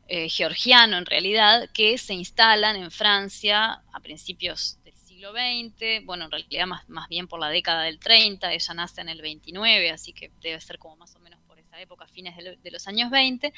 eh, 0.08 0.30
georgiano 0.30 0.98
en 0.98 1.06
realidad, 1.06 1.70
que 1.74 1.98
se 1.98 2.14
instalan 2.14 2.76
en 2.76 2.92
Francia 2.92 3.82
a 3.92 4.00
principios 4.00 4.78
del 4.84 4.96
siglo 4.96 5.32
XX, 5.32 6.06
bueno, 6.06 6.26
en 6.26 6.32
realidad 6.32 6.68
más, 6.68 6.88
más 6.90 7.10
bien 7.10 7.28
por 7.28 7.40
la 7.40 7.50
década 7.50 7.84
del 7.84 8.00
30, 8.00 8.54
ella 8.54 8.74
nace 8.74 9.02
en 9.02 9.10
el 9.10 9.22
29, 9.22 9.92
así 9.92 10.14
que 10.14 10.32
debe 10.42 10.62
ser 10.62 10.78
como 10.78 10.96
más 10.96 11.16
o 11.16 11.20
menos 11.20 11.40
por 11.48 11.60
esa 11.60 11.80
época, 11.82 12.08
fines 12.08 12.38
de, 12.38 12.58
de 12.58 12.72
los 12.72 12.88
años 12.88 13.10
20. 13.12 13.54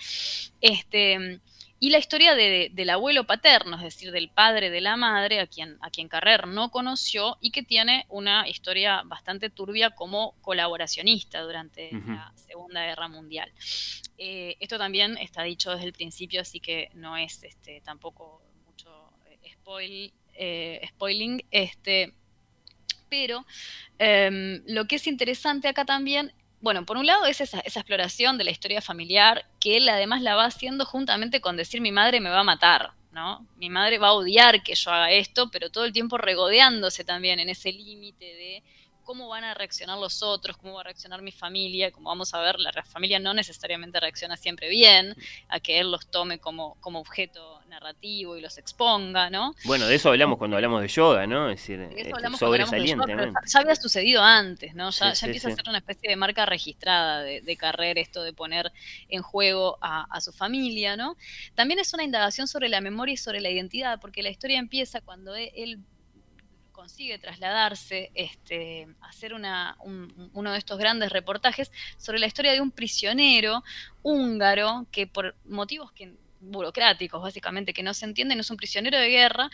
Este, 0.61 1.39
y 1.81 1.91
la 1.91 1.97
historia 1.97 2.35
del 2.35 2.89
abuelo 2.89 3.26
paterno, 3.26 3.77
es 3.77 3.84
decir, 3.84 4.11
del 4.11 4.30
padre 4.30 4.69
de 4.69 4.81
la 4.81 4.97
madre, 4.97 5.39
a 5.39 5.47
quien, 5.47 5.77
a 5.81 5.89
quien 5.89 6.10
Carrer 6.10 6.45
no 6.45 6.72
conoció 6.72 7.38
y 7.39 7.51
que 7.51 7.64
tiene 7.64 8.06
una 8.10 8.47
historia 8.49 9.01
bastante 9.06 9.49
turbia 9.49 9.91
como 9.91 10.35
colaboracionista 10.41 11.41
durante 11.41 11.91
la 11.91 12.34
Segunda 12.35 12.85
Guerra 12.85 13.07
Mundial. 13.07 13.51
Eh, 14.18 14.57
esto 14.60 14.77
también 14.77 15.18
está 15.18 15.43
dicho 15.43 15.72
desde 15.72 15.85
el 15.85 15.93
principio, 15.93 16.41
así 16.41 16.60
que 16.60 16.89
no 16.95 17.15
es 17.15 17.41
este, 17.43 17.80
tampoco 17.81 18.41
mucho 18.65 19.14
eh, 19.30 19.51
spoil, 19.53 20.14
eh, 20.34 20.81
spoiling. 20.89 21.45
Este, 21.49 22.14
pero 23.07 23.45
em, 23.97 24.61
lo 24.68 24.85
que 24.85 24.97
es 24.97 25.07
interesante 25.07 25.68
acá 25.68 25.85
también 25.85 26.34
bueno, 26.61 26.86
por 26.86 26.98
un 26.98 27.06
lado 27.06 27.26
es 27.26 27.41
esa, 27.41 27.60
exploración 27.60 28.38
de 28.38 28.44
la 28.44 28.52
historia 28.52 28.81
familiar 28.81 29.45
que 29.60 29.77
él 29.77 29.88
además 29.88 30.22
la 30.22 30.36
va 30.36 30.45
haciendo 30.45 30.86
juntamente 30.86 31.41
con 31.41 31.56
decir 31.56 31.81
mi 31.81 31.91
madre 31.91 32.19
me 32.19 32.30
va 32.30 32.41
a 32.41 32.44
matar, 32.44 32.94
¿no? 33.11 33.45
Mi 33.57 33.69
madre 33.69 33.98
va 33.98 34.10
a 34.10 34.14
odiar 34.14 34.61
que 34.61 34.76
yo 34.76 34.91
haga 34.91 35.11
esto, 35.11 35.49
pero 35.52 35.69
todo 35.69 35.86
el 35.86 35.94
tiempo 35.94 36.18
regodeándose 36.18 37.03
también 37.03 37.40
en 37.40 37.49
ese 37.49 37.72
límite 37.72 38.26
de 38.26 38.64
cómo 39.10 39.27
van 39.27 39.44
a 39.44 39.56
reaccionar 39.56 39.98
los 39.98 40.22
otros, 40.22 40.56
cómo 40.57 40.76
va 40.76 40.81
a 40.81 40.84
reaccionar 40.84 41.23
mi 41.23 41.31
familia, 41.31 41.90
como 41.91 42.10
vamos 42.10 42.31
a 42.36 42.41
ver, 42.41 42.60
la 42.60 42.72
familia 42.84 43.18
no 43.18 43.34
necesariamente 43.34 43.99
reacciona 43.99 44.38
siempre 44.38 44.69
bien, 44.69 45.15
a 45.48 45.60
que 45.60 45.80
él 45.80 45.90
los 45.90 46.11
tome 46.11 46.38
como, 46.38 46.76
como 46.80 46.99
objeto 46.99 47.60
narrativo 47.69 48.38
y 48.38 48.41
los 48.41 48.60
exponga, 48.60 49.31
¿no? 49.31 49.56
Bueno, 49.65 49.88
de 49.88 49.95
eso 49.95 50.10
hablamos 50.10 50.38
cuando 50.38 50.57
hablamos 50.57 50.84
de 50.84 50.90
yoga, 50.90 51.26
¿no? 51.26 51.49
Es 51.49 51.60
decir, 51.60 51.80
este, 51.98 52.38
sobresaliente. 52.38 53.34
ya 53.48 53.60
había 53.60 53.76
sucedido 53.76 54.22
antes, 54.22 54.76
¿no? 54.76 54.91
Ya, 54.91 55.11
empieza 55.23 55.48
a 55.48 55.56
ser 55.56 55.68
una 55.68 55.80
especie 55.80 56.07
de 56.07 56.15
marca 56.15 56.45
registrada 56.45 57.23
de, 57.23 57.57
carrera 57.57 57.99
esto 57.99 58.22
de 58.22 58.31
poner 58.31 58.72
en 59.10 59.23
juego 59.23 59.80
a, 59.81 60.06
a 60.15 60.22
su 60.22 60.31
familia, 60.31 60.95
¿no? 60.95 61.18
También 61.56 61.80
es 61.80 61.91
una 61.95 62.03
indagación 62.03 62.48
sobre 62.48 62.69
la 62.69 62.80
memoria 62.80 63.14
y 63.14 63.18
sobre 63.18 63.41
la 63.41 63.49
identidad, 63.49 63.99
porque 63.99 64.22
la 64.22 64.30
historia 64.30 64.60
empieza 64.60 65.02
cuando 65.02 65.36
e, 65.36 65.52
él 65.56 65.80
consigue 66.80 67.19
trasladarse, 67.19 68.10
este, 68.14 68.88
hacer 69.01 69.34
una, 69.34 69.77
uno 70.31 70.53
de 70.53 70.57
estos 70.57 70.77
grandes 70.80 71.11
reportajes 71.11 71.73
sobre 71.97 72.19
la 72.19 72.26
historia 72.26 72.53
de 72.53 72.61
un 72.61 72.72
prisionero 72.72 73.65
húngaro 74.01 74.88
que 74.89 75.06
por 75.06 75.35
motivos 75.43 75.91
que 75.91 76.14
burocráticos, 76.39 77.22
básicamente, 77.22 77.73
que 77.73 77.84
no 77.84 77.93
se 77.93 78.06
entienden, 78.06 78.39
es 78.39 78.49
un 78.49 78.56
prisionero 78.56 78.97
de 78.97 79.10
guerra 79.10 79.49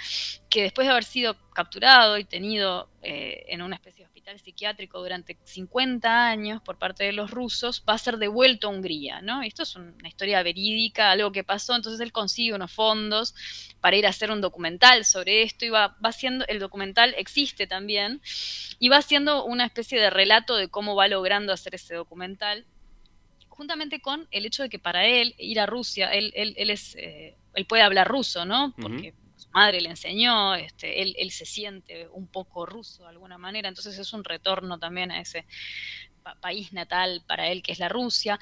que 0.52 0.62
después 0.62 0.86
de 0.86 0.92
haber 0.92 1.04
sido 1.04 1.36
capturado 1.50 2.20
y 2.20 2.26
tenido 2.26 2.92
eh, 3.02 3.44
en 3.48 3.64
una 3.64 3.74
especie 3.74 4.04
de 4.04 4.06
hospital 4.26 4.40
psiquiátrico 4.40 5.00
durante 5.00 5.38
50 5.44 6.28
años 6.28 6.60
por 6.64 6.80
parte 6.80 7.04
de 7.04 7.12
los 7.12 7.30
rusos, 7.30 7.84
va 7.88 7.94
a 7.94 7.98
ser 8.00 8.18
devuelto 8.18 8.68
a 8.68 8.72
Hungría, 8.72 9.22
¿no? 9.22 9.44
Esto 9.44 9.62
es 9.62 9.76
una 9.76 10.08
historia 10.08 10.42
verídica, 10.42 11.12
algo 11.12 11.32
que 11.32 11.44
pasó, 11.44 11.76
entonces 11.76 12.02
él 12.02 12.12
consigue 12.12 12.56
unos 12.56 12.72
fondos 12.72 13.36
para 13.82 13.98
ir 13.98 14.08
a 14.08 14.10
hacer 14.10 14.32
un 14.32 14.42
documental 14.42 15.06
sobre 15.06 15.44
esto 15.44 15.66
y 15.66 15.70
va, 15.70 15.96
va 16.04 16.10
haciendo, 16.10 16.44
el 16.48 16.58
documental 16.58 17.14
existe 17.20 17.68
también, 17.68 18.20
y 18.80 18.90
va 18.90 18.98
haciendo 18.98 19.46
una 19.46 19.66
especie 19.66 20.02
de 20.02 20.10
relato 20.10 20.56
de 20.56 20.70
cómo 20.70 20.96
va 20.96 21.08
logrando 21.08 21.54
hacer 21.54 21.76
ese 21.76 21.94
documental 21.94 22.66
juntamente 23.48 24.02
con 24.02 24.28
el 24.32 24.48
hecho 24.48 24.64
de 24.64 24.70
que 24.70 24.80
para 24.80 25.06
él 25.06 25.36
ir 25.38 25.60
a 25.60 25.68
Rusia, 25.68 26.10
él, 26.10 26.34
él, 26.36 26.56
él 26.58 26.72
es, 26.72 26.96
eh, 26.96 27.38
él 27.54 27.66
puede 27.66 27.84
hablar 27.84 28.08
ruso, 28.08 28.44
¿no? 28.44 28.74
Porque 28.82 29.14
madre 29.56 29.80
le 29.80 29.90
enseñó, 29.90 30.54
este, 30.54 31.02
él, 31.02 31.32
se 31.32 31.46
siente 31.46 32.08
un 32.10 32.28
poco 32.28 32.66
ruso 32.66 33.04
de 33.04 33.10
alguna 33.10 33.38
manera, 33.38 33.70
entonces 33.70 33.98
es 33.98 34.12
un 34.12 34.24
retorno 34.24 34.78
también 34.78 35.12
a 35.12 35.22
ese, 35.22 35.46
país 36.42 36.74
natal 36.74 37.24
para 37.28 37.50
él, 37.50 37.62
que 37.62 37.72
es 37.72 37.78
la 37.78 37.88
Rusia, 37.88 38.40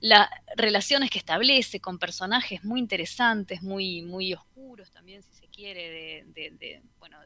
las 0.00 0.28
relaciones 0.56 1.10
que 1.10 1.18
establece 1.18 1.78
con 1.78 1.96
personajes 1.96 2.64
muy 2.64 2.80
interesantes, 2.80 3.62
muy, 3.62 4.02
muy 4.02 4.34
oscuros 4.34 4.90
también, 4.90 5.22
si 5.22 5.32
se 5.34 5.46
quiere, 5.46 6.24
de, 6.26 6.82
bueno, 6.98 7.18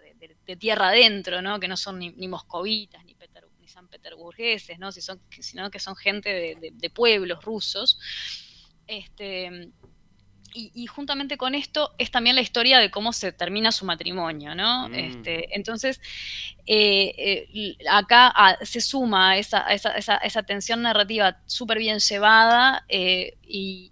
de, 0.44 0.56
tierra 0.56 0.89
adentro, 0.89 1.40
¿no? 1.40 1.59
que 1.59 1.69
no 1.69 1.78
son 1.78 1.98
ni, 1.98 2.28
moscovitas, 2.28 3.02
ni, 3.06 3.16
ni 3.61 3.66
san 3.66 3.89
peterburgueses, 3.89 4.78
¿no? 4.78 4.93
Sino 4.93 5.70
que 5.70 5.78
son 5.78 5.97
gente 5.97 6.59
de, 6.61 6.90
pueblos 6.90 7.43
rusos. 7.43 7.98
Este, 8.86 9.70
y, 10.56 10.86
juntamente 10.86 11.36
con 11.36 11.56
esto 11.56 11.94
es 11.98 12.12
también 12.12 12.36
la 12.36 12.43
historia 12.43 12.78
de 12.78 12.90
cómo 12.90 13.12
se 13.12 13.32
termina 13.32 13.72
su 13.72 13.85
matrimonio, 13.85 14.55
¿no? 14.55 14.89
Mm. 14.89 14.94
Este, 14.94 15.56
entonces, 15.56 16.01
eh, 16.64 17.48
eh, 17.52 17.76
acá 17.90 18.32
ah, 18.35 18.56
se 18.62 18.81
suma 18.81 19.36
esa, 19.36 19.60
esa, 19.72 19.90
esa, 19.97 20.43
tensión 20.44 20.82
narrativa 20.82 21.40
súper 21.47 21.78
bien 21.78 21.98
llevada 21.98 22.85
eh, 22.89 23.35
y, 23.43 23.90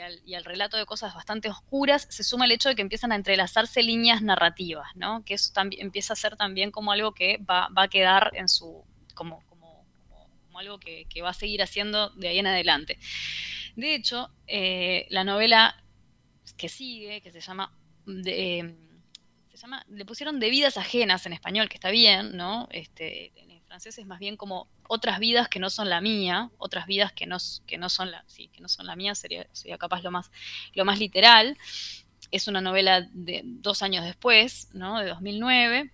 al, 0.00 0.44
relato 0.44 0.76
de 0.76 0.86
cosas 0.86 1.14
bastante 1.14 1.50
oscuras, 1.50 2.06
se 2.08 2.22
suma 2.24 2.46
el 2.46 2.52
hecho 2.52 2.68
de 2.68 2.76
que 2.76 2.82
empiezan 2.82 3.12
a 3.12 3.16
entrelazarse 3.16 3.82
líneas 3.82 4.22
narrativas, 4.22 4.94
¿no? 4.94 5.24
Que 5.24 5.34
eso 5.34 5.52
también 5.52 5.82
empieza 5.82 6.14
a 6.14 6.16
ser 6.16 6.36
también 6.36 6.70
como 6.70 6.92
algo 6.92 7.12
que 7.12 7.38
va, 7.38 7.68
a 7.74 7.88
quedar 7.88 8.30
en 8.34 8.48
su, 8.48 8.84
como, 9.14 9.44
como, 9.48 9.84
como 10.46 10.58
algo 10.58 10.78
que, 10.78 11.06
va 11.22 11.30
a 11.30 11.34
seguir 11.34 11.62
haciendo 11.62 12.10
de 12.10 12.28
ahí 12.28 12.38
en 12.38 12.46
adelante. 12.46 12.98
De 13.74 13.94
hecho, 13.94 14.30
la 15.10 15.24
novela 15.24 15.76
que 16.54 16.68
sigue, 16.68 17.20
que 17.20 17.32
se 17.32 17.40
llama, 17.40 17.72
de, 18.06 18.74
se 19.50 19.56
llama, 19.56 19.84
le 19.88 20.04
pusieron 20.04 20.40
de 20.40 20.50
vidas 20.50 20.76
ajenas 20.76 21.26
en 21.26 21.32
español, 21.32 21.68
que 21.68 21.74
está 21.76 21.90
bien, 21.90 22.36
¿no? 22.36 22.68
Este, 22.70 23.32
en 23.36 23.48
francés 23.68 23.98
es 23.98 24.06
más 24.06 24.18
bien 24.18 24.36
como 24.36 24.66
otras 24.88 25.18
vidas 25.18 25.48
que 25.48 25.60
no 25.60 25.70
son 25.70 25.90
la 25.90 26.00
mía, 26.00 26.50
otras 26.58 26.86
vidas 26.86 27.12
que 27.12 27.26
no, 27.26 27.36
que 27.66 27.76
no 27.76 27.88
son 27.88 28.10
la, 28.10 28.24
sí, 28.26 28.48
que 28.48 28.60
no 28.60 28.68
son 28.68 28.86
la 28.86 28.96
mía, 28.96 29.14
sería, 29.14 29.46
sería 29.52 29.78
capaz 29.78 30.02
lo 30.02 30.10
más, 30.10 30.30
lo 30.74 30.84
más 30.84 30.98
literal. 30.98 31.56
Es 32.30 32.48
una 32.48 32.60
novela 32.60 33.08
de 33.12 33.42
dos 33.44 33.82
años 33.82 34.04
después, 34.04 34.68
¿no? 34.72 34.98
De 34.98 35.08
2009. 35.08 35.90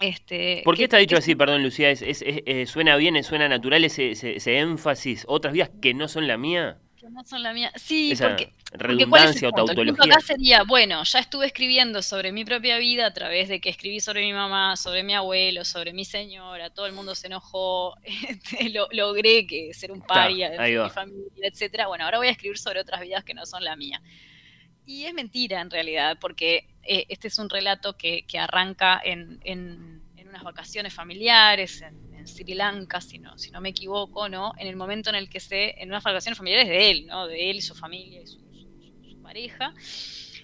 Este, 0.00 0.60
¿Por 0.64 0.76
qué 0.76 0.84
está 0.84 0.98
dicho 0.98 1.16
así, 1.16 1.34
perdón, 1.34 1.62
Lucía? 1.62 1.90
¿Es, 1.90 2.02
eh, 2.02 2.66
¿Suena 2.66 2.96
bien, 2.96 3.22
suena 3.24 3.48
natural 3.48 3.84
ese, 3.84 4.10
ese, 4.10 4.58
énfasis? 4.58 5.24
¿Otras 5.26 5.54
vidas 5.54 5.70
que 5.80 5.94
no 5.94 6.08
son 6.08 6.26
la 6.26 6.36
mía? 6.36 6.78
No 7.10 7.24
son 7.24 7.42
la 7.42 7.52
mía. 7.52 7.72
Sí, 7.76 8.14
porque, 8.18 8.52
redundancia 8.72 9.48
o 9.48 9.52
tautología. 9.52 10.04
acá 10.04 10.20
sería, 10.20 10.62
bueno, 10.64 11.02
ya 11.04 11.18
estuve 11.18 11.46
escribiendo 11.46 12.02
sobre 12.02 12.32
mi 12.32 12.44
propia 12.44 12.78
vida 12.78 13.06
a 13.06 13.12
través 13.12 13.48
de 13.48 13.60
que 13.60 13.68
escribí 13.68 14.00
sobre 14.00 14.22
mi 14.22 14.32
mamá, 14.32 14.76
sobre 14.76 15.02
mi 15.02 15.14
abuelo, 15.14 15.64
sobre 15.64 15.92
mi 15.92 16.04
señora, 16.04 16.70
todo 16.70 16.86
el 16.86 16.92
mundo 16.92 17.14
se 17.14 17.26
enojó, 17.26 17.96
este, 18.02 18.72
logré 18.92 19.46
que 19.46 19.72
ser 19.74 19.92
un 19.92 20.02
paria 20.02 20.50
de 20.50 20.82
mi 20.82 20.90
familia, 20.90 21.48
etcétera. 21.48 21.86
Bueno, 21.86 22.04
ahora 22.04 22.18
voy 22.18 22.28
a 22.28 22.32
escribir 22.32 22.58
sobre 22.58 22.80
otras 22.80 23.00
vidas 23.00 23.24
que 23.24 23.34
no 23.34 23.46
son 23.46 23.64
la 23.64 23.76
mía. 23.76 24.00
Y 24.84 25.04
es 25.04 25.14
mentira 25.14 25.60
en 25.60 25.70
realidad, 25.70 26.16
porque 26.20 26.68
eh, 26.84 27.06
este 27.08 27.28
es 27.28 27.38
un 27.38 27.50
relato 27.50 27.96
que, 27.96 28.24
arranca 28.38 29.00
en, 29.02 29.40
en, 29.42 30.02
en 30.16 30.28
unas 30.28 30.44
vacaciones 30.44 30.94
familiares, 30.94 31.82
en, 31.82 32.05
Sri 32.26 32.54
Lanka, 32.54 33.00
si 33.00 33.18
no, 33.18 33.36
si 33.38 33.50
no 33.50 33.60
me 33.60 33.70
equivoco, 33.70 34.28
¿no? 34.28 34.52
En 34.58 34.66
el 34.66 34.76
momento 34.76 35.10
en 35.10 35.16
el 35.16 35.28
que 35.28 35.40
se, 35.40 35.80
en 35.82 35.88
unas 35.88 36.02
vacaciones 36.02 36.38
familiares 36.38 36.68
de 36.68 36.90
él, 36.90 37.06
¿no? 37.06 37.26
De 37.26 37.50
él 37.50 37.56
y 37.56 37.62
su 37.62 37.74
familia 37.74 38.22
y 38.22 38.26
su, 38.26 38.44
pareja, 39.22 39.74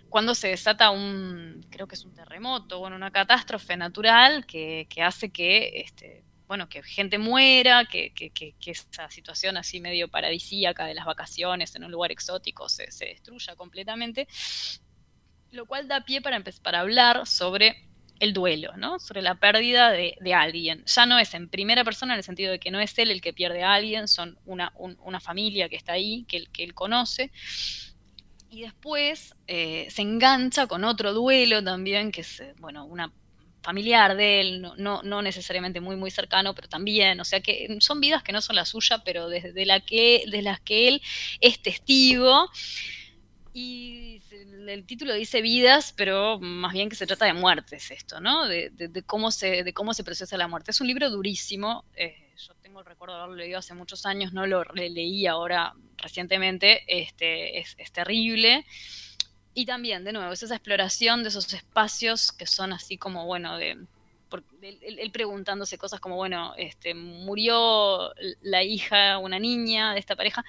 cuando 0.08 0.34
se 0.34 0.48
desata 0.48 0.90
un, 0.90 1.64
creo 1.70 1.86
que 1.86 1.94
es 1.94 2.04
un 2.04 2.12
terremoto, 2.12 2.80
bueno, 2.80 2.96
una 2.96 3.12
catástrofe 3.12 3.76
natural 3.76 4.44
que, 4.44 4.88
hace 5.00 5.30
que, 5.30 5.82
este, 5.86 6.24
bueno, 6.48 6.68
que 6.68 6.82
gente 6.82 7.16
muera, 7.18 7.84
que, 7.84 8.12
que, 8.12 8.30
que, 8.32 8.54
esa 8.66 9.08
situación 9.08 9.56
así 9.56 9.80
medio 9.80 10.08
paradisíaca 10.08 10.84
de 10.86 10.94
las 10.94 11.06
vacaciones 11.06 11.76
en 11.76 11.84
un 11.84 11.92
lugar 11.92 12.10
exótico 12.10 12.68
se, 12.68 12.90
se 12.90 13.04
destruya 13.04 13.54
completamente, 13.54 14.26
lo 15.52 15.66
cual 15.66 15.86
da 15.86 16.04
pie 16.04 16.20
para, 16.20 16.42
para 16.60 16.80
hablar 16.80 17.24
sobre 17.28 17.91
el 18.22 18.32
duelo, 18.32 18.76
¿no? 18.76 19.00
Sobre 19.00 19.20
la 19.20 19.34
pérdida 19.34 19.90
de, 19.90 20.14
alguien. 20.32 20.84
Ya 20.86 21.06
no 21.06 21.18
es 21.18 21.34
en 21.34 21.48
primera 21.48 21.82
persona 21.82 22.14
en 22.14 22.18
el 22.18 22.24
sentido 22.24 22.52
de 22.52 22.60
que 22.60 22.70
no 22.70 22.78
es 22.78 22.96
él 22.98 23.10
el 23.10 23.20
que 23.20 23.32
pierde 23.32 23.64
a 23.64 23.74
alguien, 23.74 24.06
son 24.06 24.38
una, 24.46 24.70
familia 25.20 25.68
que 25.68 25.74
está 25.74 25.94
ahí, 25.94 26.24
que, 26.28 26.46
que 26.52 26.62
él 26.62 26.72
conoce. 26.72 27.32
Y 28.48 28.60
después 28.60 29.34
eh, 29.48 29.88
se 29.90 30.02
engancha 30.02 30.68
con 30.68 30.84
otro 30.84 31.12
duelo 31.12 31.64
también, 31.64 32.12
que 32.12 32.20
es, 32.20 32.38
eh, 32.38 32.54
bueno, 32.58 32.84
una 32.84 33.12
familiar 33.60 34.16
de 34.16 34.40
él, 34.40 34.62
no, 34.62 35.02
no, 35.02 35.22
necesariamente 35.22 35.80
muy, 35.80 35.96
muy 35.96 36.12
cercano, 36.12 36.54
pero 36.54 36.68
también, 36.68 37.20
o 37.20 37.24
sea 37.24 37.40
que 37.40 37.76
son 37.80 38.00
vidas 38.00 38.22
que 38.22 38.32
no 38.32 38.40
son 38.40 38.54
la 38.54 38.64
suya, 38.64 39.02
pero 39.04 39.28
desde 39.28 39.66
la 39.66 39.80
que, 39.80 40.24
de 40.30 40.42
las 40.42 40.60
que 40.60 40.86
él 40.86 41.02
es 41.40 41.60
testigo. 41.60 42.48
Y 43.52 44.21
el 44.68 44.84
título 44.86 45.14
dice 45.14 45.40
vidas, 45.40 45.92
pero 45.96 46.38
más 46.40 46.72
bien 46.72 46.88
que 46.88 46.96
se 46.96 47.06
trata 47.06 47.26
de 47.26 47.32
muertes 47.32 47.90
esto, 47.90 48.20
¿no? 48.20 48.46
De, 48.46 48.70
cómo, 49.06 49.30
se, 49.30 49.62
de 49.64 49.72
cómo 49.72 49.94
se 49.94 50.04
procesa 50.04 50.36
la 50.36 50.48
muerte. 50.48 50.70
Es 50.70 50.80
un 50.80 50.86
libro 50.86 51.10
durísimo. 51.10 51.84
Eh, 51.94 52.32
yo 52.36 52.54
tengo 52.62 52.80
el 52.80 52.86
recuerdo 52.86 53.14
de 53.14 53.20
haberlo 53.20 53.36
leído 53.36 53.58
hace 53.58 53.74
muchos 53.74 54.06
años, 54.06 54.32
no 54.32 54.46
lo 54.46 54.64
leí 54.74 55.26
ahora 55.26 55.74
recientemente. 55.96 56.82
Este, 56.86 57.60
es, 57.60 57.92
terrible. 57.92 58.66
Y 59.54 59.66
también, 59.66 60.04
de 60.04 60.12
nuevo, 60.12 60.32
es 60.32 60.42
esa 60.42 60.56
exploración 60.56 61.22
de 61.22 61.28
esos 61.28 61.52
espacios 61.52 62.32
que 62.32 62.46
son 62.46 62.72
así 62.72 62.96
como, 62.96 63.26
bueno, 63.26 63.58
de, 63.58 63.78
él, 64.62 65.10
preguntándose 65.12 65.76
cosas 65.76 66.00
como, 66.00 66.16
bueno, 66.16 66.54
este, 66.56 66.94
murió 66.94 68.12
la 68.40 68.62
hija, 68.62 69.18
una 69.18 69.38
niña 69.38 69.92
de 69.92 70.00
esta 70.00 70.16
pareja, 70.16 70.44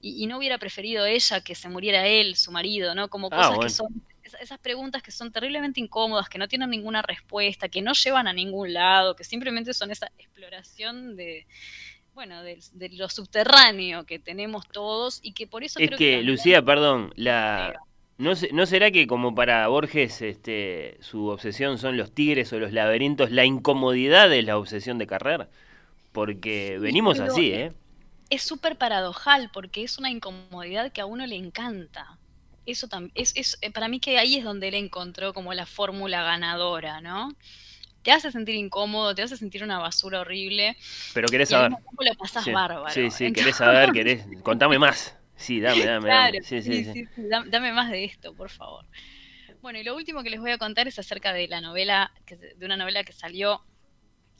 y, 0.00 0.26
no 0.26 0.38
hubiera 0.38 0.58
preferido 0.58 1.06
ella 1.06 1.40
que 1.40 1.54
se 1.54 1.68
muriera 1.68 2.06
él, 2.06 2.36
su 2.36 2.52
marido, 2.52 2.94
¿no? 2.94 3.08
Como 3.08 3.28
ah, 3.32 3.36
cosas 3.36 3.58
que 3.58 3.70
son, 3.70 4.02
esas 4.40 4.58
preguntas 4.58 5.02
que 5.02 5.10
son 5.10 5.32
terriblemente 5.32 5.80
incómodas, 5.80 6.28
que 6.28 6.38
no 6.38 6.48
tienen 6.48 6.70
ninguna 6.70 7.02
respuesta, 7.02 7.68
que 7.68 7.82
no 7.82 7.92
llevan 7.92 8.28
a 8.28 8.32
ningún 8.32 8.72
lado, 8.72 9.16
que 9.16 9.24
simplemente 9.24 9.74
son 9.74 9.90
esa 9.90 10.10
exploración 10.18 11.16
de, 11.16 11.46
bueno, 12.14 12.42
de, 12.42 12.58
lo 12.92 13.08
subterráneo 13.08 14.04
que 14.04 14.18
tenemos 14.18 14.66
todos 14.68 15.20
y 15.22 15.32
que 15.32 15.46
por 15.46 15.64
eso... 15.64 15.78
Es 15.80 15.90
que, 15.90 16.22
Lucía, 16.22 16.62
perdón, 16.64 17.12
la... 17.16 17.74
¿No, 18.18 18.32
¿No 18.52 18.66
será 18.66 18.90
que 18.90 19.06
como 19.06 19.32
para 19.36 19.68
Borges 19.68 20.22
este, 20.22 20.96
su 21.00 21.28
obsesión 21.28 21.78
son 21.78 21.96
los 21.96 22.12
tigres 22.12 22.52
o 22.52 22.58
los 22.58 22.72
laberintos, 22.72 23.30
la 23.30 23.44
incomodidad 23.44 24.32
es 24.32 24.44
la 24.44 24.58
obsesión 24.58 24.98
de 24.98 25.06
Carrer? 25.06 25.48
Porque 26.10 26.78
venimos 26.80 27.20
así, 27.20 27.52
¿eh? 27.52 27.72
Es 28.30 28.42
súper 28.42 28.76
paradojal 28.76 29.50
porque 29.52 29.82
es 29.82 29.98
una 29.98 30.10
incomodidad 30.10 30.92
que 30.92 31.00
a 31.00 31.06
uno 31.06 31.26
le 31.26 31.36
encanta. 31.36 32.18
Eso 32.66 32.86
también, 32.88 33.12
es, 33.14 33.58
eh, 33.62 33.70
para 33.70 33.88
mí 33.88 33.98
que 33.98 34.18
ahí 34.18 34.36
es 34.36 34.44
donde 34.44 34.68
él 34.68 34.74
encontró 34.74 35.32
como 35.32 35.54
la 35.54 35.64
fórmula 35.64 36.22
ganadora, 36.22 37.00
¿no? 37.00 37.34
Te 38.02 38.12
hace 38.12 38.30
sentir 38.30 38.54
incómodo, 38.54 39.14
te 39.14 39.22
hace 39.22 39.36
sentir 39.36 39.62
una 39.64 39.78
basura 39.78 40.20
horrible. 40.20 40.76
Pero 41.14 41.28
querés 41.28 41.48
saber. 41.48 41.72
lo 41.72 42.14
pasás 42.14 42.44
bárbaro. 42.46 42.90
Sí, 42.90 43.10
sí, 43.10 43.32
querés 43.32 43.56
saber, 43.56 43.90
querés. 43.92 44.26
Contame 44.42 44.78
más. 44.78 45.16
Sí, 45.36 45.60
dame, 45.60 45.84
dame. 45.84 46.08
dame. 46.08 46.42
Sí, 46.42 46.62
sí, 46.62 46.84
sí, 46.84 47.08
dame, 47.16 47.72
más 47.72 47.90
de 47.90 48.04
esto, 48.04 48.34
por 48.34 48.50
favor. 48.50 48.84
Bueno, 49.62 49.78
y 49.78 49.84
lo 49.84 49.96
último 49.96 50.22
que 50.22 50.30
les 50.30 50.40
voy 50.40 50.50
a 50.50 50.58
contar 50.58 50.88
es 50.88 50.98
acerca 50.98 51.32
de 51.32 51.48
la 51.48 51.60
novela, 51.60 52.12
de 52.56 52.66
una 52.66 52.76
novela 52.76 53.02
que 53.02 53.12
salió 53.12 53.62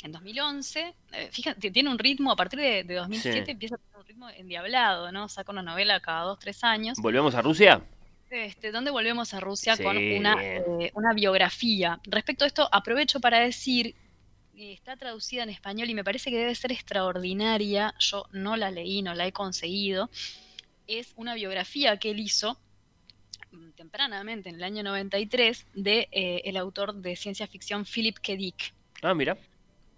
en 0.03 0.13
2011, 0.13 0.95
eh, 1.13 1.29
fíjate, 1.33 1.71
tiene 1.71 1.91
un 1.91 1.99
ritmo, 1.99 2.31
a 2.31 2.37
partir 2.37 2.59
de, 2.61 2.85
2007 2.85 3.51
empieza 3.51 3.75
a 3.75 3.79
tener 3.79 3.99
un 3.99 4.07
ritmo 4.07 4.31
endiablado, 4.31 5.11
¿no? 5.11 5.29
Saca 5.29 5.51
una 5.51 5.63
novela 5.63 6.01
cada 6.01 6.23
dos, 6.23 6.39
tres 6.39 6.63
años. 6.63 6.99
¿Volvemos 7.01 7.35
a 7.35 7.43
Rusia? 7.43 7.83
Este, 8.31 8.71
¿Dónde 8.71 8.91
volvemos 8.91 9.35
a 9.35 9.41
Rusia 9.41 9.77
con 9.77 9.97
una, 9.97 10.37
eh, 10.41 10.93
una 10.95 11.13
biografía? 11.15 11.99
Respecto 12.05 12.45
a 12.45 12.47
esto, 12.47 12.69
aprovecho 12.71 13.21
para 13.21 13.41
decir, 13.41 13.97
está 14.55 14.97
traducida 14.97 15.43
en 15.43 15.51
español 15.51 15.89
y 15.91 15.95
me 15.95 16.05
parece 16.05 16.31
que 16.31 16.37
debe 16.37 16.55
ser 16.55 16.73
extraordinaria, 16.73 17.95
yo 17.99 18.27
no 18.33 18.57
la 18.57 18.71
leí, 18.71 19.03
no 19.03 19.15
la 19.15 19.27
he 19.27 19.33
conseguido, 19.33 20.11
es 20.87 21.13
una 21.17 21.35
biografía 21.35 21.97
que 21.99 22.11
él 22.11 22.21
hizo 22.21 22.59
mm, 23.53 23.71
tempranamente, 23.71 24.49
en 24.49 24.57
el 24.57 24.65
año 24.65 24.83
93, 24.83 25.67
de 25.75 26.09
eh, 26.13 26.43
el 26.45 26.57
autor 26.57 26.95
de 26.95 27.17
ciencia 27.17 27.47
ficción 27.47 27.85
Philip 27.85 28.19
K. 28.19 28.37
Dick. 28.37 28.75
Ah, 29.03 29.15
mira. 29.15 29.37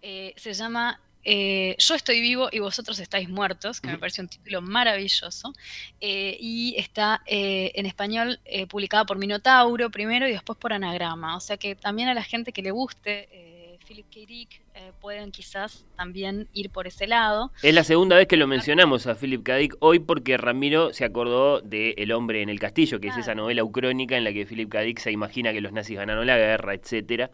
Eh, 0.02 0.32
se 0.36 0.54
llama 0.54 1.00
eh, 1.24 1.76
Yo 1.78 1.94
estoy 1.94 2.20
vivo 2.20 2.48
y 2.50 2.60
vosotros 2.60 2.98
estáis 2.98 3.28
muertos, 3.28 3.80
que 3.80 3.88
me 3.88 3.98
parece 3.98 4.22
un 4.22 4.28
título 4.28 4.62
maravilloso, 4.62 5.52
eh, 6.00 6.36
y 6.40 6.74
está 6.78 7.22
en 7.26 7.84
español 7.84 8.40
publicada 8.68 9.04
por 9.04 9.18
Minotauro 9.18 9.90
primero 9.90 10.26
y 10.26 10.32
después 10.32 10.58
por 10.58 10.72
Anagrama, 10.72 11.36
o 11.36 11.40
sea 11.40 11.58
que 11.58 11.74
también 11.74 12.08
a 12.08 12.14
la 12.14 12.22
gente 12.22 12.52
que 12.52 12.62
le 12.62 12.70
guste 12.70 13.78
Philip 13.86 14.06
K. 14.06 14.20
Dick 14.26 14.62
pueden 15.00 15.30
quizás 15.30 15.84
también 15.96 16.48
ir 16.54 16.70
por 16.70 16.86
ese 16.86 17.06
lado. 17.06 17.52
Es 17.62 17.74
la 17.74 17.84
segunda 17.84 18.16
vez 18.16 18.28
que 18.28 18.36
lo 18.36 18.46
mencionamos 18.46 19.06
a 19.06 19.14
Philip 19.14 19.42
K. 19.42 19.56
Dick 19.56 19.76
hoy 19.80 19.98
porque 19.98 20.38
Ramiro 20.38 20.94
se 20.94 21.04
acordó 21.04 21.60
de 21.60 21.94
El 21.98 22.12
hombre 22.12 22.40
en 22.40 22.48
el 22.48 22.58
castillo, 22.58 22.98
que 22.98 23.08
es 23.08 23.16
esa 23.18 23.34
novela 23.34 23.62
ucrónica 23.62 24.16
en 24.16 24.24
la 24.24 24.32
que 24.32 24.46
Philip 24.46 24.70
K. 24.70 24.80
Dick 24.80 25.00
se 25.00 25.10
imagina 25.10 25.52
que 25.52 25.60
los 25.60 25.72
nazis 25.72 25.98
ganaron 25.98 26.26
la 26.26 26.38
guerra, 26.38 26.72
etcétera 26.72 27.30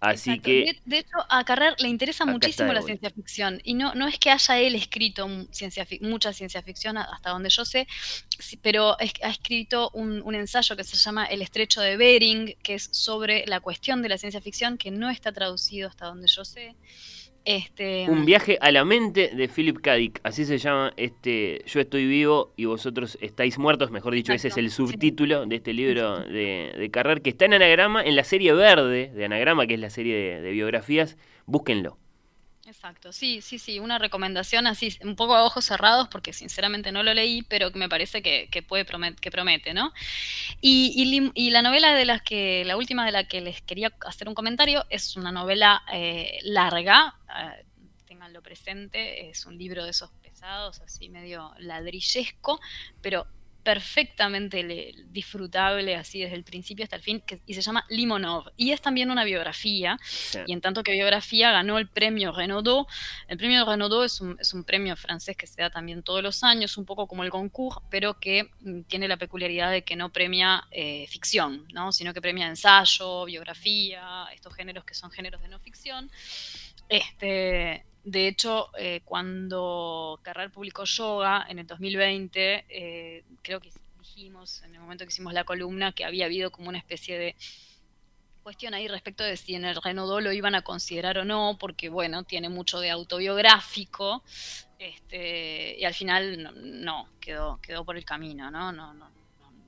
Así 0.00 0.40
que... 0.40 0.80
De, 0.86 0.98
hecho, 0.98 1.16
a 1.28 1.44
Carrer 1.44 1.74
le 1.78 1.88
interesa 1.88 2.24
muchísimo 2.24 2.72
la 2.72 2.80
ciencia 2.80 3.10
ficción. 3.10 3.60
Y 3.64 3.74
no, 3.74 3.94
no 3.94 4.08
es 4.08 4.18
que 4.18 4.30
haya 4.30 4.58
él 4.58 4.74
escrito 4.74 5.28
ciencia, 5.50 5.86
mucha 6.00 6.32
ciencia 6.32 6.62
ficción, 6.62 6.96
hasta 6.96 7.30
donde 7.30 7.50
yo 7.50 7.66
sé, 7.66 7.86
pero 8.62 8.96
ha 8.98 9.28
escrito 9.28 9.90
un, 9.92 10.22
un, 10.22 10.34
ensayo 10.34 10.74
que 10.74 10.84
se 10.84 10.96
llama 10.96 11.26
El 11.26 11.42
estrecho 11.42 11.82
de 11.82 11.98
Bering, 11.98 12.56
que 12.62 12.74
es 12.74 12.88
sobre 12.92 13.44
la 13.46 13.60
cuestión 13.60 14.00
de 14.00 14.08
la 14.08 14.16
ciencia 14.16 14.40
ficción, 14.40 14.78
que 14.78 14.90
no 14.90 15.10
está 15.10 15.32
traducido 15.32 15.88
hasta 15.88 16.06
donde 16.06 16.28
yo 16.28 16.46
sé. 16.46 16.74
Este, 17.44 18.06
un 18.08 18.26
viaje 18.26 18.58
a 18.60 18.70
la 18.70 18.84
mente 18.84 19.30
de 19.34 19.48
Philip 19.48 19.78
K. 19.80 19.94
Dick, 19.94 20.20
así 20.24 20.44
se 20.44 20.58
llama 20.58 20.92
este 20.96 21.62
Yo 21.66 21.80
estoy 21.80 22.06
vivo 22.06 22.52
y 22.56 22.66
vosotros 22.66 23.16
estáis 23.22 23.58
muertos, 23.58 23.90
mejor 23.90 24.12
dicho, 24.12 24.32
ese 24.32 24.48
es 24.48 24.56
el 24.58 24.70
subtítulo 24.70 25.46
de 25.46 25.56
este 25.56 25.72
libro 25.72 26.20
de, 26.20 26.74
de, 26.76 26.90
Carrer, 26.90 27.22
que 27.22 27.30
está 27.30 27.46
en 27.46 27.54
anagrama, 27.54 28.04
en 28.04 28.14
la 28.14 28.24
serie 28.24 28.52
verde 28.52 29.10
de 29.14 29.24
anagrama, 29.24 29.66
que 29.66 29.74
es 29.74 29.80
la 29.80 29.90
serie 29.90 30.40
de, 30.40 30.50
biografías, 30.50 31.16
búsquenlo. 31.46 31.96
Exacto, 32.70 33.12
sí, 33.12 33.40
sí, 33.42 33.58
sí, 33.58 33.80
una 33.80 33.98
recomendación 33.98 34.68
así, 34.68 34.96
un 35.02 35.16
poco 35.16 35.34
a 35.34 35.42
ojos 35.42 35.64
cerrados, 35.64 36.06
porque 36.06 36.32
sinceramente 36.32 36.92
no 36.92 37.02
lo 37.02 37.12
leí, 37.12 37.42
pero 37.42 37.72
me 37.74 37.88
parece 37.88 38.22
que, 38.22 38.48
puede 38.62 38.86
que 39.16 39.30
promete, 39.32 39.74
¿no? 39.74 39.92
Y, 40.60 41.32
y, 41.34 41.50
la 41.50 41.62
novela 41.62 41.92
de 41.94 42.04
las 42.04 42.22
que, 42.22 42.62
la 42.64 42.76
última 42.76 43.04
de 43.04 43.10
la 43.10 43.26
que 43.26 43.40
les 43.40 43.60
quería 43.60 43.92
hacer 44.06 44.28
un 44.28 44.36
comentario, 44.36 44.86
es 44.88 45.16
una 45.16 45.32
novela 45.32 45.82
eh, 45.92 46.38
larga, 46.44 47.16
eh, 47.28 47.64
tenganlo 48.06 48.40
presente, 48.40 49.28
es 49.28 49.46
un 49.46 49.58
libro 49.58 49.82
de 49.82 49.90
esos 49.90 50.12
pesados, 50.22 50.80
así 50.80 51.08
medio 51.08 51.52
ladrillesco, 51.58 52.60
pero 53.02 53.26
perfectamente 53.62 54.94
disfrutable 55.06 55.94
así 55.94 56.20
desde 56.20 56.36
el 56.36 56.44
principio 56.44 56.84
hasta 56.84 56.96
el 56.96 57.02
fin 57.02 57.22
y 57.46 57.54
se 57.54 57.62
llama 57.62 57.84
Limonov. 57.88 58.52
Y 58.56 58.72
es 58.72 58.80
también 58.80 59.10
una 59.10 59.24
biografía 59.24 59.98
y 60.46 60.52
en 60.52 60.60
tanto 60.60 60.82
que 60.82 60.92
biografía 60.92 61.52
ganó 61.52 61.78
el 61.78 61.88
premio 61.88 62.32
Renaudot. 62.32 62.88
El 63.28 63.36
premio 63.36 63.64
Renaudot 63.64 64.04
es 64.04 64.20
un, 64.20 64.36
es 64.40 64.54
un 64.54 64.64
premio 64.64 64.96
francés 64.96 65.36
que 65.36 65.46
se 65.46 65.62
da 65.62 65.70
también 65.70 66.02
todos 66.02 66.22
los 66.22 66.42
años 66.42 66.76
un 66.76 66.84
poco 66.84 67.06
como 67.06 67.24
el 67.24 67.30
concours 67.30 67.78
pero 67.90 68.18
que 68.18 68.50
mm, 68.60 68.82
tiene 68.82 69.08
la 69.08 69.16
peculiaridad 69.16 69.70
de 69.70 69.82
que 69.82 69.96
no 69.96 70.10
premia 70.10 70.66
eh, 70.70 71.06
ficción 71.08 71.66
¿no? 71.72 71.92
sino 71.92 72.14
que 72.14 72.20
premia 72.20 72.46
ensayo 72.46 73.24
biografía 73.24 74.26
estos 74.32 74.54
géneros 74.54 74.84
que 74.84 74.94
son 74.94 75.10
géneros 75.10 75.42
de 75.42 75.48
no 75.48 75.58
ficción. 75.60 76.10
Este 76.88 77.84
de 78.04 78.28
hecho, 78.28 78.70
eh, 78.78 79.02
cuando 79.04 80.18
Carrer 80.22 80.50
publicó 80.50 80.84
Yoga 80.84 81.46
en 81.48 81.58
el 81.58 81.66
2020, 81.66 82.64
eh, 82.68 83.24
creo 83.42 83.60
que 83.60 83.70
dijimos 83.98 84.62
en 84.62 84.74
el 84.74 84.80
momento 84.80 85.04
que 85.04 85.10
hicimos 85.10 85.34
la 85.34 85.44
columna 85.44 85.92
que 85.92 86.04
había 86.04 86.24
habido 86.24 86.50
como 86.50 86.68
una 86.68 86.78
especie 86.78 87.18
de 87.18 87.36
cuestión 88.42 88.72
ahí 88.72 88.88
respecto 88.88 89.22
de 89.22 89.36
si 89.36 89.54
en 89.54 89.66
el 89.66 89.80
Renaudot 89.80 90.22
lo 90.22 90.32
iban 90.32 90.54
a 90.54 90.62
considerar 90.62 91.18
o 91.18 91.24
no, 91.24 91.56
porque 91.60 91.90
bueno, 91.90 92.24
tiene 92.24 92.48
mucho 92.48 92.80
de 92.80 92.90
autobiográfico, 92.90 94.22
este, 94.78 95.78
y 95.78 95.84
al 95.84 95.94
final 95.94 96.42
no, 96.42 96.52
no, 96.52 97.08
quedó, 97.20 97.60
quedó 97.60 97.84
por 97.84 97.98
el 97.98 98.04
camino, 98.04 98.50
¿no? 98.50 98.72
no, 98.72 98.94
no 98.94 99.19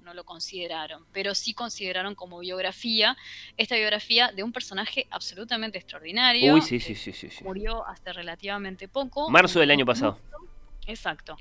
no 0.03 0.15
lo 0.15 0.25
consideraron, 0.25 1.05
pero 1.13 1.35
sí 1.35 1.55
consideraron 1.55 2.15
como 2.15 2.41
biografía 2.41 3.17
esta 3.57 3.77
biografía 3.77 4.33
de 4.33 4.43
un 4.43 4.53
personaje 4.53 5.07
absolutamente 5.11 5.79
extraordinario. 5.79 6.55
Uy, 6.55 6.63
sí, 6.63 6.81
sí, 6.81 6.95
sí, 6.95 7.13
sí, 7.13 7.29
Murió 7.43 7.87
hace 7.87 8.13
relativamente 8.13 8.89
poco. 8.89 9.31
Marzo 9.31 9.61
del 9.61 9.71
año 9.71 9.87
pasado. 9.87 10.19
Exacto. 10.87 11.37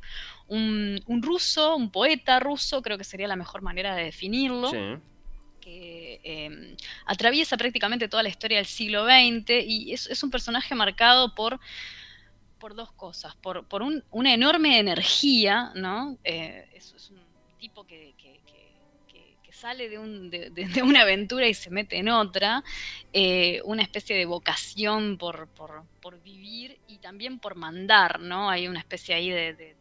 Un, 0.48 1.02
ruso, 1.22 1.76
un 1.76 1.92
poeta 1.92 2.40
ruso, 2.40 2.82
creo 2.82 2.98
que 2.98 3.04
sería 3.04 3.28
la 3.28 3.36
mejor 3.36 3.62
manera 3.62 3.96
de 3.96 4.04
definirlo. 4.06 4.70
Sí. 4.70 4.78
Que 5.60 6.20
em, 6.24 6.76
atraviesa 7.06 7.56
prácticamente 7.56 8.08
toda 8.08 8.24
la 8.24 8.30
historia 8.30 8.58
del 8.58 8.66
siglo 8.66 9.06
XX 9.06 9.64
y 9.64 9.94
es, 9.94 10.24
un 10.24 10.32
personaje 10.32 10.74
marcado 10.74 11.36
por 11.36 11.60
por 12.58 12.76
dos 12.76 12.92
cosas, 12.92 13.36
por, 13.38 13.68
por 13.68 13.82
una 14.12 14.34
enorme 14.34 14.78
energía, 14.78 15.72
¿no? 15.74 16.20
Eh, 16.24 16.70
es, 16.76 17.10
un 17.10 17.20
tipo 17.58 17.86
que, 17.86 18.14
sale 19.62 19.90
de, 19.90 20.00
un, 20.00 20.32
de, 20.32 20.82
una 20.84 21.02
aventura 21.02 21.48
y 21.48 21.54
se 21.54 21.70
mete 21.70 21.98
en 21.98 22.10
otra, 22.10 22.64
eh, 23.14 23.62
una 23.64 23.84
especie 23.84 24.16
de 24.16 24.26
vocación 24.26 25.20
por, 25.20 25.48
por, 25.50 26.22
vivir 26.24 26.80
y 26.88 26.98
también 26.98 27.38
por 27.40 27.56
mandar, 27.56 28.20
¿no? 28.20 28.50
Hay 28.50 28.68
una 28.68 28.80
especie 28.80 29.14
ahí 29.14 29.30
de, 29.30 29.76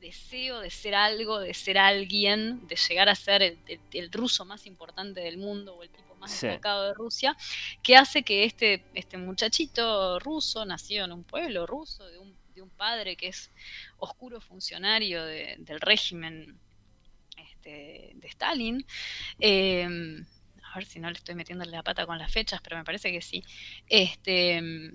deseo 0.00 0.60
de 0.60 0.70
ser 0.70 0.94
algo, 0.94 1.40
de 1.40 1.52
ser 1.54 1.76
alguien, 1.76 2.66
de 2.68 2.76
llegar 2.76 3.08
a 3.08 3.14
ser 3.14 3.58
el, 3.92 4.12
ruso 4.12 4.44
más 4.44 4.64
importante 4.64 5.20
del 5.20 5.38
mundo 5.38 5.74
o 5.74 5.82
el 5.82 5.90
tipo 5.90 6.14
más 6.16 6.30
destacado 6.30 6.84
de 6.84 6.94
Rusia, 6.94 7.36
que 7.82 7.96
hace 7.96 8.22
que 8.22 8.44
este, 8.44 8.84
este 8.94 9.18
muchachito 9.18 10.18
ruso, 10.20 10.64
nacido 10.64 11.04
en 11.04 11.12
un 11.12 11.24
pueblo 11.24 11.66
ruso, 11.66 12.06
de 12.06 12.18
un, 12.18 12.34
de 12.54 12.62
un 12.62 12.70
padre 12.70 13.16
que 13.16 13.28
es 13.28 13.50
oscuro 13.98 14.40
funcionario 14.40 15.24
del 15.24 15.80
régimen 15.80 16.58
de 17.70 18.28
Stalin. 18.28 18.84
Em, 19.38 20.24
a 20.62 20.74
ver 20.76 20.84
si 20.84 20.98
no 20.98 21.10
le 21.10 21.16
estoy 21.16 21.34
metiéndole 21.34 21.70
la 21.70 21.82
pata 21.82 22.06
con 22.06 22.18
las 22.18 22.32
fechas, 22.32 22.60
pero 22.62 22.76
me 22.76 22.84
parece 22.84 23.10
que 23.10 23.22
sí. 23.22 23.42
Este, 23.88 24.92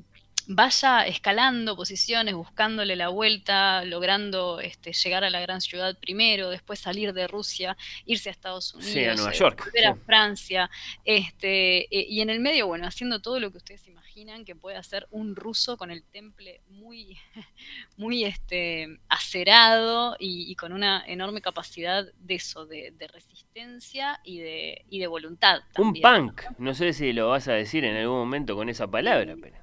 vaya 0.47 1.05
escalando 1.05 1.75
posiciones, 1.75 2.35
buscándole 2.35 2.95
la 2.95 3.09
vuelta, 3.09 3.85
logrando 3.85 4.59
este, 4.59 4.93
llegar 4.93 5.23
a 5.23 5.29
la 5.29 5.39
gran 5.39 5.61
ciudad 5.61 5.97
primero, 5.97 6.49
después 6.49 6.79
salir 6.79 7.13
de 7.13 7.27
Rusia, 7.27 7.77
irse 8.05 8.29
a 8.29 8.31
Estados 8.31 8.73
Unidos, 8.73 9.13
a 9.13 9.15
Nueva 9.15 9.31
eh, 9.31 9.37
York, 9.37 9.65
volver 9.65 9.85
a 9.87 9.95
Francia, 9.95 10.69
este, 11.05 11.83
eh, 11.95 12.05
y 12.09 12.21
en 12.21 12.29
el 12.29 12.39
medio, 12.39 12.67
bueno, 12.67 12.85
haciendo 12.87 13.21
todo 13.21 13.39
lo 13.39 13.51
que 13.51 13.57
ustedes 13.57 13.87
imaginan 13.87 14.02
que 14.45 14.55
puede 14.55 14.77
hacer 14.77 15.07
un 15.11 15.35
ruso 15.35 15.77
con 15.77 15.89
el 15.89 16.03
temple 16.03 16.61
muy, 16.69 17.17
muy 17.97 18.25
este, 18.25 18.99
acerado 19.09 20.15
y, 20.19 20.55
con 20.55 20.71
una 20.71 21.03
enorme 21.05 21.41
capacidad 21.41 22.05
de 22.19 22.35
eso, 22.35 22.65
de, 22.65 22.93
resistencia 23.11 24.19
y 24.23 24.39
de, 24.39 24.85
y 24.89 24.99
de 24.99 25.07
voluntad. 25.07 25.61
un 25.77 25.93
punk, 25.93 26.43
¿no? 26.57 26.73
sé 26.73 26.93
si 26.93 27.11
lo 27.11 27.29
vas 27.29 27.47
a 27.47 27.53
decir 27.53 27.83
en 27.85 27.95
algún 27.95 28.17
momento 28.17 28.55
con 28.55 28.69
esa 28.69 28.87
palabra, 28.87 29.35
pero... 29.41 29.57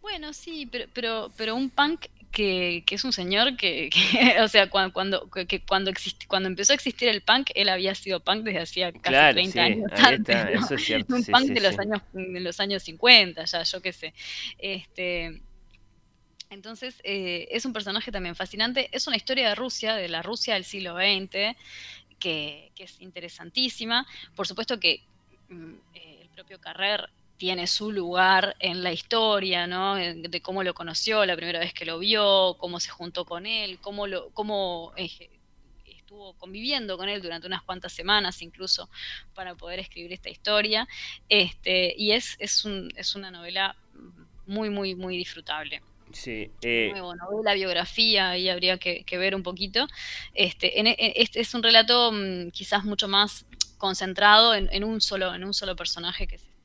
Bueno, 0.00 0.32
sí, 0.32 0.66
pero, 0.66 0.86
pero, 0.92 1.30
pero 1.36 1.56
un 1.56 1.70
punk 1.70 2.06
que, 2.36 2.84
es 2.90 3.04
un 3.04 3.14
señor 3.14 3.56
que, 3.56 3.88
o 4.42 4.48
sea, 4.48 4.68
cuando, 4.68 4.92
cuando, 4.92 5.30
que, 5.30 5.60
cuando, 5.62 5.90
cuando 6.28 6.48
empezó 6.48 6.72
a 6.72 6.74
existir 6.74 7.08
el 7.08 7.22
punk, 7.22 7.50
él 7.54 7.70
había 7.70 7.94
sido 7.94 8.20
punk 8.20 8.42
desde 8.42 8.60
hacía 8.60 8.92
casi 8.92 9.32
30 9.32 9.62
años. 9.62 9.90
eso 10.52 10.74
es 10.74 10.84
cierto. 10.84 11.14
Un 11.14 11.24
punk 11.24 11.46
de, 11.46 11.60
los 11.60 11.78
años, 11.78 12.02
de 12.12 12.40
los 12.40 12.60
años 12.60 12.82
50, 12.82 13.42
ya, 13.42 13.62
yo 13.62 13.80
qué 13.80 13.92
sé. 13.92 14.12
Este, 14.58 15.40
entonces, 16.50 17.00
eh, 17.04 17.48
es 17.50 17.64
un 17.64 17.72
personaje 17.72 18.12
también 18.12 18.36
fascinante. 18.36 18.90
Es 18.92 19.06
una 19.06 19.16
historia 19.16 19.48
de 19.48 19.54
Rusia, 19.54 19.94
de 19.94 20.08
la 20.10 20.20
Rusia 20.20 20.54
del 20.54 20.64
siglo 20.64 20.94
XX, 20.94 21.56
que, 22.18 22.70
que 22.74 22.84
es 22.84 23.00
interesantísima. 23.00 24.06
Por 24.34 24.46
supuesto 24.46 24.78
que 24.78 25.02
mm, 25.48 25.72
eh, 25.94 26.18
el 26.20 26.28
propio 26.28 26.60
Carrer 26.60 27.08
tiene 27.36 27.66
su 27.66 27.92
lugar 27.92 28.56
en 28.58 28.82
la 28.82 28.92
historia, 28.92 29.66
¿no? 29.66 29.96
De 29.96 30.40
cómo 30.40 30.62
lo 30.62 30.74
conoció 30.74 31.24
la 31.26 31.36
primera 31.36 31.58
vez 31.58 31.74
que 31.74 31.84
lo 31.84 31.98
vio, 31.98 32.56
cómo 32.58 32.80
se 32.80 32.90
juntó 32.90 33.24
con 33.24 33.46
él, 33.46 33.78
cómo, 33.80 34.06
lo, 34.06 34.30
cómo 34.30 34.92
eh, 34.96 35.10
estuvo 35.84 36.34
conviviendo 36.34 36.96
con 36.96 37.08
él 37.08 37.20
durante 37.20 37.46
unas 37.46 37.62
cuantas 37.62 37.92
semanas 37.92 38.40
incluso 38.40 38.88
para 39.34 39.54
poder 39.54 39.80
escribir 39.80 40.12
esta 40.12 40.30
historia. 40.30 40.88
Este, 41.28 41.94
y 41.96 42.12
es, 42.12 42.36
es, 42.38 42.64
un, 42.64 42.90
es 42.96 43.14
una 43.14 43.30
novela 43.30 43.76
muy, 44.46 44.70
muy, 44.70 44.94
muy 44.94 45.16
disfrutable. 45.16 45.82
Sí, 46.12 46.50
eh... 46.62 46.94
novela, 46.94 47.52
biografía, 47.54 48.30
ahí 48.30 48.48
habría 48.48 48.78
que, 48.78 49.04
ver 49.18 49.34
un 49.34 49.42
poquito. 49.42 49.86
Este, 50.32 50.80
en, 50.80 50.86
este 50.96 51.40
es 51.40 51.52
un 51.52 51.62
relato 51.62 52.12
mm, 52.12 52.50
quizás 52.50 52.84
mucho 52.84 53.08
más 53.08 53.44
concentrado 53.76 54.54
en, 54.54 54.68
en, 54.72 54.84
un 54.84 55.00
solo, 55.00 55.34
en 55.34 55.44
un 55.44 55.52
solo 55.52 55.76
personaje 55.76 56.26
que 56.26 56.36
es 56.36 56.55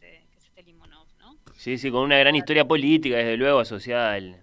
Sí, 1.62 1.78
sí, 1.78 1.92
con 1.92 2.02
una 2.02 2.18
gran 2.18 2.36
historia 2.36 2.68
política, 2.68 3.18
desde 3.18 3.38
luego, 3.38 3.60
asociada 3.60 4.14
al, 4.14 4.42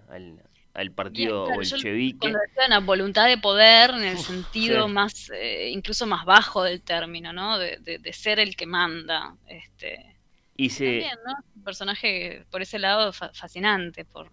al, 0.73 0.93
partido 0.93 1.47
claro, 1.47 1.61
bolchevique. 1.61 2.19
Cuando 2.21 2.39
una 2.65 2.79
voluntad 2.79 3.27
de 3.27 3.39
poder 3.39 3.91
en 3.91 4.05
el 4.05 4.19
sentido 4.19 4.87
más, 4.87 5.29
eh, 5.31 5.69
incluso 5.71 6.07
más 6.07 6.25
bajo 6.25 6.63
del 6.63 6.81
término, 6.81 7.33
¿no? 7.33 7.59
De, 7.59 7.79
de, 7.81 8.13
ser 8.13 8.39
el 8.39 8.55
que 8.55 8.67
manda. 8.67 9.37
Este, 9.49 10.17
y 10.57 10.71
se... 10.71 10.85
También, 10.85 11.19
¿no? 11.27 11.33
Un 11.57 11.65
personaje 11.65 12.47
por 12.53 12.63
ese 12.63 12.79
lado 12.79 13.13
fascinante, 13.13 14.05
por, 14.05 14.31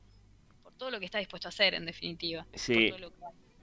por 0.62 0.74
todo 0.74 0.92
lo 0.92 1.00
que 1.00 1.06
está 1.06 1.18
dispuesto 1.18 1.48
a 1.48 1.50
hacer, 1.50 1.74
en 1.74 1.88
definitiva. 1.88 2.46
Sí. 2.54 2.94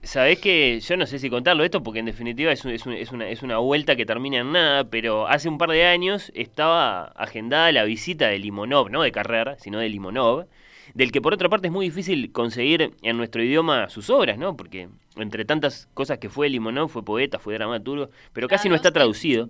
Sabés 0.03 0.39
que 0.39 0.81
yo 0.81 0.97
no 0.97 1.05
sé 1.05 1.17
si 1.17 1.29
contarlo 1.29 1.63
esto 1.63 1.81
porque 1.81 1.99
en 1.99 2.05
definitiva 2.05 2.51
es, 2.51 2.65
es, 2.65 2.85
una, 2.85 3.27
es 3.29 3.41
una 3.41 3.57
vuelta 3.57 3.95
que 3.95 4.05
termina 4.05 4.39
en 4.39 4.51
nada, 4.51 4.83
pero 4.83 5.27
hace 5.27 5.47
un 5.47 5.57
par 5.57 5.69
de 5.69 5.85
años 5.85 6.29
estaba 6.35 7.05
agendada 7.15 7.71
la 7.71 7.85
visita 7.85 8.27
de 8.27 8.37
Limonov, 8.37 8.89
no 8.89 9.01
de 9.01 9.13
Carrera, 9.13 9.57
sino 9.59 9.79
de 9.79 9.87
Limonov, 9.87 10.45
del 10.93 11.11
que 11.13 11.21
por 11.21 11.33
otra 11.33 11.47
parte 11.47 11.67
es 11.67 11.73
muy 11.73 11.85
difícil 11.85 12.33
conseguir 12.33 12.91
en 13.01 13.17
nuestro 13.17 13.41
idioma 13.41 13.89
sus 13.89 14.09
obras, 14.09 14.37
¿no? 14.37 14.57
Porque 14.57 14.89
entre 15.15 15.45
tantas 15.45 15.87
cosas 15.93 16.19
que 16.19 16.29
fue 16.29 16.49
Limonov, 16.49 16.89
fue 16.89 17.05
poeta, 17.05 17.39
fue 17.39 17.53
dramaturgo, 17.53 18.09
pero 18.33 18.49
casi 18.49 18.67
no 18.67 18.75
está 18.75 18.91
traducido. 18.91 19.49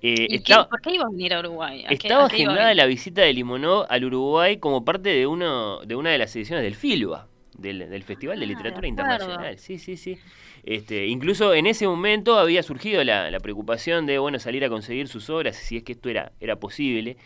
Eh, 0.00 0.42
¿Por 0.68 0.80
qué 0.80 0.94
iba 0.94 1.04
a 1.04 1.10
venir 1.10 1.34
a 1.34 1.40
Uruguay? 1.40 1.84
estaba 1.88 2.26
agendada 2.26 2.74
la 2.74 2.86
visita 2.86 3.22
de 3.22 3.32
Limonov 3.32 3.86
al 3.88 4.04
Uruguay 4.04 4.56
como 4.56 4.84
parte 4.84 5.10
de 5.10 5.26
uno 5.26 5.80
de 5.80 5.94
una 5.94 6.10
de 6.10 6.18
las 6.18 6.34
ediciones 6.34 6.64
del 6.64 6.74
FILBA, 6.74 7.28
del, 7.58 8.02
Festival 8.02 8.38
de 8.38 8.44
ah, 8.44 8.48
Literatura 8.48 8.86
Internacional. 8.86 9.58
Sí, 9.58 9.78
sí, 9.78 9.96
sí. 9.96 10.18
Este, 10.64 11.06
incluso 11.06 11.54
en 11.54 11.66
ese 11.66 11.86
momento 11.86 12.38
había 12.38 12.62
surgido 12.62 13.02
la, 13.04 13.38
preocupación 13.40 14.06
de 14.06 14.18
bueno 14.18 14.38
salir 14.38 14.64
a 14.64 14.68
conseguir 14.68 15.08
sus 15.08 15.28
obras, 15.30 15.56
si 15.56 15.78
es 15.78 15.82
que 15.82 15.92
esto 15.92 16.08
era, 16.08 16.32
era 16.40 16.56
posible. 16.56 17.16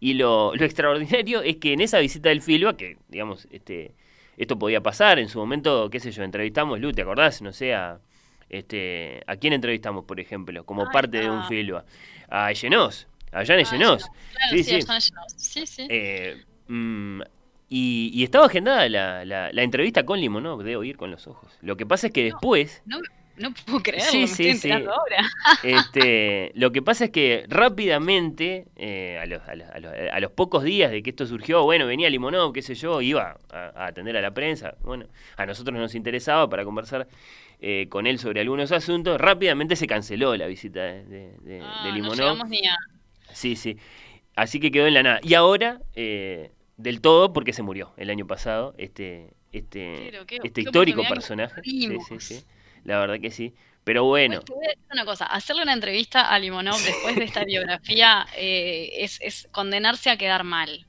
Y 0.00 0.14
lo, 0.14 0.54
lo 0.54 0.64
extraordinario 0.64 1.42
es 1.42 1.56
que 1.56 1.72
en 1.72 1.80
esa 1.80 1.98
visita 1.98 2.28
del 2.28 2.42
FILBA, 2.42 2.76
que 2.76 2.98
digamos, 3.08 3.48
este, 3.50 3.94
esto 4.36 4.58
podía 4.58 4.80
pasar, 4.82 5.18
en 5.18 5.28
su 5.28 5.38
momento, 5.38 5.88
qué 5.90 6.00
sé 6.00 6.10
yo, 6.10 6.22
entrevistamos, 6.22 6.80
Lu, 6.80 6.92
¿te 6.92 7.02
acordás? 7.02 7.40
No 7.42 7.52
sé, 7.52 7.74
a, 7.74 8.00
este, 8.48 9.22
¿a 9.26 9.36
quién 9.36 9.52
entrevistamos, 9.52 10.04
por 10.04 10.20
ejemplo, 10.20 10.64
como 10.64 10.90
parte 10.90 11.18
de 11.18 11.30
un 11.30 11.44
FILBA? 11.46 11.84
A 12.28 12.50
Echenos, 12.50 13.06
a 13.32 13.44
Jan 13.44 13.60
Echenos. 13.60 14.06
sí, 14.50 14.64
sí, 14.64 14.80
sí. 15.36 15.66
sí, 15.66 15.86
eh, 15.88 16.42
mm, 16.68 17.22
y, 17.68 18.22
estaba 18.22 18.46
agendada 18.46 18.88
la, 18.88 19.24
la, 19.24 19.62
entrevista 19.62 20.04
con 20.04 20.20
Limonov, 20.20 20.62
debo 20.62 20.84
ir 20.84 20.96
con 20.96 21.10
los 21.10 21.26
ojos. 21.26 21.50
Lo 21.60 21.76
que 21.76 21.86
pasa 21.86 22.08
es 22.08 22.12
que 22.12 22.24
después... 22.24 22.82
No 23.36 23.52
puedo 23.52 23.82
creerlo, 23.82 24.28
sí, 24.28 24.44
me 24.44 24.50
estoy 24.50 24.70
ahora. 24.70 25.28
Este, 25.64 26.52
lo 26.54 26.70
que 26.70 26.82
pasa 26.82 27.06
es 27.06 27.10
que 27.10 27.44
rápidamente, 27.48 28.66
eh, 28.76 29.18
a, 29.20 29.26
los, 29.26 29.42
a, 29.42 30.20
los, 30.20 30.30
pocos 30.30 30.62
días 30.62 30.92
de 30.92 31.02
que 31.02 31.10
esto 31.10 31.26
surgió, 31.26 31.64
bueno, 31.64 31.86
venía 31.86 32.08
Limonov, 32.10 32.52
qué 32.52 32.62
sé 32.62 32.74
yo, 32.74 33.00
iba 33.00 33.36
a, 33.50 33.86
atender 33.86 34.16
a 34.16 34.20
la 34.20 34.32
prensa. 34.32 34.76
Bueno, 34.82 35.06
a 35.36 35.46
nosotros 35.46 35.76
nos 35.76 35.96
interesaba 35.96 36.48
para 36.48 36.64
conversar 36.64 37.08
eh, 37.60 37.86
con 37.88 38.06
él 38.06 38.20
sobre 38.20 38.40
algunos 38.40 38.70
asuntos. 38.70 39.20
Rápidamente 39.20 39.74
se 39.74 39.88
canceló 39.88 40.36
la 40.36 40.46
visita 40.46 40.80
de, 40.80 41.34
de, 41.40 41.60
ah, 41.60 41.90
Limonov. 41.92 42.38
No 42.38 42.44
ni 42.44 42.64
a... 42.66 42.76
Sí, 43.32 43.56
sí. 43.56 43.76
Así 44.36 44.60
que 44.60 44.70
quedó 44.70 44.86
en 44.86 44.94
la 44.94 45.02
nada. 45.02 45.20
Y 45.22 45.34
ahora, 45.34 45.80
eh, 45.96 46.52
del 46.76 47.00
todo, 47.00 47.32
porque 47.32 47.52
se 47.52 47.62
murió 47.62 47.92
el 47.96 48.10
año 48.10 48.26
pasado, 48.26 48.74
este, 48.78 49.34
este, 49.52 50.12
este 50.42 50.60
histórico 50.60 51.02
personaje. 51.08 51.60
Sí, 51.62 51.98
sí, 52.08 52.20
sí 52.20 52.44
la 52.84 52.98
verdad 52.98 53.20
que 53.20 53.30
sí. 53.30 53.54
Pero 53.82 54.04
bueno. 54.04 54.40
una 54.90 55.04
cosa, 55.04 55.26
hacerle 55.26 55.62
una 55.62 55.74
entrevista 55.74 56.30
a 56.30 56.38
Limonov 56.38 56.80
después 56.82 57.16
de 57.16 57.24
esta 57.24 57.44
biografía 57.44 58.26
eh, 58.36 58.90
es, 58.98 59.48
condenarse 59.50 60.10
a 60.10 60.16
quedar 60.16 60.44
mal. 60.44 60.86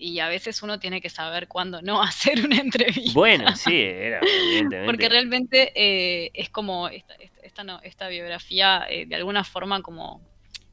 Y 0.00 0.20
a 0.20 0.28
veces 0.28 0.62
uno 0.62 0.78
tiene 0.78 1.00
que 1.00 1.10
saber 1.10 1.48
cuándo 1.48 1.82
no 1.82 2.00
hacer 2.02 2.44
una 2.44 2.58
entrevista. 2.58 3.12
Bueno, 3.14 3.56
sí, 3.56 3.74
era, 3.74 4.20
evidentemente. 4.20 4.84
Porque 4.84 5.08
realmente 5.08 5.72
eh, 5.74 6.30
es 6.34 6.50
como 6.50 6.88
esta, 6.88 7.14
esta, 7.42 7.80
esta 7.82 8.08
biografía, 8.08 8.86
eh, 8.88 9.06
de 9.06 9.16
alguna 9.16 9.42
forma, 9.42 9.82
como 9.82 10.20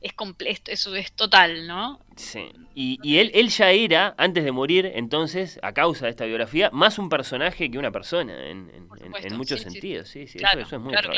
es 0.02 0.14
completo, 0.14 0.72
eso 0.72 0.96
es 0.96 1.12
total, 1.14 1.66
¿no? 1.66 2.00
Sí. 2.16 2.52
Y, 2.74 3.18
él, 3.18 3.32
él 3.34 3.50
ya 3.50 3.72
era, 3.72 4.16
antes 4.18 4.44
de 4.44 4.52
morir, 4.52 4.92
entonces, 4.96 5.60
a 5.62 5.74
causa 5.74 6.06
de 6.06 6.12
esta 6.12 6.26
biografía, 6.26 6.70
más 6.72 7.00
un 7.00 7.10
personaje 7.10 7.72
que 7.72 7.78
una 7.78 7.92
persona, 7.92 8.50
en, 8.50 8.70
muchos 9.38 9.62
sentidos. 9.62 10.10
Sí, 10.10 10.28
sí, 10.28 10.40
eso, 10.40 10.76
es 10.76 10.82
muy 10.82 10.94
claro, 10.94 11.12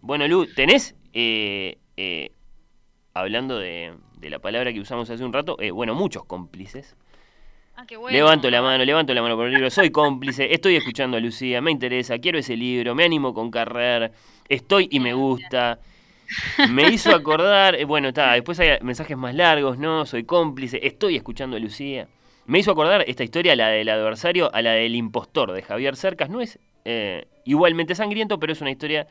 Bueno, 0.00 0.28
Lu, 0.28 0.46
¿tenés, 0.46 0.94
eh, 1.12 1.78
eh, 1.96 2.32
hablando 3.14 3.58
de, 3.58 3.94
la 4.20 4.38
palabra 4.38 4.72
que 4.72 4.80
usamos 4.80 5.10
hace 5.10 5.24
un 5.24 5.32
rato, 5.32 5.56
eh, 5.60 5.70
bueno, 5.70 5.94
muchos 5.94 6.24
cómplices? 6.24 6.96
Ah, 7.74 7.84
qué 7.86 7.96
bueno. 7.96 8.16
Levanto 8.16 8.50
la 8.50 8.62
mano, 8.62 8.84
levanto 8.84 9.14
la 9.14 9.22
mano 9.22 9.36
por 9.36 9.46
el 9.46 9.54
libro, 9.54 9.70
soy 9.70 9.90
cómplice, 9.90 10.52
estoy 10.52 10.76
escuchando 10.76 11.16
a 11.16 11.20
Lucía, 11.20 11.60
me 11.60 11.70
interesa, 11.70 12.18
quiero 12.18 12.38
ese 12.38 12.56
libro, 12.56 12.94
me 12.94 13.04
animo 13.04 13.32
con 13.34 13.50
Carrer, 13.50 14.12
estoy 14.48 14.88
y 14.90 15.00
me 15.00 15.14
gusta. 15.14 15.80
Me 16.70 16.90
hizo 16.90 17.14
acordar, 17.14 17.74
eh, 17.74 17.84
bueno, 17.84 18.08
está, 18.08 18.32
después 18.32 18.58
hay 18.60 18.78
mensajes 18.82 19.16
más 19.16 19.34
largos, 19.34 19.78
¿no? 19.78 20.06
Soy 20.06 20.24
cómplice, 20.24 20.80
estoy 20.82 21.16
escuchando 21.16 21.56
a 21.56 21.60
Lucía. 21.60 22.08
Me 22.46 22.58
hizo 22.58 22.72
acordar 22.72 23.04
esta 23.06 23.24
historia, 23.24 23.54
la 23.54 23.68
del 23.68 23.88
adversario, 23.88 24.52
a 24.52 24.62
la 24.62 24.72
del 24.72 24.94
impostor 24.94 25.52
de 25.52 25.62
Javier 25.62 25.96
Cercas. 25.96 26.28
No 26.28 26.40
es 26.40 26.58
eh, 26.84 27.26
igualmente 27.44 27.94
sangriento, 27.94 28.38
pero 28.38 28.52
es 28.52 28.60
una 28.60 28.70
historia 28.70 29.06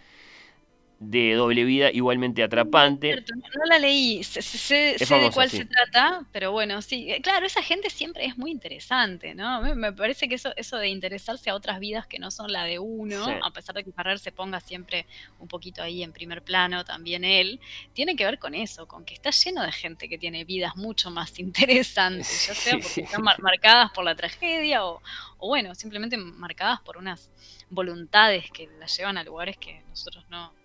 de 1.01 1.33
doble 1.33 1.63
vida 1.63 1.91
igualmente 1.91 2.43
atrapante. 2.43 3.25
No, 3.35 3.65
la 3.65 3.79
leí, 3.79 4.23
sé, 4.23 4.95
de 4.99 5.31
cuál 5.33 5.49
se 5.49 5.65
trata, 5.65 6.27
pero 6.31 6.51
bueno, 6.51 6.83
sí, 6.83 7.11
eh, 7.11 7.21
claro, 7.23 7.47
esa 7.47 7.63
gente 7.63 7.89
siempre 7.89 8.25
es 8.25 8.37
muy 8.37 8.51
interesante, 8.51 9.33
¿no? 9.33 9.63
Me, 9.75 9.91
parece 9.93 10.29
que 10.29 10.35
eso, 10.35 10.53
eso 10.55 10.77
de 10.77 10.89
interesarse 10.89 11.49
a 11.49 11.55
otras 11.55 11.79
vidas 11.79 12.05
que 12.05 12.19
no 12.19 12.29
son 12.29 12.51
la 12.51 12.65
de 12.65 12.77
uno, 12.77 13.25
a 13.43 13.51
pesar 13.51 13.73
de 13.73 13.83
que 13.83 13.91
Ferrer 13.91 14.19
se 14.19 14.31
ponga 14.31 14.59
siempre 14.59 15.07
un 15.39 15.47
poquito 15.47 15.81
ahí 15.81 16.03
en 16.03 16.13
primer 16.13 16.43
plano, 16.43 16.85
también 16.85 17.23
él, 17.23 17.59
tiene 17.93 18.15
que 18.15 18.23
ver 18.23 18.37
con 18.37 18.53
eso, 18.53 18.87
con 18.87 19.03
que 19.03 19.15
está 19.15 19.31
lleno 19.31 19.63
de 19.63 19.71
gente 19.71 20.07
que 20.07 20.19
tiene 20.19 20.45
vidas 20.45 20.75
mucho 20.75 21.09
más 21.09 21.39
interesantes, 21.39 22.47
ya 22.47 22.53
sea 22.53 22.77
porque 22.77 23.01
están 23.01 23.23
marcadas 23.23 23.89
por 23.91 24.05
la 24.05 24.13
tragedia 24.13 24.85
o, 24.85 25.01
o 25.39 25.47
bueno, 25.47 25.73
simplemente 25.73 26.15
marcadas 26.15 26.79
por 26.81 26.97
unas 26.97 27.31
voluntades 27.71 28.51
que 28.51 28.69
las 28.79 28.95
llevan 28.95 29.17
a 29.17 29.23
lugares 29.23 29.57
que 29.57 29.81
nosotros 29.89 30.25
no 30.29 30.60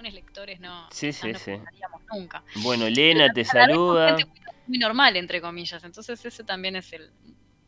lectores 0.00 0.60
no, 0.60 0.88
sí, 0.90 1.12
sí, 1.12 1.34
sí. 1.34 1.52
nunca. 2.12 2.42
Bueno, 2.62 2.86
Elena 2.86 3.32
te 3.32 3.44
saluda. 3.44 4.16
muy 4.66 4.78
normal, 4.78 5.16
entre 5.16 5.40
comillas. 5.40 5.84
Entonces 5.84 6.24
ese 6.24 6.44
también 6.44 6.76
es 6.76 6.92
el, 6.92 7.10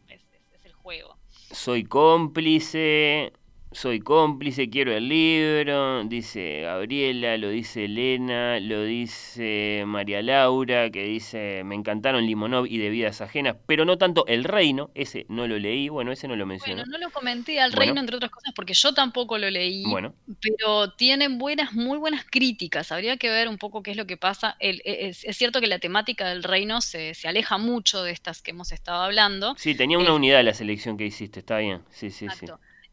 es 0.09 0.65
el 0.65 0.73
juego. 0.73 1.19
Soy 1.51 1.85
cómplice 1.85 3.33
soy 3.75 4.01
cómplice, 4.01 4.71
quiero 4.71 4.93
el 4.93 5.09
libro, 5.09 6.05
dice 6.05 6.61
Gabriela, 6.63 7.37
lo 7.37 7.51
dice 7.51 7.87
Elena, 7.87 8.61
lo 8.61 8.85
dice 8.85 9.83
María 9.87 10.23
Laura, 10.23 10.91
que 10.91 11.05
dice, 11.05 11.63
me 11.65 11.75
encantaron 11.75 12.25
Limonov 12.25 12.67
y 12.67 12.79
de 12.79 12.89
vidas 12.89 13.21
ajenas, 13.21 13.57
pero 13.67 13.85
no 13.85 13.99
tanto 13.99 14.27
El 14.27 14.45
Reino, 14.45 14.91
ese 14.95 15.27
no 15.29 15.49
lo 15.49 15.59
leí, 15.59 15.89
bueno, 15.89 16.13
ese 16.13 16.29
no 16.29 16.37
lo 16.37 16.47
mencioné. 16.47 16.83
Bueno, 16.83 16.99
no 16.99 16.99
lo 16.99 17.11
comenté 17.11 17.61
al 17.61 17.73
Reino, 17.73 18.01
entre 18.01 18.17
otras 18.17 18.31
cosas, 18.31 18.53
porque 18.55 18.75
yo 18.75 18.95
tampoco 18.95 19.39
lo 19.39 19.51
leí, 19.51 19.85
bueno. 19.85 20.15
pero 20.41 20.93
tienen 20.93 21.39
buenas, 21.39 21.73
muy 21.73 21.99
buenas 21.99 22.25
críticas, 22.31 22.93
habría 22.93 23.17
que 23.17 23.29
ver 23.29 23.49
un 23.49 23.59
poco 23.59 23.83
qué 23.83 23.91
es 23.91 23.97
lo 23.97 24.07
que 24.07 24.17
pasa. 24.17 24.57
El, 24.61 24.83
e, 24.85 25.09
es, 25.09 25.37
cierto 25.37 25.61
que 25.61 25.67
la 25.67 25.81
temática 25.81 26.29
del 26.29 26.45
Reino 26.45 26.81
se, 26.81 27.15
se, 27.15 27.27
aleja 27.27 27.59
mucho 27.59 28.05
de 28.05 28.13
estas 28.13 28.41
que 28.41 28.53
hemos 28.53 28.71
estado 28.71 29.03
hablando. 29.03 29.55
Sí, 29.59 29.75
tenía 29.75 29.99
una 29.99 30.11
eh, 30.11 30.13
unidad 30.13 30.45
la 30.45 30.55
selección 30.55 30.97
que 30.97 31.07
hiciste, 31.07 31.41
está 31.41 31.59
bien, 31.59 31.83
sí, 31.91 32.11
sí, 32.11 32.29
sí. 32.39 32.47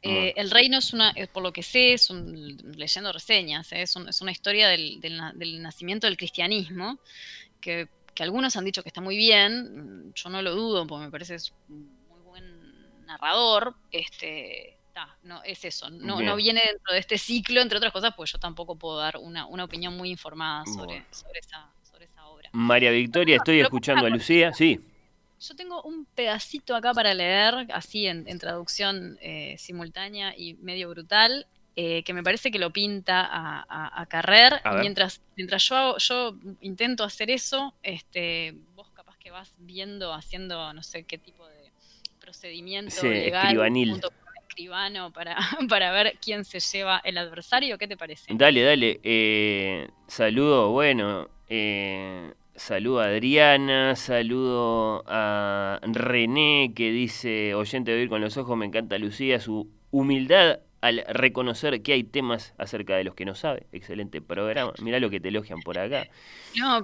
Eh, 0.03 0.33
el 0.35 0.49
reino 0.49 0.79
es 0.79 0.93
una, 0.93 1.11
eh, 1.15 1.27
por 1.27 1.43
lo 1.43 1.53
que 1.53 1.61
sé, 1.61 1.93
es 1.93 2.09
un, 2.09 2.57
leyendo 2.75 3.11
reseñas, 3.11 3.71
eh, 3.71 3.83
es, 3.83 3.95
una 3.95 4.31
historia 4.31 4.67
del, 4.67 4.99
nacimiento 5.61 6.07
del 6.07 6.17
cristianismo, 6.17 6.99
que, 7.59 7.87
algunos 8.19 8.55
han 8.55 8.65
dicho 8.65 8.83
que 8.83 8.89
está 8.89 9.01
muy 9.01 9.17
bien, 9.17 10.13
yo 10.13 10.29
no 10.29 10.43
lo 10.43 10.53
dudo, 10.53 10.85
porque 10.85 11.05
me 11.05 11.11
parece 11.11 11.33
es 11.33 11.51
un 11.69 11.89
muy 12.07 12.21
buen 12.21 13.05
narrador, 13.07 13.75
este, 13.91 14.77
no, 15.23 15.41
es 15.43 15.65
eso, 15.65 15.89
no, 15.89 16.21
no, 16.21 16.35
viene 16.35 16.61
dentro 16.63 16.93
de 16.93 16.99
este 16.99 17.17
ciclo, 17.17 17.61
entre 17.61 17.77
otras 17.77 17.91
cosas, 17.91 18.13
pues 18.15 18.31
yo 18.31 18.37
tampoco 18.37 18.75
puedo 18.75 18.97
dar 18.97 19.17
una, 19.17 19.47
opinión 19.63 19.97
muy 19.97 20.11
informada 20.11 20.65
sobre, 20.65 21.03
sobre, 21.09 21.39
esa, 21.39 21.71
sobre 21.81 22.05
esa 22.05 22.27
obra. 22.27 22.49
María 22.53 22.91
Victoria, 22.91 23.37
estoy 23.37 23.59
escuchando 23.59 24.05
a 24.05 24.09
Lucía, 24.09 24.53
sí. 24.53 24.79
Yo 25.41 25.55
tengo 25.55 25.81
un 25.81 26.05
pedacito 26.05 26.75
acá 26.75 26.93
para 26.93 27.15
leer, 27.15 27.67
así 27.73 28.05
en, 28.05 28.37
traducción 28.37 29.17
eh, 29.21 29.55
simultánea 29.57 30.35
y 30.37 30.53
medio 30.55 30.89
brutal, 30.89 31.47
eh, 31.75 32.03
que 32.03 32.13
me 32.13 32.21
parece 32.21 32.51
que 32.51 32.59
lo 32.59 32.69
pinta 32.69 33.27
a, 33.27 34.05
Carrer. 34.07 34.61
Mientras, 34.81 35.21
mientras 35.35 35.63
yo, 35.67 35.97
yo 35.97 36.35
intento 36.61 37.03
hacer 37.03 37.31
eso, 37.31 37.73
este, 37.81 38.53
vos 38.75 38.91
capaz 38.91 39.17
que 39.17 39.31
vas 39.31 39.51
viendo, 39.57 40.13
haciendo 40.13 40.73
no 40.73 40.83
sé 40.83 41.05
qué 41.05 41.17
tipo 41.17 41.47
de 41.47 41.71
procedimiento 42.19 43.01
legal 43.01 43.57
junto 43.57 44.11
con 44.11 44.19
escribano 44.47 45.11
para, 45.11 45.37
para 45.69 45.91
ver 45.91 46.19
quién 46.21 46.45
se 46.45 46.59
lleva 46.59 47.01
el 47.03 47.17
adversario. 47.17 47.79
¿Qué 47.79 47.87
te 47.87 47.97
parece? 47.97 48.31
Dale, 48.35 48.61
dale. 48.61 48.99
Eh, 49.01 49.89
saludo, 50.05 50.69
bueno. 50.69 51.29
Eh, 51.49 52.31
Saludo 52.61 52.99
a 53.01 53.05
Adriana, 53.05 53.95
saludo 53.95 55.03
a 55.07 55.79
René 55.81 56.73
que 56.75 56.91
dice, 56.91 57.55
oyente 57.55 57.89
de 57.89 58.01
oír 58.01 58.07
con 58.07 58.21
los 58.21 58.37
ojos, 58.37 58.55
me 58.55 58.67
encanta 58.67 58.99
Lucía, 58.99 59.39
su 59.39 59.67
humildad 59.89 60.59
al 60.79 61.03
reconocer 61.09 61.81
que 61.81 61.93
hay 61.93 62.03
temas 62.03 62.53
acerca 62.59 62.95
de 62.95 63.03
los 63.03 63.15
que 63.15 63.25
no 63.25 63.33
sabe. 63.33 63.65
Excelente 63.71 64.21
programa. 64.21 64.73
Mirá 64.79 64.99
lo 64.99 65.09
que 65.09 65.19
te 65.19 65.29
elogian 65.29 65.59
por 65.61 65.79
acá. 65.79 66.07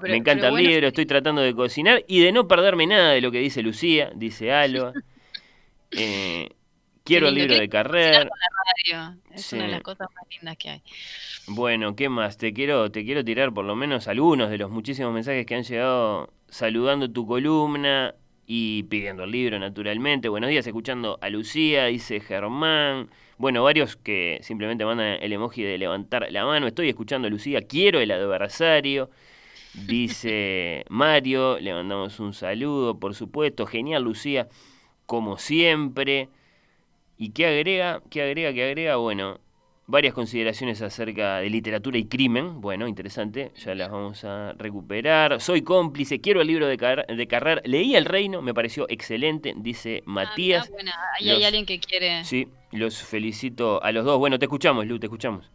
me 0.02 0.16
encanta 0.16 0.48
el 0.48 0.56
libro, 0.56 0.88
estoy 0.88 1.06
tratando 1.06 1.44
de 1.44 1.54
cocinar 1.54 2.04
y 2.08 2.22
de 2.22 2.32
no 2.32 2.48
perderme 2.48 2.88
nada 2.88 3.12
de 3.12 3.22
lo 3.22 3.32
que 3.32 3.38
dice 3.38 3.62
Lucía, 3.62 4.12
dice 4.16 4.52
Alba. 4.52 4.94
Eh, 5.92 6.50
quiero 7.08 7.30
el 7.30 7.36
libro 7.36 7.56
de 7.56 7.70
carrera. 7.70 8.30
Es 9.34 9.54
una 9.54 9.64
de 9.64 9.72
las 9.72 9.82
cosas 9.82 10.08
más 10.14 10.26
lindas 10.30 10.58
que 10.58 10.70
hay. 10.70 10.82
Bueno, 11.48 11.96
¿qué 11.96 12.10
más? 12.10 12.38
Te 12.38 12.54
quiero, 12.54 12.92
te 12.92 13.06
quiero 13.06 13.24
tirar 13.24 13.54
por 13.54 13.66
lo 13.66 13.76
menos 13.76 14.08
algunos 14.08 14.50
de 14.50 14.58
los 14.58 14.70
muchísimos 14.70 15.14
mensajes 15.14 15.46
que 15.46 15.56
han 15.56 15.64
llegado 15.64 16.34
saludando 16.50 17.10
tu 17.10 17.26
columna 17.26 18.14
y 18.46 18.84
pidiendo 18.84 19.24
el 19.24 19.32
libro, 19.32 19.58
naturalmente. 19.60 20.30
Buenos 20.30 20.50
días, 20.50 20.68
escuchando 20.68 21.18
a 21.22 21.30
Lucía, 21.30 21.86
dice 21.86 22.20
Germán. 22.20 23.10
Bueno, 23.38 23.64
varios 23.64 23.96
que 23.96 24.40
simplemente 24.42 24.86
mandan 24.86 25.20
el 25.22 25.32
emoji 25.32 25.64
de 25.64 25.78
levantar 25.78 26.28
la 26.32 26.46
mano. 26.46 26.68
Estoy 26.68 26.90
escuchando 26.90 27.28
a 27.28 27.32
Lucía, 27.32 27.62
quiero 27.68 28.00
el 28.00 28.12
adversario. 28.12 29.10
dice 29.74 30.86
Mario, 30.90 31.60
le 31.60 31.74
mandamos 31.74 32.20
un 32.20 32.34
saludo, 32.34 33.00
por 33.00 33.16
supuesto, 33.16 33.66
genial 33.66 34.04
Lucía, 34.04 34.48
como 35.06 35.38
siempre. 35.38 36.30
¿Y 37.18 37.32
qué 37.32 37.48
agrega? 37.48 38.02
¿Qué 38.10 38.22
agrega? 38.22 38.54
¿Qué 38.54 38.64
agrega? 38.64 38.96
Bueno, 38.98 39.40
varias 39.88 40.14
consideraciones 40.14 40.82
acerca 40.82 41.38
de 41.38 41.50
literatura 41.50 41.98
y 41.98 42.06
crimen. 42.06 42.62
Bueno, 42.62 42.88
interesante, 42.88 43.52
ya 43.56 43.74
las 43.74 43.90
vamos 43.90 44.24
a 44.24 44.54
recuperar. 44.54 45.42
Soy 45.42 45.64
cómplice, 45.64 46.22
quiero 46.22 46.42
el 46.42 46.48
libro 46.48 46.68
de, 46.68 46.78
de 46.78 47.28
Carrer. 47.28 47.62
Leí 47.66 47.96
El 47.96 48.06
Reino, 48.06 48.42
me 48.42 48.54
pareció 48.54 48.86
excelente, 48.90 49.54
dice 49.58 50.04
ah, 50.06 50.10
Matías. 50.10 50.70
bueno, 50.70 50.92
ahí 51.20 51.30
hay 51.30 51.44
alguien 51.44 51.66
que 51.66 51.80
quiere. 51.80 52.24
Sí, 52.24 52.48
los 52.72 53.02
felicito 53.02 53.82
a 53.82 53.92
los 53.92 54.06
dos. 54.06 54.20
Bueno, 54.20 54.38
te 54.38 54.46
escuchamos, 54.46 54.86
Lu, 54.86 55.00
te 55.00 55.08
escuchamos. 55.08 55.50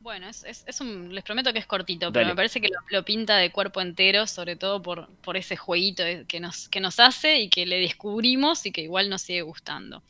Bueno, 0.00 0.28
es, 0.28 0.44
es, 0.44 0.80
un, 0.80 1.14
les 1.14 1.22
prometo 1.22 1.52
que 1.52 1.58
es 1.58 1.66
cortito, 1.66 2.10
pero 2.10 2.26
me 2.26 2.34
parece 2.34 2.58
que 2.58 2.70
lo, 2.88 3.04
pinta 3.04 3.36
de 3.36 3.52
cuerpo 3.52 3.82
entero, 3.82 4.26
sobre 4.26 4.56
todo 4.56 4.80
por, 4.80 5.08
por 5.16 5.36
ese 5.36 5.58
jueguito 5.58 6.02
que 6.26 6.40
nos, 6.40 6.70
que 6.70 6.80
nos 6.80 6.98
hace 6.98 7.38
y 7.40 7.50
que 7.50 7.66
le 7.66 7.80
descubrimos 7.80 8.64
y 8.64 8.72
que 8.72 8.80
igual 8.80 9.10
nos 9.10 9.20
sigue 9.20 9.42
gustando. 9.42 10.02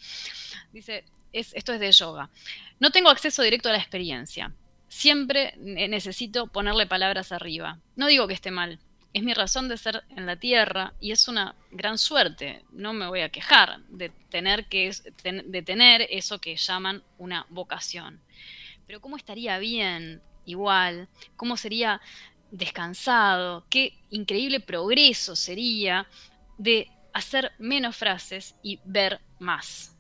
Dice, 0.73 1.05
esto 1.33 1.73
es 1.73 1.81
de 1.81 1.91
yoga. 1.91 2.31
No 2.79 2.91
tengo 2.91 3.11
acceso 3.11 3.43
directo 3.43 3.69
a 3.69 3.73
la 3.73 3.79
experiencia. 3.79 4.53
Siempre 4.89 5.55
necesito 5.57 6.47
ponerle 6.47 6.87
palabras 6.87 7.33
arriba. 7.33 7.79
No 7.97 8.07
digo 8.07 8.29
que 8.29 8.35
esté 8.35 8.53
mal. 8.53 8.79
Es 9.13 9.25
mi 9.25 9.35
razón 9.35 9.69
de 9.69 9.77
ser 9.77 10.05
en 10.11 10.25
la 10.25 10.37
tierra 10.37 10.95
y 11.01 11.11
es 11.11 11.27
una 11.27 11.57
gran 11.73 11.99
suerte. 11.99 12.63
No 12.71 12.93
me 12.93 13.09
voy 13.09 13.23
a 13.23 13.31
quejar 13.31 13.81
de 13.89 14.11
tener, 14.31 14.67
que, 14.67 14.93
de 15.25 15.63
tener 15.63 16.07
eso 16.11 16.41
que 16.41 16.55
llaman 16.55 17.03
una 17.19 17.45
vocación. 17.49 18.21
Pero 18.91 19.01
¿cómo 19.01 19.17
estaría 19.17 19.57
bien 19.61 20.21
igual? 20.47 21.09
¿Cómo 21.37 21.57
sería 21.57 22.01
descansado? 22.51 23.65
¿Qué 23.71 24.03
increíble 24.11 24.59
progreso 24.59 25.37
sería 25.37 26.09
de 26.59 26.89
hacer 27.13 27.53
menos 27.61 27.97
frases 27.97 28.57
y 28.65 28.81
ver 28.85 29.21
más? 29.39 29.97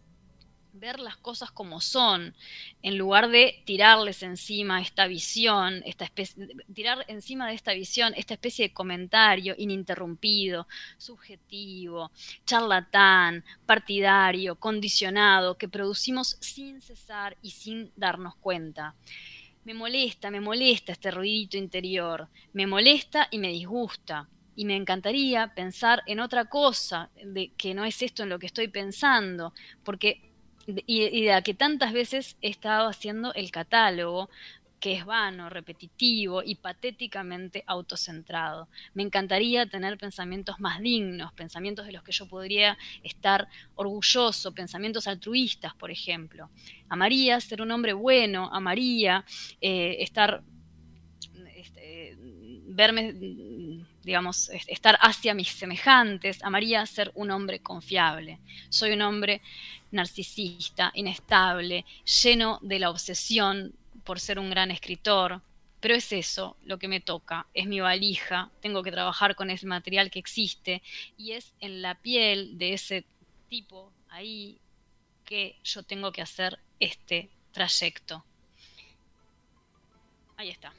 Ver 0.72 1.00
las 1.00 1.16
cosas 1.16 1.50
como 1.50 1.80
son, 1.80 2.34
en 2.82 2.98
lugar 2.98 3.28
de 3.28 3.62
tirarles 3.64 4.22
encima 4.22 4.80
esta 4.80 5.06
visión, 5.06 5.82
esta 5.84 6.04
especie, 6.04 6.48
tirar 6.72 7.04
encima 7.08 7.48
de 7.48 7.54
esta 7.54 7.72
visión 7.72 8.12
esta 8.16 8.34
especie 8.34 8.68
de 8.68 8.74
comentario 8.74 9.54
ininterrumpido, 9.56 10.66
subjetivo, 10.96 12.10
charlatán, 12.46 13.44
partidario, 13.66 14.56
condicionado, 14.56 15.56
que 15.56 15.68
producimos 15.68 16.36
sin 16.40 16.80
cesar 16.80 17.36
y 17.42 17.50
sin 17.50 17.92
darnos 17.96 18.36
cuenta. 18.36 18.94
Me 19.64 19.74
molesta, 19.74 20.30
me 20.30 20.40
molesta 20.40 20.92
este 20.92 21.10
ruidito 21.10 21.56
interior, 21.56 22.28
me 22.52 22.66
molesta 22.66 23.28
y 23.30 23.38
me 23.38 23.48
disgusta. 23.48 24.28
Y 24.56 24.64
me 24.64 24.76
encantaría 24.76 25.54
pensar 25.54 26.02
en 26.06 26.20
otra 26.20 26.46
cosa, 26.46 27.08
de 27.24 27.52
que 27.56 27.72
no 27.72 27.84
es 27.84 28.02
esto 28.02 28.24
en 28.24 28.28
lo 28.28 28.38
que 28.38 28.46
estoy 28.46 28.68
pensando, 28.68 29.54
porque 29.84 30.29
y, 30.66 31.24
de 31.24 31.42
que 31.42 31.54
tantas 31.54 31.92
veces 31.92 32.36
he 32.42 32.48
estado 32.48 32.88
haciendo 32.88 33.32
el 33.34 33.50
catálogo, 33.50 34.28
que 34.80 34.94
es 34.94 35.04
vano, 35.04 35.50
repetitivo 35.50 36.42
y 36.42 36.54
patéticamente 36.54 37.62
autocentrado. 37.66 38.66
Me 38.94 39.02
encantaría 39.02 39.66
tener 39.66 39.98
pensamientos 39.98 40.58
más 40.58 40.80
dignos, 40.80 41.32
pensamientos 41.34 41.86
de 41.86 41.92
los 41.92 42.02
que 42.02 42.12
yo 42.12 42.26
podría 42.26 42.78
estar 43.02 43.46
orgulloso, 43.74 44.52
pensamientos 44.52 45.06
altruistas, 45.06 45.74
por 45.74 45.90
ejemplo. 45.90 46.48
Amaría 46.88 47.38
ser 47.40 47.60
un 47.60 47.70
hombre 47.70 47.92
bueno, 47.92 48.48
amaría 48.52 49.24
eh, 49.60 49.98
estar, 50.00 50.42
este, 51.54 52.16
verme, 52.68 53.12
digamos, 54.02 54.48
estar 54.66 54.98
hacia 55.00 55.34
mis 55.34 55.48
semejantes, 55.48 56.42
amaría 56.42 56.84
ser 56.86 57.12
un 57.14 57.30
hombre 57.30 57.60
confiable. 57.60 58.38
Soy 58.68 58.92
un 58.92 59.02
hombre 59.02 59.42
narcisista, 59.90 60.90
inestable, 60.94 61.84
lleno 62.22 62.58
de 62.62 62.78
la 62.78 62.90
obsesión 62.90 63.74
por 64.04 64.20
ser 64.20 64.38
un 64.38 64.50
gran 64.50 64.70
escritor. 64.70 65.42
Pero 65.80 65.94
es 65.94 66.12
eso 66.12 66.56
lo 66.64 66.78
que 66.78 66.88
me 66.88 67.00
toca, 67.00 67.46
es 67.54 67.66
mi 67.66 67.80
valija, 67.80 68.50
tengo 68.60 68.82
que 68.82 68.92
trabajar 68.92 69.34
con 69.34 69.50
ese 69.50 69.66
material 69.66 70.10
que 70.10 70.18
existe 70.18 70.82
y 71.16 71.32
es 71.32 71.54
en 71.60 71.80
la 71.80 71.94
piel 71.94 72.58
de 72.58 72.74
ese 72.74 73.06
tipo 73.48 73.90
ahí 74.10 74.60
que 75.24 75.58
yo 75.64 75.82
tengo 75.82 76.12
que 76.12 76.20
hacer 76.20 76.58
este 76.80 77.30
trayecto. 77.52 78.24
Ahí 80.36 80.50
está. 80.50 80.72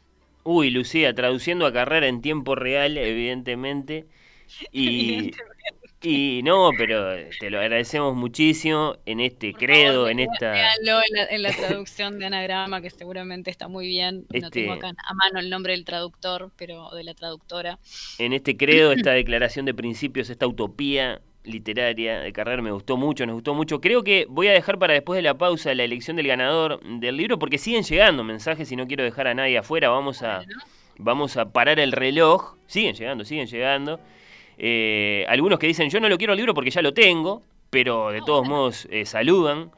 Uy, 0.44 0.72
Lucía, 0.72 1.14
traduciendo 1.14 1.66
a 1.66 1.74
carrera 1.74 2.08
en 2.08 2.22
tiempo 2.22 2.56
real, 2.56 2.98
evidentemente. 2.98 4.08
Y, 4.74 5.32
y 6.04 6.42
no, 6.44 6.72
pero 6.78 7.16
te 7.40 7.50
lo 7.50 7.60
agradecemos 7.60 8.16
muchísimo 8.16 8.98
en 9.06 9.20
este 9.20 9.54
credo, 9.54 10.10
en 10.10 10.20
esta... 10.20 10.74
en 11.30 11.42
la, 11.44 11.52
traducción 11.52 12.18
de 12.18 12.26
anagrama, 12.26 12.82
que 12.82 12.90
seguramente 12.90 13.52
está 13.52 13.68
muy 13.68 13.88
bien. 13.88 14.26
No 14.30 14.40
este 14.40 14.50
tengo 14.50 14.74
acá 14.74 14.90
a 14.90 15.14
mano 15.14 15.40
el 15.40 15.50
nombre 15.50 15.74
del 15.74 15.86
traductor, 15.86 16.52
pero 16.58 16.90
de 16.90 17.04
la 17.04 17.14
traductora. 17.14 17.78
En 18.18 18.34
este 18.34 18.58
credo, 18.58 18.92
esta 18.94 19.12
declaración 19.12 19.66
de 19.66 19.76
principios, 19.76 20.30
esta 20.30 20.48
utopía 20.48 21.22
literaria 21.44 22.20
de 22.20 22.34
carrera 22.34 22.62
me 22.62 22.72
gustó 22.72 22.98
mucho, 22.98 23.26
nos 23.26 23.36
gustó 23.36 23.54
mucho. 23.54 23.82
Creo 23.82 24.04
que 24.04 24.26
voy 24.30 24.48
a 24.48 24.52
dejar 24.52 24.78
para 24.78 24.94
después 24.94 25.18
de 25.18 25.24
la 25.24 25.38
pausa 25.38 25.74
la 25.74 25.84
elección 25.84 26.18
del 26.18 26.28
ganador 26.28 26.80
del 26.84 27.18
libro, 27.18 27.40
porque 27.40 27.58
siguen 27.58 27.84
llegando 27.84 28.24
mensajes 28.24 28.72
y 28.72 28.76
no 28.76 28.88
quiero 28.88 29.04
dejar 29.04 29.28
a 29.28 29.34
nadie 29.34 29.58
afuera. 29.58 29.90
Vamos 29.90 30.22
a, 30.24 30.44
vamos 30.98 31.38
a 31.38 31.52
parar 31.52 31.80
el 31.80 31.92
reloj. 31.92 32.56
Siguen 32.68 32.96
llegando, 32.96 33.26
siguen 33.26 33.48
llegando. 33.48 34.00
Eh, 34.58 35.26
algunos 35.28 35.58
que 35.58 35.68
dicen, 35.68 35.90
yo 35.90 36.00
no 36.00 36.10
lo 36.10 36.18
quiero 36.18 36.34
el 36.34 36.38
libro 36.38 36.54
porque 36.54 36.70
ya 36.70 36.82
lo 36.82 36.94
tengo, 36.94 37.42
pero 37.70 38.12
de 38.12 38.22
todos 38.22 38.48
modos 38.48 38.88
eh, 38.92 39.06
saludan 39.06 39.72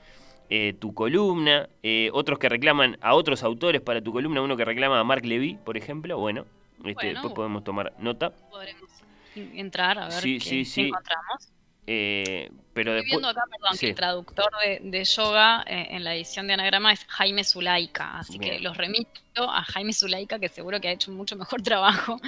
eh, 0.49 0.73
tu 0.77 0.93
columna. 0.93 1.69
otros 2.11 2.39
que 2.39 2.49
reclaman 2.49 2.97
a 3.01 3.15
otros 3.15 3.43
autores 3.43 3.81
para 3.81 4.01
tu 4.01 4.11
columna, 4.11 4.41
uno 4.41 4.57
que 4.57 4.65
reclama 4.65 4.99
a 4.99 5.03
Mark 5.03 5.25
Levy, 5.25 5.57
por 5.63 5.77
ejemplo. 5.77 6.17
Bueno, 6.17 6.45
este, 6.83 7.07
después 7.07 7.33
podemos 7.33 7.63
tomar 7.63 7.93
nota. 7.99 8.31
Podremos 8.51 8.89
entrar 9.35 9.97
a 9.97 10.09
ver 10.09 10.21
qué, 10.21 10.65
encontramos. 10.75 11.52
Eh, 11.85 12.49
pero 12.73 12.95
Estoy 12.95 13.11
viendo 13.11 13.27
acá, 13.27 13.43
perdón, 13.51 13.77
que 13.77 13.89
el 13.89 13.95
traductor 13.95 14.49
de, 14.81 15.03
yoga 15.03 15.63
eh, 15.67 15.87
en 15.91 16.03
la 16.03 16.15
edición 16.15 16.47
de 16.47 16.53
anagrama 16.53 16.91
es 16.93 17.05
Jaime 17.07 17.43
Zulaika, 17.43 18.17
así 18.17 18.39
que 18.39 18.59
los 18.59 18.77
remito 18.77 19.11
a 19.37 19.63
Jaime 19.63 19.93
Zulaika, 19.93 20.39
que 20.39 20.47
seguro 20.47 20.79
que 20.79 20.87
ha 20.87 20.91
hecho 20.91 21.11
un 21.11 21.17
mucho 21.17 21.35
mejor 21.35 21.61
trabajo 21.63 22.19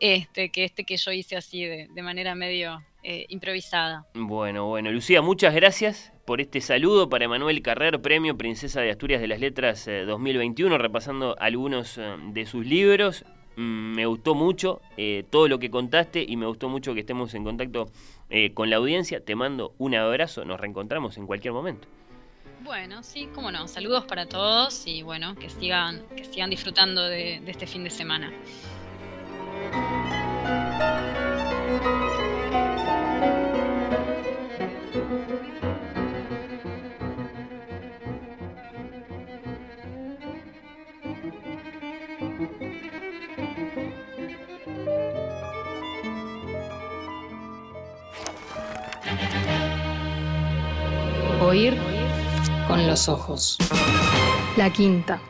este, 0.00 0.50
que 0.50 0.64
este 0.64 0.84
que 0.84 0.96
yo 0.96 1.12
hice 1.12 1.36
así 1.36 1.64
de, 1.64 2.02
manera 2.02 2.34
medio 2.34 2.82
eh, 3.02 3.26
improvisada. 3.28 4.06
Bueno, 4.14 4.66
bueno, 4.66 4.90
Lucía, 4.92 5.20
muchas 5.20 5.54
gracias 5.54 6.12
por 6.24 6.40
este 6.40 6.60
saludo 6.60 7.08
para 7.08 7.24
Emanuel 7.24 7.60
Carrer, 7.62 8.00
Premio 8.00 8.36
Princesa 8.36 8.80
de 8.80 8.90
Asturias 8.90 9.20
de 9.20 9.28
las 9.28 9.40
Letras 9.40 9.84
2021, 9.84 10.78
repasando 10.78 11.36
algunos 11.38 12.00
de 12.32 12.46
sus 12.46 12.64
libros. 12.64 13.24
Mm, 13.56 13.94
me 13.94 14.06
gustó 14.06 14.34
mucho 14.34 14.80
todo 15.30 15.48
lo 15.48 15.58
que 15.58 15.70
contaste 15.70 16.24
y 16.26 16.36
me 16.36 16.46
gustó 16.46 16.68
mucho 16.68 16.94
que 16.94 17.00
estemos 17.00 17.34
en 17.34 17.44
contacto 17.44 17.88
eh, 18.28 18.52
con 18.54 18.70
la 18.70 18.76
audiencia. 18.76 19.24
Te 19.24 19.34
mando 19.34 19.74
un 19.78 19.94
abrazo, 19.94 20.44
nos 20.44 20.60
reencontramos 20.60 21.16
en 21.16 21.26
cualquier 21.26 21.52
momento. 21.52 21.88
Bueno, 22.62 23.02
sí, 23.02 23.28
cómo 23.34 23.52
no. 23.52 23.68
Saludos 23.68 24.04
para 24.04 24.26
todos 24.26 24.86
y 24.86 25.02
bueno, 25.02 25.36
que 25.36 25.48
sigan, 25.48 26.02
que 26.16 26.24
sigan 26.24 26.50
disfrutando 26.50 27.02
de 27.04 27.40
este 27.46 27.66
fin 27.66 27.84
de 27.84 27.90
semana. 27.90 28.32
Oír 51.46 51.76
con 52.66 52.84
los 52.88 53.08
ojos. 53.08 53.56
La 54.56 54.68
quinta. 54.72 55.20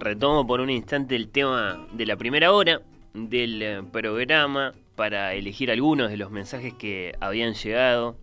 Retomo 0.00 0.44
por 0.44 0.60
un 0.60 0.70
instante 0.70 1.14
el 1.14 1.28
tema 1.28 1.86
de 1.92 2.04
la 2.04 2.16
primera 2.16 2.52
hora 2.52 2.82
del 3.14 3.62
eh, 3.62 3.82
programa 3.92 4.74
para 4.96 5.34
elegir 5.34 5.70
algunos 5.70 6.10
de 6.10 6.16
los 6.16 6.32
mensajes 6.32 6.74
que 6.74 7.14
habían 7.20 7.54
llegado 7.54 8.16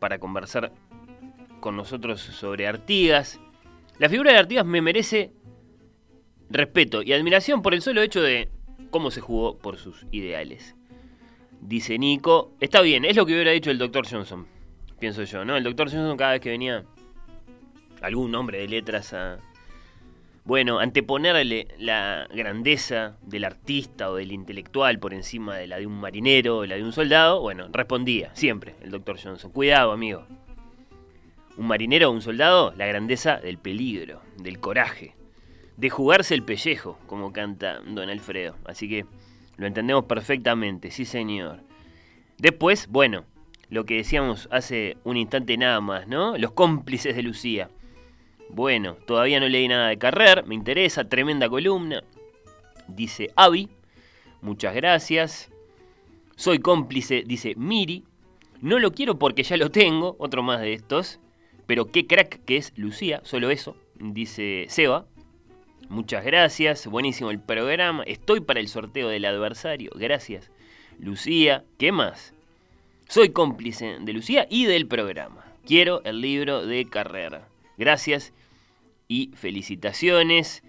para 0.00 0.18
conversar 0.18 0.72
con 1.60 1.76
nosotros 1.76 2.20
sobre 2.20 2.66
Artigas. 2.66 3.40
La 3.98 4.08
figura 4.08 4.32
de 4.32 4.38
Artigas 4.38 4.66
me 4.66 4.82
merece 4.82 5.32
respeto 6.50 7.02
y 7.02 7.12
admiración 7.12 7.62
por 7.62 7.74
el 7.74 7.82
solo 7.82 8.02
hecho 8.02 8.22
de 8.22 8.48
cómo 8.90 9.10
se 9.10 9.20
jugó 9.20 9.58
por 9.58 9.76
sus 9.76 10.06
ideales. 10.10 10.74
Dice 11.60 11.98
Nico, 11.98 12.52
está 12.60 12.80
bien, 12.80 13.04
es 13.04 13.16
lo 13.16 13.24
que 13.24 13.32
hubiera 13.32 13.52
dicho 13.52 13.70
el 13.70 13.78
doctor 13.78 14.06
Johnson, 14.08 14.46
pienso 14.98 15.22
yo, 15.24 15.44
¿no? 15.44 15.56
El 15.56 15.64
doctor 15.64 15.90
Johnson 15.90 16.16
cada 16.16 16.32
vez 16.32 16.40
que 16.40 16.50
venía 16.50 16.84
algún 18.02 18.30
nombre 18.30 18.58
de 18.58 18.68
letras 18.68 19.12
a... 19.14 19.38
Bueno, 20.44 20.78
anteponerle 20.78 21.68
la 21.78 22.28
grandeza 22.34 23.16
del 23.22 23.44
artista 23.44 24.10
o 24.10 24.16
del 24.16 24.30
intelectual 24.30 24.98
por 24.98 25.14
encima 25.14 25.56
de 25.56 25.66
la 25.68 25.78
de 25.78 25.86
un 25.86 25.98
marinero 25.98 26.58
o 26.58 26.66
la 26.66 26.74
de 26.74 26.82
un 26.82 26.92
soldado, 26.92 27.40
bueno, 27.40 27.68
respondía 27.72 28.34
siempre 28.34 28.74
el 28.82 28.90
doctor 28.90 29.18
Johnson. 29.22 29.50
Cuidado, 29.52 29.92
amigo. 29.92 30.26
Un 31.56 31.66
marinero 31.68 32.08
o 32.08 32.12
un 32.12 32.20
soldado, 32.20 32.72
la 32.76 32.86
grandeza 32.86 33.36
del 33.36 33.58
peligro, 33.58 34.20
del 34.38 34.58
coraje, 34.58 35.14
de 35.76 35.90
jugarse 35.90 36.34
el 36.34 36.42
pellejo, 36.42 36.98
como 37.06 37.32
canta 37.32 37.80
don 37.80 38.10
Alfredo. 38.10 38.56
Así 38.64 38.88
que 38.88 39.06
lo 39.56 39.66
entendemos 39.66 40.04
perfectamente, 40.04 40.90
sí 40.90 41.04
señor. 41.04 41.60
Después, 42.38 42.88
bueno, 42.88 43.24
lo 43.68 43.84
que 43.84 43.96
decíamos 43.96 44.48
hace 44.50 44.96
un 45.04 45.16
instante 45.16 45.56
nada 45.56 45.80
más, 45.80 46.06
¿no? 46.08 46.36
Los 46.38 46.52
cómplices 46.52 47.14
de 47.16 47.22
Lucía. 47.22 47.70
Bueno, 48.50 48.94
todavía 49.06 49.40
no 49.40 49.48
leí 49.48 49.68
nada 49.68 49.88
de 49.88 49.98
Carrer, 49.98 50.44
me 50.46 50.54
interesa, 50.54 51.08
tremenda 51.08 51.48
columna. 51.48 52.02
Dice 52.88 53.30
Avi, 53.36 53.68
muchas 54.42 54.74
gracias. 54.74 55.50
Soy 56.36 56.58
cómplice, 56.58 57.22
dice 57.26 57.54
Miri. 57.56 58.04
No 58.60 58.78
lo 58.78 58.92
quiero 58.92 59.18
porque 59.18 59.42
ya 59.42 59.56
lo 59.56 59.70
tengo, 59.70 60.16
otro 60.18 60.42
más 60.42 60.60
de 60.60 60.72
estos. 60.72 61.20
Pero 61.66 61.86
qué 61.86 62.06
crack 62.06 62.44
que 62.44 62.56
es 62.56 62.72
Lucía, 62.76 63.20
solo 63.24 63.50
eso, 63.50 63.76
dice 63.94 64.66
Seba. 64.68 65.06
Muchas 65.88 66.24
gracias, 66.24 66.86
buenísimo 66.86 67.30
el 67.30 67.40
programa. 67.40 68.02
Estoy 68.04 68.40
para 68.40 68.60
el 68.60 68.68
sorteo 68.68 69.08
del 69.08 69.24
adversario. 69.24 69.90
Gracias, 69.94 70.50
Lucía. 70.98 71.64
¿Qué 71.78 71.92
más? 71.92 72.34
Soy 73.08 73.30
cómplice 73.30 73.98
de 74.00 74.12
Lucía 74.12 74.46
y 74.50 74.64
del 74.64 74.86
programa. 74.86 75.44
Quiero 75.66 76.02
el 76.04 76.20
libro 76.20 76.66
de 76.66 76.86
carrera. 76.86 77.48
Gracias 77.76 78.32
y 79.08 79.30
felicitaciones. 79.34 80.62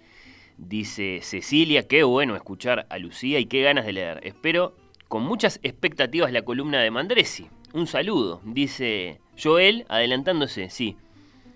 Dice 0.58 1.20
Cecilia, 1.22 1.88
qué 1.88 2.04
bueno 2.04 2.36
escuchar 2.36 2.88
a 2.90 2.98
Lucía 2.98 3.40
y 3.40 3.46
qué 3.46 3.62
ganas 3.62 3.86
de 3.86 3.94
leer. 3.94 4.20
Espero 4.24 4.76
con 5.08 5.24
muchas 5.24 5.60
expectativas 5.64 6.32
la 6.32 6.44
columna 6.44 6.82
de 6.82 6.92
Mandresi. 6.92 7.48
Un 7.74 7.88
saludo, 7.88 8.42
dice 8.46 9.20
Joel, 9.42 9.86
adelantándose, 9.90 10.70
sí, 10.70 10.98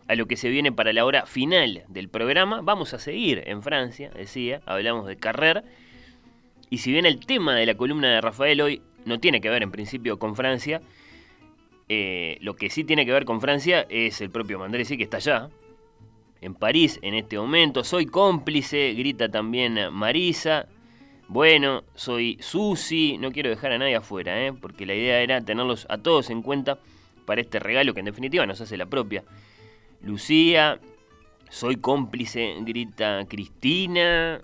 a 0.07 0.15
lo 0.15 0.26
que 0.26 0.38
se 0.38 0.49
viene 0.49 0.72
para 0.72 0.91
la 0.91 1.06
hora 1.06 1.26
final 1.26 1.84
del 1.88 2.10
programa. 2.10 2.61
Vamos 2.61 2.93
a 2.93 2.99
seguir 2.99 3.43
en 3.45 3.61
Francia, 3.61 4.10
decía, 4.10 4.61
hablamos 4.65 5.07
de 5.07 5.18
Carrer. 5.18 5.64
Y 6.69 6.80
si 6.80 6.91
bien 6.91 7.06
el 7.06 7.26
tema 7.26 7.56
de 7.56 7.65
la 7.65 7.76
columna 7.76 8.10
de 8.10 8.22
Rafael 8.22 8.61
hoy 8.61 8.81
no 9.06 9.19
tiene 9.19 9.39
que 9.39 9.49
ver 9.49 9.64
en 9.64 9.72
principio 9.72 10.19
con 10.19 10.35
Francia, 10.35 10.81
eh, 11.89 12.38
lo 12.41 12.56
que 12.56 12.69
sí 12.69 12.84
tiene 12.84 13.06
que 13.06 13.11
ver 13.11 13.26
con 13.26 13.41
Francia 13.41 13.85
es 13.89 14.22
el 14.22 14.30
propio 14.30 14.60
Mandresi 14.60 14.97
que 14.97 15.03
está 15.03 15.18
allá, 15.18 15.49
en 16.41 16.56
París 16.56 16.99
en 17.01 17.14
este 17.14 17.38
momento. 17.38 17.84
Soy 17.84 18.06
cómplice, 18.06 18.93
grita 18.93 19.30
también 19.30 19.77
Marisa. 19.91 20.68
Bueno, 21.27 21.84
soy 21.93 22.38
Susi, 22.39 23.18
no 23.19 23.31
quiero 23.31 23.51
dejar 23.51 23.73
a 23.73 23.77
nadie 23.77 23.95
afuera, 23.95 24.43
¿eh? 24.43 24.53
porque 24.53 24.88
la 24.88 24.95
idea 24.95 25.22
era 25.22 25.41
tenerlos 25.41 25.85
a 25.89 25.99
todos 25.99 26.31
en 26.31 26.41
cuenta 26.41 26.80
para 27.30 27.41
este 27.41 27.60
regalo 27.60 27.93
que 27.93 27.99
en 27.99 28.07
definitiva 28.07 28.47
nos 28.47 28.60
hace 28.60 28.76
la 28.76 28.88
propia 28.88 29.23
Lucía, 30.01 30.80
soy 31.47 31.76
cómplice, 31.76 32.56
grita 32.61 33.23
Cristina. 33.30 34.41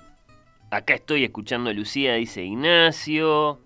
Acá 0.69 0.93
estoy 0.93 1.23
escuchando 1.23 1.71
a 1.71 1.73
Lucía, 1.73 2.13
dice 2.13 2.43
Ignacio. 2.43 3.59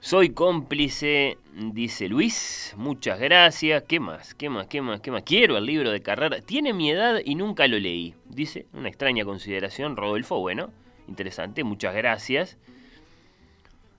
Soy 0.00 0.30
cómplice, 0.30 1.38
dice 1.54 2.08
Luis. 2.08 2.74
Muchas 2.76 3.20
gracias. 3.20 3.84
¿Qué 3.84 4.00
más? 4.00 4.34
¿Qué 4.34 4.50
más? 4.50 4.66
¿Qué 4.66 4.82
más? 4.82 5.00
¿Qué 5.00 5.12
más? 5.12 5.22
Quiero 5.22 5.56
el 5.56 5.66
libro 5.66 5.92
de 5.92 6.02
carrera. 6.02 6.40
Tiene 6.40 6.72
mi 6.72 6.90
edad 6.90 7.20
y 7.24 7.36
nunca 7.36 7.68
lo 7.68 7.78
leí. 7.78 8.16
Dice, 8.24 8.66
una 8.72 8.88
extraña 8.88 9.24
consideración, 9.24 9.94
Rodolfo. 9.96 10.40
Bueno, 10.40 10.72
interesante. 11.06 11.62
Muchas 11.62 11.94
gracias. 11.94 12.58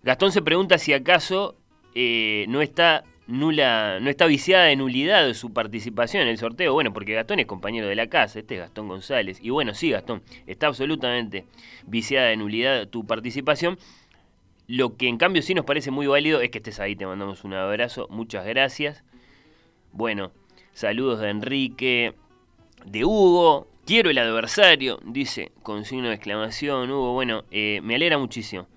Gastón 0.03 0.33
se 0.33 0.41
pregunta 0.41 0.77
si 0.77 0.91
acaso 0.91 1.55
eh, 1.99 2.45
no 2.49 2.61
está 2.61 3.03
nula, 3.27 3.99
no 3.99 4.09
está 4.09 4.25
viciada 4.25 4.65
de 4.65 4.75
nulidad 4.75 5.33
su 5.33 5.53
participación 5.53 6.23
en 6.23 6.29
el 6.29 6.37
sorteo. 6.37 6.73
Bueno, 6.73 6.93
porque 6.93 7.13
Gastón 7.13 7.39
es 7.39 7.45
compañero 7.45 7.87
de 7.87 7.95
la 7.95 8.07
casa, 8.07 8.39
este 8.39 8.55
es 8.55 8.61
Gastón 8.61 8.87
González. 8.87 9.39
Y 9.41 9.49
bueno, 9.49 9.73
sí, 9.73 9.91
Gastón, 9.91 10.23
está 10.45 10.67
absolutamente 10.67 11.45
viciada 11.85 12.27
de 12.27 12.37
nulidad 12.37 12.87
tu 12.87 13.05
participación. 13.05 13.77
Lo 14.67 14.97
que 14.97 15.07
en 15.07 15.17
cambio 15.17 15.41
sí 15.41 15.53
nos 15.53 15.65
parece 15.65 15.91
muy 15.91 16.07
válido 16.07 16.41
es 16.41 16.49
que 16.49 16.57
estés 16.57 16.79
ahí, 16.79 16.95
te 16.95 17.05
mandamos 17.05 17.43
un 17.43 17.53
abrazo, 17.53 18.07
muchas 18.09 18.45
gracias. 18.45 19.03
Bueno, 19.91 20.31
saludos 20.73 21.19
de 21.19 21.29
Enrique, 21.29 22.13
de 22.85 23.05
Hugo, 23.05 23.67
quiero 23.85 24.09
el 24.09 24.17
adversario, 24.17 24.99
dice 25.05 25.51
con 25.63 25.85
signo 25.85 26.09
de 26.09 26.15
exclamación 26.15 26.91
Hugo. 26.91 27.13
Bueno, 27.13 27.45
eh, 27.51 27.79
me 27.83 27.95
alegra 27.95 28.17
muchísimo 28.17 28.67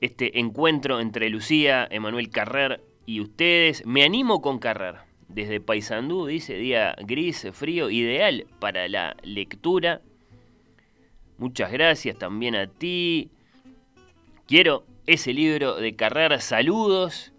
este 0.00 0.38
encuentro 0.38 1.00
entre 1.00 1.28
Lucía, 1.28 1.86
Emanuel 1.90 2.30
Carrer 2.30 2.80
y 3.10 3.20
ustedes. 3.20 3.84
Me 3.86 4.04
animo 4.04 4.40
con 4.40 4.60
Carrer. 4.60 4.98
Desde 5.26 5.60
Paysandú 5.60 6.26
dice 6.26 6.54
día 6.54 6.94
gris, 7.04 7.48
frío, 7.52 7.90
ideal 7.90 8.46
para 8.60 8.86
la 8.88 9.16
lectura. 9.24 10.00
Muchas 11.36 11.72
gracias 11.72 12.16
también 12.18 12.54
a 12.54 12.68
ti. 12.68 13.30
Quiero 14.46 14.84
ese 15.06 15.32
libro 15.32 15.74
de 15.76 15.96
Carrer. 15.96 16.40
Saludos 16.40 17.32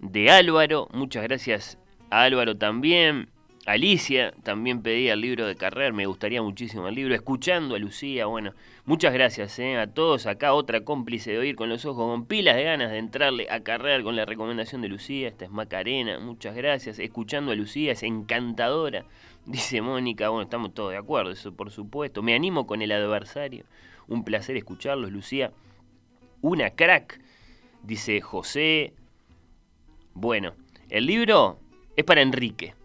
de 0.00 0.30
Álvaro. 0.30 0.88
Muchas 0.92 1.22
gracias 1.22 1.78
a 2.10 2.24
Álvaro 2.24 2.58
también. 2.58 3.30
Alicia 3.66 4.32
también 4.44 4.80
pedía 4.80 5.14
el 5.14 5.20
libro 5.20 5.44
de 5.44 5.56
Carrer, 5.56 5.92
me 5.92 6.06
gustaría 6.06 6.40
muchísimo 6.40 6.86
el 6.86 6.94
libro. 6.94 7.16
Escuchando 7.16 7.74
a 7.74 7.80
Lucía, 7.80 8.26
bueno, 8.26 8.52
muchas 8.84 9.12
gracias 9.12 9.58
eh, 9.58 9.76
a 9.76 9.88
todos. 9.88 10.26
Acá 10.26 10.52
otra 10.52 10.84
cómplice 10.84 11.32
de 11.32 11.38
oír 11.38 11.56
con 11.56 11.68
los 11.68 11.84
ojos, 11.84 12.08
con 12.08 12.26
pilas 12.26 12.54
de 12.54 12.62
ganas 12.62 12.92
de 12.92 12.98
entrarle 12.98 13.48
a 13.50 13.64
Carrer 13.64 14.04
con 14.04 14.14
la 14.14 14.24
recomendación 14.24 14.82
de 14.82 14.88
Lucía. 14.88 15.26
Esta 15.26 15.46
es 15.46 15.50
Macarena, 15.50 16.20
muchas 16.20 16.54
gracias. 16.54 17.00
Escuchando 17.00 17.50
a 17.50 17.56
Lucía, 17.56 17.90
es 17.90 18.04
encantadora, 18.04 19.04
dice 19.46 19.82
Mónica. 19.82 20.28
Bueno, 20.28 20.44
estamos 20.44 20.72
todos 20.72 20.92
de 20.92 20.98
acuerdo, 20.98 21.32
eso 21.32 21.52
por 21.52 21.72
supuesto. 21.72 22.22
Me 22.22 22.36
animo 22.36 22.68
con 22.68 22.82
el 22.82 22.92
adversario. 22.92 23.64
Un 24.06 24.22
placer 24.22 24.56
escucharlos, 24.56 25.10
Lucía. 25.10 25.50
Una 26.40 26.70
crack, 26.70 27.20
dice 27.82 28.20
José. 28.20 28.92
Bueno, 30.14 30.54
el 30.88 31.06
libro 31.06 31.58
es 31.96 32.04
para 32.04 32.22
Enrique. 32.22 32.75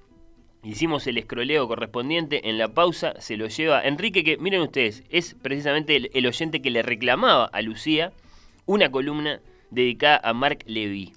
Hicimos 0.63 1.07
el 1.07 1.17
escroleo 1.17 1.67
correspondiente, 1.67 2.47
en 2.47 2.59
la 2.59 2.67
pausa 2.67 3.19
se 3.19 3.35
lo 3.35 3.47
lleva 3.47 3.81
Enrique, 3.81 4.23
que 4.23 4.37
miren 4.37 4.61
ustedes, 4.61 5.03
es 5.09 5.33
precisamente 5.33 6.11
el, 6.13 6.27
oyente 6.27 6.61
que 6.61 6.69
le 6.69 6.83
reclamaba 6.83 7.45
a 7.45 7.63
Lucía 7.63 8.13
una 8.67 8.91
columna 8.91 9.41
dedicada 9.71 10.21
a 10.23 10.33
Marc 10.33 10.61
Levy. 10.67 11.13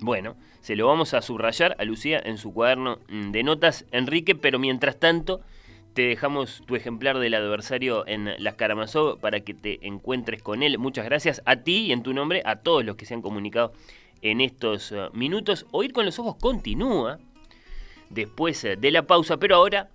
Bueno, 0.00 0.36
se 0.60 0.76
lo 0.76 0.86
vamos 0.86 1.14
a 1.14 1.22
subrayar 1.22 1.76
a 1.78 1.84
Lucía 1.84 2.20
en 2.22 2.36
su 2.36 2.52
cuaderno 2.52 2.98
de 3.08 3.42
notas, 3.42 3.86
Enrique, 3.90 4.34
pero 4.34 4.58
mientras 4.58 5.00
tanto 5.00 5.40
te 5.94 6.02
dejamos 6.02 6.62
tu 6.66 6.76
ejemplar 6.76 7.18
del 7.18 7.32
adversario 7.32 8.06
en 8.06 8.34
las 8.36 8.56
Karamazov 8.56 9.18
para 9.18 9.40
que 9.40 9.54
te 9.54 9.86
encuentres 9.86 10.42
con 10.42 10.62
él. 10.62 10.76
Muchas 10.76 11.06
gracias 11.06 11.40
a 11.46 11.56
ti 11.56 11.86
y 11.86 11.92
en 11.92 12.02
tu 12.02 12.12
nombre 12.12 12.42
a 12.44 12.56
todos 12.56 12.84
los 12.84 12.96
que 12.96 13.06
se 13.06 13.14
han 13.14 13.22
comunicado 13.22 13.72
en 14.20 14.42
estos 14.42 14.92
eh, 14.92 15.08
minutos. 15.14 15.64
Oír 15.70 15.94
con 15.94 16.04
los 16.04 16.18
ojos 16.18 16.36
continúa 16.36 17.18
después 18.10 18.62
eh, 18.64 18.76
de 18.76 18.90
la 18.90 19.06
pausa, 19.06 19.38
pero 19.38 19.56
ahora 19.56 19.90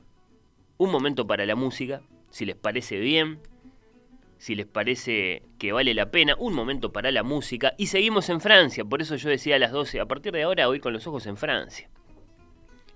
un 0.78 0.92
momento 0.92 1.28
para 1.28 1.46
la 1.46 1.56
música, 1.56 2.02
si 2.30 2.46
les 2.46 2.56
parece 2.56 3.00
bien, 3.00 3.40
si 4.38 4.56
les 4.56 4.66
parece 4.66 5.44
que 5.60 5.72
vale 5.72 5.94
la 5.94 6.10
pena, 6.10 6.36
un 6.40 6.54
momento 6.54 6.92
para 6.92 7.12
la 7.12 7.24
música 7.24 7.74
y 7.78 7.88
seguimos 7.88 8.30
en 8.30 8.42
Francia, 8.42 8.84
por 8.84 9.02
eso 9.02 9.16
yo 9.16 9.30
decía 9.30 9.56
a 9.56 9.60
las 9.60 9.72
12, 9.72 10.00
a 10.00 10.06
partir 10.06 10.34
de 10.34 10.44
ahora 10.44 10.68
voy 10.68 10.80
con 10.80 10.94
los 10.94 11.06
ojos 11.06 11.28
en 11.28 11.38
Francia. 11.38 11.90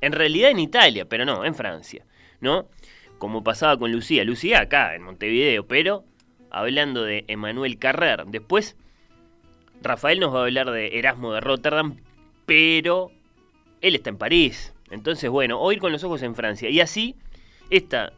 En 0.01 0.11
realidad 0.11 0.51
en 0.51 0.59
Italia, 0.59 1.05
pero 1.05 1.25
no, 1.25 1.45
en 1.45 1.55
Francia, 1.55 2.05
¿no? 2.41 2.67
Como 3.17 3.43
pasaba 3.43 3.77
con 3.77 3.91
Lucía, 3.91 4.23
Lucía 4.23 4.61
acá 4.61 4.95
en 4.95 5.03
Montevideo, 5.03 5.67
pero 5.67 6.03
hablando 6.49 7.03
de 7.03 7.25
Emmanuel 7.27 7.77
Carrer. 7.77 8.25
Después 8.27 8.75
Rafael 9.81 10.19
nos 10.19 10.33
va 10.33 10.39
a 10.39 10.43
hablar 10.43 10.71
de 10.71 10.97
Erasmo 10.97 11.33
de 11.33 11.41
Rotterdam, 11.41 11.97
pero 12.45 13.11
él 13.81 13.95
está 13.95 14.09
en 14.09 14.17
París, 14.17 14.74
entonces, 14.91 15.29
bueno, 15.29 15.59
oír 15.59 15.79
con 15.79 15.91
los 15.91 16.03
ojos 16.03 16.21
en 16.21 16.35
Francia. 16.35 16.69
Y 16.69 16.79
así, 16.79 17.15
esta 17.69 18.13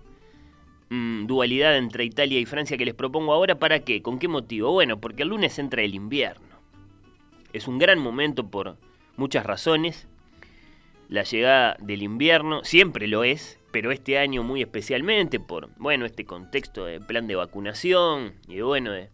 mm, 0.90 1.26
dualidad 1.26 1.78
entre 1.78 2.06
Italia 2.06 2.40
y 2.40 2.46
Francia 2.46 2.78
que 2.78 2.86
les 2.86 2.94
propongo 2.94 3.34
ahora, 3.34 3.56
¿para 3.56 3.80
qué? 3.80 4.02
¿Con 4.02 4.20
qué 4.20 4.28
motivo? 4.28 4.72
Bueno, 4.72 5.00
porque 5.00 5.24
el 5.24 5.30
lunes 5.30 5.58
entra 5.60 5.82
el 5.82 5.96
invierno. 5.96 6.46
Es 7.54 7.68
un 7.68 7.80
gran 7.80 8.00
momento 8.00 8.50
por 8.50 8.78
muchas 9.16 9.46
razones. 9.46 10.08
La 11.10 11.24
llegada 11.24 11.78
del 11.80 12.04
invierno 12.04 12.64
siempre 12.66 13.08
lo 13.08 13.24
es, 13.24 13.60
pero 13.72 13.92
este 13.92 14.18
año 14.18 14.44
muy 14.44 14.62
especialmente 14.62 15.40
por, 15.40 15.70
bueno, 15.78 16.06
este 16.06 16.26
contexto 16.26 16.84
de 16.84 17.00
plan 17.00 17.28
de 17.28 17.36
vacunación 17.36 18.34
y 18.48 18.60
bueno, 18.60 18.92
de 18.92 19.10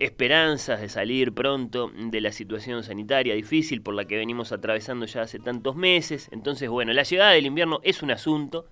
esperanzas 0.00 0.80
de 0.80 0.88
salir 0.88 1.32
pronto 1.34 1.92
de 1.94 2.20
la 2.22 2.32
situación 2.32 2.82
sanitaria 2.82 3.34
difícil 3.34 3.82
por 3.82 3.94
la 3.94 4.06
que 4.06 4.16
venimos 4.16 4.50
atravesando 4.50 5.04
ya 5.04 5.22
hace 5.22 5.38
tantos 5.38 5.76
meses. 5.76 6.28
Entonces, 6.32 6.70
bueno, 6.70 6.94
la 6.94 7.02
llegada 7.02 7.32
del 7.32 7.44
invierno 7.44 7.80
es 7.84 8.02
un 8.02 8.10
asunto. 8.10 8.66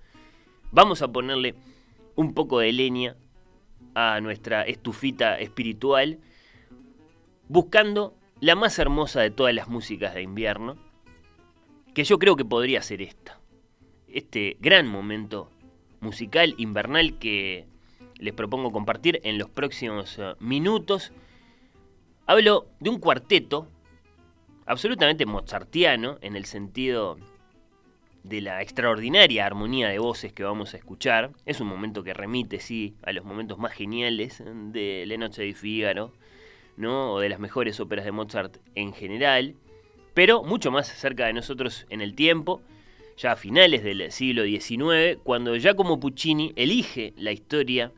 Vamos 0.71 1.03
a 1.03 1.07
ponerle 1.07 1.53
un 2.15 2.33
poco 2.33 2.59
de 2.59 2.73
leña 2.73 3.15
a 3.93 4.19
nuestra 4.21 4.63
estufita 4.63 5.39
espiritual, 5.39 6.19
buscando 7.47 8.15
la 8.39 8.55
más 8.55 8.79
hermosa 8.79 9.21
de 9.21 9.29
todas 9.29 9.53
las 9.53 9.67
músicas 9.67 10.15
de 10.15 10.23
invierno, 10.23 10.77
que 11.93 12.05
yo 12.05 12.17
creo 12.17 12.35
que 12.37 12.45
podría 12.45 12.81
ser 12.81 13.03
esta. 13.03 13.39
Este 14.07 14.57
gran 14.59 14.87
momento 14.87 15.51
musical 15.99 16.55
invernal 16.57 17.19
que 17.19 17.67
les 18.19 18.33
propongo 18.33 18.71
compartir 18.71 19.19
en 19.23 19.37
los 19.37 19.49
próximos 19.49 20.19
eh, 20.19 20.33
minutos. 20.39 21.11
Hablo 22.27 22.67
de 22.79 22.89
un 22.89 22.99
cuarteto 22.99 23.67
absolutamente 24.65 25.25
mozartiano 25.25 26.19
en 26.21 26.35
el 26.35 26.45
sentido 26.45 27.17
de 28.23 28.41
la 28.41 28.61
extraordinaria 28.61 29.45
armonía 29.45 29.87
de 29.89 29.97
voces 29.97 30.33
que 30.33 30.43
vamos 30.43 30.73
a 30.73 30.77
escuchar. 30.77 31.31
Es 31.45 31.61
un 31.61 31.67
momento 31.67 32.03
que 32.03 32.13
remite, 32.13 32.59
sí, 32.59 32.93
a 33.03 33.11
los 33.13 33.25
momentos 33.25 33.57
más 33.57 33.73
geniales 33.73 34.43
de 34.45 35.05
La 35.07 35.17
Noche 35.17 35.43
de 35.43 35.53
Fígaro, 35.53 36.13
¿no? 36.77 37.13
o 37.13 37.19
de 37.19 37.29
las 37.29 37.39
mejores 37.39 37.79
óperas 37.79 38.05
de 38.05 38.11
Mozart 38.11 38.57
en 38.75 38.93
general, 38.93 39.55
pero 40.13 40.43
mucho 40.43 40.71
más 40.71 40.87
cerca 40.87 41.25
de 41.25 41.33
nosotros 41.33 41.87
en 41.89 42.01
el 42.01 42.13
tiempo, 42.13 42.61
ya 43.17 43.33
a 43.33 43.35
finales 43.35 43.83
del 43.83 44.11
siglo 44.11 44.43
XIX, 44.43 45.19
cuando 45.23 45.55
Giacomo 45.57 45.99
Puccini 45.99 46.53
elige 46.55 47.13
la 47.17 47.31
historia 47.31 47.91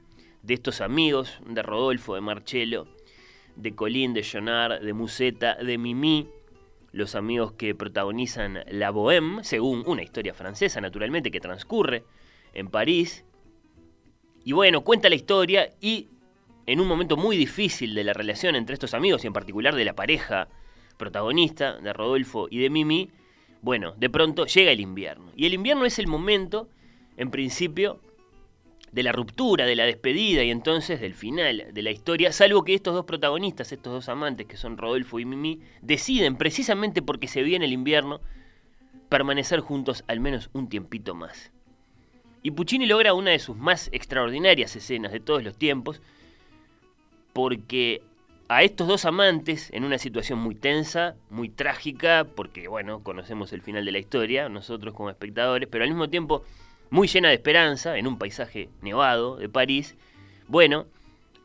de 0.44 0.54
estos 0.54 0.82
amigos, 0.82 1.40
de 1.46 1.62
Rodolfo, 1.62 2.16
de 2.16 2.22
Marcello, 2.22 2.88
de 3.56 3.76
Colín, 3.76 4.14
de 4.14 4.24
Jonard, 4.24 4.82
de 4.82 4.94
Musetta, 4.94 5.56
de 5.56 5.78
Mimi, 5.78 6.28
los 6.92 7.16
amigos 7.16 7.54
que 7.54 7.76
protagonizan 7.76 8.64
La 8.70 8.92
Bohème, 8.92 9.44
según 9.44 9.84
una 9.86 10.04
historia 10.04 10.34
francesa, 10.34 10.82
naturalmente, 10.82 11.32
que 11.32 11.40
transcurre 11.40 12.04
en 12.54 12.68
París. 12.68 13.24
Y 14.44 14.52
bueno, 14.54 14.82
cuenta 14.82 15.10
la 15.10 15.16
historia 15.16 15.70
y 15.80 16.10
en 16.66 16.80
un 16.80 16.88
momento 16.88 17.18
muy 17.18 17.38
difícil 17.38 17.96
de 17.96 18.04
la 18.04 18.14
relación 18.14 18.56
entre 18.56 18.74
estos 18.74 18.94
amigos 18.94 19.24
y 19.24 19.28
en 19.28 19.34
particular 19.34 19.76
de 19.76 19.86
la 19.86 19.94
pareja 19.94 20.50
protagonista, 20.98 21.78
de 21.80 21.94
Rodolfo 21.94 22.48
y 22.50 22.60
de 22.60 22.70
Mimi, 22.70 23.10
bueno, 23.62 23.94
de 23.98 24.10
pronto 24.10 24.46
llega 24.46 24.72
el 24.72 24.80
invierno. 24.80 25.32
Y 25.36 25.46
el 25.46 25.54
invierno 25.54 25.86
es 25.86 26.00
el 26.00 26.08
momento, 26.08 26.70
en 27.18 27.32
principio, 27.32 28.00
de 28.92 29.04
la 29.04 29.12
ruptura, 29.12 29.66
de 29.66 29.76
la 29.76 29.86
despedida 29.86 30.44
y 30.44 30.52
entonces 30.52 31.00
del 31.00 31.14
final 31.14 31.68
de 31.72 31.82
la 31.82 31.92
historia, 31.92 32.32
salvo 32.32 32.64
que 32.64 32.74
estos 32.74 32.94
dos 32.94 33.06
protagonistas, 33.06 33.72
estos 33.72 33.94
dos 33.94 34.10
amantes 34.10 34.48
que 34.48 34.58
son 34.58 34.78
Rodolfo 34.78 35.20
y 35.20 35.26
Mimi, 35.26 35.60
deciden 35.82 36.36
precisamente 36.36 37.02
porque 37.02 37.28
se 37.28 37.42
viene 37.42 37.66
el 37.66 37.74
invierno 37.74 38.20
permanecer 39.08 39.62
juntos 39.62 40.04
al 40.08 40.20
menos 40.20 40.50
un 40.54 40.70
tiempito 40.70 41.16
más. 41.16 41.52
Y 42.44 42.52
Puccini 42.52 42.86
logra 42.86 43.14
una 43.14 43.32
de 43.32 43.40
sus 43.40 43.56
más 43.56 43.90
extraordinarias 43.92 44.76
escenas 44.76 45.12
de 45.12 45.20
todos 45.20 45.44
los 45.44 45.58
tiempos, 45.58 46.02
porque 47.34 48.02
a 48.50 48.64
estos 48.64 48.88
dos 48.88 49.06
amantes, 49.06 49.70
en 49.72 49.86
una 49.86 49.98
situación 49.98 50.40
muy 50.40 50.56
tensa, 50.56 51.16
muy 51.30 51.50
trágica, 51.50 52.26
porque 52.36 52.68
bueno, 52.68 53.02
conocemos 53.04 53.54
el 53.54 53.62
final 53.62 53.86
de 53.86 53.94
la 53.94 54.00
historia, 54.00 54.50
nosotros 54.50 54.94
como 54.94 55.10
espectadores, 55.10 55.70
pero 55.72 55.86
al 55.86 55.90
mismo 55.90 56.10
tiempo 56.10 56.44
muy 56.92 57.08
llena 57.08 57.30
de 57.30 57.36
esperanza, 57.36 57.98
en 57.98 58.06
un 58.06 58.20
paisaje 58.20 58.70
nevado 58.82 59.38
de 59.38 59.50
París, 59.50 59.96
bueno, 60.48 60.86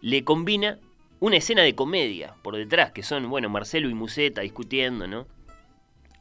le 0.03 0.25
combina 0.25 0.79
una 1.21 1.37
escena 1.37 1.63
de 1.63 1.75
comedia 1.75 2.35
por 2.43 2.57
detrás, 2.57 2.91
que 2.91 3.05
son, 3.05 3.31
bueno, 3.31 3.49
Marcelo 3.49 3.89
y 3.89 3.95
Musetta 3.95 4.43
discutiendo, 4.43 5.07
¿no? 5.07 5.27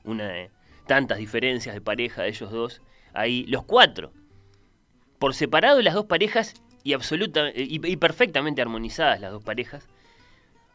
Una 0.03 0.27
de 0.27 0.51
tantas 0.85 1.17
diferencias 1.17 1.73
de 1.73 1.81
pareja 1.81 2.21
de 2.21 2.29
ellos 2.29 2.51
dos, 2.51 2.81
ahí, 3.13 3.45
los 3.47 3.63
cuatro, 3.63 4.13
por 5.17 5.33
separado 5.33 5.81
las 5.81 5.95
dos 5.95 6.05
parejas 6.05 6.53
y, 6.83 6.93
absoluta, 6.93 7.49
y, 7.55 7.97
perfectamente 7.97 8.61
armonizadas 8.61 9.19
las 9.19 9.31
dos 9.31 9.43
parejas, 9.43 9.87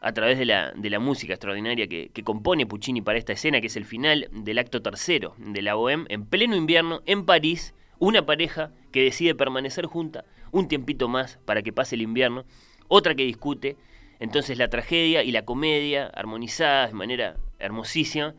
a 0.01 0.11
través 0.11 0.37
de 0.37 0.45
la, 0.45 0.71
de 0.71 0.89
la 0.89 0.99
música 0.99 1.33
extraordinaria 1.33 1.87
que, 1.87 2.09
que, 2.09 2.23
compone 2.23 2.65
Puccini 2.65 3.01
para 3.01 3.17
esta 3.17 3.31
escena, 3.31 3.61
que 3.61 3.67
es 3.67 3.77
el 3.77 3.85
final 3.85 4.27
del 4.31 4.59
acto 4.59 4.81
tercero 4.81 5.35
de 5.37 5.61
la 5.61 5.75
Bohème, 5.75 6.05
en 6.09 6.25
pleno 6.25 6.57
invierno, 6.57 7.01
en 7.05 7.25
París, 7.25 7.73
una 8.01 8.25
pareja 8.25 8.71
que 8.91 9.03
decide 9.03 9.35
permanecer 9.35 9.85
junta 9.85 10.25
un 10.51 10.67
tiempito 10.67 11.07
más 11.07 11.37
para 11.45 11.61
que 11.61 11.71
pase 11.71 11.95
el 11.95 12.01
invierno, 12.01 12.45
otra 12.87 13.13
que 13.13 13.23
discute, 13.23 13.77
entonces 14.19 14.57
la 14.57 14.69
tragedia 14.69 15.23
y 15.23 15.31
la 15.31 15.45
comedia 15.45 16.07
armonizadas 16.07 16.89
de 16.89 16.95
manera 16.95 17.37
hermosísima, 17.59 18.33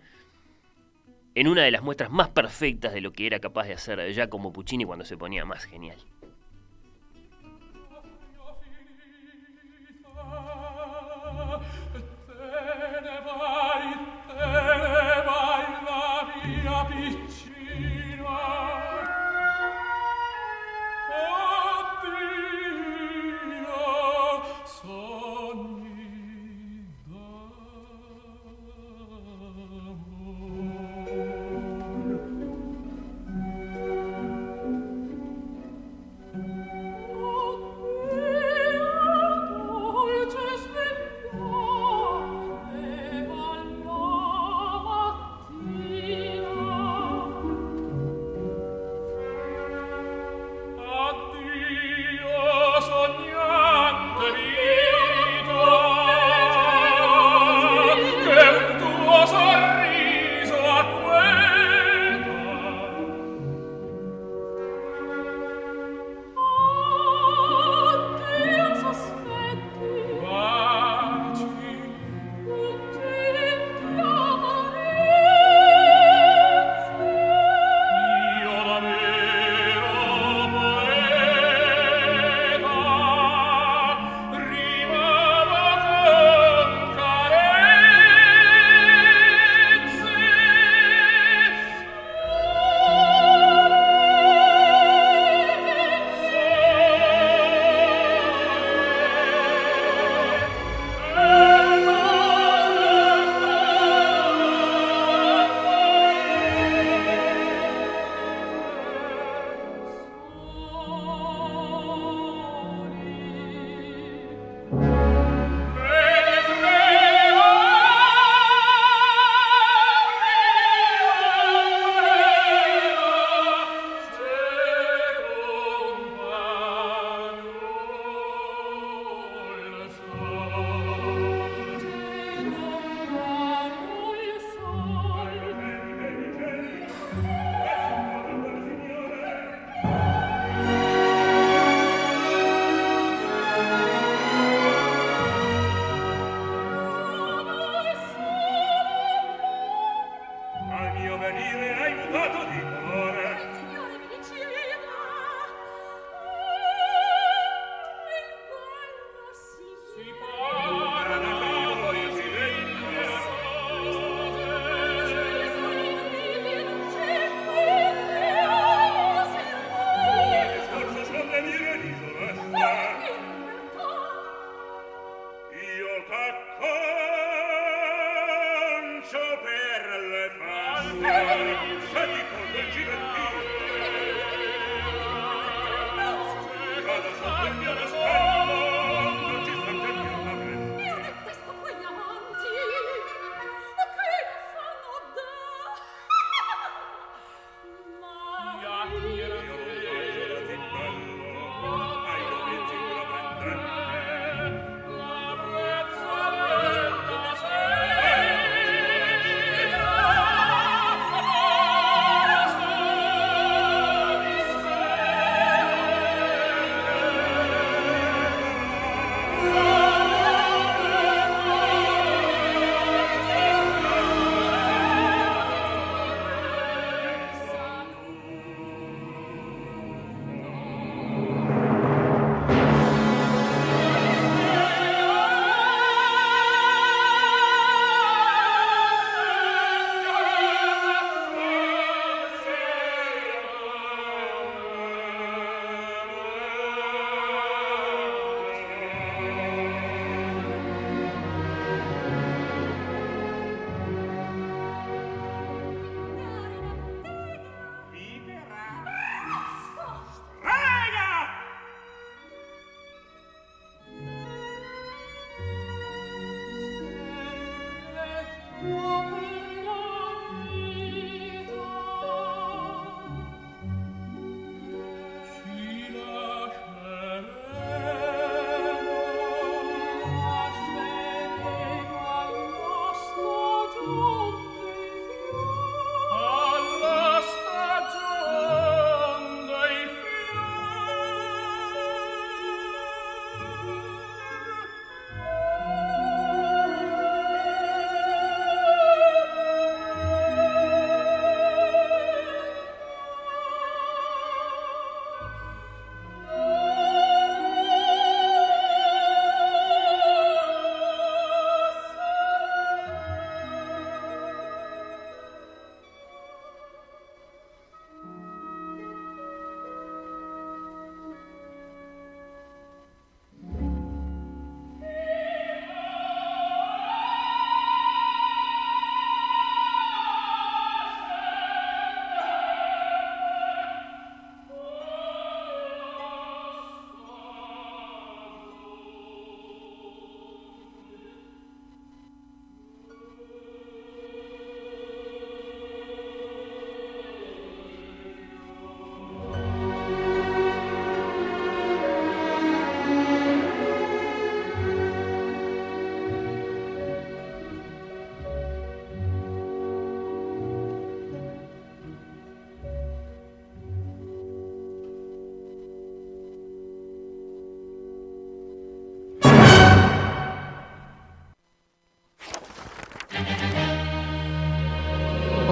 en 1.36 1.46
una 1.46 1.62
de 1.62 1.70
las 1.70 1.82
muestras 1.82 2.10
más 2.10 2.28
perfectas 2.28 2.92
de 2.92 3.00
lo 3.00 3.12
que 3.12 3.24
era 3.24 3.38
capaz 3.38 3.68
de 3.68 3.74
hacer 3.74 4.12
ya 4.12 4.28
como 4.28 4.52
Puccini 4.52 4.84
cuando 4.84 5.04
se 5.04 5.16
ponía 5.16 5.44
más 5.44 5.64
genial. 5.64 5.96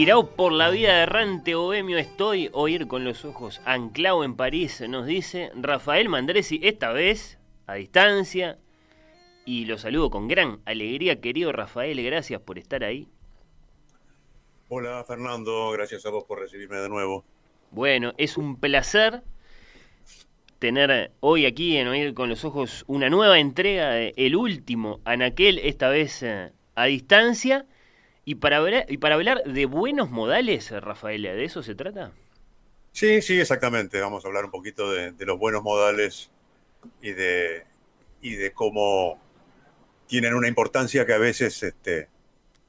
Tirado 0.00 0.30
por 0.30 0.52
la 0.52 0.70
vida 0.70 1.02
errante 1.02 1.54
bohemio 1.54 1.98
estoy, 1.98 2.48
oír 2.54 2.86
con 2.86 3.04
los 3.04 3.26
ojos 3.26 3.60
anclado 3.66 4.24
en 4.24 4.34
París, 4.34 4.82
nos 4.88 5.04
dice 5.04 5.52
Rafael 5.54 6.08
Mandresi, 6.08 6.58
esta 6.62 6.90
vez 6.90 7.38
a 7.66 7.74
distancia. 7.74 8.56
Y 9.44 9.66
lo 9.66 9.76
saludo 9.76 10.08
con 10.08 10.26
gran 10.26 10.62
alegría, 10.64 11.20
querido 11.20 11.52
Rafael, 11.52 12.02
gracias 12.02 12.40
por 12.40 12.58
estar 12.58 12.82
ahí. 12.82 13.10
Hola 14.70 15.04
Fernando, 15.06 15.70
gracias 15.72 16.06
a 16.06 16.08
vos 16.08 16.24
por 16.24 16.40
recibirme 16.40 16.78
de 16.78 16.88
nuevo. 16.88 17.26
Bueno, 17.70 18.14
es 18.16 18.38
un 18.38 18.56
placer 18.56 19.22
tener 20.58 21.12
hoy 21.20 21.44
aquí 21.44 21.76
en 21.76 21.88
Oír 21.88 22.14
con 22.14 22.30
los 22.30 22.46
Ojos 22.46 22.84
una 22.86 23.10
nueva 23.10 23.38
entrega 23.38 23.90
de 23.90 24.14
El 24.16 24.34
Último 24.34 25.00
Anaquel, 25.04 25.58
esta 25.58 25.90
vez 25.90 26.22
eh, 26.22 26.52
a 26.74 26.86
distancia. 26.86 27.66
Y 28.30 28.36
para, 28.36 28.58
hablar, 28.58 28.86
y 28.86 28.98
para 28.98 29.16
hablar 29.16 29.42
de 29.42 29.66
buenos 29.66 30.08
modales, 30.08 30.70
Rafael, 30.70 31.22
¿de 31.22 31.44
eso 31.44 31.64
se 31.64 31.74
trata? 31.74 32.12
Sí, 32.92 33.22
sí, 33.22 33.40
exactamente. 33.40 34.00
Vamos 34.00 34.24
a 34.24 34.28
hablar 34.28 34.44
un 34.44 34.52
poquito 34.52 34.92
de, 34.92 35.12
los 35.26 35.36
buenos 35.36 35.64
modales 35.64 36.30
y 37.02 37.10
de, 37.10 37.64
y 38.22 38.36
de 38.36 38.52
cómo 38.52 39.20
tienen 40.06 40.34
una 40.34 40.46
importancia 40.46 41.04
que 41.04 41.12
a 41.12 41.18
veces 41.18 41.60
este, 41.64 42.06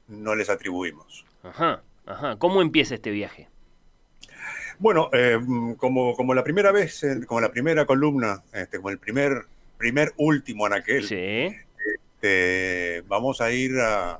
no 0.08 0.34
les 0.34 0.50
atribuimos. 0.50 1.24
Ajá, 1.44 1.84
ajá. 2.06 2.36
¿Cómo 2.40 2.60
empieza 2.60 2.96
este 2.96 3.12
viaje? 3.12 3.48
Bueno, 4.80 5.10
eh, 5.12 5.38
como, 5.76 6.16
como 6.16 6.34
la 6.34 6.42
primera 6.42 6.72
vez, 6.72 7.04
eh, 7.04 7.20
como 7.24 7.40
la 7.40 7.52
primera 7.52 7.86
columna, 7.86 8.42
este, 8.52 8.78
como 8.78 8.90
el 8.90 8.98
primer, 8.98 9.44
primer 9.78 10.12
último 10.16 10.66
en 10.66 10.72
aquel, 10.72 11.04
este, 11.04 13.02
vamos 13.06 13.40
a 13.40 13.52
ir 13.52 13.78
a, 13.78 14.18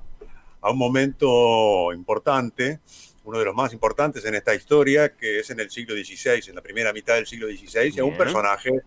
a 0.63 0.71
un 0.71 0.79
momento 0.79 1.93
importante, 1.93 2.81
uno 3.25 3.39
de 3.39 3.45
los 3.45 3.55
más 3.55 3.73
importantes 3.73 4.25
en 4.25 4.35
esta 4.35 4.55
historia, 4.55 5.15
que 5.15 5.41
es 5.41 5.51
en 5.51 5.61
el 5.61 5.71
siglo 5.71 5.95
XVI, 5.95 6.49
en 6.49 6.55
la 6.55 6.63
primera 6.63 6.93
mitad 6.93 7.17
del 7.17 7.27
siglo 7.27 7.49
XVI, 7.49 7.93
y 7.95 8.01
a 8.01 8.05
un 8.05 8.17
personaje 8.17 8.81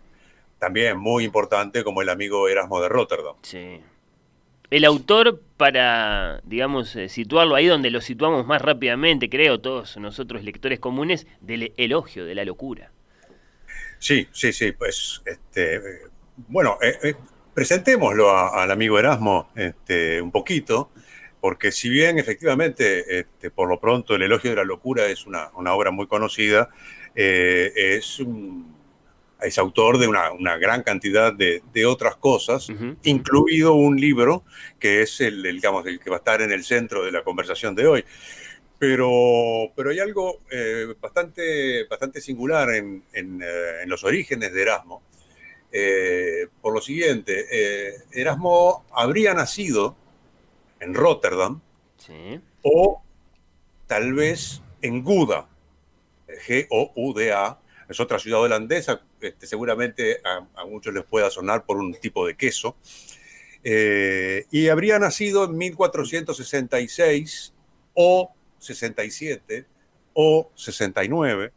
también 0.57 0.97
muy 0.97 1.23
importante 1.23 1.83
como 1.83 2.01
el 2.01 2.09
amigo 2.09 2.47
Erasmo 2.47 2.81
de 2.81 2.89
Rotterdam. 2.89 3.35
Sí. 3.43 3.81
El 4.71 4.83
autor, 4.85 5.41
para, 5.57 6.41
digamos, 6.43 6.95
eh, 6.95 7.07
situarlo 7.07 7.55
ahí 7.55 7.67
donde 7.67 7.91
lo 7.91 8.01
situamos 8.01 8.45
más 8.47 8.61
rápidamente, 8.61 9.29
creo, 9.29 9.59
todos 9.59 9.97
nosotros 9.97 10.43
lectores 10.43 10.79
comunes, 10.79 11.27
del 11.39 11.71
elogio 11.77 12.25
de 12.25 12.35
la 12.35 12.45
locura. 12.45 12.91
Sí, 13.99 14.27
sí, 14.31 14.51
sí, 14.51 14.71
pues, 14.71 15.21
este, 15.25 15.81
bueno, 16.47 16.77
eh, 16.81 16.97
eh, 17.03 17.15
presentémoslo 17.53 18.35
al 18.35 18.71
amigo 18.71 18.99
Erasmo 18.99 19.49
este, 19.55 20.21
un 20.21 20.31
poquito, 20.31 20.91
porque 21.45 21.71
si 21.71 21.89
bien 21.89 22.17
efectivamente, 22.17 23.19
este, 23.19 23.51
por 23.51 23.69
lo 23.69 23.79
pronto, 23.79 24.15
el 24.15 24.23
elogio 24.23 24.49
de 24.49 24.55
la 24.55 24.63
locura 24.63 25.05
es 25.05 25.27
una, 25.27 25.51
obra 25.53 25.91
muy 25.91 26.07
conocida, 26.07 26.71
es 27.13 28.19
un 28.19 28.75
es 29.39 29.59
autor 29.59 29.99
de 29.99 30.07
una, 30.07 30.57
gran 30.57 30.81
cantidad 30.81 31.31
de, 31.31 31.85
otras 31.85 32.15
cosas, 32.15 32.69
incluido 33.03 33.75
un 33.75 34.01
libro 34.01 34.43
que 34.79 35.03
es 35.03 35.21
el, 35.21 35.43
digamos, 35.43 35.85
el 35.85 35.99
que 35.99 36.09
va 36.09 36.15
a 36.15 36.17
estar 36.17 36.41
en 36.41 36.51
el 36.51 36.63
centro 36.63 37.05
de 37.05 37.11
la 37.11 37.23
conversación 37.23 37.75
de 37.75 37.85
hoy. 37.85 38.05
Pero, 38.79 39.71
pero 39.75 39.91
hay 39.91 39.99
algo 39.99 40.41
eh, 40.49 40.95
bastante, 40.99 41.83
bastante 41.83 42.21
singular 42.21 42.71
en, 42.71 43.03
eh, 43.13 43.85
los 43.85 44.03
orígenes 44.03 44.51
de 44.51 44.63
Erasmo. 44.63 45.03
Eh, 45.71 46.47
por 46.59 46.73
lo 46.73 46.81
siguiente, 46.81 47.45
Erasmo 48.11 48.83
habría 48.91 49.35
nacido 49.35 49.95
en 50.79 50.93
Rotterdam 50.93 51.61
o 52.61 53.01
tal 53.87 54.13
vez 54.13 54.61
en 54.81 55.03
Guda, 55.03 55.47
G-O-U-D-A, 56.27 57.59
es 57.87 57.99
otra 57.99 58.19
ciudad 58.19 58.41
holandesa, 58.41 59.01
este, 59.21 59.47
seguramente 59.47 60.21
a, 60.23 60.65
muchos 60.65 60.93
les 60.93 61.03
pueda 61.03 61.29
sonar 61.29 61.65
por 61.65 61.77
un 61.77 61.93
tipo 61.93 62.25
de 62.25 62.35
queso. 62.35 62.75
Eh, 63.63 64.45
y 64.51 64.67
habría 64.67 64.99
nacido 64.99 65.45
en 65.45 65.57
1466 65.57 67.53
o 67.93 68.31
67 68.59 69.65
o 70.13 70.51
69. 70.55 71.51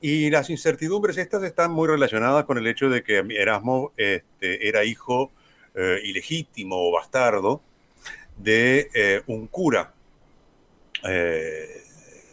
Y 0.00 0.30
las 0.30 0.50
incertidumbres 0.50 1.18
estas 1.18 1.42
están 1.42 1.72
muy 1.72 1.86
relacionadas 1.86 2.44
con 2.44 2.58
el 2.58 2.66
hecho 2.66 2.88
de 2.88 3.02
que 3.02 3.18
Erasmo 3.18 3.92
este, 3.96 4.66
era 4.66 4.84
hijo 4.84 5.30
eh, 5.74 6.00
ilegítimo 6.02 6.88
o 6.88 6.92
bastardo 6.92 7.62
de 8.42 8.88
eh, 8.94 9.22
un 9.26 9.46
cura 9.46 9.92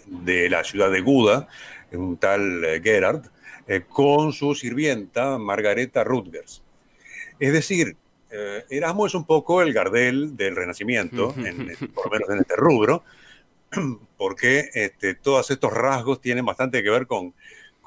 de 0.08 0.50
la 0.50 0.64
ciudad 0.64 0.92
de 0.92 1.02
Guda, 1.02 1.48
un 1.92 2.18
tal 2.18 2.64
eh, 2.64 2.82
Gerard, 2.84 3.26
eh, 3.68 3.84
con 3.88 4.34
su 4.34 4.56
sirvienta 4.56 5.38
Margareta 5.38 6.04
Rutgers. 6.04 6.64
Es 7.40 7.54
decir, 7.54 7.96
eh, 8.32 8.66
Erasmo 8.70 9.06
es 9.06 9.14
un 9.14 9.26
poco 9.26 9.62
el 9.62 9.74
Gardel 9.74 10.36
del 10.36 10.56
Renacimiento, 10.56 11.34
por 11.94 12.06
lo 12.06 12.12
menos 12.12 12.30
en 12.30 12.40
este 12.40 12.56
rubro, 12.56 13.04
porque 14.18 14.70
este, 14.74 15.16
todos 15.16 15.52
estos 15.52 15.72
rasgos 15.72 16.22
tienen 16.22 16.46
bastante 16.46 16.84
que 16.84 16.90
ver 16.90 17.08
con, 17.08 17.34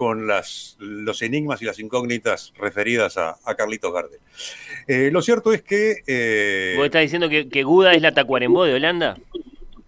con 0.00 0.26
las, 0.26 0.76
los 0.78 1.20
enigmas 1.20 1.60
y 1.60 1.66
las 1.66 1.78
incógnitas 1.78 2.54
referidas 2.56 3.18
a, 3.18 3.36
Carlitos 3.54 3.92
Gardel. 3.92 5.12
lo 5.12 5.20
cierto 5.20 5.52
es 5.52 5.60
que... 5.60 6.74
¿Vos 6.74 6.86
estás 6.86 7.02
diciendo 7.02 7.28
que, 7.28 7.50
que 7.50 7.64
Guda 7.64 7.92
es 7.92 8.00
la 8.00 8.14
Tacuarembó 8.14 8.64
de 8.64 8.72
Holanda? 8.72 9.18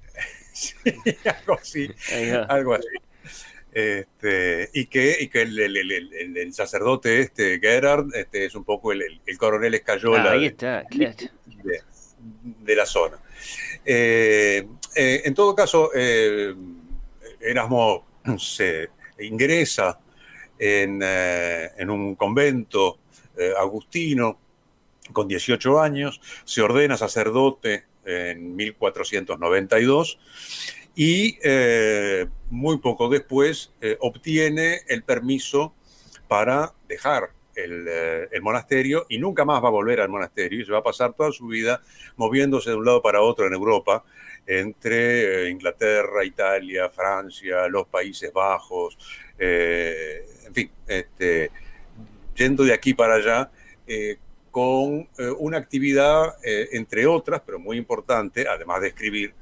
sí, 0.52 0.74
algo 1.24 1.58
así. 1.58 1.88
Algo 2.46 2.74
así. 2.74 2.88
Este, 3.72 4.68
y 4.74 4.84
que, 4.84 5.16
y 5.18 5.28
que 5.28 5.40
el, 5.40 5.58
el, 5.58 6.52
sacerdote 6.52 7.20
este, 7.20 7.58
Gerard, 7.58 8.14
este, 8.14 8.44
es 8.44 8.54
un 8.54 8.64
poco 8.64 8.92
el, 8.92 9.22
coronel 9.38 9.72
Escayola 9.72 10.32
ah, 10.32 10.82
de, 12.60 12.76
la 12.76 12.84
zona. 12.84 13.16
Eh, 13.82 14.68
eh, 14.94 15.22
en 15.24 15.32
todo 15.32 15.54
caso, 15.54 15.88
eh, 15.94 16.54
Erasmo 17.40 18.04
se 18.36 18.90
ingresa 19.20 19.98
en, 20.62 21.02
en 21.02 21.90
un 21.90 22.14
convento 22.14 22.98
agustino 23.58 24.38
con 25.12 25.26
18 25.26 25.80
años, 25.80 26.20
se 26.44 26.62
ordena 26.62 26.96
sacerdote 26.96 27.84
en 28.04 28.54
1492 28.54 30.18
y 30.94 31.38
eh, 31.42 32.26
muy 32.50 32.78
poco 32.78 33.08
después 33.08 33.72
eh, 33.80 33.96
obtiene 34.00 34.80
el 34.88 35.02
permiso 35.02 35.74
para 36.28 36.72
dejar 36.88 37.30
eh, 37.54 38.28
el, 38.30 38.42
monasterio 38.42 39.06
y 39.08 39.18
nunca 39.18 39.44
más 39.44 39.62
va 39.62 39.68
a 39.68 39.72
volver 39.72 40.00
al 40.00 40.08
monasterio 40.08 40.60
y 40.60 40.64
se 40.64 40.72
va 40.72 40.78
a 40.78 40.82
pasar 40.82 41.14
toda 41.14 41.32
su 41.32 41.46
vida 41.46 41.80
moviéndose 42.16 42.70
de 42.70 42.76
un 42.76 42.84
lado 42.84 43.02
para 43.02 43.20
otro 43.20 43.46
en 43.46 43.52
Europa, 43.54 44.04
entre 44.46 45.50
Inglaterra, 45.50 46.24
Italia, 46.24 46.88
Francia, 46.88 47.68
los 47.68 47.86
Países 47.86 48.32
Bajos, 48.32 48.98
en 49.42 50.54
fin, 50.54 50.70
este, 50.86 51.50
yendo 52.34 52.64
de 52.64 52.72
aquí 52.72 52.94
para 52.94 53.14
allá 53.14 53.50
con 54.50 55.08
una 55.38 55.58
actividad, 55.58 56.36
entre 56.42 57.06
otras, 57.06 57.42
pero 57.44 57.58
muy 57.58 57.76
importante, 57.76 58.46
además 58.46 58.80
de 58.80 58.88
escribir, 58.88 59.34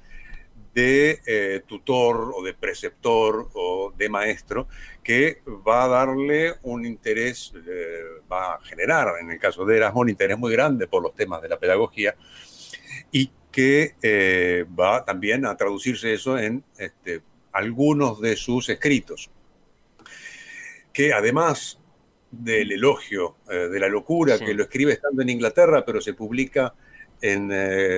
de 0.74 1.20
eh, 1.26 1.62
tutor 1.66 2.32
o 2.34 2.42
de 2.42 2.54
preceptor 2.54 3.48
o 3.54 3.92
de 3.96 4.08
maestro 4.08 4.68
que 5.02 5.42
va 5.66 5.84
a 5.84 5.88
darle 5.88 6.54
un 6.62 6.84
interés, 6.84 7.52
eh, 7.66 8.02
va 8.30 8.54
a 8.54 8.60
generar, 8.60 9.14
en 9.20 9.30
el 9.30 9.38
caso 9.38 9.64
de 9.64 9.76
Erasmo, 9.76 10.00
un 10.00 10.10
interés 10.10 10.38
muy 10.38 10.52
grande 10.52 10.86
por 10.86 11.02
los 11.02 11.14
temas 11.14 11.42
de 11.42 11.48
la 11.48 11.58
pedagogía 11.58 12.14
y 13.10 13.30
que 13.50 13.94
eh, 14.00 14.64
va 14.78 15.04
también 15.04 15.44
a 15.44 15.56
traducirse 15.56 16.12
eso 16.12 16.38
en 16.38 16.62
este, 16.78 17.22
algunos 17.52 18.20
de 18.20 18.36
sus 18.36 18.68
escritos, 18.68 19.28
que 20.92 21.12
además 21.12 21.78
del 22.30 22.72
elogio 22.72 23.36
de 23.48 23.80
la 23.80 23.88
locura, 23.88 24.38
que 24.38 24.54
lo 24.54 24.62
escribe 24.62 24.92
estando 24.92 25.22
en 25.22 25.30
Inglaterra, 25.30 25.84
pero 25.84 26.00
se 26.00 26.14
publica 26.14 26.72
en, 27.20 27.50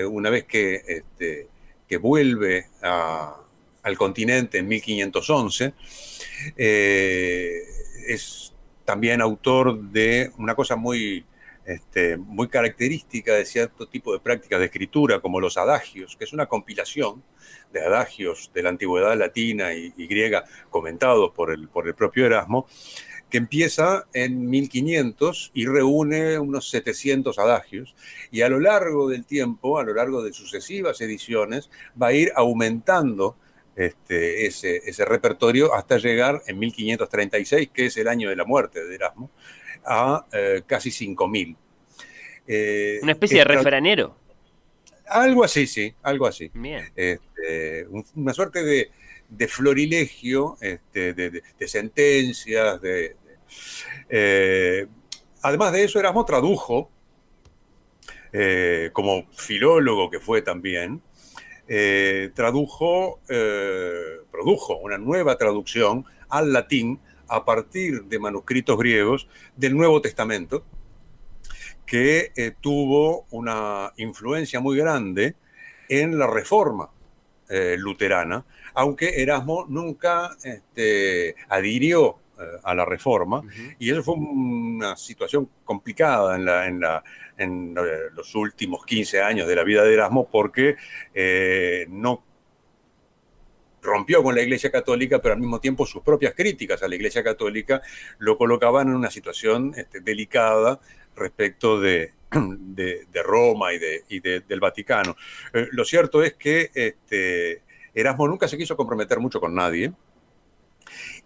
una 0.07 0.31
vez 0.31 0.45
que 0.45 0.83
este, 0.87 1.49
que 1.93 1.99
vuelve 1.99 2.69
al 2.81 3.99
continente 3.99 4.57
en 4.57 4.67
1511. 4.67 5.75
Eh, 6.57 7.59
es 8.07 8.55
también 8.87 9.21
autor 9.21 9.79
de 9.79 10.31
una 10.39 10.55
cosa 10.55 10.75
muy, 10.75 11.27
este, 11.67 12.17
muy 12.17 12.49
característica 12.49 13.35
de 13.35 13.45
cierto 13.45 13.87
tipo 13.89 14.15
de 14.15 14.21
prácticas 14.21 14.59
de 14.59 14.65
escritura, 14.65 15.21
como 15.21 15.39
los 15.39 15.59
adagios, 15.59 16.17
que 16.17 16.25
es 16.25 16.33
una 16.33 16.47
compilación 16.47 17.23
de 17.73 17.81
adagios 17.81 18.51
de 18.55 18.63
la 18.63 18.69
antigüedad 18.71 19.17
latina 19.17 19.75
y, 19.75 19.93
y 19.97 20.07
griega 20.07 20.45
comentados 20.71 21.33
por 21.33 21.53
el, 21.53 21.69
por 21.69 21.87
el 21.89 21.95
propio 21.95 22.27
Erasmo, 22.27 22.67
que 23.33 23.39
empieza 23.39 24.07
en 24.13 24.51
1500 24.51 25.53
y 25.55 25.65
reúne 25.65 26.39
unos 26.39 26.69
700 26.69 27.39
adagios 27.39 27.95
y 28.31 28.43
a 28.43 28.51
lo 28.51 28.61
largo 28.61 29.09
del 29.09 29.25
tiempo, 29.25 29.79
a 29.79 29.85
lo 29.85 29.95
largo 29.95 30.23
de 30.23 30.35
sucesivas 30.35 31.01
ediciones, 31.01 31.71
va 32.01 32.09
a 32.09 32.13
ir 32.13 32.31
aumentando 32.37 33.37
este, 33.75 34.45
ese, 34.45 34.83
ese 34.85 35.07
repertorio 35.07 35.75
hasta 35.75 35.97
llegar 35.97 36.43
en 36.47 36.59
1536, 36.59 37.71
que 37.73 37.87
es 37.87 37.97
el 37.97 38.09
año 38.09 38.29
de 38.29 38.37
la 38.37 38.45
muerte 38.45 38.85
de 38.85 38.95
Erasmo, 38.95 39.31
a 39.87 40.27
eh, 40.31 40.63
casi 40.67 40.91
5000. 40.91 41.57
Eh, 42.47 42.99
Una 43.03 43.13
especie 43.13 43.39
de 43.39 43.45
refranero. 43.45 44.15
Algo 45.13 45.45
así, 45.45 45.67
sí, 45.67 45.95
algo 46.03 46.27
así. 46.27 46.51
Este, 46.97 47.87
una 48.15 48.33
suerte 48.33 48.63
de, 48.63 49.49
florilegio, 49.49 50.57
este, 50.61 51.13
de, 51.15 51.43
sentencias, 51.69 52.81
de, 52.81 53.17
eh, 54.09 54.87
además 55.43 55.73
de 55.73 55.85
eso, 55.85 55.99
Erasmo 55.99 56.25
tradujo, 56.25 56.91
eh, 58.33 58.91
como 58.93 59.27
filólogo 59.33 60.11
que 60.11 60.21
fue 60.21 60.43
también, 60.43 61.03
eh, 61.69 62.31
tradujo, 62.35 63.21
produjo 64.31 64.77
una 64.79 64.99
nueva 64.99 65.37
traducción 65.37 66.05
al 66.29 66.53
latín 66.53 67.01
a 67.29 67.45
partir 67.45 68.05
de 68.05 68.19
manuscritos 68.19 68.79
griegos 68.79 69.29
del 69.57 69.77
Nuevo 69.77 70.01
Testamento, 70.01 70.65
que 71.87 72.55
tuvo 72.61 73.27
una 73.31 73.93
influencia 73.97 74.61
muy 74.61 74.79
grande 74.79 75.35
en 75.89 76.19
la 76.19 76.27
reforma 76.27 76.91
luterana, 77.77 78.47
aunque 78.75 79.23
Erasmo 79.23 79.67
nunca 79.69 80.37
este, 80.43 81.35
adhirió 81.49 82.23
eh, 82.39 82.61
a 82.63 82.75
la 82.75 82.85
reforma, 82.85 83.43
y 83.79 83.91
eso 83.91 84.03
fue 84.03 84.15
una 84.15 84.97
situación 84.97 85.49
complicada 85.65 86.37
en, 86.37 86.45
la, 86.47 86.67
en, 86.67 86.81
la, 86.81 87.05
en 87.37 87.75
los 88.15 88.35
últimos 88.35 88.87
15 88.87 89.21
años 89.21 89.47
de 89.47 89.57
la 89.57 89.65
vida 89.65 89.83
de 89.85 89.93
Erasmo, 89.93 90.29
porque 90.31 90.77
eh, 91.13 91.87
no 91.91 92.25
rompió 93.83 94.23
con 94.23 94.35
la 94.35 94.41
Iglesia 94.43 94.71
Católica, 94.71 95.21
pero 95.21 95.35
al 95.35 95.41
mismo 95.41 95.61
tiempo 95.61 95.85
sus 95.85 96.03
propias 96.03 96.35
críticas 96.35 96.83
a 96.83 96.89
la 96.89 96.95
Iglesia 96.95 97.23
Católica 97.23 97.83
lo 98.19 98.39
colocaban 98.39 98.89
en 98.89 98.95
una 98.95 99.11
situación 99.11 99.75
este, 99.77 100.01
delicada 100.01 100.81
respecto 101.17 101.81
de, 101.81 102.13
de, 102.31 103.23
Roma 103.23 103.73
y, 103.73 103.79
de, 103.79 104.05
y 104.09 104.21
del 104.21 104.61
Vaticano. 104.61 105.17
Eh, 105.53 105.69
lo 105.73 105.85
cierto 105.85 106.23
es 106.23 106.35
que 106.35 106.71
este, 106.75 107.63
Erasmo 107.95 108.29
nunca 108.29 108.49
se 108.49 108.57
quiso 108.57 108.77
comprometer 108.77 109.19
mucho 109.21 109.41
con 109.41 109.55
nadie. 109.55 109.93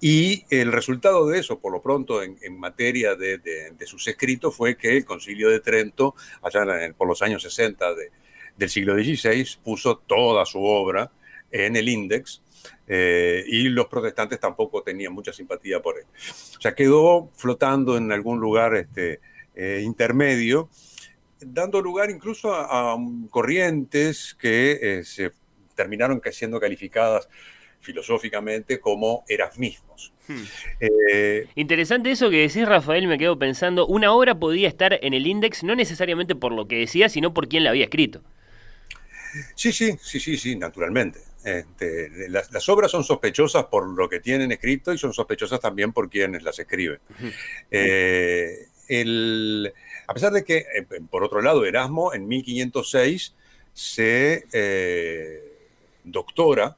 Y 0.00 0.44
el 0.50 0.72
resultado 0.72 1.26
de 1.26 1.38
eso, 1.38 1.58
por 1.58 1.72
lo 1.72 1.80
pronto, 1.80 2.22
en, 2.22 2.58
materia 2.58 3.14
de, 3.14 3.40
sus 3.86 4.06
escritos, 4.06 4.54
fue 4.54 4.76
que 4.76 4.98
el 4.98 5.04
Concilio 5.04 5.48
de 5.48 5.60
Trento, 5.60 6.14
allá 6.42 6.64
por 6.96 7.08
los 7.08 7.22
años 7.22 7.42
60 7.42 7.86
del 8.56 8.70
siglo 8.70 8.94
XVI, 8.94 9.46
puso 9.64 9.98
toda 9.98 10.44
su 10.44 10.62
obra 10.62 11.10
en 11.50 11.76
el 11.76 11.88
índice 11.88 12.40
eh, 12.88 13.44
y 13.46 13.68
los 13.68 13.86
protestantes 13.86 14.38
tampoco 14.38 14.82
tenían 14.82 15.12
mucha 15.12 15.32
simpatía 15.32 15.80
por 15.80 15.98
él. 15.98 16.04
O 16.58 16.60
sea, 16.60 16.74
quedó 16.74 17.30
flotando 17.34 17.96
en 17.96 18.12
algún 18.12 18.38
lugar 18.38 18.74
este, 18.74 19.20
eh, 19.56 19.82
intermedio, 19.84 20.68
dando 21.40 21.82
lugar 21.82 22.10
incluso 22.10 22.54
a, 22.54 22.96
corrientes 23.30 24.36
que 24.38 24.78
eh, 24.80 25.04
se 25.04 25.32
terminaron 25.74 26.20
siendo 26.30 26.60
calificadas 26.60 27.28
filosóficamente 27.80 28.78
como 28.78 29.24
erasmismos. 29.28 30.12
Hmm. 30.28 30.42
Interesante 31.54 32.10
eso 32.10 32.30
que 32.30 32.48
decís, 32.48 32.66
Rafael, 32.66 33.06
me 33.06 33.18
quedo 33.18 33.38
pensando, 33.38 33.86
una 33.86 34.12
obra 34.12 34.38
podía 34.38 34.68
estar 34.68 34.98
en 35.00 35.14
el 35.14 35.26
índice 35.26 35.64
no 35.64 35.76
necesariamente 35.76 36.34
por 36.34 36.52
lo 36.52 36.66
que 36.66 36.76
decía, 36.78 37.08
sino 37.08 37.32
por 37.32 37.48
quién 37.48 37.64
la 37.64 37.70
había 37.70 37.84
escrito. 37.84 38.22
Sí, 39.54 39.72
sí, 39.72 39.96
sí, 40.00 40.20
sí, 40.20 40.36
sí, 40.36 40.56
naturalmente. 40.56 41.20
Este, 41.44 42.28
las, 42.28 42.68
obras 42.68 42.90
son 42.90 43.04
sospechosas 43.04 43.66
por 43.66 43.86
lo 43.86 44.08
que 44.08 44.18
tienen 44.18 44.50
escrito 44.50 44.92
y 44.92 44.98
son 44.98 45.12
sospechosas 45.12 45.60
también 45.60 45.92
por 45.92 46.10
quienes 46.10 46.42
las 46.42 46.58
escriben. 46.58 46.98
Eh, 47.70 48.66
a 50.06 50.14
pesar 50.14 50.32
de 50.32 50.44
que, 50.44 50.58
eh, 50.58 50.86
por 51.10 51.24
otro 51.24 51.42
lado, 51.42 51.64
Erasmo 51.64 52.14
en 52.14 52.26
1506 52.28 53.34
se 53.72 54.44
eh, 54.52 55.42
doctora 56.04 56.76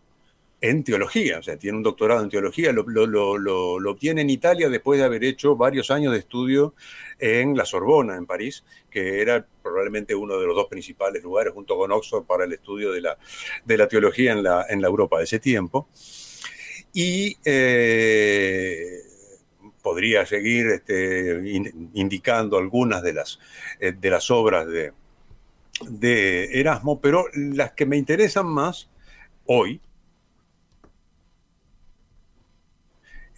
en 0.61 0.83
teología, 0.83 1.39
o 1.39 1.43
sea, 1.43 1.57
tiene 1.57 1.77
un 1.77 1.85
doctorado 1.85 2.23
en 2.23 2.31
teología, 2.31 2.73
lo, 2.73 3.91
obtiene 3.91 4.23
en 4.23 4.31
Italia 4.31 4.69
después 4.69 4.99
de 4.99 5.05
haber 5.05 5.23
hecho 5.23 5.55
varios 5.55 5.91
años 5.93 6.13
de 6.13 6.19
estudio 6.19 6.75
en 7.21 7.57
la 7.57 7.65
Sorbona, 7.65 8.17
en 8.17 8.27
París, 8.27 8.65
que 8.91 9.23
era 9.23 9.47
probablemente 9.63 10.17
uno 10.17 10.37
de 10.37 10.47
los 10.47 10.57
dos 10.57 10.67
principales 10.67 11.23
lugares, 11.23 11.53
junto 11.53 11.77
con 11.77 11.93
Oxford, 11.93 12.25
para 12.25 12.45
el 12.45 12.53
estudio 12.53 12.91
de 12.91 13.03
la, 13.03 13.17
de 13.65 13.79
la 13.79 13.87
teología 13.87 14.33
en 14.33 14.43
la, 14.43 14.67
en 14.69 14.83
la 14.83 14.89
Europa 14.89 15.19
de 15.19 15.25
ese 15.25 15.39
tiempo. 15.39 15.89
Y 16.93 17.37
eh, 17.45 19.03
podría 19.83 20.27
seguir 20.27 20.67
este, 20.67 21.41
indicando 21.95 22.59
algunas 22.59 23.03
de 23.03 23.13
las, 23.13 23.39
eh, 23.81 23.93
de 23.93 24.11
las 24.11 24.31
obras 24.31 24.67
de, 24.67 24.93
de 25.89 26.61
Erasmo, 26.61 27.01
pero 27.01 27.27
las 27.35 27.73
que 27.73 27.87
me 27.87 27.97
interesan 27.97 28.47
más 28.47 28.89
hoy 29.47 29.81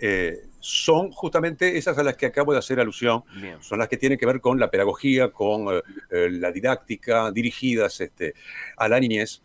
Eh, 0.02 0.46
son 0.60 1.12
justamente 1.12 1.76
esas 1.76 1.98
a 1.98 2.02
las 2.02 2.16
que 2.16 2.24
acabo 2.24 2.54
de 2.54 2.58
hacer 2.58 2.80
alusión, 2.80 3.22
son 3.60 3.78
las 3.78 3.86
que 3.86 3.98
tienen 3.98 4.16
que 4.16 4.24
ver 4.24 4.40
con 4.40 4.58
la 4.58 4.70
pedagogía, 4.70 5.30
con 5.30 5.66
eh, 5.68 6.30
la 6.30 6.50
didáctica, 6.52 7.30
dirigidas 7.30 8.00
este, 8.00 8.32
a 8.78 8.88
la 8.88 8.98
niñez, 8.98 9.42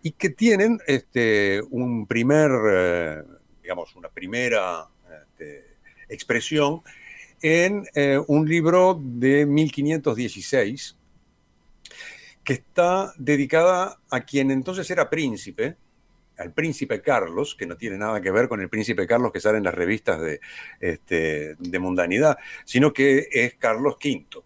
y 0.00 0.12
que 0.12 0.30
tienen 0.30 0.78
este, 0.86 1.60
un 1.70 2.06
primer, 2.06 3.24
digamos, 3.60 3.96
una 3.96 4.08
primera 4.08 4.86
este, 5.24 5.71
expresión 6.12 6.82
en 7.42 7.84
un 8.28 8.48
libro 8.48 9.00
de 9.02 9.46
1516 9.46 10.96
que 12.44 12.54
está 12.54 13.12
dedicada 13.16 13.98
a 14.10 14.20
quien 14.20 14.50
entonces 14.50 14.90
era 14.90 15.08
príncipe, 15.08 15.76
al 16.38 16.52
príncipe 16.52 17.00
Carlos, 17.02 17.54
que 17.54 17.66
no 17.66 17.76
tiene 17.76 17.98
nada 17.98 18.20
que 18.20 18.30
ver 18.30 18.48
con 18.48 18.60
el 18.60 18.68
príncipe 18.68 19.06
Carlos 19.06 19.32
que 19.32 19.40
sale 19.40 19.58
en 19.58 19.64
las 19.64 19.74
revistas 19.74 20.20
de, 20.20 20.40
este, 20.80 21.54
de 21.58 21.78
mundanidad, 21.78 22.38
sino 22.64 22.92
que 22.92 23.28
es 23.30 23.54
Carlos 23.54 23.96
V, 24.02 24.42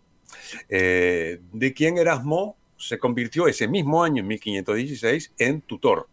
eh, 0.68 1.40
de 1.52 1.72
quien 1.72 1.98
Erasmo 1.98 2.56
se 2.76 2.98
convirtió 2.98 3.48
ese 3.48 3.68
mismo 3.68 4.04
año, 4.04 4.20
en 4.20 4.28
1516, 4.28 5.32
en 5.38 5.62
tutor. 5.62 6.08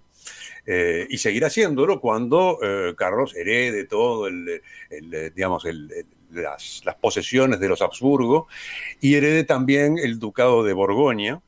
Eh, 0.65 1.07
y 1.10 1.18
seguirá 1.18 1.48
haciéndolo 1.48 1.99
cuando 1.99 2.57
eh, 2.64 2.94
Carlos 2.95 3.35
herede 3.35 3.85
todo 3.85 4.27
el, 4.27 4.61
digamos, 5.35 5.65
las, 6.31 6.81
posesiones 7.02 7.60
de 7.60 7.68
los 7.68 7.81
Habsburgo 7.81 8.48
y 9.02 9.15
herede 9.15 9.44
también 9.44 9.98
el 9.98 10.19
ducado 10.19 10.64
de 10.64 10.73
Borgoña, 10.73 11.41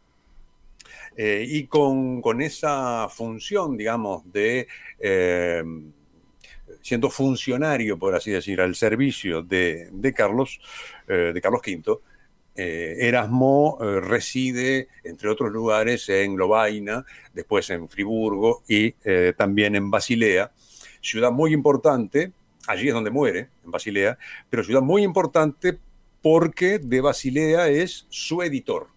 eh, 1.17 1.45
y 1.47 1.67
con, 1.67 2.41
esa 2.41 3.07
función, 3.09 3.77
digamos, 3.77 4.29
de 4.31 4.67
eh, 4.99 5.63
siendo 6.81 7.09
funcionario, 7.09 7.97
por 7.97 8.15
así 8.15 8.31
decir, 8.31 8.59
al 8.59 8.75
servicio 8.75 9.41
de, 9.41 10.13
Carlos, 10.15 10.59
eh, 11.07 11.31
de 11.33 11.41
Carlos 11.41 11.61
V, 11.65 11.99
Erasmo 12.55 13.77
reside, 14.01 14.87
entre 15.03 15.29
otros 15.29 15.51
lugares, 15.51 16.07
en 16.09 16.37
Lovaina, 16.37 17.05
después 17.33 17.69
en 17.69 17.89
Friburgo 17.89 18.63
y 18.67 18.91
también 19.37 19.75
en 19.75 19.91
Basilea, 19.91 20.51
ciudad 21.01 21.31
muy 21.31 21.53
importante, 21.53 22.31
allí 22.67 22.87
es 22.87 22.93
donde 22.93 23.11
muere, 23.11 23.49
en 23.63 23.71
Basilea, 23.71 24.17
pero 24.49 24.63
ciudad 24.63 24.81
muy 24.81 25.03
importante 25.03 25.77
porque 26.21 26.79
de 26.79 27.01
Basilea 27.01 27.67
es 27.67 28.07
su 28.09 28.41
editor, 28.41 28.87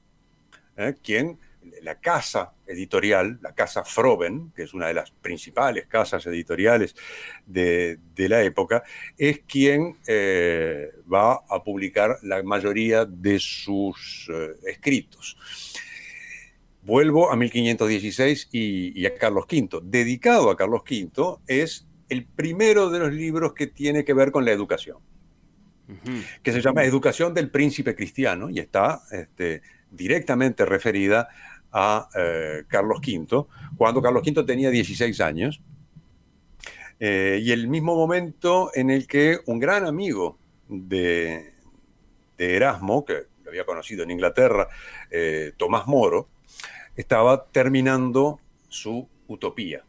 quien 1.03 1.39
la 1.83 2.01
casa 2.01 2.53
editorial, 2.67 3.39
la 3.43 3.55
casa 3.55 3.85
Froben, 3.85 4.53
que 4.55 4.63
es 4.65 4.75
una 4.75 4.89
de 4.89 4.95
las 4.95 5.11
principales 5.11 5.87
casas 5.87 6.27
editoriales 6.27 6.95
de, 7.47 7.99
la 8.17 8.43
época, 8.43 8.83
es 9.17 9.41
quien 9.41 9.97
eh, 10.07 10.91
va 11.13 11.41
a 11.49 11.63
publicar 11.63 12.19
la 12.23 12.43
mayoría 12.43 13.05
de 13.05 13.39
sus 13.39 14.29
eh, 14.33 14.55
escritos. 14.67 15.37
Vuelvo 16.83 17.31
a 17.31 17.37
1516 17.37 18.49
y, 18.53 19.05
a 19.05 19.15
Carlos 19.15 19.45
V. 19.51 19.81
Dedicado 19.83 20.51
a 20.51 20.57
Carlos 20.57 20.83
V 20.89 21.37
es 21.47 21.87
el 22.09 22.25
primero 22.25 22.89
de 22.91 22.99
los 22.99 23.13
libros 23.13 23.53
que 23.53 23.67
tiene 23.67 24.05
que 24.05 24.15
ver 24.15 24.33
con 24.33 24.45
la 24.45 24.53
educación, 24.53 24.97
que 26.43 26.53
se 26.53 26.63
llama 26.63 26.85
Educación 26.85 27.35
del 27.35 27.51
Príncipe 27.51 27.95
Cristiano 27.95 28.49
y 28.49 28.59
está 28.59 29.03
este, 29.11 29.61
directamente 29.91 30.65
referida 30.65 31.29
a 31.73 32.09
eh, 32.17 32.65
Carlos 32.69 33.01
V, 33.01 33.47
cuando 33.77 34.03
Carlos 34.03 34.23
V 34.27 34.45
tenía 34.45 34.71
16 34.71 35.21
años, 35.21 35.61
eh, 37.01 37.41
y 37.43 37.53
el 37.53 37.69
mismo 37.69 37.95
momento 37.95 38.71
en 38.75 38.91
el 38.91 39.07
que 39.07 39.39
un 39.47 39.59
gran 39.59 39.87
amigo 39.87 40.39
de, 40.69 41.53
Erasmo, 42.37 43.05
que 43.05 43.27
lo 43.45 43.51
había 43.51 43.65
conocido 43.65 44.05
en 44.05 44.11
Inglaterra, 44.11 44.69
eh, 45.11 45.53
Tomás 45.57 45.87
Moro, 45.87 46.29
estaba 46.97 47.47
terminando 47.47 48.41
su 48.69 49.09
utopía. 49.29 49.85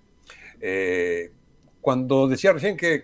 cuando 1.82 2.28
decía 2.28 2.52
recién 2.54 2.76
que 2.76 3.04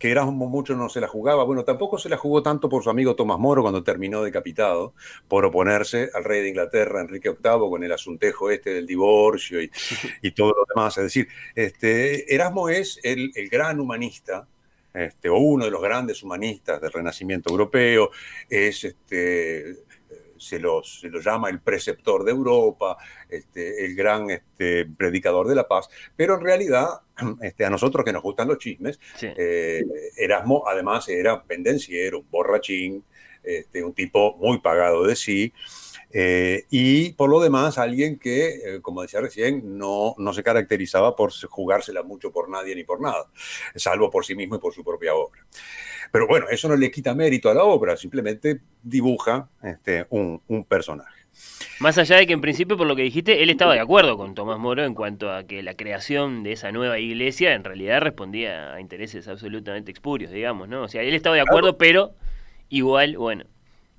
Erasmo 0.00 0.48
mucho 0.48 0.74
no 0.74 0.88
se 0.88 1.00
la 1.00 1.08
jugaba. 1.08 1.44
Bueno, 1.44 1.64
tampoco 1.64 1.98
se 1.98 2.08
la 2.08 2.16
jugó 2.16 2.42
tanto 2.42 2.68
por 2.68 2.82
su 2.82 2.90
amigo 2.90 3.14
Tomás 3.14 3.38
Moro 3.38 3.62
cuando 3.62 3.82
terminó 3.82 4.22
decapitado 4.22 4.94
por 5.28 5.44
oponerse 5.44 6.10
al 6.14 6.24
rey 6.24 6.42
de 6.42 6.48
Inglaterra, 6.48 7.00
Enrique 7.00 7.30
VIII, 7.30 7.70
con 7.70 7.84
el 7.84 7.92
asuntejo 7.92 8.50
este 8.50 8.74
del 8.74 8.86
divorcio 8.86 9.58
y, 10.22 10.30
todo 10.32 10.50
lo 10.50 10.64
demás. 10.74 10.96
Es 10.98 11.04
decir, 11.04 11.28
este, 11.54 12.34
Erasmo 12.34 12.68
es 12.68 12.98
el, 13.02 13.32
gran 13.50 13.80
humanista 13.80 14.46
este, 14.94 15.28
o 15.28 15.36
uno 15.36 15.64
de 15.64 15.70
los 15.70 15.82
grandes 15.82 16.22
humanistas 16.22 16.80
del 16.80 16.92
Renacimiento 16.92 17.50
europeo, 17.50 18.10
es 18.48 18.84
este, 18.84 19.76
se 20.42 20.58
lo, 20.58 20.82
llama 21.22 21.48
el 21.48 21.60
preceptor 21.60 22.24
de 22.24 22.32
Europa, 22.32 22.96
este, 23.28 23.84
el 23.84 23.94
gran 23.94 24.30
este, 24.30 24.86
predicador 24.86 25.48
de 25.48 25.54
la 25.54 25.68
paz, 25.68 25.88
pero 26.16 26.34
en 26.34 26.40
realidad 26.40 26.88
este, 27.42 27.64
a 27.64 27.70
nosotros 27.70 28.04
que 28.04 28.12
nos 28.12 28.22
gustan 28.22 28.48
los 28.48 28.58
chismes, 28.58 28.98
eh, 29.22 29.84
Erasmo 30.16 30.64
además 30.66 31.08
era 31.08 31.42
pendenciero, 31.42 32.20
un 32.20 32.30
borrachín, 32.30 33.04
este, 33.42 33.82
un 33.82 33.92
tipo 33.92 34.36
muy 34.36 34.58
pagado 34.58 35.04
de 35.04 35.16
sí, 35.16 35.52
Eh, 36.12 36.64
y 36.70 37.12
por 37.12 37.30
lo 37.30 37.40
demás, 37.40 37.78
alguien 37.78 38.18
que, 38.18 38.48
eh, 38.48 38.80
como 38.82 39.02
decía 39.02 39.20
recién, 39.20 39.78
no, 39.78 40.14
no 40.18 40.32
se 40.34 40.42
caracterizaba 40.42 41.16
por 41.16 41.32
jugársela 41.32 42.02
mucho 42.02 42.30
por 42.30 42.50
nadie 42.50 42.74
ni 42.74 42.84
por 42.84 43.00
nada, 43.00 43.26
salvo 43.74 44.10
por 44.10 44.24
sí 44.24 44.34
mismo 44.34 44.56
y 44.56 44.58
por 44.58 44.74
su 44.74 44.84
propia 44.84 45.14
obra. 45.14 45.46
Pero 46.10 46.26
bueno, 46.26 46.46
eso 46.50 46.68
no 46.68 46.76
le 46.76 46.90
quita 46.90 47.14
mérito 47.14 47.48
a 47.48 47.54
la 47.54 47.64
obra, 47.64 47.96
simplemente 47.96 48.60
dibuja 48.82 49.48
este, 49.62 50.06
un, 50.10 50.42
un 50.48 50.64
personaje. 50.64 51.22
Más 51.80 51.96
allá 51.96 52.16
de 52.16 52.26
que 52.26 52.34
en 52.34 52.42
principio, 52.42 52.76
por 52.76 52.86
lo 52.86 52.94
que 52.94 53.02
dijiste, 53.02 53.42
él 53.42 53.48
estaba 53.48 53.72
de 53.72 53.80
acuerdo 53.80 54.18
con 54.18 54.34
Tomás 54.34 54.58
Moro 54.58 54.84
en 54.84 54.94
cuanto 54.94 55.32
a 55.32 55.44
que 55.44 55.62
la 55.62 55.74
creación 55.74 56.42
de 56.42 56.52
esa 56.52 56.70
nueva 56.70 56.98
iglesia 56.98 57.54
en 57.54 57.64
realidad 57.64 58.02
respondía 58.02 58.74
a 58.74 58.80
intereses 58.80 59.26
absolutamente 59.28 59.90
expurios, 59.90 60.30
digamos, 60.30 60.68
¿no? 60.68 60.82
O 60.82 60.88
sea, 60.88 61.02
él 61.02 61.14
estaba 61.14 61.34
de 61.34 61.40
acuerdo, 61.40 61.78
pero 61.78 62.12
igual, 62.68 63.16
bueno, 63.16 63.44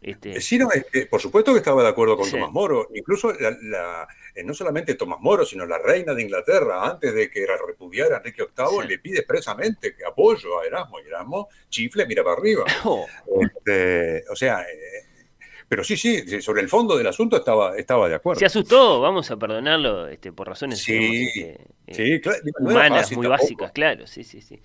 este... 0.03 0.41
Sí, 0.41 0.57
no, 0.57 0.69
por 1.09 1.21
supuesto 1.21 1.51
que 1.53 1.59
estaba 1.59 1.83
de 1.83 1.89
acuerdo 1.89 2.17
con 2.17 2.29
Tomás 2.29 2.51
Moro. 2.51 2.89
Incluso 2.93 3.31
eh, 3.31 4.43
no 4.43 4.53
solamente 4.53 4.95
Tomás 4.95 5.19
Moro, 5.21 5.45
sino 5.45 5.65
la 5.65 5.77
reina 5.77 6.13
de 6.13 6.21
Inglaterra, 6.21 6.87
antes 6.87 7.13
de 7.13 7.29
que 7.29 7.45
repudiara 7.67 8.15
a 8.15 8.17
Enrique 8.19 8.43
VIII, 8.55 8.87
le 8.87 8.99
pide 8.99 9.19
expresamente 9.19 9.95
que 9.95 10.05
apoyo 10.05 10.59
a 10.59 10.65
Erasmo. 10.65 10.99
Y 10.99 11.07
Erasmo 11.07 11.49
chifle, 11.69 12.05
mira 12.05 12.23
para 12.23 12.37
arriba. 12.37 12.63
Oh. 12.85 13.07
Este, 13.39 14.23
o 14.29 14.35
sea, 14.35 14.61
eh, 14.61 15.05
pero 15.73 15.83
sí, 15.83 15.97
sí, 15.97 16.39
sobre 16.39 16.61
el 16.61 16.69
fondo 16.69 16.95
del 16.95 17.07
asunto 17.07 17.35
estaba, 17.35 17.75
estaba 17.75 18.07
de 18.07 18.13
acuerdo. 18.13 18.39
Se 18.39 18.45
asustó, 18.45 19.01
vamos 19.01 19.31
a 19.31 19.37
perdonarlo 19.37 20.07
este, 20.07 20.31
por 20.31 20.47
razones 20.47 20.79
sí, 20.79 21.27
este, 21.87 22.21
humanas, 22.59 23.11
muy 23.13 23.25
básicas, 23.25 23.71
claro, 23.71 24.05
sí, 24.05 24.23
sí, 24.23 24.41
sí. 24.41 24.61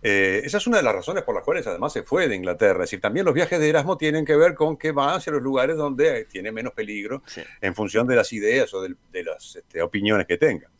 Eh, 0.00 0.42
esa 0.44 0.58
es 0.58 0.66
una 0.66 0.76
de 0.76 0.84
las 0.84 0.94
razones 0.94 1.24
por 1.24 1.34
las 1.34 1.44
cuales 1.44 1.66
además 1.66 1.92
se 1.92 2.02
fue 2.02 2.28
de 2.28 2.36
Inglaterra. 2.36 2.84
Es 2.84 2.90
decir, 2.90 3.00
también 3.00 3.26
los 3.26 3.34
viajes 3.34 3.58
de 3.58 3.68
Erasmo 3.68 3.96
tienen 3.96 4.24
que 4.24 4.36
ver 4.36 4.54
con 4.54 4.76
que 4.76 4.92
va 4.92 5.14
hacia 5.14 5.32
los 5.32 5.42
lugares 5.42 5.76
donde 5.76 6.24
tiene 6.26 6.52
menos 6.52 6.72
peligro 6.72 7.22
en 7.60 7.74
función 7.74 8.06
de 8.06 8.16
las 8.16 8.32
ideas 8.32 8.72
o 8.74 8.82
de, 8.82 9.24
las 9.24 9.56
este, 9.56 9.82
opiniones 9.82 10.26
que 10.26 10.38
tenga. 10.38 10.70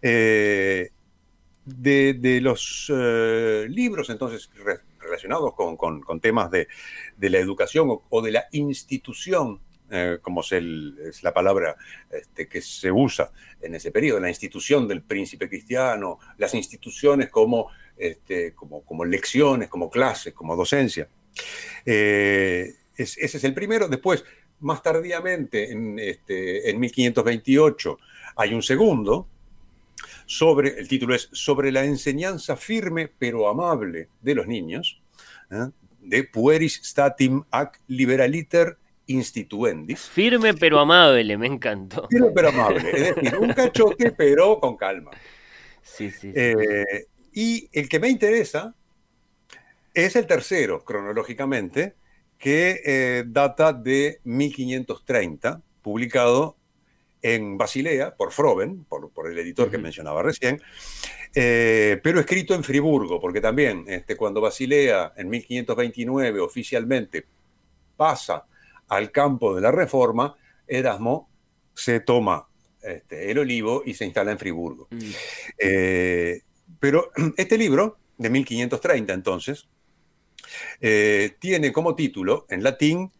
Eh, 0.00 0.90
de, 1.64 2.40
los 2.40 2.90
eh, 2.94 3.66
libros, 3.68 4.08
entonces, 4.08 4.50
relacionados 4.98 5.52
con, 5.54 6.20
temas 6.20 6.50
de, 6.50 6.68
la 7.18 7.38
educación 7.38 8.00
o, 8.08 8.22
de 8.22 8.32
la 8.32 8.46
institución 8.52 9.60
como 10.20 10.42
es, 10.42 11.22
la 11.22 11.32
palabra 11.32 11.74
este, 12.10 12.46
que 12.46 12.60
se 12.60 12.92
usa 12.92 13.30
en 13.60 13.74
ese 13.74 13.90
periodo, 13.90 14.20
la 14.20 14.28
institución 14.28 14.86
del 14.86 15.02
príncipe 15.02 15.48
cristiano, 15.48 16.18
las 16.36 16.52
instituciones 16.54 17.30
como 17.30 17.70
este, 17.98 18.54
como, 18.54 18.82
como, 18.84 19.04
lecciones, 19.04 19.68
como 19.68 19.90
clases, 19.90 20.32
como 20.34 20.56
docencia. 20.56 21.08
Eh, 21.84 22.74
ese 22.96 23.36
es 23.36 23.44
el 23.44 23.54
primero. 23.54 23.88
Después, 23.88 24.24
más 24.60 24.82
tardíamente, 24.82 25.70
en, 25.70 25.98
este, 25.98 26.70
en 26.70 26.80
1528, 26.80 27.98
hay 28.36 28.54
un 28.54 28.62
segundo, 28.62 29.28
sobre, 30.26 30.78
el 30.78 30.88
título 30.88 31.14
es 31.14 31.28
Sobre 31.32 31.72
la 31.72 31.84
enseñanza 31.84 32.56
firme 32.56 33.10
pero 33.18 33.48
amable 33.48 34.08
de 34.20 34.34
los 34.34 34.46
niños, 34.46 35.00
¿eh? 35.50 35.70
de 36.00 36.24
Pueris 36.24 36.80
Statim 36.84 37.42
ac 37.50 37.80
Liberaliter 37.88 38.76
Instituendis. 39.06 40.00
Firme 40.00 40.52
pero 40.52 40.78
amable, 40.78 41.38
me 41.38 41.46
encantó. 41.46 42.06
Firme 42.10 42.30
pero 42.34 42.50
amable, 42.50 42.90
es 42.90 43.16
decir, 43.16 43.38
un 43.38 43.52
cachote 43.54 44.12
pero 44.12 44.60
con 44.60 44.76
calma. 44.76 45.12
Sí, 45.82 46.10
sí. 46.10 46.30
Eh, 46.34 47.06
y 47.32 47.68
el 47.72 47.88
que 47.88 48.00
me 48.00 48.08
interesa 48.08 48.74
es 49.94 50.16
el 50.16 50.26
tercero, 50.26 50.84
cronológicamente, 50.84 51.94
que 52.38 52.80
eh, 52.84 53.24
data 53.26 53.72
de 53.72 54.20
1530, 54.24 55.60
publicado 55.82 56.56
en 57.20 57.58
Basilea 57.58 58.14
por 58.14 58.32
Froben, 58.32 58.84
por, 58.84 59.10
el 59.30 59.38
editor 59.38 59.70
que 59.70 59.78
mencionaba 59.78 60.22
recién, 60.22 60.62
eh, 61.34 61.98
pero 62.02 62.20
escrito 62.20 62.54
en 62.54 62.62
Friburgo, 62.62 63.20
porque 63.20 63.40
también 63.40 63.84
este, 63.88 64.16
cuando 64.16 64.40
Basilea 64.40 65.12
en 65.16 65.28
1529 65.28 66.40
oficialmente 66.40 67.26
pasa 67.96 68.44
al 68.88 69.10
campo 69.10 69.54
de 69.54 69.60
la 69.60 69.72
reforma, 69.72 70.36
Erasmo 70.66 71.28
se 71.74 72.00
toma 72.00 72.46
este, 72.82 73.30
el 73.30 73.38
olivo 73.38 73.82
y 73.84 73.94
se 73.94 74.04
instala 74.04 74.30
en 74.30 74.38
Friburgo. 74.38 74.88
Mm. 74.90 75.10
Eh, 75.58 76.40
pero 76.80 77.10
este 77.36 77.58
libro, 77.58 77.98
de 78.16 78.30
1530 78.30 79.12
entonces, 79.12 79.68
eh, 80.80 81.36
tiene 81.38 81.72
como 81.72 81.94
título 81.94 82.46
en 82.48 82.62
latín, 82.62 83.12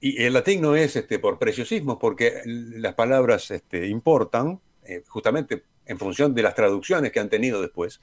y 0.00 0.22
el 0.22 0.32
latín 0.32 0.62
no 0.62 0.76
es 0.76 0.96
este, 0.96 1.18
por 1.18 1.38
preciosismo, 1.38 1.98
porque 1.98 2.40
las 2.44 2.94
palabras 2.94 3.50
este, 3.50 3.86
importan, 3.88 4.60
eh, 4.84 5.02
justamente 5.06 5.64
en 5.84 5.98
función 5.98 6.34
de 6.34 6.42
las 6.42 6.54
traducciones 6.54 7.12
que 7.12 7.20
han 7.20 7.28
tenido 7.28 7.60
después. 7.60 8.00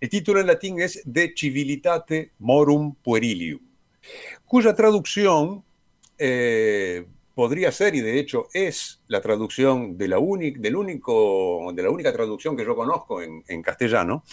El 0.00 0.08
título 0.08 0.40
en 0.40 0.48
latín 0.48 0.80
es 0.80 1.00
De 1.04 1.32
Civilitate 1.36 2.32
Morum 2.40 2.96
Puerilium, 2.96 3.60
cuya 4.44 4.74
traducción 4.74 5.64
eh, 6.18 7.06
podría 7.34 7.72
ser, 7.72 7.94
y 7.94 8.00
de 8.00 8.18
hecho 8.18 8.48
es 8.52 9.00
la 9.08 9.20
traducción 9.20 9.96
de 9.96 10.08
la, 10.08 10.16
del 10.16 10.76
único, 10.76 11.72
de 11.74 11.82
la 11.82 11.90
única 11.90 12.12
traducción 12.12 12.56
que 12.56 12.64
yo 12.64 12.76
conozco 12.76 13.22
en, 13.22 13.62
castellano, 13.62 14.24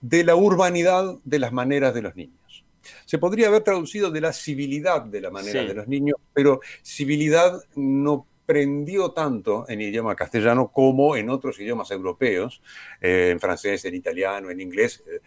de 0.00 0.24
la 0.24 0.36
urbanidad 0.36 1.16
de 1.24 1.38
las 1.38 1.52
maneras 1.52 1.94
de 1.94 2.02
los 2.02 2.16
niños. 2.16 2.64
Se 3.04 3.18
podría 3.18 3.48
haber 3.48 3.62
traducido 3.62 4.10
de 4.10 4.20
la 4.20 4.32
civilidad 4.32 5.02
de 5.02 5.20
la 5.20 5.30
manera 5.30 5.62
de 5.64 5.74
los 5.74 5.86
niños, 5.86 6.16
pero 6.32 6.60
civilidad 6.82 7.62
no 7.74 8.26
prendió 8.46 9.12
tanto 9.12 9.64
en 9.68 9.80
idioma 9.80 10.16
castellano 10.16 10.72
como 10.72 11.14
en 11.14 11.30
otros 11.30 11.60
idiomas 11.60 11.90
europeos, 11.92 12.60
eh, 13.00 13.28
en 13.30 13.38
francés, 13.38 13.84
en 13.84 13.94
italiano, 13.94 14.50
en 14.50 14.60
inglés. 14.60 15.04
Eh, 15.06 15.20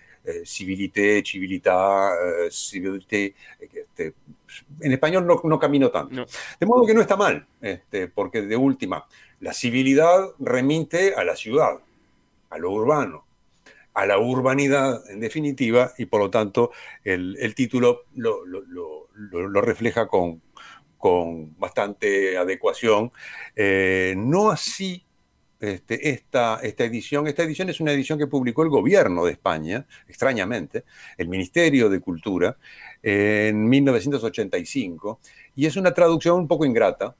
civilité, 0.46 1.22
civilità, 1.24 2.12
eh, 2.14 2.50
civilité, 2.50 3.36
este, 3.60 4.14
en 4.80 4.92
español 4.92 5.26
no, 5.26 5.42
no 5.44 5.60
camino 5.60 5.90
tanto. 5.90 6.26
De 6.60 6.66
modo 6.66 6.86
que 6.86 6.94
no 6.94 7.02
está 7.02 7.16
mal, 7.16 7.46
este, 7.62 8.08
porque 8.08 8.42
de 8.42 8.56
última, 8.56 9.06
la 9.40 9.54
civilidad 9.54 10.30
remite 10.40 11.14
a 11.16 11.24
la 11.24 11.36
ciudad, 11.36 11.80
a 12.50 12.58
lo 12.58 12.72
urbano, 12.72 13.26
a 13.94 14.06
la 14.06 14.18
urbanidad 14.18 15.02
en 15.10 15.20
definitiva, 15.20 15.94
y 15.98 16.06
por 16.06 16.22
lo 16.22 16.30
tanto 16.30 16.72
el, 17.04 17.54
título 17.56 18.04
lo, 18.16 19.62
refleja 19.62 20.08
con, 20.08 20.42
con 20.98 21.58
bastante 21.60 22.38
adecuación. 22.38 23.12
Eh, 23.56 24.14
no 24.18 24.52
así 24.52 25.04
este, 25.72 26.10
esta, 26.10 26.60
esta 26.62 26.84
edición. 26.84 27.28
Esta 27.28 27.44
edición 27.44 27.70
es 27.70 27.80
una 27.80 27.94
edición 27.94 28.20
que 28.20 28.28
publicó 28.28 28.64
el 28.64 28.70
gobierno 28.70 29.26
de 29.26 29.32
España, 29.32 29.86
extrañamente, 30.08 30.84
el 31.18 31.28
Ministerio 31.28 31.90
de 31.90 32.02
Cultura, 32.02 32.58
en 33.02 33.70
1985, 33.70 35.20
y 35.56 35.66
es 35.66 35.76
una 35.78 35.94
traducción 35.94 36.40
un 36.40 36.48
poco 36.48 36.66
ingrata, 36.66 37.16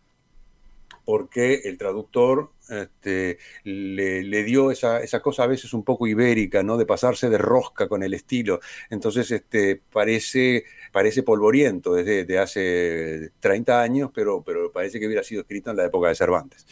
porque 1.06 1.62
el 1.66 1.78
traductor 1.78 2.52
este, 2.70 3.38
le, 3.64 4.44
dio 4.44 4.72
esa, 4.72 5.02
cosa 5.22 5.44
a 5.44 5.48
veces 5.48 5.74
un 5.74 5.84
poco 5.84 6.08
ibérica, 6.08 6.64
¿no? 6.64 6.78
De 6.78 6.86
pasarse 6.86 7.30
de 7.30 7.38
rosca 7.38 7.88
con 7.88 8.04
el 8.04 8.14
estilo. 8.14 8.60
Entonces, 8.90 9.30
este, 9.32 9.82
parece, 9.92 10.66
parece 10.94 11.24
polvoriento 11.24 11.96
desde, 11.96 12.38
hace 12.38 13.32
30 13.40 13.82
años, 13.82 14.12
pero, 14.14 14.44
pero 14.44 14.72
parece 14.72 15.00
que 15.00 15.08
hubiera 15.08 15.24
sido 15.24 15.42
escrito 15.42 15.72
en 15.72 15.78
la 15.78 15.86
época 15.86 16.08
de 16.08 16.16
Cervantes. 16.16 16.68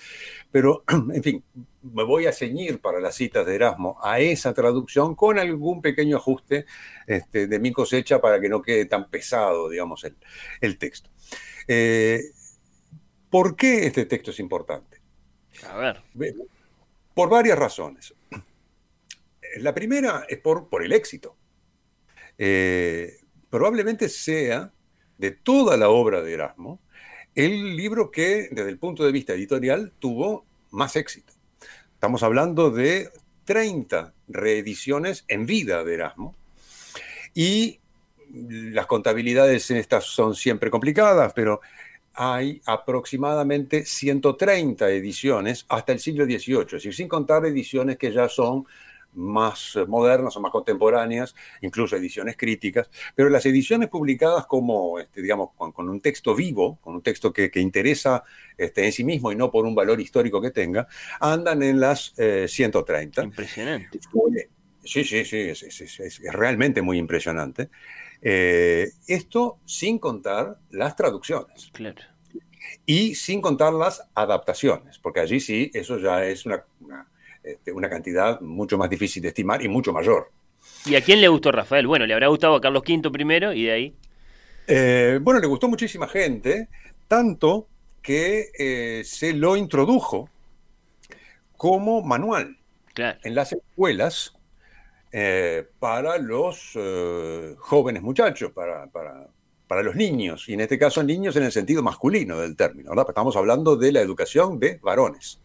Pero, 0.52 0.84
en 1.14 1.24
fin, 1.24 1.44
me 1.82 2.04
voy 2.04 2.28
a 2.28 2.32
ceñir 2.32 2.80
para 2.80 3.00
las 3.02 3.16
citas 3.16 3.48
de 3.48 3.56
Erasmo 3.56 3.98
a 4.04 4.20
esa 4.20 4.54
traducción 4.54 5.16
con 5.16 5.40
algún 5.40 5.82
pequeño 5.82 6.18
ajuste 6.18 6.68
este, 7.08 7.48
de 7.48 7.60
mi 7.60 7.72
cosecha 7.72 8.22
para 8.22 8.40
que 8.40 8.48
no 8.48 8.62
quede 8.62 8.86
tan 8.86 9.10
pesado, 9.10 9.68
digamos, 9.70 10.04
el, 10.04 10.16
el 10.62 10.78
texto. 10.78 11.10
Eh, 11.68 12.22
¿Por 13.32 13.56
qué 13.56 13.88
este 13.88 14.06
texto 14.06 14.30
es 14.30 14.40
importante? 14.40 15.02
A 15.68 15.78
ver. 15.78 16.04
Por 17.16 17.28
varias 17.28 17.58
razones. 17.58 18.14
La 19.58 19.74
primera 19.74 20.26
es 20.30 20.38
por, 20.38 20.70
por 20.70 20.86
el 20.86 20.92
éxito. 20.92 21.36
Eh, 22.38 23.21
probablemente 23.52 24.10
sea, 24.10 24.72
de 25.20 25.30
toda 25.30 25.78
la 25.78 25.90
obra 25.90 26.24
de 26.24 26.34
Erasmo, 26.34 26.80
el 27.36 27.78
libro 27.78 28.10
que, 28.10 28.50
desde 28.52 28.70
el 28.70 28.80
punto 28.80 29.06
de 29.06 29.12
vista 29.12 29.34
editorial, 29.34 29.94
tuvo 30.00 30.46
más 30.72 30.96
éxito. 30.96 31.34
Estamos 31.94 32.24
hablando 32.24 32.72
de 32.72 33.10
30 33.46 34.14
reediciones 34.30 35.26
en 35.28 35.46
vida 35.46 35.84
de 35.84 35.94
Erasmo. 35.94 36.36
Y 37.36 37.80
las 38.34 38.88
contabilidades 38.88 39.70
en 39.70 39.78
estas 39.78 40.06
son 40.06 40.34
siempre 40.34 40.72
complicadas, 40.72 41.34
pero 41.34 41.62
hay 42.14 42.62
aproximadamente 42.66 43.86
130 43.86 44.90
ediciones 44.90 45.66
hasta 45.70 45.92
el 45.92 46.00
siglo 46.00 46.26
XVIII, 46.26 46.62
es 46.62 46.72
decir, 46.72 46.94
sin 46.94 47.08
contar 47.08 47.46
ediciones 47.46 47.98
que 47.98 48.12
ya 48.12 48.28
son 48.28 48.66
más 49.14 49.78
modernas 49.88 50.36
o 50.36 50.42
más 50.42 50.52
contemporáneas, 50.52 51.36
incluso 51.62 51.96
ediciones 51.96 52.38
críticas, 52.38 52.90
pero 53.16 53.30
las 53.30 53.46
ediciones 53.46 53.90
publicadas 53.90 54.46
como, 54.46 55.00
este, 55.00 55.22
digamos, 55.22 55.50
con, 55.56 55.90
un 55.90 56.02
texto 56.02 56.36
vivo, 56.36 56.80
con 56.82 56.96
un 56.96 57.02
texto 57.02 57.32
que, 57.34 57.52
interesa 57.56 58.24
este, 58.58 58.86
en 58.86 58.92
sí 58.92 59.04
mismo 59.04 59.32
y 59.32 59.36
no 59.36 59.52
por 59.52 59.66
un 59.66 59.76
valor 59.76 60.00
histórico 60.00 60.42
que 60.42 60.52
tenga, 60.52 60.88
andan 61.20 61.62
en 61.64 61.80
las 61.80 62.14
130. 62.48 63.24
Impresionante. 63.24 64.00
Sí, 64.84 65.04
sí, 65.04 65.26
sí, 65.26 65.40
es, 65.40 66.22
realmente 66.34 66.82
muy 66.82 66.98
impresionante. 66.98 67.70
Eh, 68.22 68.92
esto 69.08 69.60
sin 69.66 70.00
contar 70.00 70.58
las 70.72 70.96
traducciones. 70.96 71.70
Claro. 71.72 72.02
Y 72.86 73.16
sin 73.16 73.42
contar 73.42 73.74
las 73.74 74.08
adaptaciones, 74.14 75.00
porque 75.00 75.20
allí 75.20 75.40
sí, 75.40 75.72
eso 75.74 75.98
ya 75.98 76.26
es 76.26 76.46
una, 76.46 76.64
este, 77.44 77.72
una, 77.72 77.90
cantidad 77.90 78.40
mucho 78.42 78.78
más 78.78 78.90
difícil 78.90 79.22
de 79.22 79.30
estimar 79.30 79.64
y 79.64 79.68
mucho 79.68 79.92
mayor. 79.92 80.32
¿Y 80.86 80.96
a 80.96 81.02
quién 81.02 81.22
le 81.22 81.28
gustó 81.28 81.52
Rafael? 81.52 81.88
Bueno, 81.88 82.06
le 82.06 82.14
habrá 82.14 82.28
gustado 82.28 82.56
a 82.56 82.62
Carlos 82.62 82.84
V 82.88 83.10
primero 83.12 83.54
y 83.54 83.64
de 83.64 83.72
ahí. 83.72 83.96
Eh, 84.68 85.20
bueno, 85.22 85.40
le 85.40 85.48
gustó 85.48 85.68
muchísima 85.68 86.08
gente, 86.08 86.70
tanto 87.08 87.68
que 88.02 88.50
eh, 88.58 89.04
se 89.04 89.34
lo 89.34 89.56
introdujo 89.56 90.30
como 91.58 92.02
manual 92.02 92.58
en 92.96 93.36
las 93.36 93.54
escuelas 93.54 94.34
eh, 95.12 95.68
para 95.80 96.18
los 96.18 96.78
jóvenes 97.58 98.02
muchachos, 98.02 98.52
para, 98.52 98.88
para, 98.88 99.84
los 99.84 99.96
niños, 99.96 100.50
y 100.50 100.54
en 100.54 100.62
este 100.62 100.78
caso 100.78 101.02
niños 101.02 101.36
en 101.38 101.44
el 101.44 101.52
sentido 101.52 101.82
masculino 101.82 102.40
del 102.40 102.56
término, 102.56 102.90
¿verdad? 102.90 103.06
Estamos 103.10 103.36
hablando 103.36 103.78
de 103.78 103.92
la 103.92 104.02
educación 104.02 104.60
de 104.60 104.80
varones. 104.82 105.40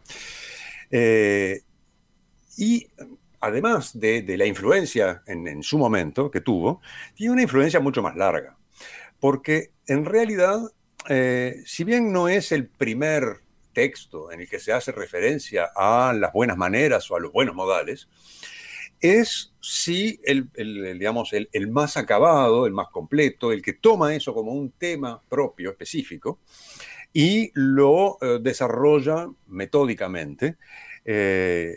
Eh, 2.58 2.62
y 2.62 2.86
además 3.40 3.98
de, 3.98 4.24
la 4.36 4.46
influencia 4.46 5.22
en, 5.26 5.62
su 5.62 5.78
momento 5.78 6.30
que 6.30 6.40
tuvo, 6.40 6.80
tiene 7.14 7.32
una 7.32 7.42
influencia 7.42 7.80
mucho 7.80 8.02
más 8.02 8.16
larga, 8.16 8.56
porque 9.20 9.70
en 9.86 10.04
realidad, 10.04 10.60
si 11.64 11.84
bien 11.84 12.12
no 12.12 12.28
es 12.28 12.50
el 12.50 12.66
primer 12.66 13.42
texto 13.72 14.32
en 14.32 14.40
el 14.40 14.48
que 14.48 14.58
se 14.58 14.72
hace 14.72 14.90
referencia 14.90 15.70
a 15.76 16.12
las 16.14 16.32
buenas 16.32 16.56
maneras 16.56 17.10
o 17.10 17.16
a 17.16 17.20
los 17.20 17.30
buenos 17.30 17.54
modales, 17.54 18.08
es 19.00 19.52
sí 19.60 20.20
el, 20.24 20.48
digamos, 20.98 21.32
el, 21.32 21.70
más 21.70 21.96
acabado, 21.96 22.66
el 22.66 22.72
más 22.72 22.88
completo, 22.88 23.52
el 23.52 23.62
que 23.62 23.74
toma 23.74 24.14
eso 24.14 24.32
como 24.34 24.52
un 24.52 24.70
tema 24.70 25.20
propio, 25.28 25.70
específico, 25.70 26.40
y 27.12 27.50
lo 27.54 28.18
eh, 28.20 28.38
desarrolla 28.40 29.28
metódicamente, 29.46 30.56
eh, 31.04 31.76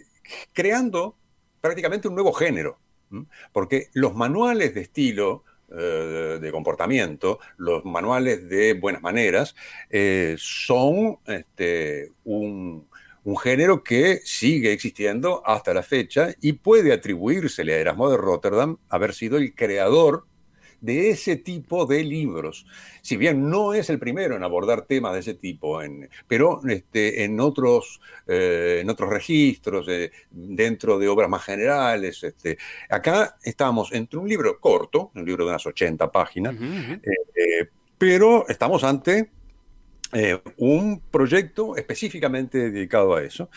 creando 0.53 1.15
prácticamente 1.61 2.07
un 2.07 2.15
nuevo 2.15 2.33
género, 2.33 2.79
porque 3.51 3.87
los 3.93 4.15
manuales 4.15 4.73
de 4.73 4.81
estilo, 4.81 5.43
eh, 5.71 6.39
de 6.41 6.51
comportamiento, 6.51 7.39
los 7.57 7.85
manuales 7.85 8.47
de 8.49 8.73
buenas 8.73 9.01
maneras, 9.01 9.55
son 10.37 11.19
este, 11.27 12.11
un, 12.23 12.87
un 13.23 13.37
género 13.37 13.83
que 13.83 14.21
sigue 14.23 14.71
existiendo 14.71 15.43
hasta 15.45 15.73
la 15.73 15.83
fecha 15.83 16.33
y 16.41 16.53
puede 16.53 16.93
atribuírsele 16.93 17.73
a 17.73 17.77
Erasmo 17.77 18.09
de 18.09 18.17
Rotterdam 18.17 18.77
haber 18.89 19.13
sido 19.13 19.37
el 19.37 19.53
creador 19.53 20.25
de 20.81 21.09
ese 21.09 21.35
tipo 21.35 21.85
de 21.85 22.03
libros. 22.03 22.65
Si 23.01 23.17
bien 23.17 23.49
no 23.49 23.73
es 23.73 23.89
el 23.89 23.99
primero 23.99 24.35
en 24.35 24.43
abordar 24.43 24.85
temas 24.85 25.13
de 25.13 25.19
ese 25.19 25.33
tipo, 25.33 25.81
en, 25.81 26.09
pero 26.27 26.61
este, 26.67 27.23
en, 27.23 27.39
otros, 27.39 27.99
eh, 28.27 28.79
en 28.81 28.89
otros 28.89 29.09
registros, 29.09 29.87
eh, 29.89 30.11
dentro 30.31 30.99
de 30.99 31.07
obras 31.07 31.29
más 31.29 31.43
generales. 31.43 32.23
Este, 32.23 32.57
acá 32.89 33.37
estamos 33.43 33.91
entre 33.93 34.19
un 34.19 34.27
libro 34.27 34.59
corto, 34.59 35.11
un 35.15 35.25
libro 35.25 35.45
de 35.45 35.51
unas 35.51 35.65
80 35.65 36.11
páginas, 36.11 36.55
eh, 36.55 37.69
pero 37.97 38.47
estamos 38.47 38.83
ante 38.83 39.29
eh, 40.13 40.39
un 40.57 41.01
proyecto 41.11 41.75
específicamente 41.75 42.71
dedicado 42.71 43.15
a 43.15 43.23
eso, 43.23 43.49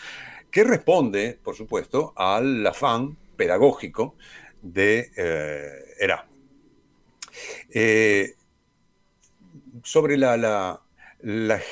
que 0.51 0.63
responde, 0.63 1.39
por 1.43 1.55
supuesto, 1.55 2.13
al 2.15 2.65
afán 2.67 3.17
pedagógico 3.35 4.15
de 4.61 5.11
eh, 5.17 5.95
Erasmo. 5.99 6.32
Eh, 7.73 8.33
sobre 9.83 10.17
la, 10.17 10.79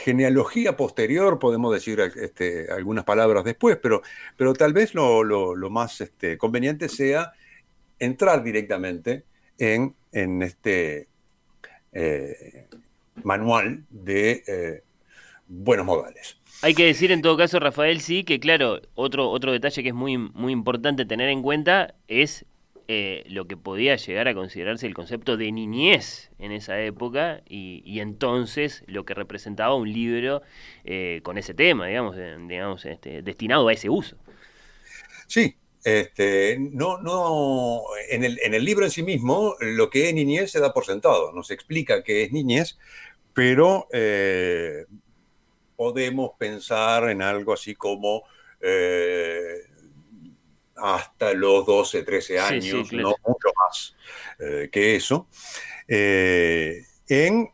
genealogía 0.06 0.78
posterior, 0.78 1.38
podemos 1.38 1.74
decir 1.74 2.00
este, 2.00 2.72
algunas 2.72 3.04
palabras 3.04 3.44
después, 3.44 3.78
pero, 3.82 4.02
pero 4.38 4.54
tal 4.54 4.72
vez 4.72 4.94
lo, 4.96 5.56
más 5.70 6.00
este, 6.00 6.38
conveniente 6.38 6.88
sea 6.88 7.34
entrar 8.00 8.44
directamente 8.44 9.26
en, 9.58 9.94
en 10.14 10.42
este 10.42 11.10
manual 13.24 13.84
de 13.90 14.44
eh, 14.48 14.84
buenos 15.48 15.86
modales. 15.86 16.38
Hay 16.62 16.74
que 16.74 16.86
decir 16.86 17.12
en 17.12 17.22
todo 17.22 17.38
caso, 17.38 17.60
Rafael, 17.60 18.02
sí, 18.02 18.24
que 18.24 18.40
claro, 18.40 18.82
otro, 18.96 19.30
otro 19.30 19.52
detalle 19.52 19.82
que 19.82 19.90
es 19.90 19.96
muy, 19.96 20.18
muy 20.18 20.54
importante 20.54 21.06
tener 21.06 21.30
en 21.30 21.42
cuenta 21.42 21.96
es 22.08 22.46
eh, 22.88 23.24
lo 23.28 23.48
que 23.48 23.58
podía 23.58 23.96
llegar 23.96 24.28
a 24.28 24.34
considerarse 24.34 24.88
el 24.88 24.94
concepto 24.94 25.38
de 25.38 25.52
niñez 25.52 26.32
en 26.40 26.52
esa 26.52 26.80
época 26.82 27.42
y, 27.48 28.00
entonces 28.00 28.84
lo 28.88 29.06
que 29.06 29.14
representaba 29.14 29.76
un 29.76 29.92
libro 29.92 30.42
eh, 30.84 31.22
con 31.24 31.38
ese 31.38 31.54
tema, 31.54 31.88
digamos, 31.88 32.16
digamos 32.48 32.86
este, 32.86 33.22
destinado 33.22 33.68
a 33.68 33.74
ese 33.74 33.90
uso. 33.90 34.18
Sí, 35.28 35.56
este, 35.84 36.58
no, 36.60 37.00
no, 37.00 37.82
en 38.10 38.24
el, 38.24 38.40
en 38.44 38.54
el, 38.54 38.64
libro 38.64 38.86
en 38.86 38.92
sí 38.92 39.02
mismo, 39.02 39.56
lo 39.60 39.90
que 39.90 40.10
es 40.10 40.14
niñez 40.14 40.52
se 40.52 40.60
da 40.60 40.74
por 40.74 40.86
sentado, 40.86 41.32
nos 41.32 41.50
explica 41.50 42.04
qué 42.04 42.24
es 42.24 42.32
niñez, 42.32 42.78
pero 43.34 43.88
eh, 43.92 44.86
podemos 45.76 46.32
pensar 46.38 47.10
en 47.10 47.22
algo 47.22 47.54
así 47.54 47.74
como 47.74 48.24
eh, 48.60 49.64
hasta 50.82 51.34
los 51.34 51.66
12, 51.66 52.04
13 52.04 52.40
años, 52.40 52.92
no 52.92 53.16
mucho 53.26 53.50
más 53.56 53.96
eh, 54.40 54.70
que 54.72 54.96
eso. 54.96 55.28
en, 55.88 57.50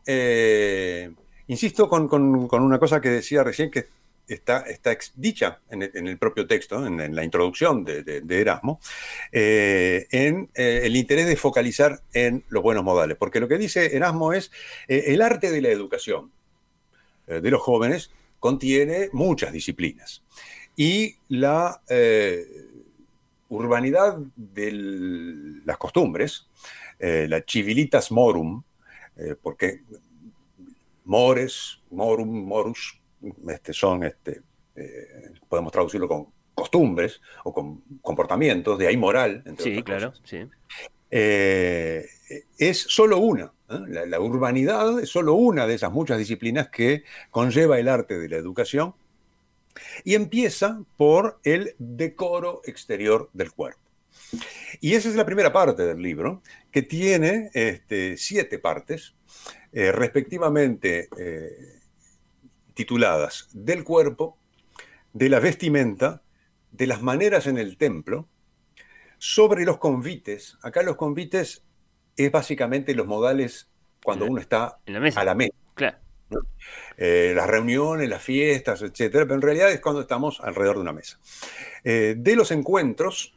insisto 1.46 1.88
con, 1.88 2.08
con, 2.08 2.48
con, 2.48 2.62
una 2.62 2.78
cosa 2.78 3.00
que 3.00 3.10
decía 3.10 3.44
recién, 3.44 3.70
que 3.70 3.86
está, 4.28 4.60
está 4.60 4.96
dicha 5.16 5.60
en 5.70 5.82
el, 5.82 6.18
propio 6.18 6.46
texto, 6.46 6.86
en, 6.86 7.14
la 7.14 7.24
introducción 7.24 7.84
de, 7.84 8.22
Erasmo, 8.28 8.80
eh, 9.32 10.06
en 10.10 10.50
eh, 10.54 10.82
el 10.84 10.96
interés 10.96 11.26
de 11.26 11.36
focalizar 11.36 12.02
en 12.12 12.44
los 12.48 12.62
buenos 12.62 12.84
modales. 12.84 13.16
Porque 13.16 13.40
lo 13.40 13.48
que 13.48 13.58
dice 13.58 13.96
Erasmo 13.96 14.32
es 14.32 14.50
eh, 14.86 15.04
el 15.08 15.22
arte 15.22 15.50
de 15.50 15.62
la 15.62 15.70
educación 15.70 16.30
de 17.26 17.50
los 17.50 17.60
jóvenes 17.60 18.10
contiene 18.40 19.10
muchas 19.12 19.52
disciplinas. 19.52 20.22
Y 20.76 21.16
la 21.28 21.82
urbanidad 23.48 24.18
de 24.36 24.72
las 25.64 25.76
costumbres, 25.78 26.48
la 26.98 27.42
civilitas 27.46 28.10
morum, 28.10 28.62
porque 29.42 29.82
mores, 31.08 31.80
morum, 31.90 32.46
morus, 32.46 33.00
este, 33.48 33.72
son, 33.72 34.04
este, 34.04 34.42
eh, 34.76 35.32
podemos 35.48 35.72
traducirlo 35.72 36.06
con 36.06 36.28
costumbres 36.54 37.20
o 37.44 37.52
con 37.52 37.82
comportamientos, 38.02 38.78
de 38.78 38.88
ahí 38.88 38.96
moral, 38.96 39.42
entre 39.46 39.64
sí, 39.64 39.82
claro, 39.82 40.12
Sí. 40.24 40.46
Eh, 41.10 42.06
es 42.58 42.78
solo 42.78 43.18
una. 43.18 43.52
¿eh? 43.70 44.06
La, 44.06 44.20
urbanidad 44.20 45.00
es 45.00 45.08
solo 45.08 45.34
una 45.34 45.66
de 45.66 45.74
esas 45.74 45.90
muchas 45.90 46.18
disciplinas 46.18 46.68
que 46.68 47.04
conlleva 47.30 47.78
el 47.78 47.88
arte 47.88 48.18
de 48.18 48.28
la 48.28 48.36
educación 48.36 48.94
y 50.04 50.14
empieza 50.14 50.82
por 50.96 51.40
el 51.44 51.74
decoro 51.78 52.60
exterior 52.64 53.30
del 53.32 53.52
cuerpo. 53.52 53.80
Y 54.80 54.94
esa 54.94 55.08
es 55.08 55.14
la 55.14 55.24
primera 55.24 55.52
parte 55.52 55.84
del 55.84 56.02
libro, 56.02 56.42
que 56.70 56.82
tiene 56.82 57.50
este, 57.54 58.16
siete 58.16 58.58
partes, 58.58 59.14
respectivamente 59.72 61.08
tituladas 62.74 63.48
Del 63.52 63.84
cuerpo, 63.84 64.38
de 65.12 65.28
la 65.28 65.40
vestimenta, 65.40 66.22
de 66.70 66.86
las 66.86 67.02
maneras 67.02 67.46
en 67.46 67.58
el 67.58 67.76
templo, 67.76 68.28
sobre 69.18 69.64
los 69.64 69.78
convites. 69.78 70.56
Acá 70.62 70.82
los 70.82 70.96
convites 70.96 71.64
es 72.16 72.30
básicamente 72.30 72.94
los 72.94 73.06
modales 73.06 73.68
cuando 74.02 74.26
uno 74.26 74.40
está 74.40 74.78
a 75.20 75.24
la 75.24 75.34
mesa. 75.34 75.54
Eh, 76.96 77.32
las 77.34 77.46
reuniones, 77.46 78.08
las 78.08 78.22
fiestas, 78.22 78.82
etcétera, 78.82 79.24
pero 79.24 79.36
en 79.36 79.42
realidad 79.42 79.70
es 79.70 79.80
cuando 79.80 80.00
estamos 80.00 80.40
alrededor 80.40 80.76
de 80.76 80.82
una 80.82 80.92
mesa. 80.92 81.18
Eh, 81.84 82.16
de 82.18 82.36
los 82.36 82.50
encuentros, 82.50 83.34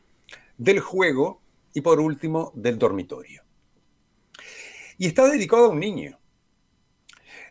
del 0.58 0.80
juego 0.80 1.42
y 1.74 1.82
por 1.82 2.00
último 2.00 2.52
del 2.56 2.78
dormitorio. 2.78 3.44
Y 4.98 5.08
está 5.08 5.28
dedicado 5.28 5.66
a 5.66 5.70
un 5.70 5.80
niño. 5.80 6.20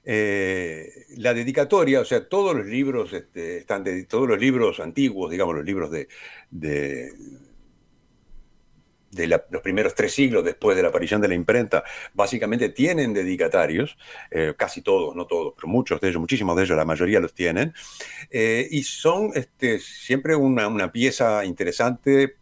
Eh, 0.04 1.06
la 1.16 1.34
dedicatoria, 1.34 2.00
o 2.00 2.04
sea, 2.04 2.28
todos 2.28 2.56
los 2.56 2.66
libros 2.66 3.12
este, 3.12 3.58
están 3.58 3.84
de, 3.84 4.04
todos 4.04 4.28
los 4.28 4.38
libros 4.38 4.80
antiguos, 4.80 5.30
digamos, 5.30 5.54
los 5.54 5.64
libros 5.64 5.90
de, 5.90 6.08
de 9.10 9.26
los 9.26 9.60
primeros 9.62 9.94
tres 9.94 10.14
siglos 10.14 10.44
después 10.44 10.76
de 10.76 10.82
la 10.82 10.88
aparición 10.88 11.20
de 11.20 11.28
la 11.28 11.34
imprenta, 11.34 11.82
básicamente 12.14 12.68
tienen 12.68 13.12
dedicatarios, 13.12 13.98
eh, 14.30 14.54
casi 14.56 14.82
todos, 14.82 15.16
no 15.16 15.26
todos, 15.26 15.54
pero 15.56 15.66
muchos 15.68 16.00
de 16.00 16.08
ellos, 16.08 16.20
muchísimos 16.20 16.56
de 16.56 16.62
ellos, 16.62 16.76
la 16.76 16.84
mayoría 16.84 17.18
los 17.18 17.34
tienen, 17.34 17.74
eh, 18.30 18.68
y 18.70 18.84
son 18.84 19.32
este, 19.34 19.80
siempre 19.80 20.36
una, 20.36 20.70
pieza 20.92 21.44
interesante 21.44 22.36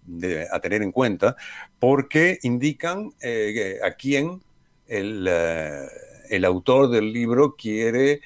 a 0.50 0.60
tener 0.60 0.82
en 0.82 0.92
cuenta 0.92 1.36
porque 1.78 2.38
indican 2.42 3.12
eh, 3.20 3.78
a 3.82 3.92
quién 3.92 4.42
el, 4.86 5.28
el, 6.30 6.44
autor 6.44 6.88
del 6.88 7.12
libro 7.12 7.56
quiere, 7.56 8.20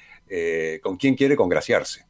con 0.81 0.97
quién 0.97 1.15
quiere 1.15 1.35
congraciarse. 1.35 2.05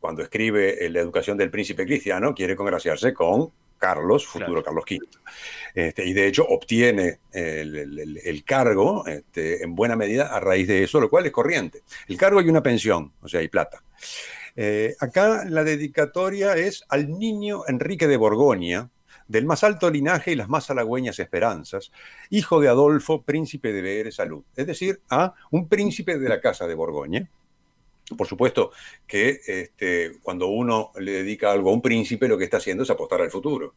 Cuando 0.00 0.22
escribe 0.22 0.88
La 0.90 1.00
educación 1.00 1.38
del 1.38 1.50
príncipe 1.50 1.86
cristiano, 1.86 2.34
quiere 2.34 2.56
congraciarse 2.56 3.14
con 3.14 3.52
Carlos, 3.78 4.26
futuro 4.26 4.62
Carlos 4.62 4.84
V. 4.88 4.98
Este, 5.74 6.04
y 6.04 6.12
de 6.12 6.26
hecho 6.26 6.46
obtiene 6.46 7.20
el, 7.32 8.42
cargo 8.44 9.06
este, 9.06 9.62
en 9.62 9.74
buena 9.74 9.96
medida 9.96 10.34
a 10.34 10.40
raíz 10.40 10.68
de 10.68 10.84
eso, 10.84 11.00
lo 11.00 11.10
cual 11.10 11.26
es 11.26 11.32
corriente. 11.32 11.82
El 12.08 12.16
cargo 12.16 12.40
y 12.40 12.48
una 12.48 12.62
pensión, 12.62 13.12
o 13.20 13.28
sea, 13.28 13.40
hay 13.40 13.48
plata. 13.48 13.82
Eh, 14.56 14.94
acá 15.00 15.44
la 15.46 15.64
dedicatoria 15.64 16.54
es 16.54 16.84
al 16.88 17.10
niño 17.18 17.62
Enrique 17.68 18.08
de 18.08 18.16
Borgoña, 18.16 18.90
del 19.28 19.44
más 19.44 19.64
alto 19.64 19.90
linaje 19.90 20.32
y 20.32 20.36
las 20.36 20.48
más 20.48 20.70
halagüeñas 20.70 21.18
esperanzas, 21.18 21.92
hijo 22.30 22.60
de 22.60 22.68
Adolfo, 22.68 23.22
príncipe 23.22 23.72
de 23.72 23.82
Beere 23.82 24.12
Salud, 24.12 24.44
es 24.54 24.66
decir, 24.66 25.00
a 25.10 25.34
un 25.50 25.68
príncipe 25.68 26.18
de 26.18 26.28
la 26.28 26.40
casa 26.40 26.66
de 26.66 26.74
Borgoña, 26.74 27.28
por 28.16 28.26
supuesto 28.26 28.70
que 29.06 29.40
este, 29.46 30.12
cuando 30.22 30.46
uno 30.48 30.92
le 30.98 31.12
dedica 31.12 31.50
algo 31.50 31.70
a 31.70 31.72
un 31.72 31.82
príncipe, 31.82 32.28
lo 32.28 32.38
que 32.38 32.44
está 32.44 32.58
haciendo 32.58 32.84
es 32.84 32.90
apostar 32.90 33.20
al 33.20 33.30
futuro. 33.30 33.74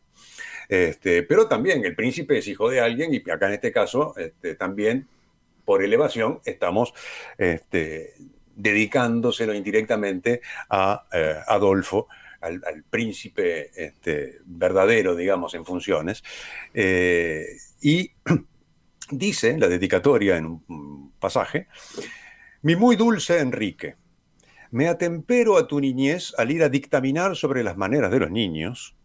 Este, 0.67 1.23
pero 1.23 1.47
también 1.47 1.83
el 1.83 1.95
príncipe 1.95 2.37
es 2.37 2.47
hijo 2.47 2.69
de 2.69 2.79
alguien 2.79 3.11
y 3.13 3.27
acá 3.29 3.47
en 3.47 3.53
este 3.53 3.71
caso 3.71 4.13
este, 4.17 4.53
también 4.53 5.07
por 5.65 5.83
elevación 5.83 6.41
estamos 6.45 6.93
dedicándoselo 8.55 9.53
indirectamente 9.53 10.41
a 10.69 11.05
eh, 11.13 11.35
Adolfo, 11.47 12.07
al, 12.41 12.83
príncipe 12.89 13.71
verdadero, 14.45 15.15
digamos, 15.15 15.53
en 15.53 15.65
funciones. 15.65 16.23
Eh, 16.73 17.45
y 17.81 18.11
dice 19.11 19.57
la 19.57 19.67
dedicatoria 19.67 20.37
en 20.37 20.45
un 20.45 21.13
pasaje, 21.19 21.67
mi 22.61 22.75
muy 22.75 22.95
dulce 22.95 23.39
Enrique, 23.39 23.95
me 24.71 24.87
atempero 24.87 25.57
a 25.57 25.67
tu 25.67 25.79
niñez 25.79 26.33
al 26.37 26.51
ir 26.51 26.63
a 26.63 26.69
dictaminar 26.69 27.35
sobre 27.35 27.63
las 27.63 27.77
maneras 27.77 28.11
de 28.11 28.19
los 28.19 28.31
niños, 28.31 28.95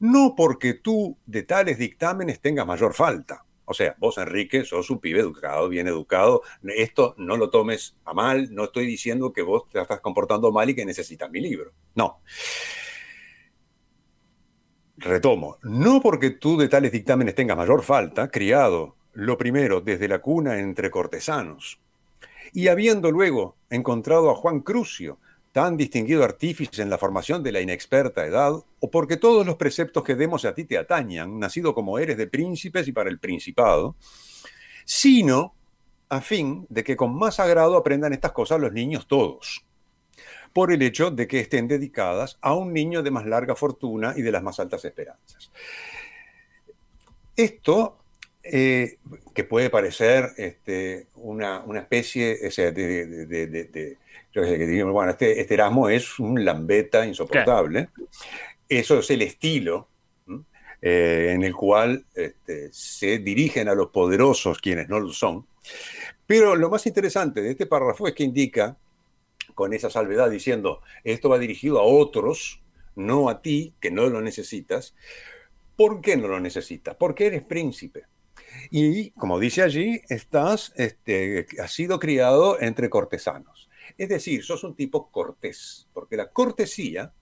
no 0.00 0.34
porque 0.36 0.74
tú 0.74 1.16
de 1.26 1.42
tales 1.42 1.78
dictámenes 1.78 2.40
tengas 2.40 2.66
mayor 2.66 2.94
falta. 2.94 3.44
O 3.66 3.72
sea, 3.72 3.94
vos, 3.98 4.18
Enrique, 4.18 4.64
sos 4.64 4.90
un 4.90 4.98
pibe 4.98 5.20
educado, 5.20 5.68
bien 5.68 5.88
educado. 5.88 6.42
Esto 6.64 7.14
no 7.16 7.36
lo 7.36 7.48
tomes 7.48 7.96
a 8.04 8.12
mal. 8.12 8.54
No 8.54 8.64
estoy 8.64 8.86
diciendo 8.86 9.32
que 9.32 9.40
vos 9.40 9.68
te 9.70 9.80
estás 9.80 10.00
comportando 10.00 10.52
mal 10.52 10.68
y 10.68 10.74
que 10.74 10.84
necesitas 10.84 11.30
mi 11.30 11.40
libro. 11.40 11.72
No. 11.94 12.20
Retomo. 14.98 15.58
No 15.62 16.00
porque 16.02 16.30
tú 16.30 16.58
de 16.58 16.68
tales 16.68 16.92
dictámenes 16.92 17.34
tengas 17.34 17.56
mayor 17.56 17.82
falta, 17.82 18.28
criado, 18.28 18.96
lo 19.14 19.38
primero, 19.38 19.80
desde 19.80 20.08
la 20.08 20.20
cuna 20.20 20.58
entre 20.58 20.90
cortesanos, 20.90 21.80
y 22.52 22.68
habiendo 22.68 23.10
luego 23.10 23.56
encontrado 23.74 24.30
a 24.30 24.34
Juan 24.34 24.60
Crucio, 24.60 25.18
tan 25.52 25.76
distinguido 25.76 26.24
artífice 26.24 26.82
en 26.82 26.90
la 26.90 26.98
formación 26.98 27.42
de 27.42 27.52
la 27.52 27.60
inexperta 27.60 28.26
edad, 28.26 28.52
o 28.80 28.90
porque 28.90 29.16
todos 29.16 29.46
los 29.46 29.56
preceptos 29.56 30.02
que 30.02 30.16
demos 30.16 30.44
a 30.44 30.54
ti 30.54 30.64
te 30.64 30.78
atañan, 30.78 31.38
nacido 31.38 31.74
como 31.74 31.98
eres 31.98 32.16
de 32.16 32.26
príncipes 32.26 32.88
y 32.88 32.92
para 32.92 33.08
el 33.08 33.20
principado, 33.20 33.94
sino 34.84 35.54
a 36.08 36.20
fin 36.20 36.66
de 36.68 36.84
que 36.84 36.96
con 36.96 37.14
más 37.16 37.40
agrado 37.40 37.76
aprendan 37.76 38.12
estas 38.12 38.32
cosas 38.32 38.60
los 38.60 38.72
niños 38.72 39.06
todos, 39.06 39.64
por 40.52 40.72
el 40.72 40.82
hecho 40.82 41.10
de 41.10 41.26
que 41.26 41.40
estén 41.40 41.68
dedicadas 41.68 42.38
a 42.40 42.54
un 42.54 42.72
niño 42.72 43.02
de 43.02 43.10
más 43.10 43.26
larga 43.26 43.54
fortuna 43.54 44.14
y 44.16 44.22
de 44.22 44.32
las 44.32 44.42
más 44.42 44.60
altas 44.60 44.84
esperanzas. 44.84 45.50
Esto 47.36 48.03
eh, 48.44 48.98
que 49.34 49.44
puede 49.44 49.70
parecer 49.70 50.32
este, 50.36 51.06
una, 51.14 51.64
especie 51.76 52.36
de, 52.36 53.96
bueno, 54.84 55.10
este, 55.12 55.40
este, 55.40 55.54
Erasmo 55.54 55.88
es 55.88 56.18
un 56.18 56.44
lambeta 56.44 57.06
insoportable. 57.06 57.88
Eso 58.68 58.98
es 58.98 59.10
el 59.10 59.22
estilo 59.22 59.88
eh, 60.82 61.32
en 61.34 61.42
el 61.42 61.54
cual 61.54 62.04
este, 62.14 62.68
se 62.70 63.18
dirigen 63.18 63.68
a 63.68 63.74
los 63.74 63.88
poderosos 63.88 64.58
quienes 64.58 64.90
no 64.90 65.00
lo 65.00 65.12
son. 65.12 65.46
Pero 66.26 66.54
lo 66.54 66.68
más 66.68 66.86
interesante 66.86 67.40
de 67.40 67.52
este 67.52 67.64
párrafo 67.64 68.06
es 68.06 68.14
que 68.14 68.24
indica, 68.24 68.76
con 69.54 69.72
esa 69.72 69.88
salvedad 69.88 70.30
diciendo, 70.30 70.82
esto 71.02 71.30
va 71.30 71.38
dirigido 71.38 71.78
a 71.78 71.84
otros, 71.84 72.62
no 72.96 73.30
a 73.30 73.40
ti, 73.40 73.72
que 73.80 73.90
no 73.90 74.06
lo 74.10 74.20
necesitas. 74.20 74.94
¿Por 75.76 76.02
qué 76.02 76.18
no 76.18 76.28
lo 76.28 76.40
necesitas? 76.40 76.94
Porque 76.96 77.26
eres 77.26 77.42
príncipe. 77.42 78.04
Y, 78.70 79.10
como 79.12 79.38
dice 79.38 79.62
allí, 79.62 80.00
estás, 80.08 80.72
este, 80.76 81.46
has 81.62 81.72
sido 81.72 81.98
criado 81.98 82.60
entre 82.60 82.90
cortesanos. 82.90 83.68
Es 83.96 84.08
decir, 84.08 84.44
sos 84.44 84.64
un 84.64 84.74
tipo 84.74 85.10
cortés, 85.10 85.88
porque 85.92 86.16
la 86.16 86.30
cortesía 86.30 87.12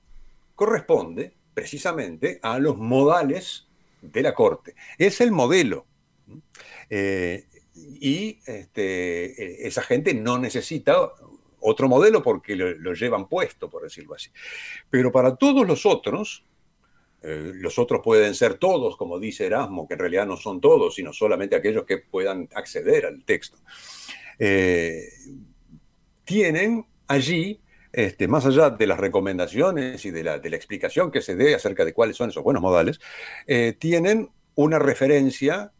corresponde 0.54 1.34
precisamente 1.54 2.38
a 2.42 2.58
los 2.58 2.76
modales 2.76 3.66
de 4.00 4.22
la 4.22 4.34
corte. 4.34 4.74
Es 4.98 5.20
el 5.20 5.32
modelo. 5.32 5.86
Eh, 6.88 7.46
y 7.74 8.38
este, 8.46 9.66
esa 9.66 9.82
gente 9.82 10.14
no 10.14 10.38
necesita 10.38 11.12
otro 11.60 11.88
modelo 11.88 12.22
porque 12.22 12.56
lo, 12.56 12.92
llevan 12.92 13.28
puesto, 13.28 13.70
por 13.70 13.82
decirlo 13.82 14.14
así. 14.14 14.30
Pero 14.90 15.10
para 15.10 15.36
todos 15.36 15.66
los 15.66 15.86
otros, 15.86 16.44
eh, 17.22 17.52
los 17.54 17.78
otros 17.78 18.00
pueden 18.02 18.34
ser 18.34 18.54
todos, 18.54 18.96
como 18.96 19.18
dice 19.18 19.46
Erasmo, 19.46 19.86
que 19.86 19.94
en 19.94 20.00
realidad 20.00 20.26
no 20.26 20.36
son 20.36 20.60
todos, 20.60 20.94
sino 20.94 21.12
solamente 21.12 21.54
aquellos 21.54 21.84
que 21.84 21.98
puedan 21.98 22.48
acceder 22.54 23.06
al 23.06 23.24
texto. 23.24 23.58
Eh, 24.38 25.08
tienen 26.24 26.84
allí, 27.06 27.60
este, 27.92 28.26
más 28.26 28.44
allá 28.46 28.70
de 28.70 28.86
las 28.86 28.98
recomendaciones 28.98 30.04
y 30.04 30.10
de 30.10 30.24
la, 30.24 30.36
explicación 30.36 31.10
que 31.12 31.20
se 31.20 31.36
dé 31.36 31.54
acerca 31.54 31.84
de 31.84 31.92
cuáles 31.92 32.16
son 32.16 32.30
esos 32.30 32.42
buenos 32.42 32.62
modales, 32.62 33.00
eh, 33.46 33.74
tienen 33.78 34.30
una 34.54 34.78
referencia 34.78 35.72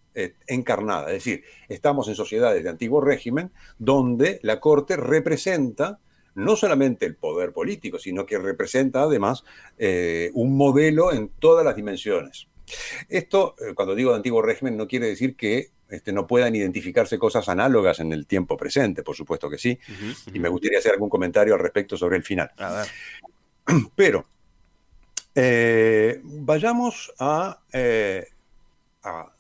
encarnada. 0.46 1.06
Es 1.06 1.24
decir, 1.24 1.42
estamos 1.70 2.06
en 2.06 2.14
sociedades 2.14 2.62
de 2.62 2.68
antiguo 2.68 3.00
régimen 3.00 3.50
donde 3.78 4.40
la 4.42 4.60
corte 4.60 4.94
representa 4.96 6.00
no 6.34 6.56
solamente 6.56 7.06
el 7.06 7.16
poder 7.16 7.52
político, 7.52 7.98
sino 7.98 8.24
que 8.26 8.38
representa 8.38 9.02
además 9.02 9.44
eh, 9.78 10.30
un 10.34 10.56
modelo 10.56 11.12
en 11.12 11.28
todas 11.28 11.64
las 11.64 11.76
dimensiones. 11.76 12.48
Esto, 13.08 13.54
eh, 13.58 13.74
cuando 13.74 13.94
digo 13.94 14.10
de 14.10 14.16
antiguo 14.16 14.40
régimen, 14.40 14.76
no 14.76 14.88
quiere 14.88 15.06
decir 15.06 15.36
que 15.36 15.70
este, 15.90 16.12
no 16.12 16.26
puedan 16.26 16.54
identificarse 16.54 17.18
cosas 17.18 17.48
análogas 17.48 18.00
en 18.00 18.12
el 18.12 18.26
tiempo 18.26 18.56
presente, 18.56 19.02
por 19.02 19.14
supuesto 19.14 19.50
que 19.50 19.58
sí. 19.58 19.78
Y 20.32 20.38
me 20.38 20.48
gustaría 20.48 20.78
hacer 20.78 20.92
algún 20.92 21.10
comentario 21.10 21.54
al 21.54 21.60
respecto 21.60 21.96
sobre 21.96 22.16
el 22.16 22.22
final. 22.22 22.50
Pero 23.94 24.24
eh, 25.34 26.20
vayamos 26.22 27.12
a, 27.18 27.60
a, 29.02 29.32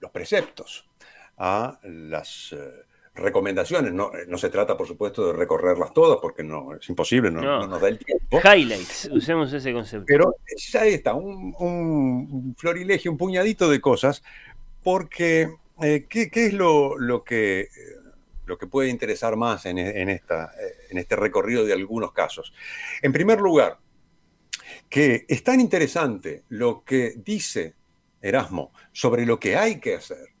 los 0.00 0.10
preceptos, 0.10 0.88
a 1.36 1.78
las 1.82 2.54
recomendaciones. 3.14 3.92
No, 3.92 4.14
eh, 4.14 4.24
no, 4.28 4.38
se 4.38 4.50
trata, 4.50 4.76
por 4.76 4.86
supuesto, 4.86 5.26
de 5.26 5.32
recorrerlas 5.32 5.92
todas 5.92 6.18
porque 6.20 6.42
no 6.42 6.74
es 6.74 6.88
imposible, 6.88 7.30
no, 7.30 7.66
nos 7.66 7.80
da 7.80 7.88
el 7.88 7.98
tiempo. 7.98 8.40
Highlights, 8.42 9.10
usemos 9.12 9.52
ese 9.52 9.72
concepto. 9.72 10.06
Pero 10.06 10.36
ya 10.56 10.84
está, 10.84 11.14
un, 11.14 11.54
un 11.58 12.54
florilegio, 12.56 13.10
un 13.10 13.18
puñadito 13.18 13.68
de 13.70 13.80
cosas, 13.80 14.22
porque 14.82 15.48
eh, 15.82 16.06
¿qué, 16.08 16.30
es 16.32 16.52
lo, 16.52 16.98
lo, 16.98 17.24
que, 17.24 17.68
lo 18.46 18.58
que 18.58 18.66
puede 18.66 18.90
interesar 18.90 19.36
más 19.36 19.66
en, 19.66 19.78
en, 19.78 20.08
esta, 20.08 20.52
en 20.90 20.98
este 20.98 21.16
recorrido 21.16 21.64
de 21.64 21.72
algunos 21.72 22.12
casos? 22.12 22.52
En 23.00 23.12
primer 23.12 23.40
lugar, 23.40 23.78
que 24.88 25.24
es 25.28 25.42
tan 25.42 25.60
interesante 25.60 26.44
lo 26.48 26.84
que 26.84 27.14
dice 27.16 27.74
Erasmo 28.20 28.72
sobre 28.92 29.26
lo 29.26 29.38
que 29.38 29.56
hay 29.56 29.80
que 29.80 29.96
hacer 29.96 30.33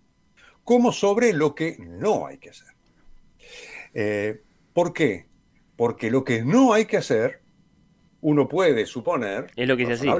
como 0.64 0.92
sobre 0.92 1.32
lo 1.32 1.54
que 1.54 1.76
no 1.78 2.26
hay 2.26 2.38
que 2.38 2.50
hacer. 2.50 2.68
Eh, 3.92 4.42
¿Por 4.72 4.92
qué? 4.92 5.26
Porque 5.76 6.10
lo 6.10 6.24
que 6.24 6.42
no 6.42 6.72
hay 6.72 6.86
que 6.86 6.96
hacer, 6.96 7.42
uno 8.20 8.48
puede 8.48 8.86
suponer... 8.86 9.52
Es 9.54 9.68
lo 9.68 9.76
que 9.76 9.86
se 9.86 9.92
hacía. 9.92 10.16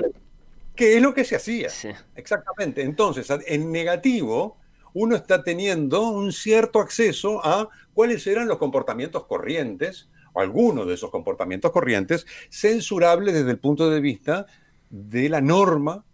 Que 0.76 0.96
es 0.96 1.02
lo 1.02 1.14
que 1.14 1.24
se 1.24 1.36
hacía. 1.36 1.68
Exactamente. 2.14 2.82
Entonces, 2.82 3.28
en 3.46 3.72
negativo, 3.72 4.58
uno 4.92 5.16
está 5.16 5.42
teniendo 5.42 6.08
un 6.08 6.32
cierto 6.32 6.80
acceso 6.80 7.44
a 7.44 7.68
cuáles 7.94 8.26
eran 8.26 8.48
los 8.48 8.58
comportamientos 8.58 9.26
corrientes, 9.26 10.08
o 10.32 10.40
algunos 10.40 10.86
de 10.86 10.94
esos 10.94 11.10
comportamientos 11.10 11.70
corrientes, 11.72 12.26
censurables 12.50 13.34
desde 13.34 13.52
el 13.52 13.58
punto 13.58 13.88
de 13.88 14.00
vista 14.00 14.46
de 14.90 15.28
la 15.28 15.40
norma 15.40 16.04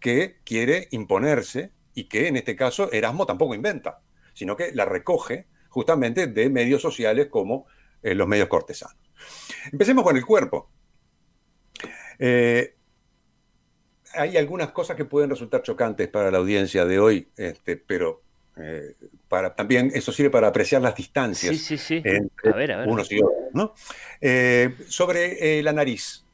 que 0.00 0.38
quiere 0.44 0.88
imponerse 0.92 1.72
y 1.98 2.04
que 2.04 2.28
en 2.28 2.36
este 2.36 2.54
caso 2.54 2.92
Erasmo 2.92 3.26
tampoco 3.26 3.56
inventa, 3.56 3.98
sino 4.32 4.56
que 4.56 4.70
la 4.72 4.84
recoge 4.84 5.46
justamente 5.68 6.28
de 6.28 6.48
medios 6.48 6.80
sociales 6.80 7.26
como 7.26 7.66
eh, 8.04 8.14
los 8.14 8.28
medios 8.28 8.46
cortesanos. 8.46 8.96
Empecemos 9.72 10.04
con 10.04 10.16
el 10.16 10.24
cuerpo. 10.24 10.70
Eh, 12.20 12.72
hay 14.14 14.36
algunas 14.36 14.70
cosas 14.70 14.96
que 14.96 15.04
pueden 15.04 15.30
resultar 15.30 15.62
chocantes 15.62 16.06
para 16.06 16.30
la 16.30 16.38
audiencia 16.38 16.84
de 16.84 17.00
hoy, 17.00 17.28
este, 17.36 17.76
pero 17.76 18.22
eh, 18.56 18.94
para, 19.26 19.56
también 19.56 19.90
eso 19.92 20.12
sirve 20.12 20.30
para 20.30 20.46
apreciar 20.46 20.80
las 20.80 20.94
distancias 20.94 21.70
entre 21.70 22.86
unos 22.86 23.10
y 23.10 23.20
otros. 23.20 23.72
sobre 24.88 25.62
la 25.64 25.72
nariz. 25.72 26.24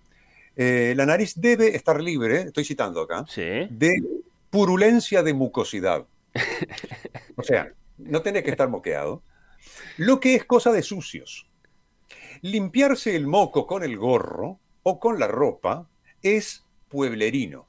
la 0.57 1.07
nariz 1.07 1.33
debe 1.37 1.75
estar 1.75 2.03
libre, 2.03 2.43
estoy 2.43 2.65
citando 2.67 3.01
acá, 3.01 3.25
de 3.35 4.25
purulencia 4.55 5.25
de 5.25 5.35
mucosidad. 5.35 6.07
O 7.35 7.43
sea, 7.43 7.73
no 7.99 8.23
tiene 8.23 8.45
que 8.45 8.53
estar 8.53 8.69
moqueado. 8.69 9.25
Lo 9.97 10.21
que 10.21 10.37
es 10.37 10.45
cosa 10.45 10.71
de 10.71 10.83
sucios. 10.83 11.49
Limpiarse 12.41 13.17
el 13.17 13.27
moco 13.27 13.67
con 13.67 13.83
el 13.83 13.99
gorro 13.99 14.61
o 14.85 15.01
con 15.01 15.19
la 15.19 15.27
ropa 15.27 15.89
es 16.23 16.65
pueblerino, 16.89 17.67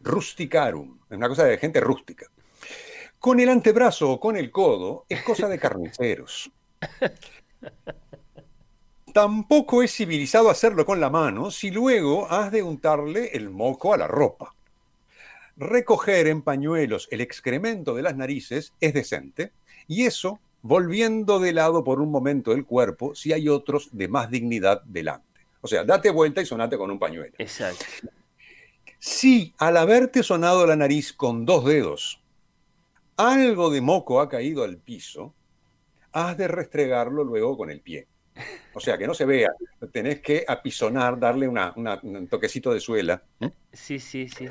rusticarum, 0.00 0.98
es 1.08 1.16
una 1.16 1.28
cosa 1.28 1.44
de 1.44 1.58
gente 1.58 1.78
rústica. 1.78 2.26
Con 3.20 3.38
el 3.38 3.48
antebrazo 3.48 4.10
o 4.10 4.18
con 4.18 4.36
el 4.36 4.50
codo 4.50 5.06
es 5.08 5.22
cosa 5.22 5.46
de 5.46 5.60
carniceros. 5.60 6.50
Tampoco 9.14 9.84
es 9.84 9.94
civilizado 9.94 10.50
hacerlo 10.50 10.84
con 10.84 10.98
la 10.98 11.08
mano 11.08 11.52
si 11.52 11.70
luego 11.70 12.28
has 12.28 12.50
de 12.50 12.64
untarle 12.64 13.28
el 13.28 13.48
moco 13.48 13.94
a 13.94 13.96
la 13.96 14.08
ropa. 14.08 14.56
Recoger 15.60 16.26
en 16.26 16.40
pañuelos 16.40 17.06
el 17.10 17.20
excremento 17.20 17.94
de 17.94 18.00
las 18.00 18.16
narices 18.16 18.72
es 18.80 18.94
decente 18.94 19.52
y 19.86 20.06
eso 20.06 20.40
volviendo 20.62 21.38
de 21.38 21.52
lado 21.52 21.84
por 21.84 22.00
un 22.00 22.10
momento 22.10 22.52
el 22.52 22.64
cuerpo 22.64 23.14
si 23.14 23.34
hay 23.34 23.46
otros 23.46 23.90
de 23.92 24.08
más 24.08 24.30
dignidad 24.30 24.82
delante. 24.84 25.46
O 25.60 25.68
sea, 25.68 25.84
date 25.84 26.08
vuelta 26.08 26.40
y 26.40 26.46
sonate 26.46 26.78
con 26.78 26.90
un 26.90 26.98
pañuelo. 26.98 27.34
Exacto. 27.36 27.84
Si 28.98 29.52
al 29.58 29.76
haberte 29.76 30.22
sonado 30.22 30.66
la 30.66 30.76
nariz 30.76 31.12
con 31.12 31.44
dos 31.44 31.66
dedos, 31.66 32.22
algo 33.18 33.68
de 33.68 33.82
moco 33.82 34.22
ha 34.22 34.30
caído 34.30 34.64
al 34.64 34.78
piso, 34.78 35.34
has 36.12 36.38
de 36.38 36.48
restregarlo 36.48 37.22
luego 37.22 37.58
con 37.58 37.70
el 37.70 37.82
pie. 37.82 38.06
O 38.72 38.80
sea, 38.80 38.96
que 38.96 39.06
no 39.06 39.12
se 39.12 39.26
vea, 39.26 39.52
tenés 39.92 40.22
que 40.22 40.42
apisonar, 40.48 41.18
darle 41.20 41.48
un 41.48 42.28
toquecito 42.28 42.72
de 42.72 42.80
suela. 42.80 43.22
Sí, 43.74 43.98
sí, 43.98 44.26
sí. 44.26 44.48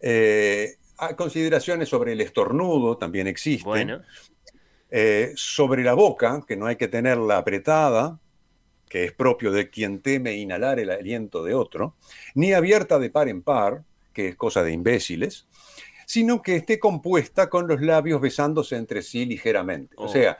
Eh, 0.00 0.76
consideraciones 1.16 1.88
sobre 1.88 2.12
el 2.12 2.20
estornudo 2.20 2.96
también 2.96 3.26
existen. 3.26 3.64
Bueno. 3.64 4.02
Eh, 4.88 5.32
sobre 5.34 5.82
la 5.82 5.94
boca, 5.94 6.44
que 6.46 6.56
no 6.56 6.66
hay 6.66 6.76
que 6.76 6.86
tenerla 6.86 7.38
apretada, 7.38 8.20
que 8.88 9.04
es 9.04 9.12
propio 9.12 9.50
de 9.50 9.68
quien 9.68 10.00
teme 10.00 10.36
inhalar 10.36 10.78
el 10.78 10.90
aliento 10.90 11.42
de 11.42 11.54
otro, 11.54 11.96
ni 12.34 12.52
abierta 12.52 12.98
de 12.98 13.10
par 13.10 13.28
en 13.28 13.42
par, 13.42 13.82
que 14.12 14.28
es 14.28 14.36
cosa 14.36 14.62
de 14.62 14.72
imbéciles, 14.72 15.48
sino 16.06 16.40
que 16.40 16.56
esté 16.56 16.78
compuesta 16.78 17.50
con 17.50 17.66
los 17.66 17.82
labios 17.82 18.20
besándose 18.20 18.76
entre 18.76 19.02
sí 19.02 19.26
ligeramente. 19.26 19.94
O 19.98 20.04
oh. 20.04 20.08
sea, 20.08 20.38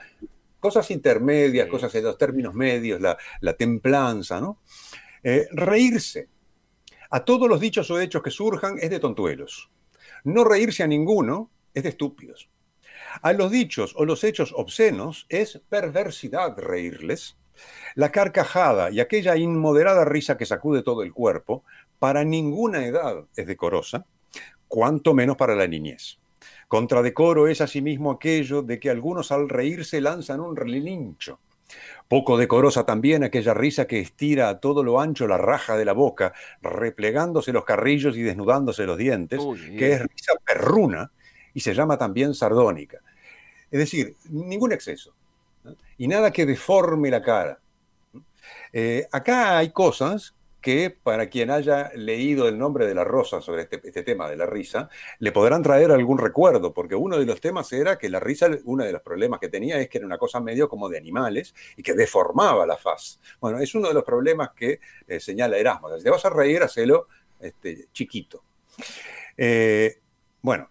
cosas 0.59 0.89
intermedias, 0.91 1.67
cosas 1.67 1.91
de 1.91 2.01
los 2.01 2.17
términos 2.17 2.53
medios, 2.53 3.01
la, 3.01 3.53
templanza, 3.53 4.39
¿no? 4.39 4.61
Eh, 5.23 5.47
reírse. 5.51 6.29
A 7.09 7.23
todos 7.23 7.47
los 7.47 7.59
dichos 7.59 7.89
o 7.89 7.99
hechos 7.99 8.21
que 8.21 8.31
surjan 8.31 8.77
es 8.79 8.89
de 8.89 8.99
tontuelos. 8.99 9.69
No 10.23 10.43
reírse 10.43 10.83
a 10.83 10.87
ninguno 10.87 11.49
es 11.73 11.83
de 11.83 11.89
estúpidos. 11.89 12.49
A 13.21 13.33
los 13.33 13.51
dichos 13.51 13.93
o 13.95 14.05
los 14.05 14.23
hechos 14.23 14.53
obscenos 14.55 15.25
es 15.29 15.61
perversidad 15.69 16.57
reírles. 16.57 17.37
La 17.95 18.11
carcajada 18.11 18.91
y 18.91 18.99
aquella 18.99 19.35
inmoderada 19.37 20.05
risa 20.05 20.37
que 20.37 20.45
sacude 20.45 20.83
todo 20.83 21.01
el 21.01 21.13
cuerpo, 21.13 21.63
para 21.97 22.23
ninguna 22.23 22.85
edad 22.85 23.25
es 23.35 23.47
decorosa, 23.47 24.05
cuanto 24.67 25.13
menos 25.13 25.37
para 25.37 25.55
la 25.55 25.67
niñez. 25.67 26.19
Contradecoro 26.67 27.47
es 27.47 27.61
asimismo 27.61 28.11
aquello 28.11 28.61
de 28.61 28.79
que 28.79 28.89
algunos 28.89 29.31
al 29.31 29.47
reírse 29.47 30.01
lanzan 30.01 30.41
un 30.41 30.55
relincho. 30.55 31.39
Poco 32.07 32.37
decorosa 32.37 32.85
también 32.85 33.23
aquella 33.23 33.53
risa 33.53 33.85
que 33.85 33.99
estira 33.99 34.47
a 34.49 34.59
todo 34.59 34.83
lo 34.83 35.01
ancho 35.01 35.27
la 35.27 35.37
raja 35.37 35.75
de 35.75 35.83
la 35.83 35.93
boca, 35.93 36.33
replegándose 36.61 37.51
los 37.51 37.65
carrillos 37.65 38.15
y 38.15 38.21
desnudándose 38.21 38.85
los 38.85 38.97
dientes, 38.97 39.41
que 39.77 39.93
es 39.93 40.01
risa 40.01 40.33
perruna 40.45 41.11
y 41.53 41.59
se 41.59 41.73
llama 41.73 41.97
también 41.97 42.33
sardónica. 42.33 42.99
Es 43.69 43.79
decir, 43.79 44.15
ningún 44.29 44.71
exceso 44.71 45.13
y 45.97 46.07
nada 46.07 46.31
que 46.31 46.45
deforme 46.45 47.09
la 47.11 47.21
cara. 47.21 47.59
Eh, 48.71 49.07
acá 49.11 49.57
hay 49.57 49.71
cosas 49.71 50.36
que 50.61 50.89
para 50.89 51.29
quien 51.29 51.51
haya 51.51 51.91
leído 51.95 52.47
el 52.47 52.57
nombre 52.57 52.87
de 52.87 52.95
la 52.95 53.03
rosa 53.03 53.41
sobre 53.41 53.63
este, 53.63 53.79
este, 53.83 54.03
tema 54.03 54.29
de 54.29 54.35
la 54.35 54.45
risa, 54.45 54.89
le 55.19 55.31
podrán 55.31 55.63
traer 55.63 55.91
algún 55.91 56.17
recuerdo, 56.17 56.73
porque 56.73 56.95
uno 56.95 57.17
de 57.17 57.25
los 57.25 57.39
temas 57.39 57.71
era 57.73 57.97
que 57.97 58.09
la 58.09 58.19
risa, 58.19 58.49
uno 58.65 58.83
de 58.83 58.91
los 58.91 59.01
problemas 59.01 59.39
que 59.39 59.49
tenía 59.49 59.79
es 59.79 59.89
que 59.89 59.99
era 59.99 60.07
una 60.07 60.17
cosa 60.17 60.39
medio 60.39 60.67
como 60.67 60.89
de 60.89 60.97
animales 60.97 61.53
y 61.75 61.83
que 61.83 61.93
deformaba 61.93 62.65
la 62.65 62.77
faz. 62.77 63.19
Bueno, 63.39 63.59
es 63.59 63.73
uno 63.75 63.87
de 63.87 63.93
los 63.93 64.03
problemas 64.03 64.49
que 64.55 64.79
eh, 65.07 65.19
señala 65.19 65.57
Erasmo. 65.57 65.95
Si 65.97 66.03
te 66.03 66.09
vas 66.09 66.25
a 66.25 66.29
reír, 66.29 66.63
hacelo 66.63 67.07
este, 67.39 67.87
chiquito. 67.93 68.43
Eh, 69.37 69.99
bueno, 70.41 70.69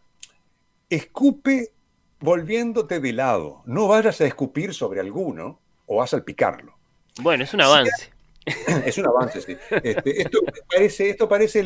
escupe 0.91 1.73
volviéndote 2.21 3.01
de 3.01 3.13
lado. 3.13 3.63
No 3.67 3.89
vayas 3.89 4.21
a 4.21 4.27
escupir 4.27 4.75
sobre 4.75 5.01
alguno 5.01 5.61
o 5.87 6.03
a 6.03 6.07
salpicarlo. 6.07 6.77
Bueno, 7.21 7.45
es 7.45 7.55
un 7.55 7.61
avance. 7.63 8.16
Es 8.87 8.97
un 8.99 9.07
avance, 9.07 9.41
sí. 9.41 9.57
Este, 9.83 10.23
esto 10.23 10.39
parece, 10.71 11.11
esto 11.11 11.29
parece 11.29 11.65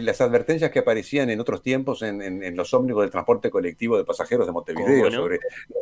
las 0.00 0.20
advertencias 0.20 0.70
que 0.70 0.78
aparecían 0.78 1.28
en 1.28 1.40
otros 1.40 1.62
tiempos 1.62 2.02
en, 2.02 2.56
los 2.56 2.72
ómnibus 2.72 3.02
del 3.02 3.10
transporte 3.10 3.50
colectivo 3.50 3.98
de 3.98 4.04
pasajeros 4.04 4.46
de 4.46 4.52
Montevideo 4.52 5.10
sobre 5.10 5.38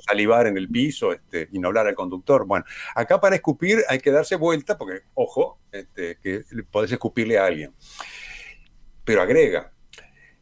salivar 0.07 0.49
en 0.49 0.57
el 0.57 0.69
piso 0.69 1.13
este, 1.13 1.49
y 1.53 1.59
no 1.61 1.69
hablar 1.69 1.87
al 1.87 1.95
conductor. 1.95 2.47
Bueno, 2.47 2.65
acá 2.95 3.21
para 3.21 3.37
escupir 3.37 3.79
hay 3.89 4.01
que 4.01 4.11
darse 4.11 4.37
vuelta 4.37 4.77
porque, 4.77 5.03
ojo, 5.15 5.59
este, 5.71 6.19
que 6.21 6.43
podés 6.71 6.91
escupirle 6.91 7.39
a 7.39 7.47
alguien. 7.47 7.73
Pero 9.05 9.23
agrega, 9.23 9.73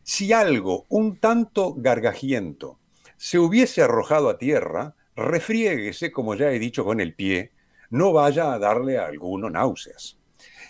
si 0.02 0.32
algo 0.32 0.86
un 0.88 1.18
tanto 1.20 1.74
gargajiento 1.76 2.78
se 3.18 3.38
hubiese 3.38 3.82
arrojado 3.82 4.30
a 4.30 4.38
tierra, 4.38 4.94
refriéguese, 5.16 6.12
como 6.12 6.34
ya 6.34 6.50
he 6.50 6.58
dicho, 6.58 6.84
con 6.84 7.00
el 7.00 7.14
pie, 7.14 7.52
no 7.90 8.12
vaya 8.12 8.52
a 8.52 8.58
darle 8.58 8.98
a 8.98 9.06
alguno 9.06 9.50
náuseas. 9.50 10.18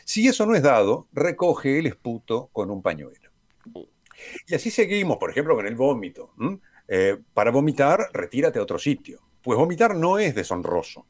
Si 0.05 0.27
eso 0.27 0.47
no 0.47 0.55
es 0.55 0.63
dado, 0.63 1.07
recoge 1.13 1.79
el 1.79 1.87
esputo 1.87 2.49
con 2.53 2.71
un 2.71 2.83
pañuelo. 2.83 3.31
Y 4.47 4.55
así 4.55 4.71
seguimos, 4.71 5.19
por 5.19 5.31
ejemplo, 5.31 5.55
con 5.55 5.67
el 5.67 5.77
vómito. 5.77 6.33
Eh, 6.89 7.19
para 7.35 7.51
vomitar, 7.51 8.09
retírate 8.13 8.59
a 8.59 8.63
otro 8.63 8.79
sitio. 8.79 9.21
Pues 9.43 9.59
vomitar 9.59 9.95
no 9.95 10.19
es 10.19 10.35
deshonroso, 10.35 11.07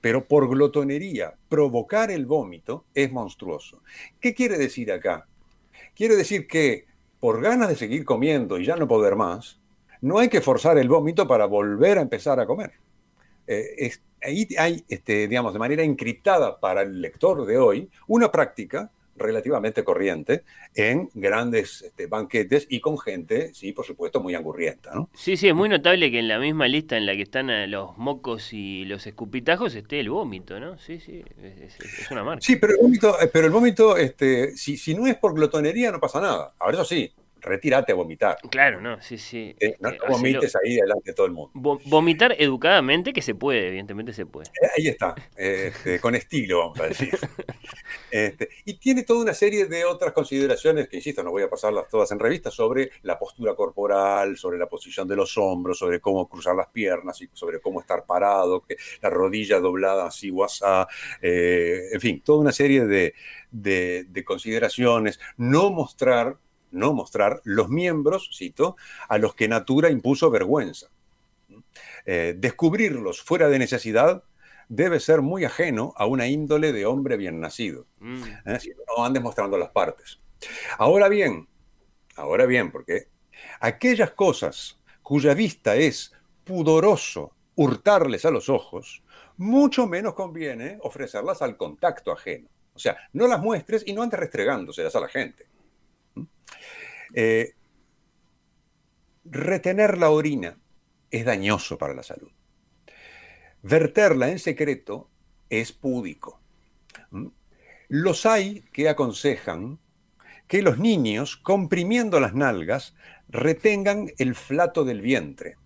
pero 0.00 0.26
por 0.26 0.48
glotonería, 0.48 1.34
provocar 1.48 2.10
el 2.10 2.26
vómito 2.26 2.86
es 2.94 3.12
monstruoso. 3.12 3.82
¿Qué 4.20 4.34
quiere 4.34 4.58
decir 4.58 4.92
acá? 4.92 5.26
Quiere 5.94 6.16
decir 6.16 6.46
que 6.46 6.86
por 7.20 7.40
ganas 7.40 7.68
de 7.68 7.76
seguir 7.76 8.04
comiendo 8.04 8.58
y 8.58 8.64
ya 8.64 8.76
no 8.76 8.88
poder 8.88 9.16
más, 9.16 9.60
no 10.00 10.18
hay 10.18 10.28
que 10.28 10.40
forzar 10.40 10.78
el 10.78 10.88
vómito 10.88 11.28
para 11.28 11.46
volver 11.46 11.98
a 11.98 12.02
empezar 12.02 12.40
a 12.40 12.46
comer. 12.46 12.72
Eh, 13.52 13.92
ahí 14.22 14.46
hay, 14.56 14.84
este, 14.88 15.26
digamos, 15.26 15.52
de 15.52 15.58
manera 15.58 15.82
encriptada 15.82 16.60
para 16.60 16.82
el 16.82 17.00
lector 17.00 17.44
de 17.46 17.58
hoy, 17.58 17.90
una 18.06 18.30
práctica 18.30 18.90
relativamente 19.16 19.84
corriente 19.84 20.44
en 20.74 21.10
grandes 21.14 21.82
este, 21.82 22.06
banquetes 22.06 22.66
y 22.70 22.80
con 22.80 22.98
gente, 22.98 23.52
sí, 23.54 23.72
por 23.72 23.84
supuesto, 23.84 24.20
muy 24.20 24.34
angurrienta. 24.34 24.94
¿no? 24.94 25.10
Sí, 25.14 25.36
sí, 25.36 25.48
es 25.48 25.54
muy 25.54 25.68
notable 25.68 26.10
que 26.10 26.20
en 26.20 26.28
la 26.28 26.38
misma 26.38 26.68
lista 26.68 26.96
en 26.96 27.06
la 27.06 27.14
que 27.14 27.22
están 27.22 27.50
eh, 27.50 27.66
los 27.66 27.98
mocos 27.98 28.52
y 28.52 28.84
los 28.84 29.06
escupitajos 29.06 29.74
esté 29.74 30.00
el 30.00 30.10
vómito, 30.10 30.58
¿no? 30.58 30.78
Sí, 30.78 31.00
sí, 31.00 31.22
es, 31.42 32.10
una 32.10 32.24
marca. 32.24 32.40
Sí, 32.40 32.56
pero 32.56 32.74
el 32.74 32.78
vómito, 32.80 33.20
eh, 33.20 33.28
pero 33.32 33.46
el 33.46 33.52
vómito 33.52 33.96
este, 33.96 34.56
si, 34.56 34.76
si 34.76 34.94
no 34.94 35.06
es 35.06 35.16
por 35.16 35.34
glotonería, 35.34 35.90
no 35.90 36.00
pasa 36.00 36.20
nada. 36.20 36.54
Ahora, 36.58 36.76
eso 36.76 36.84
sí, 36.84 37.12
retírate 37.40 37.92
a 37.92 37.94
vomitar. 37.94 38.38
Claro, 38.50 38.80
no, 38.80 39.00
sí, 39.00 39.18
sí. 39.18 39.54
Eh, 39.60 39.76
no, 39.80 39.90
vomites 40.08 40.56
ahí 40.56 40.76
delante 40.76 41.10
de 41.10 41.14
todo 41.14 41.26
el 41.26 41.32
mundo. 41.32 41.50
vomitar 41.54 42.34
educadamente, 42.38 43.12
que 43.12 43.22
se 43.22 43.34
puede, 43.34 43.68
evidentemente 43.68 44.12
se 44.12 44.26
puede. 44.26 44.48
Eh, 44.48 44.68
ahí 44.76 44.88
está, 44.88 45.14
este, 45.36 46.00
con 46.00 46.14
estilo, 46.14 46.58
vamos 46.58 46.80
a 46.80 46.86
decir. 46.86 47.10
Este, 48.12 48.48
y 48.64 48.74
tiene 48.74 49.04
toda 49.04 49.22
una 49.22 49.34
serie 49.34 49.66
de 49.66 49.84
otras 49.84 50.12
consideraciones 50.12 50.88
que, 50.88 50.96
insisto, 50.96 51.22
no 51.22 51.30
voy 51.30 51.44
a 51.44 51.48
pasarlas 51.48 51.88
todas 51.88 52.10
en 52.10 52.18
revista, 52.18 52.50
sobre 52.50 52.90
la 53.02 53.16
postura 53.16 53.54
corporal, 53.54 54.36
sobre 54.36 54.58
la 54.58 54.66
posición 54.66 55.06
de 55.06 55.14
los 55.14 55.38
hombros, 55.38 55.78
sobre 55.78 56.00
cómo 56.00 56.28
cruzar 56.28 56.56
las 56.56 56.68
piernas, 56.68 57.22
y 57.22 57.28
sobre 57.32 57.60
cómo 57.60 57.80
estar 57.80 58.04
parado, 58.06 58.62
que 58.62 58.76
la 59.00 59.10
rodilla 59.10 59.60
doblada 59.60 60.06
así, 60.06 60.28
guasá, 60.28 60.88
eh, 61.22 61.90
en 61.92 62.00
fin, 62.00 62.20
toda 62.20 62.40
una 62.40 62.52
serie 62.52 62.84
de, 62.84 63.14
de 63.50 64.24
consideraciones. 64.24 65.20
No 65.36 65.70
mostrar 65.70 66.36
no 66.70 66.92
mostrar 66.92 67.40
los 67.44 67.68
miembros, 67.68 68.30
cito, 68.36 68.76
a 69.08 69.18
los 69.18 69.34
que 69.34 69.48
natura 69.48 69.90
impuso 69.90 70.30
vergüenza. 70.30 70.88
Eh, 72.06 72.34
descubrirlos 72.36 73.20
fuera 73.22 73.48
de 73.48 73.58
necesidad 73.58 74.24
debe 74.68 75.00
ser 75.00 75.20
muy 75.20 75.44
ajeno 75.44 75.92
a 75.96 76.06
una 76.06 76.28
índole 76.28 76.72
de 76.72 76.86
hombre 76.86 77.16
bien 77.16 77.40
nacido. 77.40 77.86
Mm. 77.98 78.22
¿eh? 78.46 78.60
Si 78.60 78.70
no 78.70 79.04
andes 79.04 79.22
mostrando 79.22 79.58
las 79.58 79.70
partes. 79.70 80.20
Ahora 80.78 81.08
bien, 81.08 81.48
ahora 82.16 82.46
bien, 82.46 82.70
porque 82.70 83.08
aquellas 83.60 84.12
cosas 84.12 84.78
cuya 85.02 85.34
vista 85.34 85.74
es 85.74 86.12
pudoroso 86.44 87.32
hurtarles 87.56 88.24
a 88.24 88.30
los 88.30 88.48
ojos, 88.48 89.02
mucho 89.36 89.86
menos 89.86 90.14
conviene 90.14 90.78
ofrecerlas 90.82 91.42
al 91.42 91.56
contacto 91.56 92.12
ajeno. 92.12 92.48
O 92.74 92.78
sea, 92.78 92.96
no 93.12 93.26
las 93.26 93.40
muestres 93.40 93.82
y 93.86 93.92
no 93.92 94.02
andes 94.02 94.20
restregándoselas 94.20 94.94
a 94.94 95.00
la 95.00 95.08
gente. 95.08 95.46
Eh, 97.14 97.54
retener 99.24 99.98
la 99.98 100.10
orina 100.10 100.58
es 101.10 101.24
dañoso 101.24 101.78
para 101.78 101.94
la 101.94 102.02
salud. 102.02 102.30
Verterla 103.62 104.30
en 104.30 104.38
secreto 104.38 105.10
es 105.48 105.72
púdico. 105.72 106.40
¿Mm? 107.10 107.26
Los 107.88 108.24
hay 108.26 108.62
que 108.72 108.88
aconsejan 108.88 109.78
que 110.46 110.62
los 110.62 110.78
niños, 110.78 111.36
comprimiendo 111.36 112.18
las 112.18 112.34
nalgas, 112.34 112.94
retengan 113.28 114.10
el 114.18 114.34
flato 114.34 114.84
del 114.84 115.00
vientre. 115.00 115.56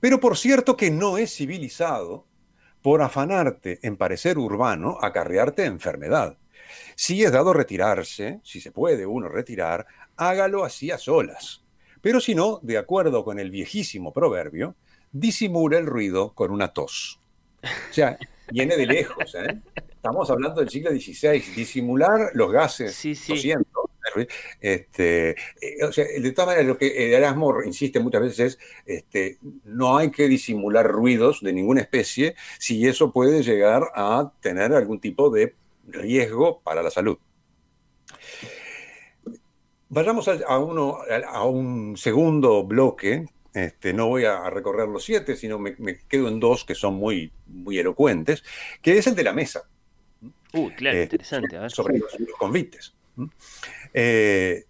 Pero 0.00 0.20
por 0.20 0.36
cierto 0.36 0.76
que 0.76 0.90
no 0.90 1.16
es 1.16 1.34
civilizado, 1.34 2.26
por 2.82 3.00
afanarte 3.00 3.78
en 3.82 3.96
parecer 3.96 4.38
urbano, 4.38 4.98
acarrearte 5.00 5.64
enfermedad. 5.64 6.36
Si 6.94 7.22
es 7.22 7.32
dado 7.32 7.52
retirarse, 7.52 8.40
si 8.42 8.60
se 8.60 8.72
puede 8.72 9.06
uno 9.06 9.28
retirar, 9.28 9.86
hágalo 10.16 10.64
así 10.64 10.90
a 10.90 10.98
solas. 10.98 11.62
Pero 12.00 12.20
si 12.20 12.34
no, 12.34 12.58
de 12.62 12.78
acuerdo 12.78 13.24
con 13.24 13.38
el 13.38 13.50
viejísimo 13.50 14.12
proverbio, 14.12 14.74
disimula 15.12 15.78
el 15.78 15.86
ruido 15.86 16.34
con 16.34 16.50
una 16.50 16.72
tos. 16.72 17.20
O 17.62 17.92
sea, 17.92 18.18
viene 18.50 18.76
de 18.76 18.86
lejos. 18.86 19.34
¿eh? 19.36 19.60
Estamos 19.76 20.30
hablando 20.30 20.60
del 20.60 20.68
siglo 20.68 20.90
XVI. 20.90 21.38
Disimular 21.54 22.30
los 22.34 22.50
gases 22.50 22.94
sí, 22.94 23.14
tosiendo. 23.14 23.66
Este, 24.60 25.30
eh, 25.30 25.84
o 25.88 25.92
sea, 25.92 26.04
de 26.04 26.32
todas 26.32 26.48
maneras, 26.48 26.66
lo 26.66 26.76
que 26.76 27.14
Erasmo 27.14 27.62
insiste 27.62 28.00
muchas 28.00 28.20
veces 28.20 28.40
es, 28.40 28.58
este, 28.84 29.38
no 29.64 29.96
hay 29.96 30.10
que 30.10 30.28
disimular 30.28 30.86
ruidos 30.86 31.40
de 31.40 31.52
ninguna 31.52 31.80
especie 31.80 32.34
si 32.58 32.86
eso 32.86 33.12
puede 33.12 33.42
llegar 33.42 33.84
a 33.94 34.32
tener 34.40 34.74
algún 34.74 35.00
tipo 35.00 35.30
de 35.30 35.54
riesgo 35.86 36.60
para 36.60 36.82
la 36.82 36.90
salud. 36.90 37.18
Vayamos 39.88 40.26
a, 40.28 40.58
uno, 40.58 40.98
a 41.28 41.44
un 41.44 41.96
segundo 41.96 42.64
bloque 42.64 43.26
este, 43.54 43.92
no 43.92 44.08
voy 44.08 44.24
a 44.24 44.48
recorrer 44.48 44.88
los 44.88 45.04
siete, 45.04 45.36
sino 45.36 45.58
me, 45.58 45.76
quedo 46.08 46.28
en 46.28 46.40
dos 46.40 46.64
que 46.64 46.74
son 46.74 46.94
muy, 46.94 47.32
muy 47.46 47.78
elocuentes, 47.78 48.42
que 48.80 48.96
es 48.96 49.06
el 49.06 49.14
de 49.14 49.24
la 49.24 49.32
mesa. 49.32 49.68
Uh, 50.54 50.70
claro, 50.70 50.98
este, 50.98 51.16
interesante. 51.16 51.70
Sobre 51.70 51.98
los, 51.98 52.12
convites. 52.38 52.94
Eh, 53.92 54.64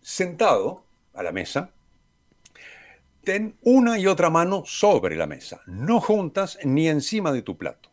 sentado 0.00 0.84
a 1.12 1.22
la 1.22 1.32
mesa, 1.32 1.70
ten 3.22 3.56
una 3.62 3.98
y 3.98 4.06
otra 4.06 4.30
mano 4.30 4.62
sobre 4.64 5.16
la 5.16 5.26
mesa, 5.26 5.60
no 5.66 6.00
juntas 6.00 6.58
ni 6.64 6.88
encima 6.88 7.32
de 7.32 7.42
tu 7.42 7.58
plato. 7.58 7.90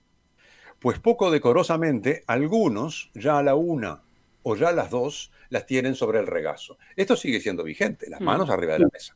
Pues 0.82 0.98
poco 0.98 1.30
decorosamente, 1.30 2.24
algunos 2.26 3.12
ya 3.14 3.38
a 3.38 3.44
la 3.44 3.54
una 3.54 4.02
o 4.42 4.56
ya 4.56 4.70
a 4.70 4.72
las 4.72 4.90
dos 4.90 5.32
las 5.50 5.68
tienen 5.68 5.94
sobre 5.94 6.18
el 6.18 6.26
regazo. 6.26 6.80
Esto 6.96 7.16
sigue 7.16 7.40
siendo 7.40 7.64
vigente, 7.64 8.10
las 8.10 8.20
manos 8.20 8.48
mm. 8.48 8.52
arriba 8.52 8.74
de 8.74 8.80
la 8.80 8.90
mesa. 8.92 9.16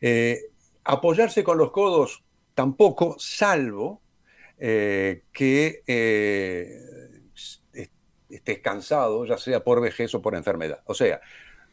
Eh, 0.00 0.40
apoyarse 0.84 1.44
con 1.44 1.58
los 1.58 1.70
codos 1.70 2.24
tampoco, 2.54 3.14
salvo 3.18 4.00
eh, 4.56 5.24
que 5.32 5.82
eh, 5.86 7.20
estés 8.30 8.60
cansado, 8.60 9.26
ya 9.26 9.36
sea 9.36 9.62
por 9.62 9.82
vejez 9.82 10.14
o 10.14 10.22
por 10.22 10.34
enfermedad. 10.34 10.82
O 10.86 10.94
sea, 10.94 11.20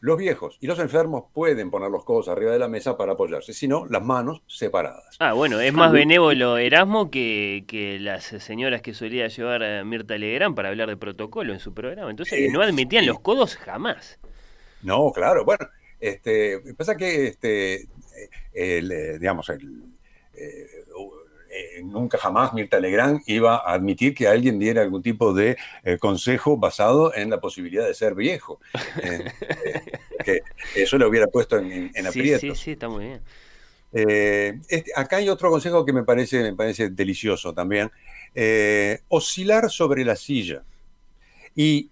los 0.04 0.18
viejos 0.18 0.58
y 0.60 0.66
los 0.66 0.78
enfermos 0.80 1.24
pueden 1.32 1.70
poner 1.70 1.90
los 1.90 2.04
codos 2.04 2.28
arriba 2.28 2.52
de 2.52 2.58
la 2.58 2.68
mesa 2.68 2.98
para 2.98 3.12
apoyarse, 3.12 3.54
sino 3.54 3.86
las 3.86 4.02
manos 4.02 4.42
separadas. 4.46 5.16
Ah, 5.18 5.32
bueno, 5.32 5.58
es 5.60 5.72
más 5.72 5.92
benévolo 5.92 6.58
Erasmo 6.58 7.10
que, 7.10 7.64
que 7.66 7.98
las 7.98 8.24
señoras 8.24 8.82
que 8.82 8.92
solía 8.92 9.28
llevar 9.28 9.62
a 9.62 9.82
Mirta 9.82 10.18
Legrand 10.18 10.54
para 10.54 10.68
hablar 10.68 10.90
de 10.90 10.98
protocolo 10.98 11.54
en 11.54 11.58
su 11.58 11.72
programa. 11.72 12.10
Entonces, 12.10 12.52
no 12.52 12.60
admitían 12.60 13.06
los 13.06 13.18
codos 13.20 13.56
jamás. 13.56 14.18
No, 14.82 15.10
claro, 15.10 15.42
bueno, 15.46 15.66
este, 15.98 16.60
pasa 16.76 16.98
que 16.98 17.28
este, 17.28 17.88
el, 18.52 19.18
digamos, 19.18 19.48
el, 19.48 19.84
eh, 20.34 20.66
eh, 21.56 21.82
nunca 21.84 22.18
jamás 22.18 22.52
Mirta 22.52 22.80
Legrand 22.80 23.20
iba 23.26 23.56
a 23.56 23.74
admitir 23.74 24.12
que 24.12 24.26
alguien 24.26 24.58
diera 24.58 24.82
algún 24.82 25.02
tipo 25.02 25.32
de 25.32 25.56
eh, 25.84 25.98
consejo 25.98 26.56
basado 26.56 27.14
en 27.14 27.30
la 27.30 27.40
posibilidad 27.40 27.86
de 27.86 27.94
ser 27.94 28.16
viejo. 28.16 28.60
Eh, 29.02 29.24
que 30.24 30.40
eso 30.74 30.98
le 30.98 31.06
hubiera 31.06 31.28
puesto 31.28 31.58
en, 31.58 31.92
en 31.94 32.06
aprietos. 32.06 32.58
Sí, 32.58 32.64
sí, 32.64 32.70
está 32.72 32.88
muy 32.88 33.04
bien. 33.04 33.22
Este, 33.92 34.90
acá 34.96 35.18
hay 35.18 35.28
otro 35.28 35.50
consejo 35.50 35.84
que 35.84 35.92
me 35.92 36.02
parece, 36.02 36.42
me 36.42 36.54
parece 36.54 36.90
delicioso 36.90 37.54
también. 37.54 37.90
oscilar 39.08 39.70
sobre 39.70 40.04
la 40.04 40.16
silla. 40.16 40.64
Y 41.54 41.90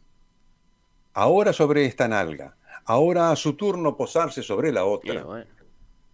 ahora 1.14 1.52
sobre 1.52 1.84
esta 1.84 2.08
nalga, 2.08 2.56
ahora 2.84 3.30
a 3.30 3.36
su 3.36 3.54
turno 3.54 3.96
posarse 3.96 4.42
sobre 4.42 4.72
la 4.72 4.84
otra, 4.84 5.46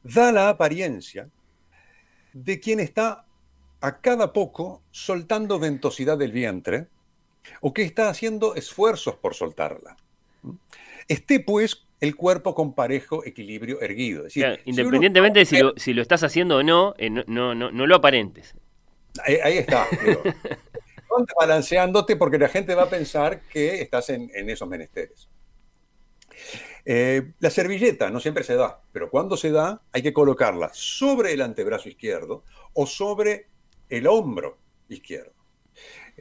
da 0.02 0.32
la 0.32 0.50
apariencia 0.50 1.30
de 2.32 2.60
quien 2.60 2.80
está 2.80 3.24
a 3.80 4.00
cada 4.00 4.32
poco 4.32 4.82
soltando 4.90 5.58
ventosidad 5.58 6.18
del 6.18 6.32
vientre 6.32 6.88
o 7.60 7.72
que 7.72 7.82
está 7.82 8.08
haciendo 8.08 8.54
esfuerzos 8.54 9.16
por 9.16 9.34
soltarla. 9.34 9.96
Esté 11.06 11.40
pues 11.40 11.86
el 12.00 12.14
cuerpo 12.16 12.54
con 12.54 12.74
parejo 12.74 13.24
equilibrio 13.24 13.80
erguido. 13.80 14.26
independientemente 14.64 15.40
de 15.40 15.46
si 15.76 15.92
lo, 15.94 16.02
estás 16.02 16.22
haciendo 16.22 16.58
o 16.58 16.62
no, 16.62 16.94
eh, 16.98 17.10
no, 17.10 17.54
no, 17.54 17.70
lo 17.70 17.94
aparentes. 17.94 18.54
Ahí, 19.24 19.58
está. 19.58 19.86
balanceándote 21.38 22.16
porque 22.16 22.38
la 22.38 22.48
gente 22.48 22.74
va 22.74 22.84
a 22.84 22.90
pensar 22.90 23.40
que 23.50 23.80
estás 23.80 24.10
en, 24.10 24.30
esos 24.48 24.68
menesteres. 24.68 25.28
Eh, 26.84 27.32
la 27.40 27.50
servilleta 27.50 28.10
no 28.10 28.20
siempre 28.20 28.44
se 28.44 28.54
da, 28.54 28.80
pero 28.92 29.10
cuando 29.10 29.36
se 29.36 29.50
da 29.50 29.82
hay 29.92 30.02
que 30.02 30.12
colocarla 30.12 30.70
sobre 30.72 31.32
el 31.32 31.42
antebrazo 31.42 31.88
izquierdo 31.88 32.44
o 32.74 32.86
sobre 32.86 33.48
el 33.88 34.06
hombro 34.06 34.58
izquierdo. 34.88 35.38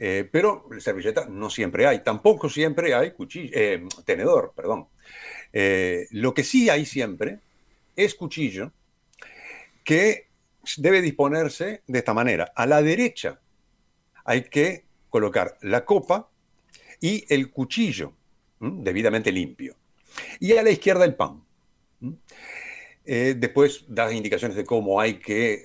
Eh, 0.00 0.28
pero 0.30 0.68
servilleta 0.78 1.26
no 1.28 1.50
siempre 1.50 1.84
hay, 1.84 2.04
tampoco 2.04 2.48
siempre 2.48 2.94
hay 2.94 3.10
cuchillo, 3.10 3.50
eh, 3.52 3.82
tenedor, 4.04 4.52
perdón. 4.54 4.86
Eh, 5.52 6.06
lo 6.12 6.32
que 6.32 6.44
sí 6.44 6.70
hay 6.70 6.86
siempre 6.86 7.40
es 7.96 8.14
cuchillo 8.14 8.72
que 9.82 10.28
debe 10.76 11.02
disponerse 11.02 11.82
de 11.86 11.98
esta 11.98 12.14
manera. 12.14 12.52
A 12.54 12.64
la 12.66 12.80
derecha 12.80 13.40
hay 14.24 14.42
que 14.44 14.84
colocar 15.10 15.58
la 15.62 15.84
copa 15.84 16.30
y 17.00 17.24
el 17.28 17.50
cuchillo 17.50 18.12
debidamente 18.60 19.32
limpio. 19.32 19.74
Y 20.38 20.52
a 20.52 20.62
la 20.62 20.70
izquierda 20.70 21.04
el 21.04 21.16
pan. 21.16 21.42
después 23.04 23.84
das 23.88 24.12
indicaciones 24.12 24.56
de 24.56 24.64
cómo 24.64 25.00
hay 25.00 25.14
que 25.14 25.62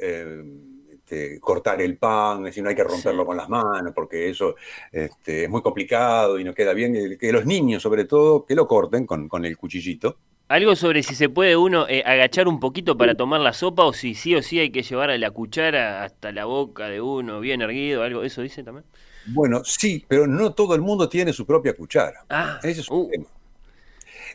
este, 1.13 1.39
cortar 1.39 1.81
el 1.81 1.97
pan, 1.97 2.39
es 2.39 2.45
decir, 2.45 2.63
no 2.63 2.69
hay 2.69 2.75
que 2.75 2.83
romperlo 2.83 3.25
con 3.25 3.37
las 3.37 3.47
manos 3.47 3.93
porque 3.93 4.29
eso 4.29 4.55
este, 4.91 5.43
es 5.43 5.49
muy 5.49 5.61
complicado 5.61 6.39
y 6.39 6.43
no 6.43 6.53
queda 6.53 6.73
bien. 6.73 7.17
Que 7.19 7.31
los 7.31 7.45
niños, 7.45 7.83
sobre 7.83 8.05
todo, 8.05 8.45
que 8.45 8.55
lo 8.55 8.67
corten 8.67 9.05
con, 9.05 9.45
el 9.45 9.57
cuchillito. 9.57 10.17
Algo 10.47 10.75
sobre 10.75 11.03
si 11.03 11.15
se 11.15 11.29
puede 11.29 11.55
uno 11.55 11.87
eh, 11.87 12.03
agachar 12.05 12.47
un 12.47 12.59
poquito 12.59 12.97
para 12.97 13.15
tomar 13.15 13.39
la 13.41 13.53
sopa 13.53 13.85
o 13.85 13.93
si 13.93 14.13
sí 14.13 14.35
o 14.35 14.41
sí 14.41 14.59
hay 14.59 14.71
que 14.71 14.83
llevar 14.83 15.09
a 15.09 15.17
la 15.17 15.31
cuchara 15.31 16.03
hasta 16.03 16.31
la 16.31 16.45
boca 16.45 16.87
de 16.87 17.01
uno 17.01 17.39
bien 17.39 17.61
erguido, 17.61 18.03
algo, 18.03 18.23
¿eso 18.23 18.41
dice 18.41 18.63
también? 18.63 18.85
Bueno, 19.27 19.63
sí, 19.63 20.03
pero 20.07 20.27
no 20.27 20.53
todo 20.53 20.75
el 20.75 20.81
mundo 20.81 21.07
tiene 21.07 21.31
su 21.31 21.45
propia 21.45 21.73
cuchara. 21.73 22.25
Ah, 22.29 22.59
Ese 22.61 22.81
es 22.81 22.89
un 22.89 23.05
uh. 23.05 23.09
tema. 23.09 23.25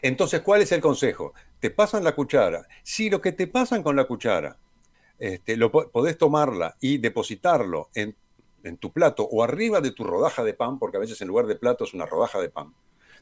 Entonces, 0.00 0.40
¿cuál 0.40 0.62
es 0.62 0.72
el 0.72 0.80
consejo? 0.80 1.34
Te 1.60 1.70
pasan 1.70 2.04
la 2.04 2.14
cuchara. 2.14 2.66
Si 2.82 3.10
lo 3.10 3.20
que 3.20 3.32
te 3.32 3.48
pasan 3.48 3.82
con 3.82 3.96
la 3.96 4.04
cuchara 4.04 4.56
este, 5.18 5.56
lo, 5.56 5.70
podés 5.72 6.16
tomarla 6.16 6.76
y 6.80 6.98
depositarlo 6.98 7.90
en, 7.94 8.16
tu 8.78 8.92
plato 8.92 9.22
o 9.22 9.42
arriba 9.42 9.80
de 9.80 9.92
tu 9.92 10.04
rodaja 10.04 10.44
de 10.44 10.52
pan, 10.52 10.78
porque 10.78 10.98
a 10.98 11.00
veces 11.00 11.18
en 11.22 11.28
lugar 11.28 11.46
de 11.46 11.56
plato 11.56 11.84
es 11.84 11.94
una 11.94 12.04
rodaja 12.04 12.38
de 12.38 12.50
pan, 12.50 12.74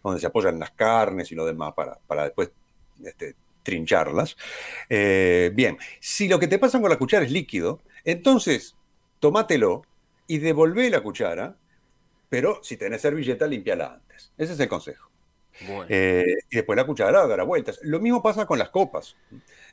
donde 0.03 0.19
se 0.19 0.27
apoyan 0.27 0.59
las 0.59 0.73
carnes 0.73 1.31
y 1.31 1.37
lo 1.37 1.47
demás 1.47 1.73
para, 1.75 2.01
para 2.09 2.25
después 2.25 2.51
este, 3.05 3.37
trincharlas. 3.63 4.37
Eh, 4.89 5.51
bien, 5.55 5.79
si 6.01 6.27
lo 6.27 6.41
que 6.41 6.49
te 6.49 6.59
pasa 6.59 6.81
con 6.81 6.91
la 6.91 6.99
cuchara 6.99 7.25
es 7.25 7.31
líquido, 7.31 7.81
entonces 8.05 8.77
tómatelo 9.21 9.83
y 10.27 10.39
devolvé 10.39 10.91
la 10.91 11.03
cuchara, 11.03 11.57
pero 12.29 12.61
si 12.63 12.77
tenés 12.77 13.03
servilleta, 13.03 13.47
limpiala 13.47 13.95
antes. 13.95 14.33
Ese 14.37 14.55
es 14.55 14.61
el 14.61 14.69
consejo. 14.69 15.11
Eh, 15.89 16.25
y 16.51 16.57
después 16.57 16.77
la 16.77 16.85
cucharada 16.85 17.27
dará 17.27 17.43
vueltas. 17.43 17.79
Lo 17.83 18.01
mismo 18.01 18.23
pasa 18.23 18.47
con 18.47 18.59
las 18.59 18.71
copas. 18.71 19.17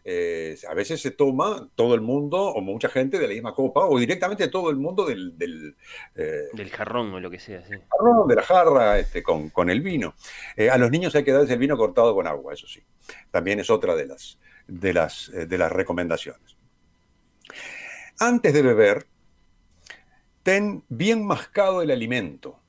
Eh, 0.06 0.58
a 0.68 0.74
veces 0.74 1.02
se 1.02 1.12
toma 1.12 1.70
todo 1.76 1.96
el 1.96 2.02
mundo 2.02 2.38
o 2.38 2.62
mucha 2.62 2.90
gente 2.90 3.20
de 3.20 3.28
la 3.28 3.34
misma 3.34 3.54
copa 3.54 3.86
o 3.86 3.98
directamente 3.98 4.48
todo 4.50 4.70
el 4.70 4.76
mundo 4.76 5.06
del... 5.06 5.38
Del, 5.38 5.76
del 6.14 6.70
jarrón 6.72 7.14
o 7.14 7.20
lo 7.20 7.30
que 7.30 7.40
sea. 7.40 7.64
Sí. 7.66 7.76
Jarrón, 7.90 8.28
de 8.28 8.36
la 8.36 8.44
jarra 8.44 9.00
este, 9.00 9.24
con, 9.24 9.50
con 9.50 9.70
el 9.70 9.82
vino. 9.82 10.16
a 10.72 10.78
los 10.78 10.92
niños 10.92 11.16
hay 11.16 11.24
que 11.24 11.32
darles 11.32 11.52
el 11.52 11.60
vino 11.60 11.78
cortado 11.78 12.14
con 12.14 12.28
agua, 12.28 12.54
eso 12.54 12.68
sí. 12.68 12.82
También 13.32 13.60
es 13.60 13.70
otra 13.70 13.96
de 13.96 14.08
las, 14.08 14.40
de 14.68 14.94
las, 14.94 15.32
de 15.34 15.58
las 15.58 15.72
recomendaciones. 15.72 16.58
Antes 18.20 18.54
de 18.54 18.62
beber, 18.62 19.08
ten 20.44 20.84
bien 20.90 21.26
mascado 21.26 21.82
el 21.82 21.92
alimento 21.92 22.60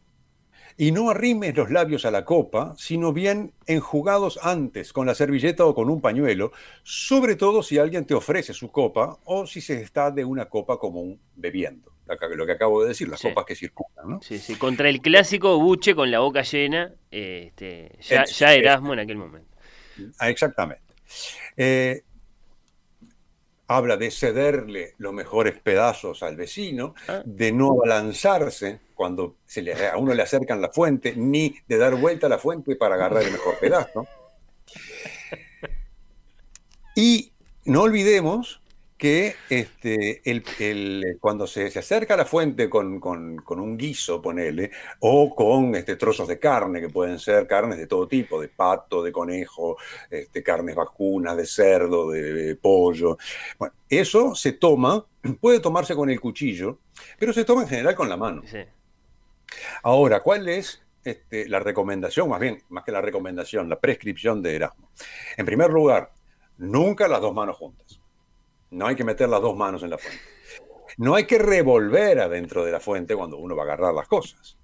y 0.77 0.93
no 0.93 1.11
arrimes 1.11 1.57
los 1.57 1.71
labios 1.71 2.05
a 2.05 2.11
la 2.11 2.25
copa, 2.25 2.75
sino 2.77 3.13
bien 3.13 3.53
enjugados 3.67 4.39
antes 4.43 4.93
con 4.93 5.07
la 5.07 5.15
servilleta 5.15 5.65
o 5.65 5.75
con 5.75 5.89
un 5.89 6.01
pañuelo, 6.01 6.53
sobre 6.83 7.37
todo 7.37 7.63
si 7.63 7.79
alguien 7.79 8.05
te 8.05 8.15
ofrece 8.15 8.53
su 8.53 8.71
copa 8.71 9.19
o 9.25 9.47
si 9.47 9.61
se 9.61 9.81
está 9.81 10.11
de 10.11 10.25
una 10.25 10.47
copa 10.47 10.79
común 10.79 11.21
bebiendo. 11.37 11.93
Lo 12.37 12.45
que 12.45 12.53
acabo 12.53 12.83
de 12.83 12.89
decir, 12.89 13.09
las 13.09 13.23
copas 13.23 13.47
que 13.47 13.55
circulan. 13.55 14.09
¿no? 14.09 14.21
Sí, 14.21 14.39
sí, 14.39 14.57
contra 14.57 14.91
el 14.91 15.01
clásico 15.01 15.59
buche 15.59 15.95
con 15.95 16.11
la 16.11 16.19
boca 16.19 16.43
llena, 16.43 16.93
este, 17.11 17.93
ya, 18.03 18.25
ya, 18.25 18.55
Erasmo 18.55 18.93
en 18.93 18.99
aquel 18.99 19.17
momento. 19.17 19.49
Ah, 20.19 20.29
exactamente. 20.29 20.83
Eh, 21.57 22.03
habla 23.67 23.97
de 23.97 24.11
cederle 24.11 24.95
los 24.99 25.13
mejores 25.13 25.59
pedazos 25.59 26.23
al 26.23 26.37
vecino, 26.37 26.95
ah. 27.09 27.23
de 27.25 27.53
no 27.53 27.73
abalanzarse 27.73 28.81
cuando 28.95 29.37
se 29.47 29.63
le, 29.63 29.89
a 29.89 29.97
uno 29.97 30.15
le 30.15 30.23
acercan 30.23 30.61
la 30.61 30.71
fuente, 30.71 31.15
ni 31.17 31.55
de 31.67 31.79
dar 31.79 31.97
vuelta 31.97 32.27
a 32.27 32.31
la 32.31 32.39
fuente 32.39 32.77
para 32.77 32.95
agarrar 32.95 33.23
el 33.23 33.33
mejor 33.33 33.59
pedazo. 33.59 34.07
Y 36.97 37.33
no 37.65 37.83
olvidemos 37.83 38.61
que 38.97 39.35
este, 39.51 40.23
el, 40.25 41.19
cuando 41.21 41.47
se, 41.47 41.67
acerca 41.67 42.15
a 42.15 42.17
la 42.17 42.25
fuente 42.25 42.71
con, 42.71 43.03
un 43.03 43.77
guiso, 43.77 44.23
ponele, 44.23 44.71
o 45.01 45.35
con 45.35 45.75
este, 45.75 45.97
trozos 45.97 46.29
de 46.29 46.39
carne, 46.39 46.81
que 46.81 46.89
pueden 46.89 47.19
ser 47.19 47.47
carnes 47.47 47.79
de 47.79 47.87
todo 47.87 48.07
tipo, 48.07 48.41
de 48.41 48.49
pato, 48.49 49.03
de 49.03 49.11
conejo, 49.11 49.77
este, 50.11 50.43
carnes 50.43 50.77
vacunas, 50.77 51.37
de 51.37 51.47
cerdo, 51.47 52.11
de, 52.11 52.57
pollo. 52.57 53.19
Bueno, 53.59 53.75
eso 53.89 54.35
se 54.35 54.53
toma, 54.53 55.05
puede 55.41 55.61
tomarse 55.61 55.95
con 55.95 56.09
el 56.09 56.21
cuchillo, 56.21 56.79
pero 57.19 57.33
se 57.33 57.45
toma 57.45 57.63
en 57.63 57.69
general 57.69 57.95
con 57.95 58.09
la 58.09 58.17
mano. 58.17 58.43
Ahora, 59.83 60.21
¿cuál 60.21 60.49
es 60.49 60.83
este, 61.05 61.49
la 61.49 61.59
recomendación? 61.59 62.29
Más 62.29 62.41
bien, 62.41 62.63
más 62.69 62.85
que 62.85 62.93
la 62.93 63.01
recomendación, 63.01 63.69
la 63.69 63.81
prescripción 63.81 64.41
de 64.41 64.57
Erasmo. 64.57 64.89
En 65.37 65.45
primer 65.45 65.71
lugar, 65.71 66.13
nunca 66.59 67.09
las 67.09 67.21
dos 67.21 67.35
manos 67.35 67.57
juntas. 67.57 68.01
No 68.75 68.89
hay 68.89 68.97
que 68.97 69.05
meter 69.05 69.29
las 69.29 69.41
dos 69.41 69.57
manos 69.57 69.83
en 69.83 69.91
la 69.91 69.99
fuente. 69.99 70.21
No 70.99 71.15
hay 71.15 71.25
que 71.27 71.39
revolver 71.39 72.21
adentro 72.21 72.65
de 72.65 72.73
la 72.73 72.81
fuente 72.81 73.15
cuando 73.15 73.37
uno 73.39 73.55
va 73.57 73.63
a 73.63 73.67
agarrar 73.67 73.95
las 73.95 74.09
cosas. 74.09 74.57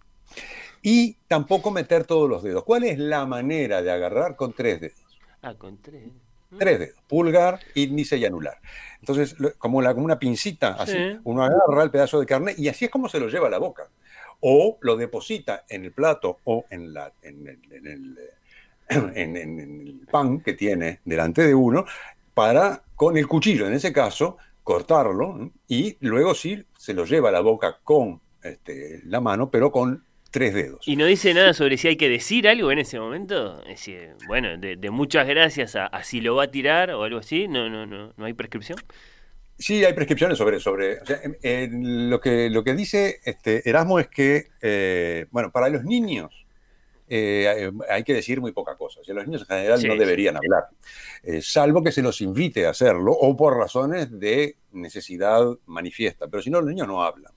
Y 0.82 1.14
tampoco 1.28 1.70
meter 1.70 2.04
todos 2.04 2.28
los 2.28 2.42
dedos. 2.42 2.64
¿Cuál 2.64 2.84
es 2.84 2.98
la 2.98 3.26
manera 3.26 3.82
de 3.82 3.90
agarrar 3.90 4.36
con 4.36 4.52
tres 4.52 4.80
dedos? 4.80 5.18
Ah, 5.42 5.54
con 5.54 5.78
tres. 5.78 6.08
Tres 6.58 6.78
dedos, 6.80 6.96
pulgar, 7.06 7.60
índice 7.74 8.16
y 8.16 8.24
anular. 8.24 8.58
Entonces, 8.98 9.36
como, 9.58 9.78
una 9.78 10.18
pincita, 10.18 10.74
así, 10.74 10.96
uno 11.22 11.44
agarra 11.44 11.84
el 11.84 11.92
pedazo 11.92 12.18
de 12.18 12.26
carne 12.26 12.54
y 12.58 12.66
así 12.66 12.86
es 12.86 12.90
como 12.90 13.08
se 13.08 13.20
lo 13.20 13.28
lleva 13.28 13.46
a 13.46 13.50
la 13.50 13.58
boca. 13.58 13.88
O 14.40 14.78
lo 14.80 14.96
deposita 14.96 15.64
en 15.68 15.84
el 15.84 15.92
plato 15.92 16.40
o 16.44 16.64
en, 16.70 16.92
la, 16.92 17.12
en, 17.22 17.46
el, 17.46 18.18
en 18.88 19.36
el 19.36 20.00
pan 20.10 20.40
que 20.40 20.54
tiene 20.54 21.00
delante 21.04 21.46
de 21.46 21.54
uno 21.54 21.84
para, 22.40 22.84
con 22.96 23.18
el 23.18 23.28
cuchillo 23.28 23.66
en 23.66 23.74
ese 23.74 23.92
caso, 23.92 24.38
cortarlo 24.62 25.52
y 25.68 25.98
luego 26.00 26.34
sí 26.34 26.64
se 26.78 26.94
lo 26.94 27.04
lleva 27.04 27.28
a 27.28 27.32
la 27.32 27.40
boca 27.40 27.80
con 27.84 28.22
este, 28.42 29.02
la 29.04 29.20
mano, 29.20 29.50
pero 29.50 29.70
con 29.70 30.06
tres 30.30 30.54
dedos. 30.54 30.88
¿Y 30.88 30.96
no 30.96 31.04
dice 31.04 31.34
nada 31.34 31.52
sobre 31.52 31.76
si 31.76 31.88
hay 31.88 31.96
que 31.96 32.08
decir 32.08 32.48
algo 32.48 32.72
en 32.72 32.78
ese 32.78 32.98
momento? 32.98 33.60
Es 33.64 33.80
decir, 33.80 34.14
bueno, 34.26 34.56
de, 34.56 34.90
muchas 34.90 35.28
gracias 35.28 35.76
a, 35.76 35.90
si 36.02 36.22
lo 36.22 36.34
va 36.34 36.44
a 36.44 36.50
tirar 36.50 36.92
o 36.92 37.02
algo 37.02 37.18
así, 37.18 37.46
no, 37.46 37.68
no, 37.68 37.84
no, 37.84 38.14
no 38.16 38.24
hay 38.24 38.32
prescripción. 38.32 38.78
Sí, 39.58 39.84
hay 39.84 39.92
prescripciones 39.92 40.38
sobre, 40.38 40.60
sobre 40.60 40.96
lo, 41.72 42.22
que, 42.22 42.48
lo 42.48 42.64
que 42.64 42.72
dice 42.72 43.20
este, 43.26 43.68
Erasmo 43.68 44.00
es 44.00 44.08
que, 44.08 44.46
eh, 44.62 45.26
bueno, 45.30 45.50
para 45.50 45.68
los 45.68 45.84
niños 45.84 46.39
eh, 47.12 47.72
hay 47.88 48.04
que 48.04 48.14
decir 48.14 48.40
muy 48.40 48.52
poca 48.52 48.76
cosa. 48.76 49.00
los 49.04 49.26
niños 49.26 49.42
en 49.42 49.46
general 49.48 49.82
no 49.84 49.96
deberían 49.96 50.36
hablar, 50.36 50.68
eh, 51.24 51.42
salvo 51.42 51.82
que 51.82 51.90
se 51.90 52.02
los 52.02 52.20
invite 52.20 52.66
a 52.66 52.70
hacerlo 52.70 53.10
o 53.10 53.36
por 53.36 53.56
razones 53.56 54.16
de 54.16 54.58
necesidad 54.70 55.44
manifiesta. 55.66 56.28
Pero 56.28 56.40
si 56.40 56.50
no, 56.50 56.60
los 56.60 56.70
niños 56.70 56.86
no 56.86 57.02
hablan. 57.02 57.32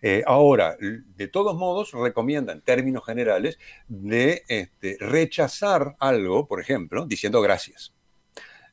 Eh, 0.00 0.22
ahora, 0.24 0.76
de 0.78 1.26
todos 1.26 1.56
modos, 1.56 1.90
recomiendan 1.90 2.58
en 2.58 2.62
términos 2.62 3.04
generales 3.04 3.58
de 3.88 4.44
este, 4.46 4.96
rechazar 5.00 5.96
algo, 5.98 6.46
por 6.46 6.60
ejemplo, 6.60 7.04
diciendo 7.04 7.42
gracias. 7.42 7.92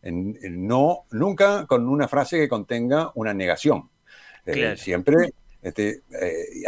no, 0.04 1.08
nunca 1.10 1.66
con 1.66 1.90
una 1.90 2.08
frase 2.08 2.38
que 2.38 2.48
contenga 2.48 3.12
una 3.16 3.34
negación. 3.34 3.90
siempre 4.76 5.34
este, 5.64 6.04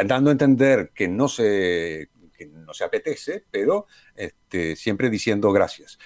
dando 0.05 0.31
a 0.31 0.33
entender 0.33 0.89
que 0.95 1.07
no 1.07 1.27
se 1.27 2.09
que 2.39 2.45
no 2.47 2.73
se 2.73 2.85
apetece, 2.85 3.43
pero 3.51 3.85
este, 4.15 4.75
siempre 4.75 5.09
diciendo 5.09 5.51
gracias. 5.51 5.99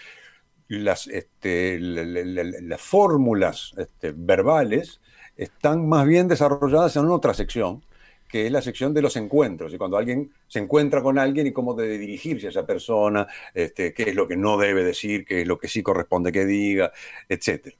Las, 0.67 1.07
este, 1.07 1.79
las 1.79 2.81
fórmulas 2.81 3.73
este, 3.77 4.13
verbales 4.15 4.99
están 5.37 5.87
más 5.87 6.07
bien 6.07 6.27
desarrolladas 6.27 6.95
en 6.95 7.05
otra 7.05 7.33
sección, 7.33 7.83
que 8.27 8.47
es 8.47 8.51
la 8.51 8.63
sección 8.63 8.95
de 8.95 9.03
los 9.03 9.15
encuentros, 9.15 9.71
y 9.73 9.77
cuando 9.77 9.97
alguien 9.97 10.31
se 10.47 10.57
encuentra 10.57 11.03
con 11.03 11.19
alguien 11.19 11.45
y 11.45 11.53
cómo 11.53 11.75
debe 11.75 11.99
dirigirse 11.99 12.47
a 12.47 12.49
esa 12.49 12.65
persona, 12.65 13.27
este, 13.53 13.93
qué 13.93 14.03
es 14.09 14.15
lo 14.15 14.27
que 14.27 14.35
no 14.35 14.57
debe 14.57 14.83
decir, 14.83 15.25
qué 15.25 15.41
es 15.41 15.47
lo 15.47 15.59
que 15.59 15.67
sí 15.67 15.83
corresponde 15.83 16.31
que 16.31 16.45
diga, 16.45 16.91
etc. 17.29 17.75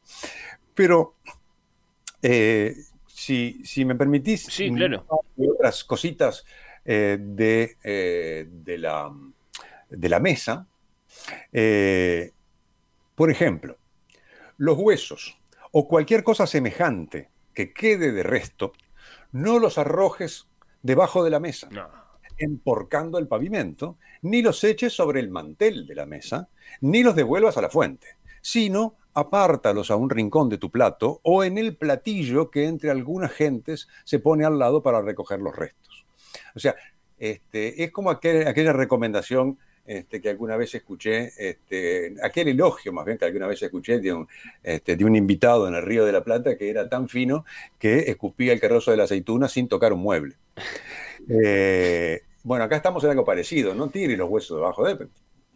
Pero, 0.75 1.15
eh, 2.21 2.75
si, 3.07 3.61
si, 3.63 3.85
me 3.85 3.95
permitís, 3.95 4.43
sí, 4.43 4.71
claro. 4.71 5.05
otras 5.37 5.83
cositas 5.83 6.45
eh, 6.85 7.17
de, 7.19 7.77
eh, 7.83 8.45
de, 8.49 8.77
la, 8.77 9.11
de, 9.89 10.09
la, 10.09 10.19
mesa. 10.19 10.67
Eh, 11.51 12.31
por 13.15 13.31
ejemplo, 13.31 13.77
los 14.57 14.77
huesos 14.77 15.37
o 15.71 15.87
cualquier 15.87 16.23
cosa 16.23 16.45
semejante 16.45 17.29
que 17.53 17.73
quede 17.73 18.11
de 18.11 18.23
resto, 18.23 18.73
no 19.31 19.59
los 19.59 19.77
arrojes 19.77 20.47
debajo 20.81 21.23
de 21.23 21.29
la 21.29 21.39
mesa, 21.39 21.69
emporcando 22.37 23.17
el 23.17 23.27
pavimento, 23.27 23.97
ni 24.21 24.41
los 24.41 24.63
eches 24.63 24.93
sobre 24.93 25.19
el 25.19 25.29
mantel 25.29 25.87
de 25.87 25.95
la 25.95 26.05
mesa, 26.05 26.49
ni 26.81 27.03
los 27.03 27.15
devuelvas 27.15 27.57
a 27.57 27.61
la 27.61 27.69
fuente, 27.69 28.17
sino 28.41 28.95
apártalos 29.13 29.91
a 29.91 29.95
un 29.95 30.09
rincón 30.09 30.49
de 30.49 30.57
tu 30.57 30.69
plato 30.71 31.19
o 31.23 31.43
en 31.43 31.57
el 31.57 31.77
platillo 31.77 32.49
que 32.49 32.65
entre 32.65 32.89
algunas 32.91 33.31
gentes 33.31 33.87
se 34.03 34.19
pone 34.19 34.45
al 34.45 34.59
lado 34.59 34.81
para 34.81 35.01
recoger 35.01 35.39
los 35.39 35.55
restos. 35.55 36.02
O 36.55 36.59
sea, 36.59 36.75
este, 37.17 37.83
es 37.83 37.91
como 37.91 38.09
aquella 38.09 38.73
recomendación 38.73 39.57
este, 39.85 40.21
que 40.21 40.29
alguna 40.29 40.55
vez 40.55 40.73
escuché, 40.75 41.33
este, 41.37 42.15
aquel 42.23 42.47
elogio 42.47 42.93
más 42.93 43.05
bien 43.05 43.17
que 43.17 43.25
alguna 43.25 43.47
vez 43.47 43.61
escuché 43.61 43.99
de 43.99 44.13
un, 44.13 44.27
este, 44.63 44.95
de 44.95 45.03
un 45.03 45.15
invitado 45.15 45.67
en 45.67 45.75
el 45.75 45.81
Río 45.81 46.05
de 46.05 46.13
la 46.13 46.23
Plata 46.23 46.57
que 46.57 46.69
era 46.69 46.87
tan 46.87 47.09
fino 47.09 47.43
que 47.77 48.09
escupía 48.09 48.53
el 48.53 48.61
carrozo 48.61 48.91
de 48.91 48.97
la 48.97 49.03
aceituna 49.03 49.49
sin 49.49 49.67
tocar 49.67 49.91
un 49.91 50.01
mueble. 50.01 50.35
Eh, 51.29 52.21
bueno, 52.43 52.65
acá 52.65 52.75
estamos 52.75 53.03
en 53.03 53.11
algo 53.11 53.23
parecido, 53.25 53.73
no 53.73 53.89
tires 53.89 54.17
los 54.17 54.29
huesos 54.29 54.57
debajo 54.57 54.85
de, 54.85 55.07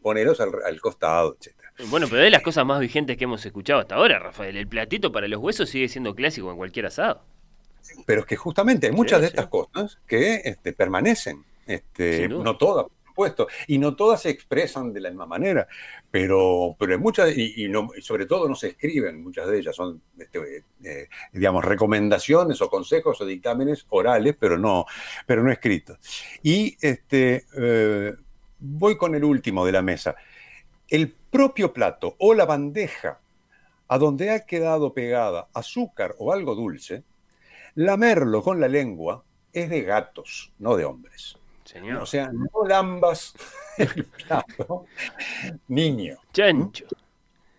poneros 0.02 0.40
al, 0.40 0.80
costado, 0.82 1.38
etc. 1.40 1.54
Bueno, 1.90 2.08
pero 2.10 2.22
de 2.22 2.30
las 2.30 2.42
cosas 2.42 2.66
más 2.66 2.80
vigentes 2.80 3.18
que 3.18 3.26
hemos 3.26 3.46
escuchado 3.46 3.82
hasta 3.82 3.96
ahora, 3.96 4.20
Rafael, 4.20 4.56
el 4.56 4.68
platito 4.68 5.12
para 5.12 5.28
los 5.28 5.40
huesos 5.42 5.70
sigue 5.70 5.90
siendo 5.90 6.16
clásico 6.16 6.50
en 6.52 6.58
cualquier 6.58 6.86
asado. 6.86 7.24
Pero 8.06 8.22
es 8.22 8.28
que 8.28 8.36
justamente 8.36 8.88
hay 8.88 8.94
muchas 8.94 9.22
de 9.22 9.28
estas 9.28 9.48
cosas 9.48 10.00
que 10.08 10.42
este, 10.44 10.74
permanecen, 10.74 11.44
este, 11.66 12.30
no 12.30 12.58
todas, 12.58 12.86
por 12.86 13.08
supuesto, 13.08 13.48
y 13.68 13.78
no 13.78 13.96
todas 13.96 14.22
se 14.22 14.30
expresan 14.30 14.94
de 14.94 15.02
la 15.02 15.10
misma 15.10 15.26
manera, 15.26 15.68
pero, 16.10 16.76
pero 16.80 16.94
hay 16.94 17.00
muchas, 17.00 17.36
y, 17.36 17.70
sobre 18.02 18.26
todo 18.26 18.48
no 18.48 18.56
se 18.56 18.70
escriben, 18.70 19.22
muchas 19.24 19.48
de 19.48 19.60
ellas 19.60 19.76
son, 19.76 20.02
este, 20.18 20.64
eh, 20.84 21.10
digamos, 21.34 21.66
recomendaciones 21.66 22.62
o 22.62 22.70
consejos 22.70 23.20
o 23.20 23.26
dictámenes 23.26 23.86
orales, 23.90 24.36
pero 24.40 24.58
no, 24.58 24.86
pero 25.26 25.44
no 25.44 25.52
escritos. 25.52 25.98
Y 26.44 26.78
este, 26.80 27.46
eh, 27.58 28.14
voy 28.60 28.98
con 28.98 29.16
el 29.16 29.24
último 29.24 29.66
de 29.66 29.72
la 29.72 29.82
mesa. 29.82 30.16
El 30.88 31.12
propio 31.12 31.74
plato 31.74 32.16
o 32.20 32.34
la 32.34 32.46
bandeja 32.46 33.20
a 33.88 33.98
donde 33.98 34.32
ha 34.32 34.46
quedado 34.46 34.94
pegada 34.94 35.48
azúcar 35.54 36.16
o 36.20 36.34
algo 36.34 36.56
dulce, 36.56 37.04
Lamerlo 37.78 38.42
con 38.42 38.60
la 38.60 38.68
lengua 38.68 39.24
es 39.54 39.70
de 39.70 39.84
gatos, 39.84 40.52
no 40.58 40.76
de 40.76 40.86
hombres. 40.86 41.38
O 42.02 42.06
sea, 42.08 42.32
no 42.32 42.68
lambas 42.68 43.36
el 43.78 44.04
plato, 44.06 44.86
niño. 45.68 46.18
Chancho. 46.34 46.86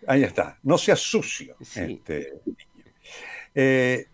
Ahí 0.08 0.24
está, 0.24 0.58
no 0.64 0.76
seas 0.76 0.98
sucio. 0.98 1.54
Este, 1.60 2.32
eh, 3.54 4.06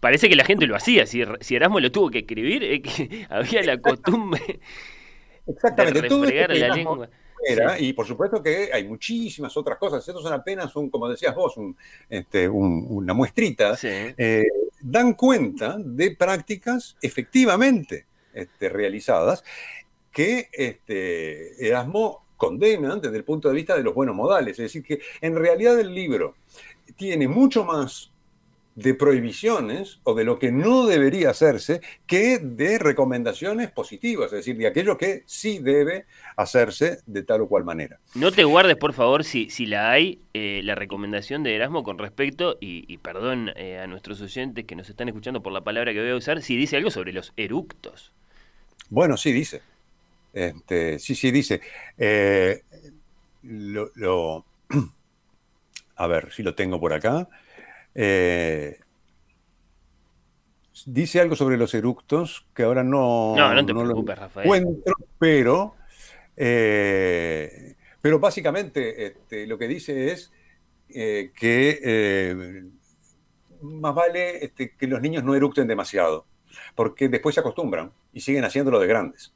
Parece 0.00 0.30
que 0.30 0.36
la 0.36 0.44
gente 0.44 0.66
lo 0.66 0.76
hacía, 0.76 1.04
si, 1.04 1.22
si 1.40 1.56
Erasmo 1.56 1.78
lo 1.78 1.92
tuvo 1.92 2.10
que 2.10 2.20
escribir, 2.20 2.64
es 2.64 2.80
que 2.80 3.26
había 3.30 3.62
la 3.64 3.78
costumbre 3.78 4.60
Exactamente, 5.46 6.00
de 6.00 6.08
todo 6.08 6.24
la 6.24 6.74
lengua. 6.74 7.10
Sí. 7.46 7.86
y 7.86 7.92
por 7.92 8.06
supuesto 8.06 8.42
que 8.42 8.70
hay 8.72 8.84
muchísimas 8.88 9.56
otras 9.56 9.78
cosas. 9.78 10.06
Estos 10.06 10.22
son 10.22 10.32
apenas, 10.32 10.74
un, 10.76 10.90
como 10.90 11.08
decías 11.08 11.34
vos, 11.34 11.56
un, 11.56 11.76
este, 12.08 12.48
un- 12.48 12.86
una 12.88 13.14
muestrita. 13.14 13.76
eh, 14.16 14.44
dan 14.80 15.14
cuenta 15.14 15.76
de 15.78 16.14
prácticas 16.16 16.96
efectivamente 17.00 18.06
este, 18.32 18.68
realizadas 18.68 19.42
que 20.12 20.48
este, 20.52 21.66
Erasmo 21.66 22.24
condena 22.36 22.96
desde 22.96 23.16
el 23.16 23.24
punto 23.24 23.48
de 23.48 23.54
vista 23.54 23.76
de 23.76 23.82
los 23.82 23.94
buenos 23.94 24.14
modales. 24.14 24.52
Es 24.58 24.64
decir, 24.64 24.82
que 24.82 25.00
en 25.20 25.34
realidad 25.36 25.78
el 25.80 25.94
libro 25.94 26.34
tiene 26.96 27.26
mucho 27.28 27.64
más 27.64 28.10
de 28.74 28.94
prohibiciones 28.94 30.00
o 30.02 30.14
de 30.14 30.24
lo 30.24 30.38
que 30.38 30.50
no 30.50 30.86
debería 30.86 31.30
hacerse 31.30 31.80
que 32.06 32.38
de 32.40 32.78
recomendaciones 32.78 33.70
positivas, 33.70 34.26
es 34.26 34.38
decir, 34.38 34.56
de 34.56 34.66
aquello 34.66 34.98
que 34.98 35.22
sí 35.26 35.60
debe 35.60 36.06
hacerse 36.36 36.98
de 37.06 37.22
tal 37.22 37.42
o 37.42 37.48
cual 37.48 37.64
manera. 37.64 38.00
No 38.16 38.32
te 38.32 38.42
guardes, 38.42 38.76
por 38.76 38.92
favor, 38.92 39.22
si, 39.22 39.48
si 39.48 39.66
la 39.66 39.92
hay, 39.92 40.18
eh, 40.34 40.60
la 40.64 40.74
recomendación 40.74 41.44
de 41.44 41.54
Erasmo 41.54 41.84
con 41.84 41.98
respecto, 41.98 42.56
y, 42.60 42.84
y 42.92 42.98
perdón 42.98 43.50
eh, 43.54 43.78
a 43.78 43.86
nuestros 43.86 44.20
oyentes 44.20 44.64
que 44.64 44.74
nos 44.74 44.88
están 44.90 45.06
escuchando 45.08 45.40
por 45.40 45.52
la 45.52 45.60
palabra 45.62 45.92
que 45.92 46.00
voy 46.00 46.10
a 46.10 46.16
usar, 46.16 46.42
si 46.42 46.56
dice 46.56 46.76
algo 46.76 46.90
sobre 46.90 47.12
los 47.12 47.32
eructos. 47.36 48.12
Bueno, 48.90 49.16
sí 49.16 49.32
dice. 49.32 49.62
Este, 50.32 50.98
sí, 50.98 51.14
sí 51.14 51.30
dice. 51.30 51.60
Eh, 51.96 52.62
lo, 53.44 53.90
lo- 53.94 54.44
a 55.96 56.06
ver 56.08 56.32
si 56.32 56.42
lo 56.42 56.54
tengo 56.56 56.80
por 56.80 56.92
acá. 56.92 57.28
Eh, 57.94 58.78
dice 60.86 61.20
algo 61.20 61.36
sobre 61.36 61.56
los 61.56 61.74
eructos 61.74 62.46
que 62.54 62.64
ahora 62.64 62.82
no, 62.82 63.34
No, 63.36 63.54
no 63.54 63.66
te 63.66 63.74
preocupes, 63.74 64.18
Rafael. 64.18 64.46
encuentro, 64.46 64.94
pero, 65.18 65.74
eh, 66.36 67.74
pero 68.00 68.18
básicamente 68.18 69.06
este, 69.06 69.46
lo 69.46 69.56
que 69.58 69.68
dice 69.68 70.12
es 70.12 70.32
eh, 70.88 71.32
que 71.34 71.80
eh, 71.82 72.62
más 73.62 73.94
vale 73.94 74.44
este, 74.44 74.74
que 74.76 74.86
los 74.86 75.00
niños 75.00 75.24
no 75.24 75.34
eructen 75.34 75.66
demasiado, 75.66 76.26
porque 76.74 77.08
después 77.08 77.34
se 77.34 77.40
acostumbran 77.40 77.92
y 78.12 78.20
siguen 78.20 78.44
haciéndolo 78.44 78.78
de 78.80 78.86
grandes. 78.86 79.32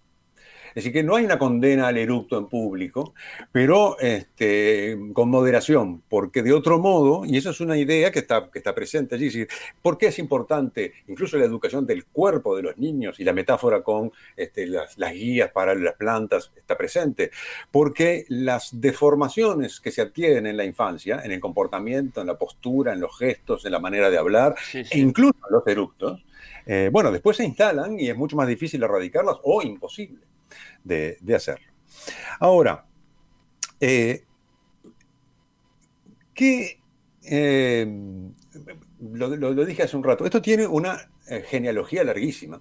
Es 0.68 0.74
decir, 0.76 0.92
que 0.92 1.02
no 1.02 1.16
hay 1.16 1.24
una 1.24 1.38
condena 1.38 1.88
al 1.88 1.98
eructo 1.98 2.38
en 2.38 2.47
público, 2.47 3.14
pero 3.52 3.98
este, 3.98 4.97
con 5.12 5.30
moderación, 5.30 6.02
porque 6.08 6.42
de 6.42 6.52
otro 6.52 6.78
modo, 6.78 7.24
y 7.24 7.36
eso 7.36 7.50
es 7.50 7.60
una 7.60 7.76
idea 7.76 8.10
que 8.10 8.20
está, 8.20 8.50
que 8.50 8.58
está 8.58 8.74
presente 8.74 9.14
allí, 9.14 9.26
es 9.26 9.32
decir, 9.34 9.48
¿por 9.82 9.98
qué 9.98 10.08
es 10.08 10.18
importante 10.18 10.92
incluso 11.06 11.36
la 11.36 11.44
educación 11.44 11.86
del 11.86 12.05
cuerpo 12.06 12.56
de 12.56 12.62
los 12.62 12.78
niños 12.78 13.18
y 13.20 13.24
la 13.24 13.32
metáfora 13.32 13.82
con 13.82 14.12
este, 14.36 14.66
las, 14.66 14.98
las 14.98 15.12
guías 15.12 15.50
para 15.50 15.74
las 15.74 15.94
plantas 15.94 16.52
está 16.56 16.76
presente? 16.76 17.30
Porque 17.70 18.24
las 18.28 18.80
deformaciones 18.80 19.80
que 19.80 19.90
se 19.90 20.02
adquieren 20.02 20.47
en 20.47 20.56
la 20.56 20.64
infancia, 20.64 21.20
en 21.24 21.32
el 21.32 21.40
comportamiento, 21.40 22.20
en 22.20 22.26
la 22.26 22.38
postura, 22.38 22.92
en 22.92 23.00
los 23.00 23.16
gestos, 23.18 23.64
en 23.64 23.72
la 23.72 23.80
manera 23.80 24.10
de 24.10 24.18
hablar, 24.18 24.55
e 24.72 24.98
incluso 24.98 25.36
en 25.48 25.52
los 25.52 25.66
eructos, 25.66 26.24
eh, 26.66 26.90
bueno, 26.92 27.10
después 27.10 27.36
se 27.36 27.44
instalan 27.44 27.98
y 27.98 28.10
es 28.10 28.16
mucho 28.16 28.36
más 28.36 28.47
difícil 28.47 28.82
erradicarlas 28.82 29.36
o 29.42 29.62
imposible 29.62 30.27
de, 30.84 31.18
de 31.20 31.34
hacerlo. 31.34 31.66
Ahora, 32.40 32.86
eh, 33.81 34.24
¿qué, 36.34 36.81
eh, 37.23 37.86
lo, 39.00 39.36
lo- 39.36 39.52
lo 39.52 39.65
dije 39.65 39.82
hace 39.82 39.97
un 39.97 40.05
rato, 40.05 40.24
esto 40.24 40.42
tiene 40.42 40.66
una 40.66 41.10
eh, 41.28 41.42
genealogía 41.47 42.05
larguísima 42.05 42.60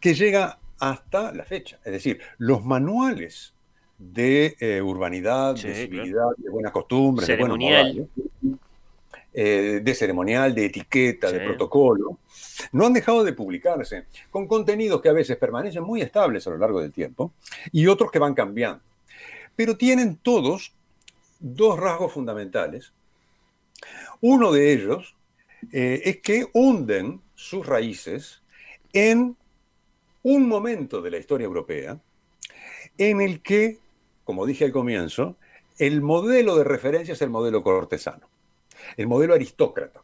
que 0.00 0.14
llega 0.14 0.58
hasta 0.78 1.32
la 1.32 1.44
fecha. 1.44 1.78
Es 1.84 1.92
decir, 1.92 2.20
los 2.38 2.64
manuales 2.64 3.54
de 3.98 4.56
eh, 4.60 4.82
urbanidad, 4.82 5.56
Sí, 5.56 5.68
de 5.68 5.72
claro. 5.74 5.86
civilidad, 6.04 6.26
de 6.36 6.50
buenas 6.50 6.72
costumbres, 6.72 7.26
de 7.26 7.36
buenos 7.36 7.58
modales, 7.58 8.06
eh, 9.38 9.80
de 9.82 9.94
ceremonial, 9.94 10.54
de 10.54 10.64
etiqueta, 10.64 11.30
de 11.30 11.40
protocolo, 11.40 12.20
no 12.72 12.86
han 12.86 12.94
dejado 12.94 13.22
de 13.22 13.34
publicarse, 13.34 14.06
con 14.30 14.46
contenidos 14.48 15.02
que 15.02 15.10
a 15.10 15.12
veces 15.12 15.36
permanecen 15.36 15.82
muy 15.82 16.00
estables 16.00 16.46
a 16.46 16.50
lo 16.50 16.56
largo 16.56 16.80
del 16.80 16.90
tiempo 16.90 17.34
y 17.70 17.86
otros 17.86 18.10
que 18.10 18.18
van 18.18 18.32
cambiando. 18.32 18.82
Pero 19.54 19.76
tienen 19.76 20.16
todos 20.16 20.72
dos 21.38 21.78
rasgos 21.78 22.14
fundamentales. 22.14 22.94
Uno 24.22 24.52
de 24.52 24.72
ellos 24.72 25.14
eh, 25.70 26.00
es 26.06 26.22
que 26.22 26.46
hunden 26.54 27.20
sus 27.34 27.66
raíces 27.66 28.40
en 28.94 29.36
un 30.22 30.48
momento 30.48 31.02
de 31.02 31.10
la 31.10 31.18
historia 31.18 31.44
europea 31.44 32.00
en 32.96 33.20
el 33.20 33.42
que, 33.42 33.80
como 34.24 34.46
dije 34.46 34.64
al 34.64 34.72
comienzo, 34.72 35.36
el 35.78 36.00
modelo 36.00 36.56
de 36.56 36.64
referencia 36.64 37.12
es 37.12 37.20
el 37.20 37.28
modelo 37.28 37.62
cortesano, 37.62 38.26
el 38.96 39.06
modelo 39.06 39.34
aristócrata. 39.34 40.02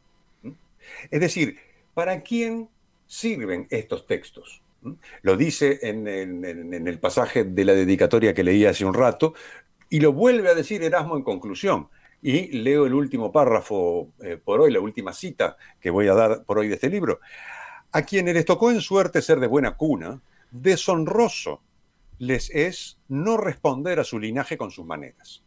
Es 1.10 1.20
decir, 1.20 1.58
¿para 1.94 2.20
quién 2.20 2.68
sirven 3.06 3.66
estos 3.70 4.06
textos? 4.06 4.62
Lo 5.22 5.36
dice 5.36 5.78
en 5.82 6.08
el 6.88 6.98
pasaje 6.98 7.44
de 7.44 7.64
la 7.64 7.72
dedicatoria 7.72 8.34
que 8.34 8.42
leí 8.42 8.64
hace 8.64 8.84
un 8.84 8.94
rato 8.94 9.34
y 9.92 10.00
lo 10.00 10.14
vuelve 10.14 10.48
a 10.48 10.54
decir 10.54 10.82
Erasmo 10.82 11.18
en 11.18 11.22
conclusión. 11.22 11.88
Y 12.22 12.46
leo 12.62 12.86
el 12.86 12.94
último 12.94 13.30
párrafo 13.30 14.08
eh, 14.22 14.38
por 14.42 14.62
hoy, 14.62 14.72
la 14.72 14.80
última 14.80 15.12
cita 15.12 15.58
que 15.78 15.90
voy 15.90 16.08
a 16.08 16.14
dar 16.14 16.44
por 16.44 16.58
hoy 16.58 16.68
de 16.68 16.76
este 16.76 16.88
libro. 16.88 17.20
A 17.92 18.00
quienes 18.00 18.32
les 18.32 18.46
tocó 18.46 18.70
en 18.70 18.80
suerte 18.80 19.20
ser 19.20 19.38
de 19.38 19.48
buena 19.48 19.76
cuna, 19.76 20.22
deshonroso 20.50 21.60
les 22.18 22.48
es 22.50 22.96
no 23.08 23.36
responder 23.36 24.00
a 24.00 24.04
su 24.04 24.18
linaje 24.18 24.56
con 24.56 24.70
sus 24.70 24.86
maneras. 24.86 25.42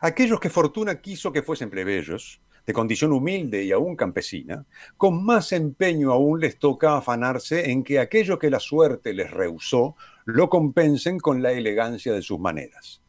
Aquellos 0.00 0.40
que 0.40 0.50
fortuna 0.50 1.00
quiso 1.00 1.32
que 1.32 1.42
fuesen 1.42 1.70
plebeyos, 1.70 2.40
de 2.66 2.72
condición 2.72 3.12
humilde 3.12 3.64
y 3.64 3.72
aún 3.72 3.96
campesina, 3.96 4.64
con 4.96 5.24
más 5.24 5.52
empeño 5.52 6.12
aún 6.12 6.40
les 6.40 6.58
toca 6.58 6.96
afanarse 6.96 7.70
en 7.70 7.82
que 7.82 7.98
aquello 7.98 8.38
que 8.38 8.50
la 8.50 8.60
suerte 8.60 9.12
les 9.12 9.30
rehusó 9.30 9.96
lo 10.24 10.48
compensen 10.48 11.18
con 11.18 11.42
la 11.42 11.52
elegancia 11.52 12.12
de 12.12 12.22
sus 12.22 12.38
maneras. 12.38 13.02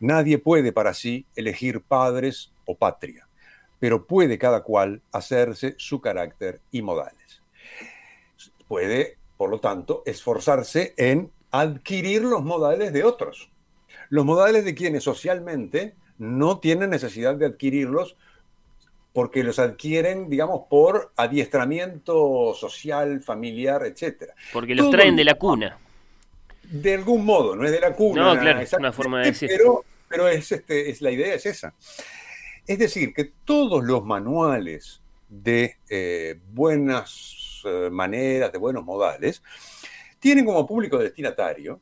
Nadie 0.00 0.38
puede 0.38 0.72
para 0.72 0.94
sí 0.94 1.26
elegir 1.36 1.82
padres 1.82 2.52
o 2.64 2.76
patria, 2.76 3.28
pero 3.78 4.06
puede 4.06 4.38
cada 4.38 4.62
cual 4.62 5.02
hacerse 5.12 5.74
su 5.76 6.00
carácter 6.00 6.60
y 6.70 6.82
modales. 6.82 7.42
Puede, 8.66 9.18
por 9.36 9.50
lo 9.50 9.60
tanto, 9.60 10.02
esforzarse 10.06 10.94
en 10.96 11.30
adquirir 11.50 12.22
los 12.22 12.42
modales 12.42 12.92
de 12.92 13.04
otros, 13.04 13.50
los 14.08 14.24
modales 14.24 14.64
de 14.64 14.74
quienes 14.74 15.04
socialmente 15.04 15.94
no 16.18 16.58
tienen 16.58 16.90
necesidad 16.90 17.34
de 17.34 17.46
adquirirlos 17.46 18.16
porque 19.12 19.44
los 19.44 19.60
adquieren, 19.60 20.28
digamos, 20.28 20.62
por 20.68 21.12
adiestramiento 21.16 22.52
social, 22.54 23.20
familiar, 23.20 23.84
etc. 23.84 24.32
Porque 24.52 24.74
los 24.74 24.90
traen 24.90 25.14
de 25.14 25.24
la 25.24 25.34
cuna. 25.34 25.78
De 26.64 26.94
algún 26.94 27.24
modo, 27.24 27.54
no 27.54 27.64
es 27.64 27.70
de 27.70 27.80
la 27.80 27.92
cuna. 27.92 28.34
No, 28.34 28.40
claro, 28.40 28.60
es 28.60 28.72
una 28.72 28.92
forma 28.92 29.20
de 29.20 29.26
decir. 29.26 29.48
Pero, 29.56 29.84
pero 30.08 30.26
es, 30.26 30.50
este, 30.50 30.90
es 30.90 31.00
la 31.00 31.12
idea 31.12 31.34
es 31.34 31.46
esa. 31.46 31.74
Es 32.66 32.78
decir, 32.78 33.12
que 33.14 33.32
todos 33.44 33.84
los 33.84 34.04
manuales 34.04 35.00
de 35.28 35.76
eh, 35.88 36.40
buenas 36.52 37.62
eh, 37.64 37.90
maneras, 37.90 38.52
de 38.52 38.58
buenos 38.58 38.84
modales, 38.84 39.42
tienen 40.18 40.44
como 40.44 40.66
público 40.66 40.98
destinatario 40.98 41.80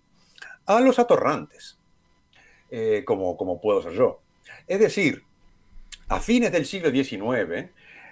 a 0.66 0.80
los 0.80 0.98
atorrantes, 0.98 1.78
eh, 2.70 3.04
como, 3.06 3.36
como 3.36 3.60
puedo 3.60 3.82
ser 3.82 3.92
yo. 3.92 4.21
Es 4.66 4.80
decir, 4.80 5.22
a 6.08 6.20
fines 6.20 6.52
del 6.52 6.66
siglo 6.66 6.90
XIX, 6.90 7.70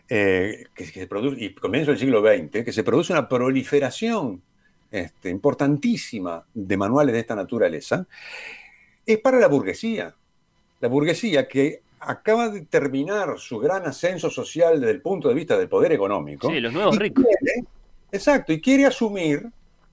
eh, 0.08 0.64
que, 0.74 0.86
se 0.86 1.06
produce, 1.06 1.44
y 1.44 1.54
comienzo 1.54 1.90
del 1.90 2.00
siglo 2.00 2.20
XX, 2.20 2.64
que 2.64 2.72
se 2.72 2.82
produce 2.82 3.12
una 3.12 3.28
proliferación 3.28 4.42
este, 4.90 5.30
importantísima 5.30 6.44
de 6.52 6.76
manuales 6.76 7.12
de 7.12 7.20
esta 7.20 7.36
naturaleza, 7.36 8.06
es 9.06 9.18
para 9.18 9.38
la 9.38 9.48
burguesía. 9.48 10.14
La 10.80 10.88
burguesía 10.88 11.46
que 11.46 11.82
acaba 12.00 12.48
de 12.48 12.62
terminar 12.62 13.38
su 13.38 13.58
gran 13.58 13.86
ascenso 13.86 14.30
social 14.30 14.80
desde 14.80 14.92
el 14.92 15.02
punto 15.02 15.28
de 15.28 15.34
vista 15.34 15.58
del 15.58 15.68
poder 15.68 15.92
económico. 15.92 16.50
Sí, 16.50 16.58
los 16.60 16.72
nuevos 16.72 16.98
ricos. 16.98 17.24
quiere- 17.24 17.66
exacto, 18.10 18.52
y 18.52 18.60
quiere 18.60 18.86
asumir 18.86 19.46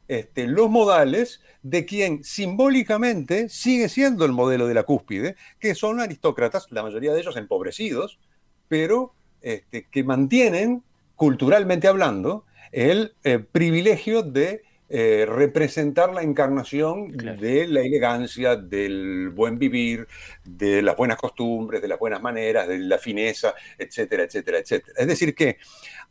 este, 0.07 0.47
los 0.47 0.69
modales 0.69 1.41
de 1.63 1.85
quien 1.85 2.23
simbólicamente 2.23 3.49
sigue 3.49 3.89
siendo 3.89 4.25
el 4.25 4.31
modelo 4.31 4.67
de 4.67 4.73
la 4.73 4.83
cúspide, 4.83 5.35
que 5.59 5.75
son 5.75 5.99
aristócratas, 5.99 6.67
la 6.71 6.83
mayoría 6.83 7.13
de 7.13 7.19
ellos 7.19 7.37
empobrecidos, 7.37 8.19
pero 8.67 9.13
este, 9.41 9.87
que 9.89 10.03
mantienen, 10.03 10.83
culturalmente 11.15 11.87
hablando, 11.87 12.45
el 12.71 13.15
eh, 13.23 13.39
privilegio 13.39 14.23
de 14.23 14.63
eh, 14.89 15.25
representar 15.27 16.13
la 16.13 16.21
encarnación 16.21 17.11
de 17.11 17.67
la 17.67 17.81
elegancia, 17.81 18.55
del 18.55 19.29
buen 19.29 19.59
vivir, 19.59 20.07
de 20.45 20.81
las 20.81 20.95
buenas 20.95 21.17
costumbres, 21.17 21.81
de 21.81 21.89
las 21.89 21.99
buenas 21.99 22.21
maneras, 22.21 22.69
de 22.69 22.79
la 22.79 22.97
fineza, 22.97 23.53
etcétera, 23.77 24.23
etcétera, 24.23 24.59
etcétera. 24.59 24.93
Es 24.97 25.07
decir, 25.07 25.35
que 25.35 25.57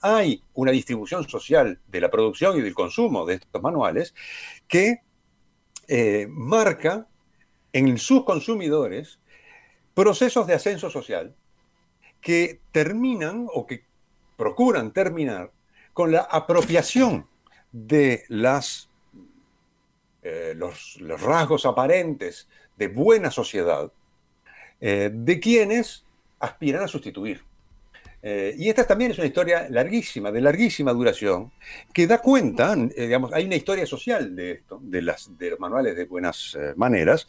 hay 0.03 0.43
una 0.53 0.73
distribución 0.73 1.27
social 1.27 1.81
de 1.89 2.01
la 2.03 2.11
producción 2.11 2.59
y 2.59 2.61
del 2.61 2.75
consumo 2.75 3.25
de 3.25 3.35
estos 3.37 3.63
manuales 3.63 4.15
que 4.69 5.01
eh, 5.89 6.27
marca 6.29 7.07
en 7.73 7.97
sus 7.97 8.25
consumidores 8.25 9.21
procesos 9.95 10.47
de 10.47 10.53
ascenso 10.53 10.91
social 10.91 11.35
que 12.21 12.61
terminan 12.73 13.47
o 13.55 13.67
que 13.67 13.85
procuran 14.37 14.93
terminar 14.93 15.53
con 15.95 16.13
la 16.13 16.21
apropiación 16.21 17.27
de 17.77 18.25
las, 18.29 18.89
eh, 20.23 20.55
los, 20.57 20.99
rasgos 21.21 21.67
aparentes 21.67 22.49
de 22.79 22.89
buena 22.89 23.31
sociedad 23.31 23.93
eh, 24.81 25.11
de 25.13 25.41
quienes 25.41 26.05
aspiran 26.41 26.85
a 26.85 26.89
sustituir. 26.89 27.43
Eh, 28.23 28.55
y 28.57 28.71
esta 28.71 28.87
también 28.87 29.11
es 29.11 29.19
una 29.19 29.27
historia 29.27 29.69
larguísima, 29.69 30.33
de 30.33 30.41
larguísima 30.41 30.93
duración, 30.95 31.53
que 31.93 32.07
da 32.07 32.19
cuenta, 32.19 32.75
digamos, 32.75 33.33
hay 33.35 33.45
una 33.45 33.57
historia 33.57 33.85
social 33.85 34.35
de 34.35 34.53
esto, 34.53 34.81
de, 34.83 35.03
las, 35.03 35.37
de 35.37 35.51
los 35.51 35.61
manuales 35.61 35.97
de 35.97 36.07
buenas 36.07 36.57
maneras, 36.77 37.29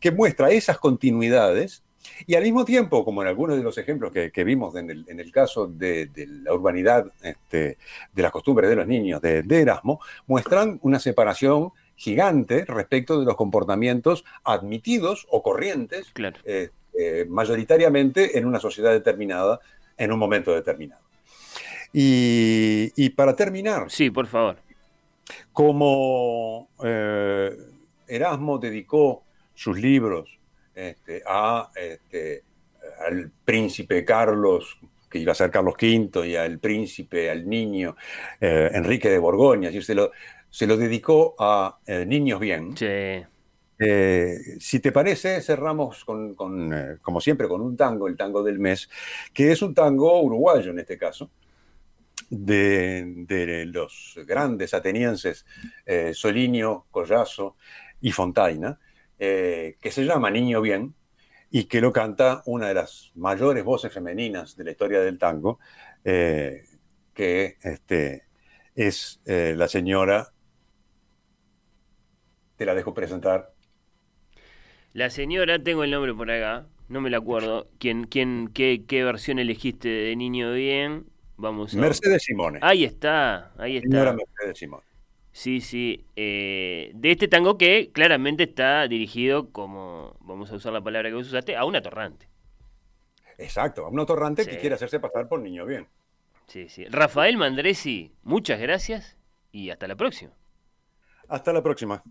que 0.00 0.10
muestra 0.10 0.50
esas 0.50 0.78
continuidades 0.78 1.83
y 2.26 2.34
al 2.34 2.42
mismo 2.42 2.64
tiempo, 2.64 3.04
como 3.04 3.22
en 3.22 3.28
algunos 3.28 3.56
de 3.56 3.62
los 3.62 3.76
ejemplos 3.78 4.12
que, 4.12 4.44
vimos 4.44 4.74
en 4.76 4.90
el, 4.90 5.32
caso 5.32 5.66
de, 5.66 6.08
la 6.42 6.52
urbanidad, 6.52 7.06
este, 7.22 7.78
de 8.12 8.22
las 8.22 8.32
costumbres 8.32 8.70
de 8.70 8.76
los 8.76 8.86
niños 8.86 9.20
de, 9.20 9.44
Erasmo, 9.48 10.00
muestran 10.26 10.78
una 10.82 10.98
separación 10.98 11.70
gigante 11.96 12.64
respecto 12.64 13.20
de 13.20 13.26
los 13.26 13.36
comportamientos 13.36 14.24
admitidos 14.42 15.26
o 15.30 15.42
corrientes, 15.42 16.12
eh, 16.44 16.70
eh, 16.98 17.26
mayoritariamente 17.28 18.38
en 18.38 18.46
una 18.46 18.60
sociedad 18.60 18.92
determinada, 18.92 19.60
en 19.96 20.12
un 20.12 20.18
momento 20.18 20.52
determinado. 20.52 21.02
Y, 21.92 23.10
para 23.10 23.36
terminar. 23.36 23.88
Sí, 23.88 24.10
por 24.10 24.26
favor. 24.26 24.56
Como 25.52 26.68
eh, 26.82 27.56
Erasmo 28.08 28.58
dedicó 28.58 29.22
sus 29.54 29.78
libros 29.78 30.38
este, 30.74 31.22
a, 31.26 31.70
este, 31.74 32.42
al 33.06 33.30
príncipe 33.44 34.04
Carlos, 34.04 34.78
que 35.08 35.18
iba 35.18 35.32
a 35.32 35.34
ser 35.34 35.50
Carlos 35.50 35.74
V, 35.80 36.26
y 36.26 36.36
al 36.36 36.58
príncipe, 36.58 37.30
al 37.30 37.48
niño 37.48 37.96
eh, 38.40 38.70
Enrique 38.72 39.08
de 39.08 39.18
Borgoña, 39.18 39.70
se, 39.70 39.94
lo, 39.94 40.10
se 40.50 40.66
lo 40.66 40.76
dedicó 40.76 41.36
a 41.38 41.78
eh, 41.86 42.04
Niños 42.04 42.40
Bien. 42.40 42.74
Eh, 43.76 44.38
si 44.60 44.80
te 44.80 44.92
parece, 44.92 45.40
cerramos 45.40 46.04
con, 46.04 46.34
como 46.34 47.20
siempre 47.20 47.48
con 47.48 47.60
un 47.60 47.76
tango, 47.76 48.06
el 48.08 48.16
tango 48.16 48.42
del 48.42 48.58
mes, 48.58 48.88
que 49.32 49.52
es 49.52 49.62
un 49.62 49.74
tango 49.74 50.20
uruguayo 50.22 50.70
en 50.70 50.80
este 50.80 50.96
caso, 50.96 51.30
de, 52.30 53.04
de 53.28 53.66
los 53.66 54.18
grandes 54.26 54.74
atenienses 54.74 55.44
Solinio, 56.12 56.86
Collazo 56.90 57.56
y 58.00 58.10
Fontaina, 58.12 58.78
eh, 59.26 59.76
que 59.80 59.90
se 59.90 60.04
llama 60.04 60.30
Niño 60.30 60.60
Bien 60.60 60.94
y 61.50 61.64
que 61.64 61.80
lo 61.80 61.92
canta 61.92 62.42
una 62.44 62.68
de 62.68 62.74
las 62.74 63.10
mayores 63.14 63.64
voces 63.64 63.90
femeninas 63.90 64.54
de 64.54 64.64
la 64.64 64.72
historia 64.72 65.00
del 65.00 65.18
tango, 65.18 65.60
eh, 66.04 66.64
que 67.14 67.56
este, 67.62 68.24
es 68.74 69.22
eh, 69.24 69.54
la 69.56 69.66
señora, 69.66 70.32
te 72.56 72.66
la 72.66 72.74
dejo 72.74 72.92
presentar. 72.92 73.54
La 74.92 75.08
señora, 75.08 75.58
tengo 75.62 75.84
el 75.84 75.90
nombre 75.90 76.12
por 76.12 76.30
acá, 76.30 76.66
no 76.88 77.00
me 77.00 77.08
la 77.08 77.16
acuerdo. 77.16 77.68
¿Quién, 77.78 78.04
quién, 78.04 78.50
qué, 78.52 78.84
qué 78.86 79.02
versión 79.04 79.38
elegiste 79.38 79.88
de 79.88 80.16
Niño 80.16 80.52
Bien? 80.52 81.06
Vamos 81.36 81.74
a... 81.74 81.78
Mercedes 81.78 82.24
Simone. 82.24 82.58
Ahí 82.62 82.84
está, 82.84 83.52
ahí 83.56 83.78
está. 83.78 83.88
Señora 83.88 84.12
Mercedes 84.12 84.58
Simone. 84.58 84.84
Sí, 85.34 85.60
sí. 85.60 86.06
Eh, 86.14 86.92
de 86.94 87.10
este 87.10 87.26
tango 87.26 87.58
que 87.58 87.90
claramente 87.92 88.44
está 88.44 88.86
dirigido, 88.86 89.50
como 89.50 90.16
vamos 90.20 90.52
a 90.52 90.54
usar 90.54 90.72
la 90.72 90.80
palabra 90.80 91.08
que 91.08 91.16
vos 91.16 91.26
usaste, 91.26 91.56
a 91.56 91.64
un 91.64 91.74
atorrante. 91.74 92.28
Exacto, 93.36 93.84
a 93.84 93.88
un 93.88 93.98
atorrante 93.98 94.46
que 94.46 94.58
quiere 94.58 94.76
hacerse 94.76 95.00
pasar 95.00 95.28
por 95.28 95.40
niño 95.40 95.66
bien. 95.66 95.88
Sí, 96.46 96.68
sí. 96.68 96.84
Rafael 96.84 97.36
Mandresi, 97.36 98.12
muchas 98.22 98.60
gracias 98.60 99.18
y 99.50 99.70
hasta 99.70 99.88
la 99.88 99.96
próxima. 99.96 100.30
Hasta 101.26 101.52
la 101.52 101.64
próxima. 101.64 102.04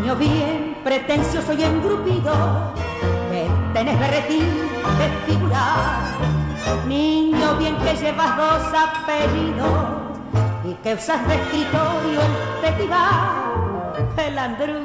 Niño 0.00 0.16
bien, 0.16 0.76
pretencioso 0.82 1.52
y 1.52 1.62
engrupido 1.62 2.74
tenés 3.76 3.98
berretín 4.00 4.48
de 4.98 5.06
figurar. 5.26 6.00
Niño 6.88 7.56
bien 7.58 7.76
que 7.76 7.94
llevas 7.94 8.34
dos 8.38 8.62
apellidos 8.72 9.84
y 10.64 10.72
que 10.82 10.94
usas 10.94 11.20
de 11.28 11.34
escritorio 11.34 12.20
el 12.22 12.34
petigar. 12.62 13.36
El 14.16 14.38
andrú 14.38 14.80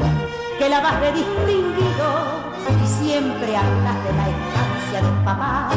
que 0.59 0.67
la 0.67 0.81
vas 0.81 0.99
de 0.99 1.13
distinguido 1.13 2.07
y 2.83 2.87
siempre 2.87 3.55
hablas 3.55 3.97
de 4.03 4.11
la 4.19 4.25
estancia 4.35 5.01
de 5.01 5.25
papá. 5.25 5.69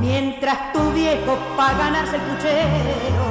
Mientras 0.00 0.72
tu 0.72 0.92
viejo 0.92 1.36
para 1.56 1.76
ganarse 1.76 2.16
el 2.16 2.22
puchero, 2.22 3.26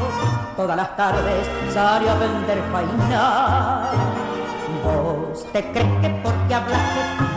todas 0.58 0.76
las 0.76 0.96
tardes 0.98 1.48
sale 1.74 2.10
a 2.10 2.16
vender 2.16 2.62
faina. 2.74 3.90
Vos 4.84 5.50
te 5.54 5.64
crees 5.72 6.02
que 6.02 6.10
porque 6.22 6.54
hablas 6.54 6.82
de 6.96 7.37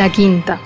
La 0.00 0.08
Quinta. 0.08 0.58